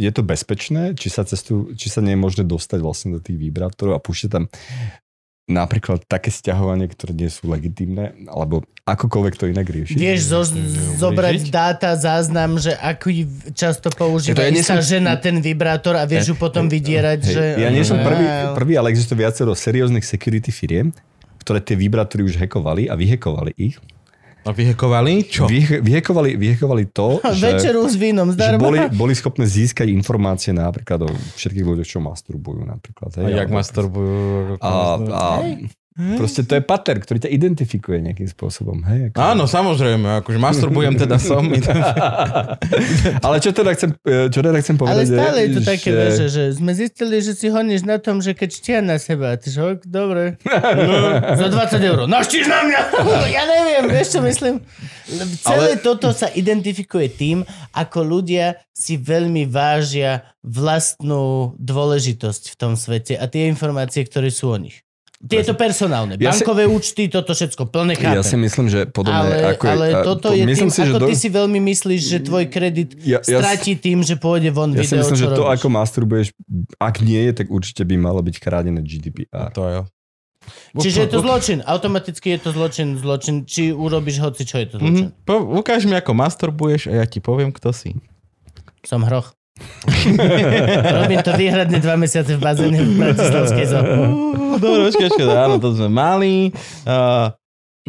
[0.00, 3.36] je to bezpečné, či sa, cestu, či sa nie je možné dostať vlastne do tých
[3.36, 4.44] vibrátorov a púšťať tam
[5.50, 9.98] napríklad také stiahovanie, ktoré nie sú legitimné, alebo akokoľvek to inak rieši.
[9.98, 10.40] Vieš zo,
[11.02, 15.42] zobrať dáta, záznam, že aký často používa Ja to ja nie istá som- žena ten
[15.42, 17.44] vibrátor a vieš ju potom vydierať, Hej, že...
[17.58, 20.94] Ja nie som prvý, prvý, ale existuje viacero serióznych security firiem,
[21.42, 23.74] ktoré tie vibrátory už hackovali a vyhekovali ich.
[24.40, 25.28] A vyhekovali?
[25.28, 25.44] Čo?
[25.44, 31.04] Vyhe, vyhekovali, vyhekovali to, že, Večeru s vínom že boli, boli schopné získať informácie napríklad
[31.04, 33.10] o všetkých ľuďoch, čo masturbujú napríklad.
[33.20, 34.16] A Hej, jak alebo- masturbujú?
[34.60, 35.24] A, a
[36.16, 38.82] proste to je pattern, ktorý ťa identifikuje nejakým spôsobom.
[38.86, 39.16] Hej, ako...
[39.18, 41.44] Áno, samozrejme, akože masturbujem teda som.
[43.26, 46.26] Ale čo teda chcem, čo teda chcem Ale povedať, stále je to že- také, že,
[46.30, 49.60] že sme zistili, že si honíš na tom, že keď štia na seba, ty že,
[49.60, 50.94] ok, dobre, no,
[51.36, 52.80] za 20 eur, naštíš na mňa!
[53.36, 54.62] ja neviem, vieš čo myslím?
[55.42, 55.82] Celé Ale...
[55.82, 57.42] toto sa identifikuje tým,
[57.74, 64.54] ako ľudia si veľmi vážia vlastnú dôležitosť v tom svete a tie informácie, ktoré sú
[64.54, 64.80] o nich.
[65.20, 68.16] Tieto personálne, Ja si- bankové účty, toto všetko, plne chápem.
[68.16, 70.80] Ja si myslím, že podobne ale, ako je, ale toto to- je myslím tým, si,
[70.80, 74.16] že ako do- ty si veľmi myslíš, že tvoj kredit Ja- ja- stratí tým, že
[74.16, 75.54] pôjde von Ja si video, myslím, čo že to, robíš.
[75.54, 76.26] ako masturbuješ,
[76.78, 79.52] ak nie je, tak určite by malo byť chránené GDPR.
[79.52, 79.82] To jo.
[80.72, 81.58] Čiže je to zločin.
[81.60, 83.44] Automaticky je to zločin, zločin.
[83.44, 85.12] Či urobíš hoci, čo je to zločin.
[85.12, 85.20] Mhm.
[85.22, 87.92] Po, ukáž mi, ako masturbuješ a ja ti poviem, kto si.
[88.80, 89.36] Som hroch.
[91.00, 93.84] Robím to výhradne dva mesiace v bazéne v Bratislavskej zoo.
[94.60, 96.52] Dobre, počkaj, počkaj, áno, to sme mali.
[96.84, 97.32] Uh,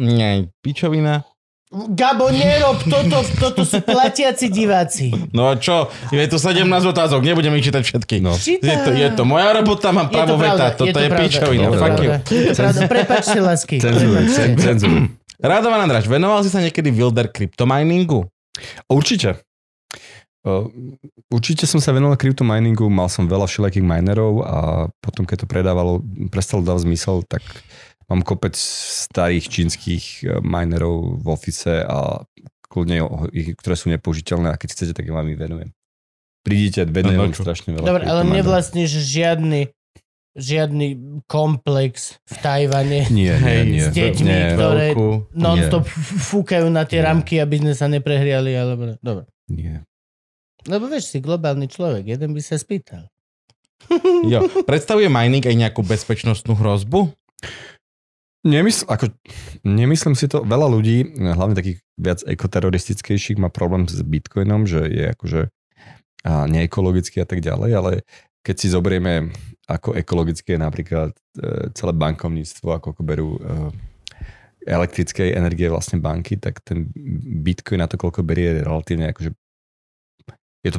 [0.00, 1.26] nie, pičovina.
[1.72, 5.08] Gabo, nerob toto, toto sú platiaci diváci.
[5.32, 5.88] No a čo?
[6.12, 8.20] Je tu 17 otázok, nebudem ich čítať všetky.
[8.20, 8.36] No.
[8.36, 10.76] Je to, je to moja robota, mám to právo pravda, veta.
[10.76, 11.64] Toto je, to pičovina.
[11.64, 12.10] je to Fuck you.
[12.28, 12.80] to pravda.
[12.92, 13.76] Prepačte, lásky.
[13.80, 15.16] Cenzuruj.
[15.40, 18.28] Radovan Andráš, venoval si sa niekedy Wilder kryptominingu?
[18.92, 19.40] Určite.
[20.42, 20.66] Uh,
[21.30, 24.58] určite som sa venoval kryptominingu, mal som veľa všelijakých minerov a
[24.98, 26.02] potom, keď to predávalo,
[26.34, 27.46] prestalo dávať zmysel, tak
[28.10, 32.26] mám kopec starých čínskych eh, minerov v office a
[32.66, 35.70] kľudne ich, ktoré sú nepoužiteľné a keď chcete, tak vám ich venujem.
[36.42, 37.86] Prídite, venujem No, no, strašne veľa.
[37.86, 39.70] Dobre, ale nevlastníš žiadny
[40.32, 40.96] žiadny
[41.28, 43.84] komplex v Tajvane Nie, nie, nie.
[43.84, 45.28] s deťmi, nie, ktoré Veľkú.
[45.36, 47.06] non-stop f- fúkajú na tie Nie.
[47.06, 48.96] ramky, aby sme sa neprehriali, alebo...
[48.98, 49.28] Dobre.
[49.46, 49.84] nie.
[50.66, 53.08] Lebo vieš, si globálny človek, jeden by sa spýtal.
[54.30, 54.46] Jo.
[54.62, 57.10] Predstavuje mining aj nejakú bezpečnostnú hrozbu?
[58.46, 59.10] Nemysl, ako,
[59.66, 65.04] nemyslím si to, veľa ľudí, hlavne takých viac ekoteroristickejších, má problém s Bitcoinom, že je
[65.10, 65.40] akože
[66.22, 67.90] a neekologický a tak ďalej, ale
[68.46, 69.34] keď si zoberieme,
[69.66, 73.40] ako ekologické je napríklad e, celé bankovníctvo, ako berú e,
[74.66, 76.86] elektrickej energie vlastne banky, tak ten
[77.42, 79.34] Bitcoin na to, koľko berie, je relatívne akože
[80.62, 80.70] je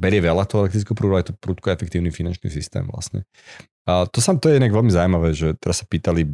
[0.00, 3.28] berie veľa toho elektrického prúdu, ale je to prúdko efektívny finančný systém vlastne.
[3.84, 6.32] A to sam, to je inak veľmi zaujímavé, že teraz sa pýtali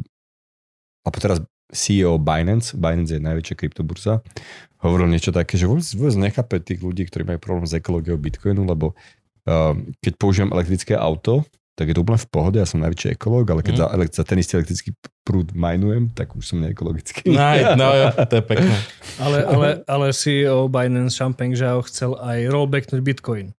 [1.07, 1.39] alebo teraz
[1.71, 4.23] CEO Binance, Binance je najväčšia kryptoburza,
[4.83, 8.63] hovoril niečo také, že vôbec, vôbec nechápe tých ľudí, ktorí majú problém s ekológiou Bitcoinu,
[8.63, 11.43] lebo uh, keď používam elektrické auto,
[11.77, 13.81] tak je to úplne v pohode, ja som najväčší ekológ, ale keď Mhm.
[13.85, 17.29] za, za ten istý elektrický prúd majnujem, tak už som neekologický.
[17.29, 17.45] No,
[17.77, 18.75] no jo, to je pekné.
[19.21, 23.53] Ale, ale, ale CEO Binance Champagne Zhao chcel aj rollbacknúť Bitcoin.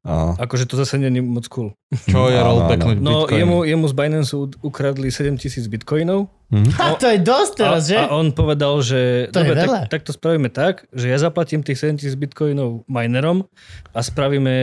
[0.00, 1.76] A, Akože to zase není moc cool.
[2.08, 3.36] Čo je rollbacknúť No Bitcoin?
[3.36, 4.32] jemu, jemu z Binance
[4.64, 6.72] ukradli 7000 bitcoinov mhm.
[6.80, 8.00] A to je dosť teraz, že?
[8.00, 11.60] a, on povedal, že To je dobre, tak, tak to spravíme tak, že ja zaplatím
[11.60, 13.44] tých 7000 bitcoinov minerom
[13.92, 14.54] a spravíme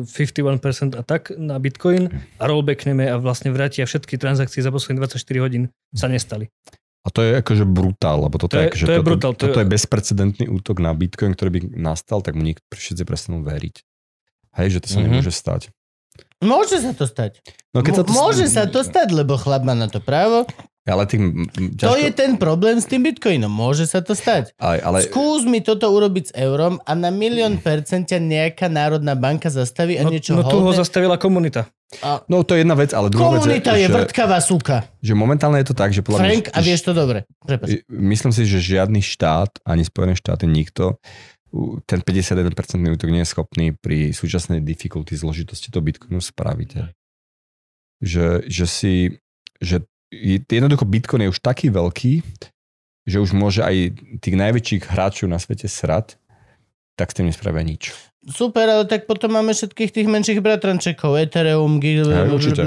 [0.00, 2.08] uh, 51% a tak na bitcoin
[2.40, 6.48] a rollbackneme a vlastne vrátia všetky transakcie za posledných 24 hodín sa nestali.
[7.04, 9.32] A to je akože brutál, lebo toto To je, je- akože to je toto, brutál,
[9.36, 13.04] to toto je- je bezprecedentný útok na Bitcoin, ktorý by nastal, tak mu nikto všetci
[13.06, 13.84] prestanú veriť.
[14.56, 15.04] Hej, že to sa Mhm.
[15.06, 15.68] nemôže stať.
[16.38, 17.40] Môže sa to stať.
[17.72, 20.44] No, Mo- Môže sa to stať, lebo chlap má na to právo.
[20.84, 23.50] Ale tým, m, To ťažko, je ten problém s tým bitcoinom.
[23.50, 24.54] Môže sa to stať.
[24.56, 29.12] ale, ale, Skús mi toto urobiť s eurom a na milión percent ťa nejaká národná
[29.12, 31.66] banka zastaví a No, niečo no tu ho zastavila komunita.
[32.00, 34.86] A no to je jedna vec, ale druhá vec komunita je, je že, vrtkavá súka.
[35.00, 37.18] že momentálne je to tak, že podľa Frank, mňa, a vieš to dobre.
[37.40, 37.82] Prepač.
[37.86, 40.98] myslím si, že žiadny štát, ani Spojené štáty, nikto,
[41.86, 46.70] ten 51% útok nie je schopný pri súčasnej difficulty zložitosti toho Bitcoinu spraviť.
[48.02, 48.94] Že, že si,
[49.60, 52.20] že je- jednoducho Bitcoin je už taký veľký,
[53.06, 56.18] že už môže aj tých najväčších hráčov na svete srať
[56.96, 57.92] tak s tým nespravia nič.
[58.26, 62.66] Super, ale tak potom máme všetkých tých menších bratrančekov, Ethereum, Gil, Hej, určite.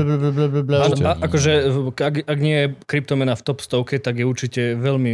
[1.20, 1.52] Akože,
[2.00, 5.14] ak, ak nie je kryptomena v top stovke, tak je určite veľmi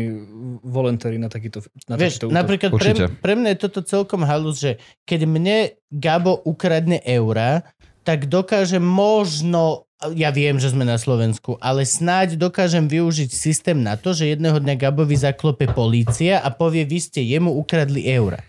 [0.61, 3.05] voluntary na takýto, na Vieš, takýto napríklad pre, Určite.
[3.25, 4.77] pre mňa je toto celkom halus, že
[5.09, 5.57] keď mne
[5.89, 7.65] Gabo ukradne eura,
[8.05, 13.97] tak dokážem možno, ja viem, že sme na Slovensku, ale snáď dokážem využiť systém na
[13.97, 18.45] to, že jedného dňa Gabovi zaklope polícia a povie, vy ste jemu ukradli eura.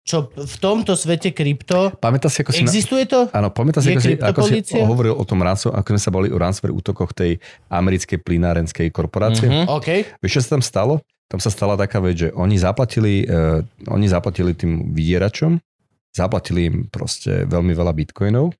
[0.00, 2.64] Čo v tomto svete krypto, Pamätáš si, ako si...
[2.64, 2.72] Na...
[2.72, 3.28] existuje to?
[3.36, 6.28] Áno, pamätáš si, ako si, ako si hovoril o tom ransom, ako sme sa boli
[6.32, 7.36] o ransomware útokoch tej
[7.68, 9.46] americkej plinárenskej korporácie.
[9.46, 9.68] Mhm.
[9.68, 9.88] OK.
[10.24, 10.94] Vieš, čo sa tam stalo?
[11.30, 15.62] Tam sa stala taká vec, že oni zaplatili, uh, oni zaplatili tým vydieračom,
[16.10, 18.50] zaplatili im proste veľmi veľa bitcoinov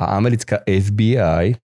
[0.00, 1.60] a americká FBI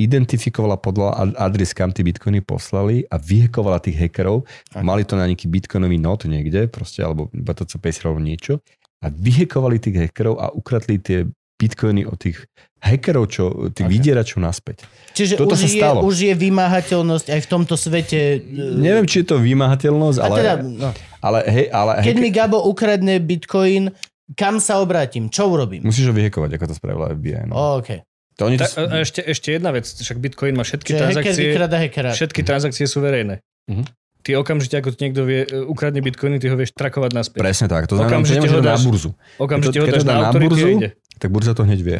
[0.00, 4.48] identifikovala podľa ad- adres, kam tí bitcoiny poslali a vyhekovala tých hackerov.
[4.72, 4.80] Aha.
[4.80, 8.64] Mali to na nejaký bitcoinový not niekde, proste, alebo BTC alebo niečo
[8.98, 11.24] a vyhekovali tých hackerov a ukradli tie
[11.56, 12.40] bitcoiny od tých
[12.80, 13.92] hackerov, čo, tých Ok.
[13.92, 14.88] vydieračov naspäť.
[15.12, 16.00] Čiže Toto už sa je, stalo.
[16.00, 18.20] už je vymáhateľnosť aj v tomto svete.
[18.38, 20.88] e, Neviem, či je to vymahateľnosť, a ale, teda, no,
[21.20, 23.92] ale, hej, ale keď hacker- mi Gabo ukradne bitcoin,
[24.32, 25.28] kam sa obrátim?
[25.28, 25.84] Čo urobím?
[25.84, 27.44] Musíš ho vyhekovať, ako to spravila FBI.
[27.44, 27.52] No.
[27.52, 28.00] O, OK.
[28.40, 31.12] To oni to, Ta, a ešte, ešte jedna vec, však Bitcoin má všetky Čiže hacker
[31.12, 32.10] transakcie, hackera.
[32.10, 33.44] všetky transakcie sú verejné.
[33.68, 33.84] Mhm.
[34.20, 37.40] Ty okamžite, ako ti niekto vie, e, ukradne bitcoiny, ty ho vieš trakovať naspäť.
[37.40, 37.88] presne tak.
[37.88, 39.10] To znamená, Okamžite ho dať na dáš- burzu.
[39.38, 40.88] Okamžite Keď ho to- keď dáš to dá na na autority burzu, ide.
[41.16, 41.98] Tak burza to hneď vie.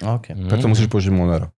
[0.00, 0.26] OK.
[0.46, 1.50] Preto musíš použiť Monero.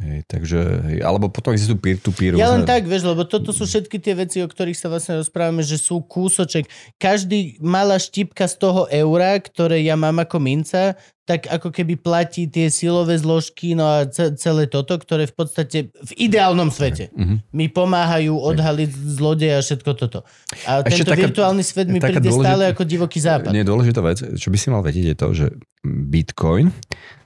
[0.00, 2.32] Hej, takže, hej, alebo potom existujú peer-to-peer.
[2.32, 5.60] Ja len tak, vieš, lebo toto sú všetky tie veci, o ktorých sa vlastne rozprávame,
[5.60, 6.64] že sú kúsoček.
[6.96, 10.96] Každý malá štipka z toho eura, ktoré ja mám ako minca,
[11.30, 15.78] tak ako keby platí tie silové zložky, no a ce- celé toto, ktoré v podstate
[15.88, 17.36] v ideálnom svete Mhm.
[17.52, 20.26] mi pomáhajú odhaliť zlodeja a všetko toto.
[20.64, 23.50] A Ešte tento taká- virtuálny svet mi príde dôležitá- stále ako divoký západ.
[23.50, 25.46] Nie, dôležitá vec, čo by si mal vedieť je to, že
[25.84, 26.74] Bitcoin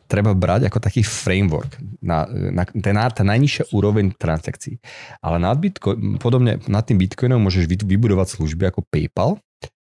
[0.04, 4.76] treba brať ako taký framework, na, na, ten, tá najnižšia úroveň transakcií.
[5.18, 9.40] Ale nad Bitcoin, podobne nad tým Bitcoinom môžeš vy- vybudovať služby ako PayPal,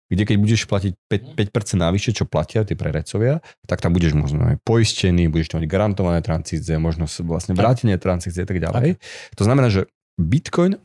[0.10, 4.46] kde keď budeš platiť 5%, 5% navyše, čo platia tí prerecovia, tak tam budeš možno
[4.54, 9.02] aj poistený, budeš tam mať garantované transakcie, možno vlastne vrátenie transakcie a tak ďalej.
[9.38, 10.78] To znamená, že Bitcoin,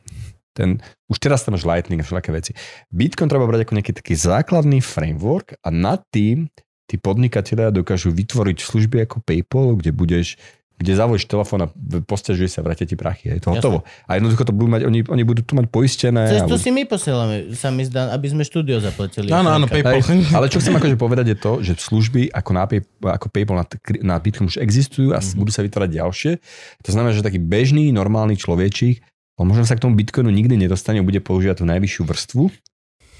[0.51, 2.51] ten, už teraz tam máš Lightning a všelijaké veci.
[2.91, 6.51] Bitcoin treba brať ako nejaký taký základný framework a nad tým
[6.91, 10.35] tí podnikatelia dokážu vytvoriť služby ako PayPal, kde budeš
[10.81, 11.67] kde zavojíš telefón a
[12.09, 13.29] postiažuje sa, vrátia ti prachy.
[13.29, 13.85] Je to hotovo.
[14.09, 16.25] A jednoducho to budú mať, oni, oni budú to mať poistené.
[16.25, 19.29] Cez to budú- si my posielame, sa mi zdá, aby sme štúdio zaplatili.
[19.29, 19.69] Áno, áno.
[19.69, 20.01] PayPal.
[20.01, 22.65] Hej, ale čo chcem akože povedať je to, že služby ako, na
[23.13, 23.65] ako PayPal na,
[24.01, 25.37] na Bitcoin už existujú a mm-hmm.
[25.37, 26.31] budú sa vytvárať ďalšie.
[26.81, 29.05] To znamená, že taký bežný, normálny človečík,
[29.39, 32.43] on možno sa k tomu Bitcoinu nikdy nedostane, bude používať tú najvyššiu vrstvu,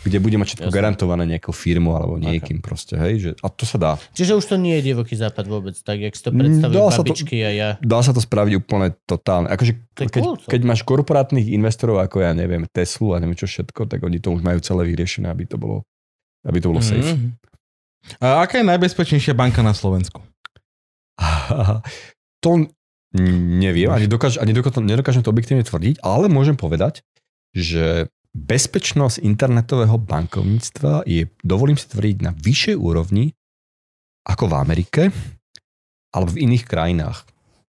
[0.01, 0.77] kde bude mať všetko Jasné.
[0.81, 2.97] garantované nejakou firmou alebo niekým proste.
[2.97, 3.91] Hej, že, a to sa dá.
[4.17, 6.85] Čiže už to nie je divoký západ vôbec, tak jak si to Mm, predstavujú dá
[6.89, 7.69] sa to- babičky a ja.
[7.77, 9.47] Dá sa to spraviť úplne totálne.
[9.47, 13.85] Akože, keď, cool, keď máš korporátnych investorov ako ja neviem, Teslu a neviem čo všetko,
[13.85, 15.85] tak oni to už majú celé vyriešené, aby to bolo,
[16.43, 17.13] aby to bolo safe.
[17.13, 17.37] Mhm.
[18.17, 20.25] A aká je najbezpečnejšia banka na Slovensku?
[22.43, 22.49] to
[23.13, 27.03] neviem, ani, dokáž, ani dokážem, nedokážem to objektívne tvrdiť, ale môžem povedať,
[27.51, 33.35] že bezpečnosť internetového bankovníctva je, dovolím si tvrdiť, na vyššej úrovni
[34.23, 35.01] ako v Amerike
[36.15, 37.27] alebo v iných krajinách.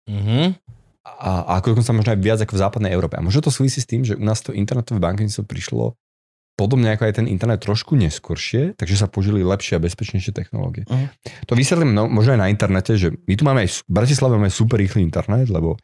[0.09, 0.57] Mhm.
[1.07, 3.15] A, a ako dokonca možno aj viac ako v západnej Európe.
[3.15, 5.95] A možno to súvisí s tým, že u nás to internetové bankovníctvo prišlo
[6.57, 10.89] podobne ako aj ten internet trošku neskôršie, takže sa použili lepšie a bezpečnejšie technológie.
[10.89, 11.07] Mhm.
[11.47, 14.51] To vysvetlím no, možno aj na internete, že my tu máme aj, v Bratislave máme
[14.51, 15.77] super rýchly internet, lebo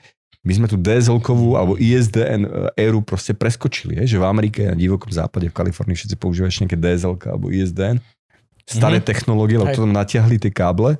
[0.43, 2.43] my sme tu DSL-kovú alebo ISDN
[2.75, 6.61] éru proste preskočili, je, že v Amerike na divokom západe v Kalifornii všetci používajú ešte
[6.67, 8.03] nejaké DSL alebo ISDN.
[8.63, 9.07] Staré Mhm.
[9.07, 10.99] technológie, lebo to tam natiahli tie káble,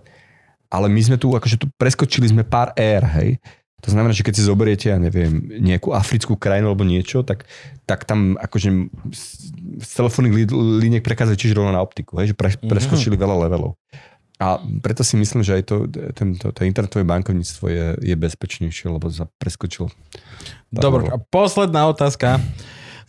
[0.68, 3.40] ale my sme tu, akože tu preskočili sme pár ér, hej.
[3.84, 7.44] To znamená, že keď si zoberiete, ja neviem, nejakú africkú krajinu alebo niečo, tak,
[7.84, 8.72] tak tam akože
[9.12, 9.24] z,
[10.00, 10.48] telefónnych
[10.80, 12.72] líniek prekázali čiže rovno na optiku, hej, že pre, Mhm.
[12.72, 13.76] preskočili veľa levelov.
[14.44, 19.08] A preto si myslím, že aj to, tento, to internetové bankovníctvo je, je bezpečnejšie, lebo
[19.08, 19.88] sa preskočilo.
[20.68, 22.44] Dobre, a posledná otázka,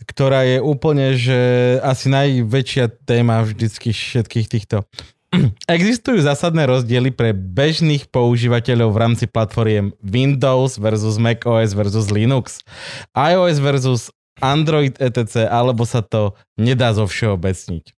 [0.07, 1.35] ktorá je úplne, že
[1.83, 4.87] asi najväčšia téma vždycky všetkých týchto.
[5.67, 12.63] Existujú zásadné rozdiely pre bežných používateľov v rámci platformiem Windows versus Mac OS versus Linux,
[13.11, 14.01] iOS versus
[14.39, 17.94] Android etc., alebo sa to nedá zo všeobecniť.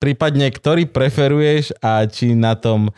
[0.00, 2.88] Prípadne, ktorý preferuješ a či na tom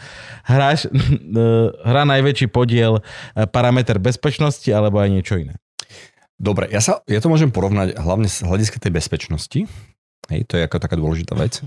[0.46, 0.86] hráš,
[1.90, 5.58] hrá najväčší podiel eh, parameter bezpečnosti alebo aj niečo iné.
[6.38, 9.60] Dobre, ja, sa, ja to môžem porovnať hlavne z hľadiska tej bezpečnosti.
[10.26, 11.62] Hej, to je ako taká dôležitá vec.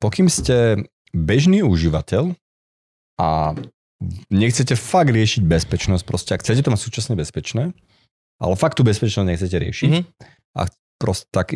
[0.00, 2.32] Pokým ste bežný užívateľ
[3.20, 3.52] a
[4.32, 7.76] nechcete fakt riešiť bezpečnosť, proste ak chcete to mať súčasne bezpečné,
[8.40, 10.02] ale fakt tú bezpečnosť nechcete riešiť, Mhm.
[10.56, 10.62] a
[10.96, 11.52] proste tak,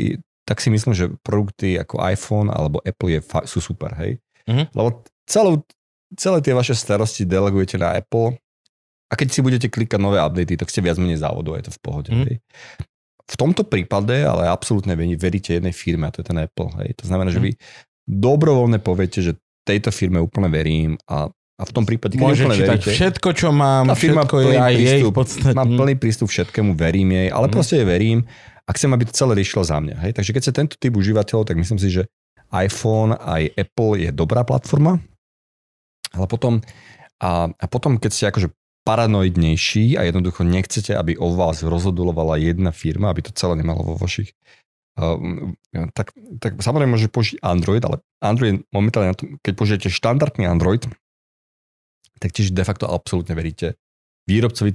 [0.49, 4.17] tak si myslím, že produkty ako iPhone alebo Apple je, sú super, hej.
[4.44, 4.73] Mhm.
[4.73, 4.89] Lebo
[5.23, 5.60] celú,
[6.17, 8.33] celé tie vaše starosti delegujete na Apple
[9.07, 11.81] a keď si budete klikať nové updaty, tak ste viac menej závodu, je to v
[11.81, 12.10] pohode.
[12.10, 12.25] Mhm.
[12.25, 12.36] Hej.
[13.28, 16.73] V tomto prípade ale absolútne veríte jednej firme a to je ten Apple.
[16.78, 16.97] Hej.
[16.97, 17.44] To znamená, že Mhm.
[17.44, 17.51] vy
[18.09, 22.57] dobrovoľne poviete, že tejto firme úplne verím a, a v tom prípade, keď Môže úplne
[22.57, 25.52] čítať veríte, všetko, čo mám, Tá firma všetko je plný aj jej v prístup, podstate.
[25.52, 27.52] mám plný prístup všetkému, verím jej, ale Mhm.
[27.52, 28.18] proste jej verím
[28.69, 29.97] a chcem, aby to celé riešilo za mňa.
[30.05, 30.13] Hej?
[30.21, 32.03] Takže keď sa tento typ užívateľov, tak myslím si, že
[32.53, 35.01] iPhone aj Apple je dobrá platforma,
[36.13, 36.61] ale potom,
[37.21, 38.49] a, a potom keď ste akože
[38.85, 43.95] paranoidnejší a jednoducho nechcete, aby o vás rozhodovala jedna firma, aby to celé nemalo vo
[44.01, 44.33] vašich
[44.99, 45.55] Um,
[45.95, 46.11] tak,
[46.43, 49.15] tak samozrejme môže použiť Android, ale Android momentálne,
[49.47, 50.83] keď použijete štandardný Android,
[52.19, 53.79] tak tiež de facto absolútne veríte
[54.27, 54.75] výrobcovi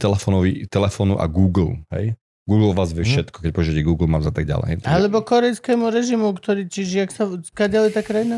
[0.71, 1.83] telefónu a Google.
[1.91, 2.15] Hej?
[2.43, 3.11] Google vás vie Mhm.
[3.11, 4.83] všetko, keď použijete Google Maps a tak ďalej.
[4.83, 8.37] Alebo korejskému režimu, ktorý, čiže jak sa, skadiaľ je tá krajina?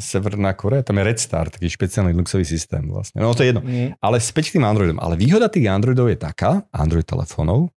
[0.00, 3.20] Severná Korea, tam je Red Star, taký špeciálny Linuxový systém vlastne.
[3.20, 3.60] No to je jedno.
[3.60, 3.92] Mm.
[4.00, 4.96] Ale späť k tým Androidom.
[4.96, 7.68] Ale výhoda tých Androidov je taká, Android telefónov,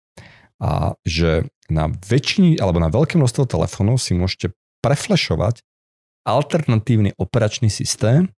[0.55, 5.59] a že na väčšini alebo na veľké množstvo telefónov si môžete preflešovať
[6.23, 8.31] alternatívny operačný systém,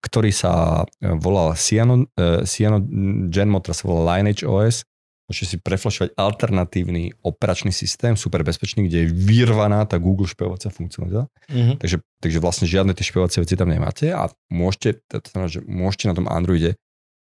[0.00, 2.80] ktorý sa e, volal Cyano, uh, Cyano
[3.28, 4.88] Genmo, teraz sa volá Lineage OS.
[5.28, 11.28] Môžete si preflešovať alternatívny operačný systém, super bezpečný, kde je vyrvaná tá Google špehovacia funkcionalita.
[11.52, 11.84] Mhm.
[11.84, 16.08] Takže, takže vlastne žiadne tie špehovacie veci tam nemáte a môžete, to znamená, že môžete
[16.08, 16.80] na tom Androide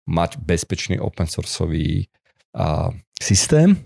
[0.07, 2.07] mať bezpečný open sourceový
[2.55, 3.77] a, systém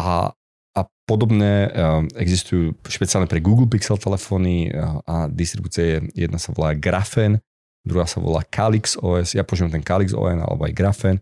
[0.00, 0.32] a,
[0.74, 6.56] a podobné a, existujú špeciálne pre Google Pixel telefóny a, a distribúcie je, jedna sa
[6.56, 7.44] volá Graphene,
[7.84, 11.20] druhá sa volá Calix OS, ja používam ten Calix OS alebo aj Graphene,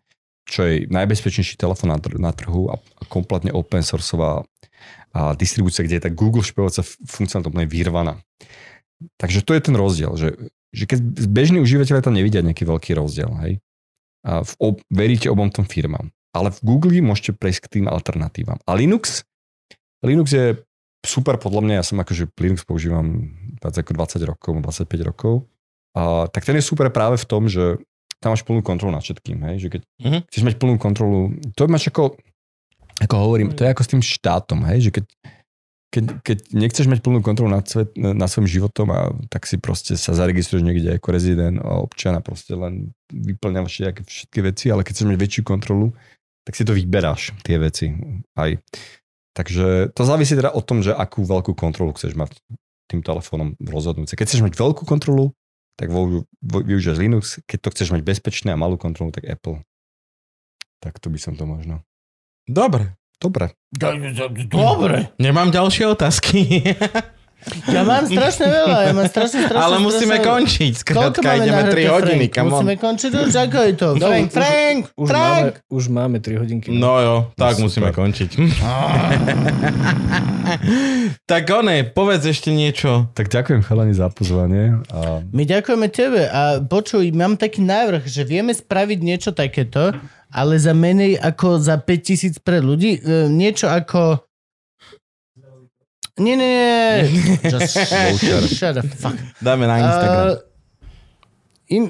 [0.49, 2.81] čo je najbezpečnejší telefón na, tr- na trhu a,
[3.12, 4.43] kompletne open sourceová
[5.36, 8.15] distribúcia, kde je tá Google špehovacia funkcionalita úplne vyrvaná.
[9.18, 10.36] Takže to je ten rozdiel, že,
[10.75, 13.52] že keď bežní užívateľe tam nevidia nejaký veľký rozdiel, hej,
[14.27, 16.10] a v ob, veríte obom tom firmám.
[16.35, 18.60] Ale v Google môžete prejsť k tým alternatívam.
[18.68, 19.25] A Linux?
[20.05, 20.60] Linux je
[21.07, 25.35] super podľa mňa, ja som akože Linux používam viac ako 20 rokov, 25 rokov.
[25.94, 27.81] A, tak ten je super práve v tom, že
[28.19, 29.57] tam máš plnú kontrolu nad všetkým, hej?
[29.63, 30.19] že keď Mhm.
[30.31, 31.19] chceš mať plnú kontrolu,
[31.55, 32.19] to máš ako,
[32.99, 34.79] ako hovorím, to je ako s tým štátom, hej?
[34.87, 35.05] že keď,
[35.89, 39.95] keď, keď nechceš mať plnú kontrolu nad, svet, nad svojim životom a tak si proste
[39.95, 44.83] sa zaregistruješ niekde ako rezident a občan a proste len vyplňaš všetky, všetky veci, ale
[44.83, 45.95] keď chceš mať väčšiu kontrolu,
[46.45, 47.93] tak si to vyberáš, tie veci.
[48.35, 48.57] Aj.
[49.37, 52.35] Takže to závisí teda o tom, že akú veľkú kontrolu chceš mať
[52.89, 54.17] tým telefónom rozhodnúť.
[54.17, 55.37] Keď chceš mať veľkú kontrolu,
[55.78, 55.94] tak
[56.42, 57.24] využívaš Linux.
[57.47, 59.62] Keď to chceš mať bezpečné a malú kontrolu, tak Apple.
[60.82, 61.86] Tak to by som to možno.
[62.50, 62.98] Dobre.
[63.18, 63.55] Dobre.
[64.50, 65.10] Dobre.
[65.23, 66.39] Nemám ďalšie otázky.
[67.70, 70.26] Ja mám strašne veľa, ja mám strašne, strašne, Ale musíme strašne...
[70.26, 70.73] končiť.
[70.75, 72.25] Skrátka, máme ideme nahraté, 3 hodiny.
[72.28, 72.44] On.
[72.50, 73.89] Musíme končiť už, ako je to?
[73.94, 75.31] No, Frank, už- Frank, Už Frank!
[75.31, 76.68] máme, už máme 3 hodinky.
[76.75, 77.65] No jo, tak super.
[77.65, 78.31] musíme končiť.
[81.31, 83.08] tak one, povedz ešte niečo.
[83.15, 84.81] Tak ďakujem chalani za pozvanie.
[84.91, 89.94] A My ďakujeme tebe a počuj, mám taký návrh, že vieme spraviť niečo takéto,
[90.28, 93.00] ale za menej ako za 5000 pre ľudí.
[93.00, 94.27] E, niečo ako...
[96.19, 96.71] Nie, nie, nie.
[97.53, 98.43] Just Voucher.
[98.47, 99.15] shut the fuck.
[99.39, 100.25] Dáme na Instagram.
[100.27, 100.37] Uh,
[101.71, 101.83] in,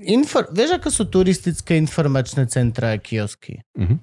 [0.00, 3.60] infor, vieš, ako sú turistické informačné centrá a kiosky?
[3.76, 4.00] mhm.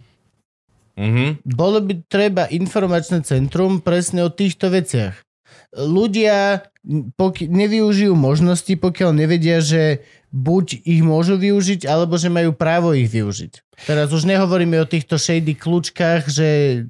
[0.92, 1.48] Mhm.
[1.48, 5.16] Bolo by treba informačné centrum presne o týchto veciach.
[5.72, 6.68] Ľudia
[7.16, 10.04] poki- nevyužijú možnosti, pokiaľ nevedia, že
[10.36, 13.54] buď ich môžu využiť, alebo že majú právo ich využiť.
[13.88, 16.84] Teraz už nehovoríme o týchto shady kľúčkach, že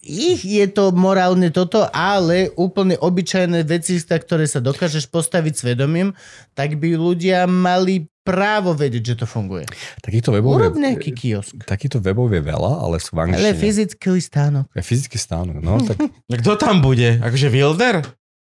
[0.00, 6.16] ich je to morálne toto, ale úplne obyčajné veci, za ktoré sa dokážeš postaviť svedomím,
[6.52, 9.64] tak by ľudia mali právo vedieť, že to funguje.
[10.00, 11.56] Takýchto webov, Urob je, nejaký kiosk.
[11.64, 13.56] takýchto webov je veľa, ale sú v Ale angličtine.
[13.56, 14.64] fyzický stánok.
[14.72, 15.96] Ja fyzicky stánok, no tak
[16.40, 17.20] Kto tam bude?
[17.20, 18.04] Akože Wilder?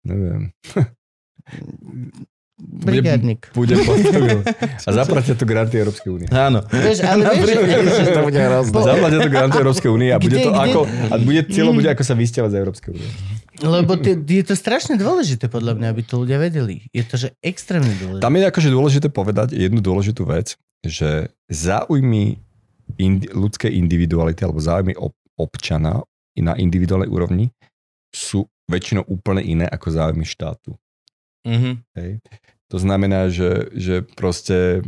[0.03, 0.51] neviem.
[2.57, 3.53] Brigádnik.
[3.53, 4.41] Budem postavil.
[4.87, 6.27] A zaplatia to granty Európskej únie.
[6.27, 6.65] Áno.
[6.65, 7.53] Vieš, ale vieš,
[8.01, 8.73] Že to bude hrozné.
[8.73, 11.71] Po- Zaplatia to granty Európskej únie a bude Kde- to kde- ako, a bude, cieľo
[11.71, 13.09] bude ako sa vysťahovať z Európskej únie.
[13.59, 16.81] lebo ty, je to strašne dôležité podľa mňa, aby to ľudia vedeli.
[16.89, 18.21] Je to, že extrémne dôležité.
[18.21, 22.41] Tam je akože dôležité povedať jednu dôležitú vec, že záujmy
[22.95, 26.01] indi- ľudskej individuality alebo záujmy ob- občana
[26.33, 27.53] i na individuálnej úrovni
[28.09, 30.73] sú väčšinou úplne iné ako záujmy štátu.
[31.45, 31.83] Mhm.
[31.95, 32.11] Hej.
[32.67, 34.83] To znamená, že, že proste,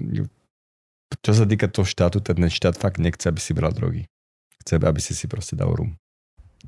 [1.24, 4.03] čo sa týka toho štátu, ten štát fakt nechce, aby si bral drogy.
[4.60, 5.95] Chce, aby si si proste dal rum.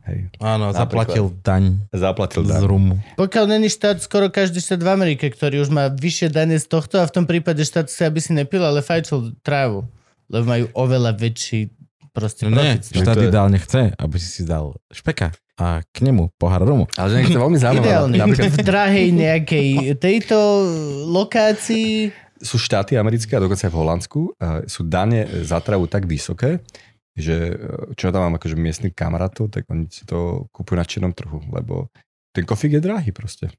[0.07, 0.31] Hej.
[0.39, 1.11] Áno, Napríklad.
[1.11, 2.63] zaplatil daň Zaplatil z daň.
[2.63, 2.95] rumu.
[3.19, 7.03] Pokiaľ není štát, skoro každý štát v Amerike, ktorý už má vyššie dane z tohto
[7.03, 9.83] a v tom prípade štát chce, aby si nepil, ale fajčil trávu.
[10.31, 11.75] Lebo majú oveľa väčší
[12.15, 12.87] proste nie, profit.
[12.87, 16.87] z štát ideálne chce, aby si si dal špeka a k nemu pohár rumu.
[16.95, 17.87] Ale že nech to veľmi zaujímavé.
[17.87, 18.15] Ideálne.
[18.17, 19.67] Napríklad V drahej nejakej
[19.99, 20.37] tejto
[21.11, 24.19] lokácii sú štáty americké a dokonca aj v Holandsku,
[24.65, 26.57] sú dane za trávu tak vysoké,
[27.13, 31.13] že e, čo tam mám akože miestnych kamarátov, tak oni si to kúpujú na čiernom
[31.13, 31.93] trhu, lebo
[32.33, 33.53] ten kofík je drahý proste.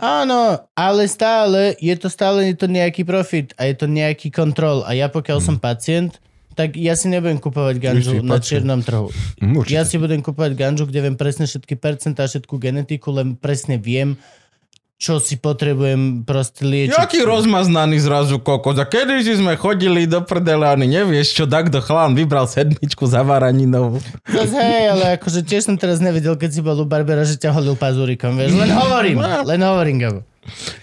[0.00, 4.82] Áno, ale stále je to stále je to nejaký profit a je to nejaký kontrol.
[4.82, 5.48] A ja pokiaľ Hmm.
[5.52, 6.18] som pacient,
[6.60, 8.44] tak ja si nebudem kupovať ganžu na pacient.
[8.44, 9.08] čiernom trhu.
[9.40, 9.72] Hm, určite.
[9.72, 14.20] Ja si budem kupovať ganžu, kde viem presne všetky percentá, všetku genetiku, len presne viem,
[15.00, 16.92] čo si potrebujem proste liečiť.
[16.92, 18.76] Jaký rozmaznaný zrazu kokos.
[18.76, 23.08] A kedy si sme chodili do prdele a ani nevieš, čo takto chlán vybral sedmičku
[23.08, 23.96] za varaninou.
[24.28, 27.56] Zas, hej, ale akože tiež som teraz nevedel, keď si bol u Barbera, že ťa
[27.56, 28.52] holil pazúrikom, vieš.
[28.52, 30.20] Len hovorím, len hovorím, Gabo.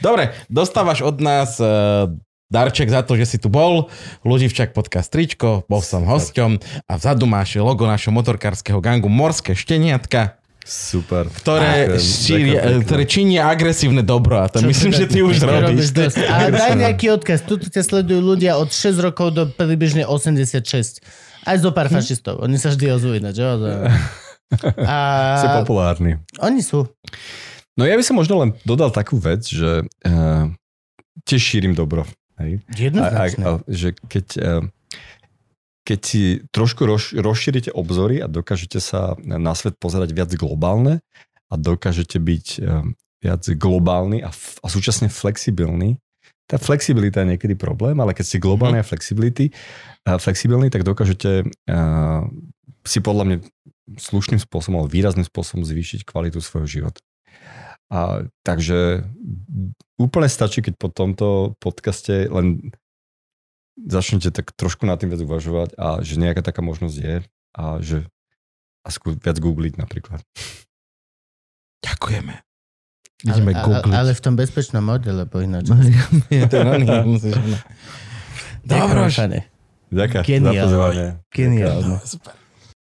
[0.02, 2.10] Dobre, dostávaš od nás uh,
[2.48, 3.92] darček za to, že si tu bol.
[4.22, 10.40] Luživčak podcast tričko, bol som hosťom a vzadu máš logo našho motorkárskeho gangu Morské šteniatka,
[10.62, 11.32] Super.
[11.32, 15.20] ktoré, Ďakujem, šíria, ďakujem ktoré činia agresívne dobro a to Čo myslím, teda- že ty
[15.22, 15.88] už robíš.
[16.28, 17.40] A daj nejaký odkaz.
[17.42, 21.00] Tuto ťa sledujú ľudia od 6 rokov do približne 86.
[21.44, 22.44] Aj zo pár fašistov.
[22.44, 23.40] Oni sa vždy ozvú ináč.
[24.84, 24.98] A
[25.40, 26.20] Si populárny.
[26.40, 26.88] oni sú.
[27.76, 30.44] No ja by som možno len dodal takú vec, že uh,
[31.24, 32.04] tiež šírim dobro.
[32.38, 32.62] Hej?
[33.02, 34.64] A, a, a, že keď, uh,
[35.88, 36.22] keď si
[36.54, 41.02] trošku roz, rozšírite obzory a dokážete sa na svet pozerať viac globálne
[41.50, 42.86] a dokážete byť uh,
[43.24, 45.98] viac globálny a, f- a súčasne flexibilný,
[46.48, 49.52] tá flexibilita je niekedy problém, ale keď ste globálni a flexibility,
[50.08, 52.24] uh, flexibilní, tak dokážete uh,
[52.88, 53.38] si podľa mňa
[54.00, 57.00] slušným spôsobom, ale výrazným spôsobom zvýšiť kvalitu svojho života.
[57.88, 59.08] A, takže
[59.96, 62.76] úplne stačí, keď po tomto podcaste len
[63.80, 67.16] začnete tak trošku nad tým viac uvažovať a že nejaká taká možnosť je
[67.56, 68.04] a že
[68.84, 70.24] a skú, viac googliť napríklad.
[71.84, 72.36] Ďakujeme.
[73.28, 73.94] Ideme ale, ale, googliť.
[73.96, 75.68] ale v tom bezpečnom modele, bo ináč.
[75.68, 75.80] Na
[77.08, 77.36] musíš-
[78.68, 79.00] Dobre,
[79.88, 80.64] Ďakujem, Geniálne.
[80.68, 81.08] pozvanie.
[81.32, 81.96] Geniálne.
[82.04, 82.36] Super.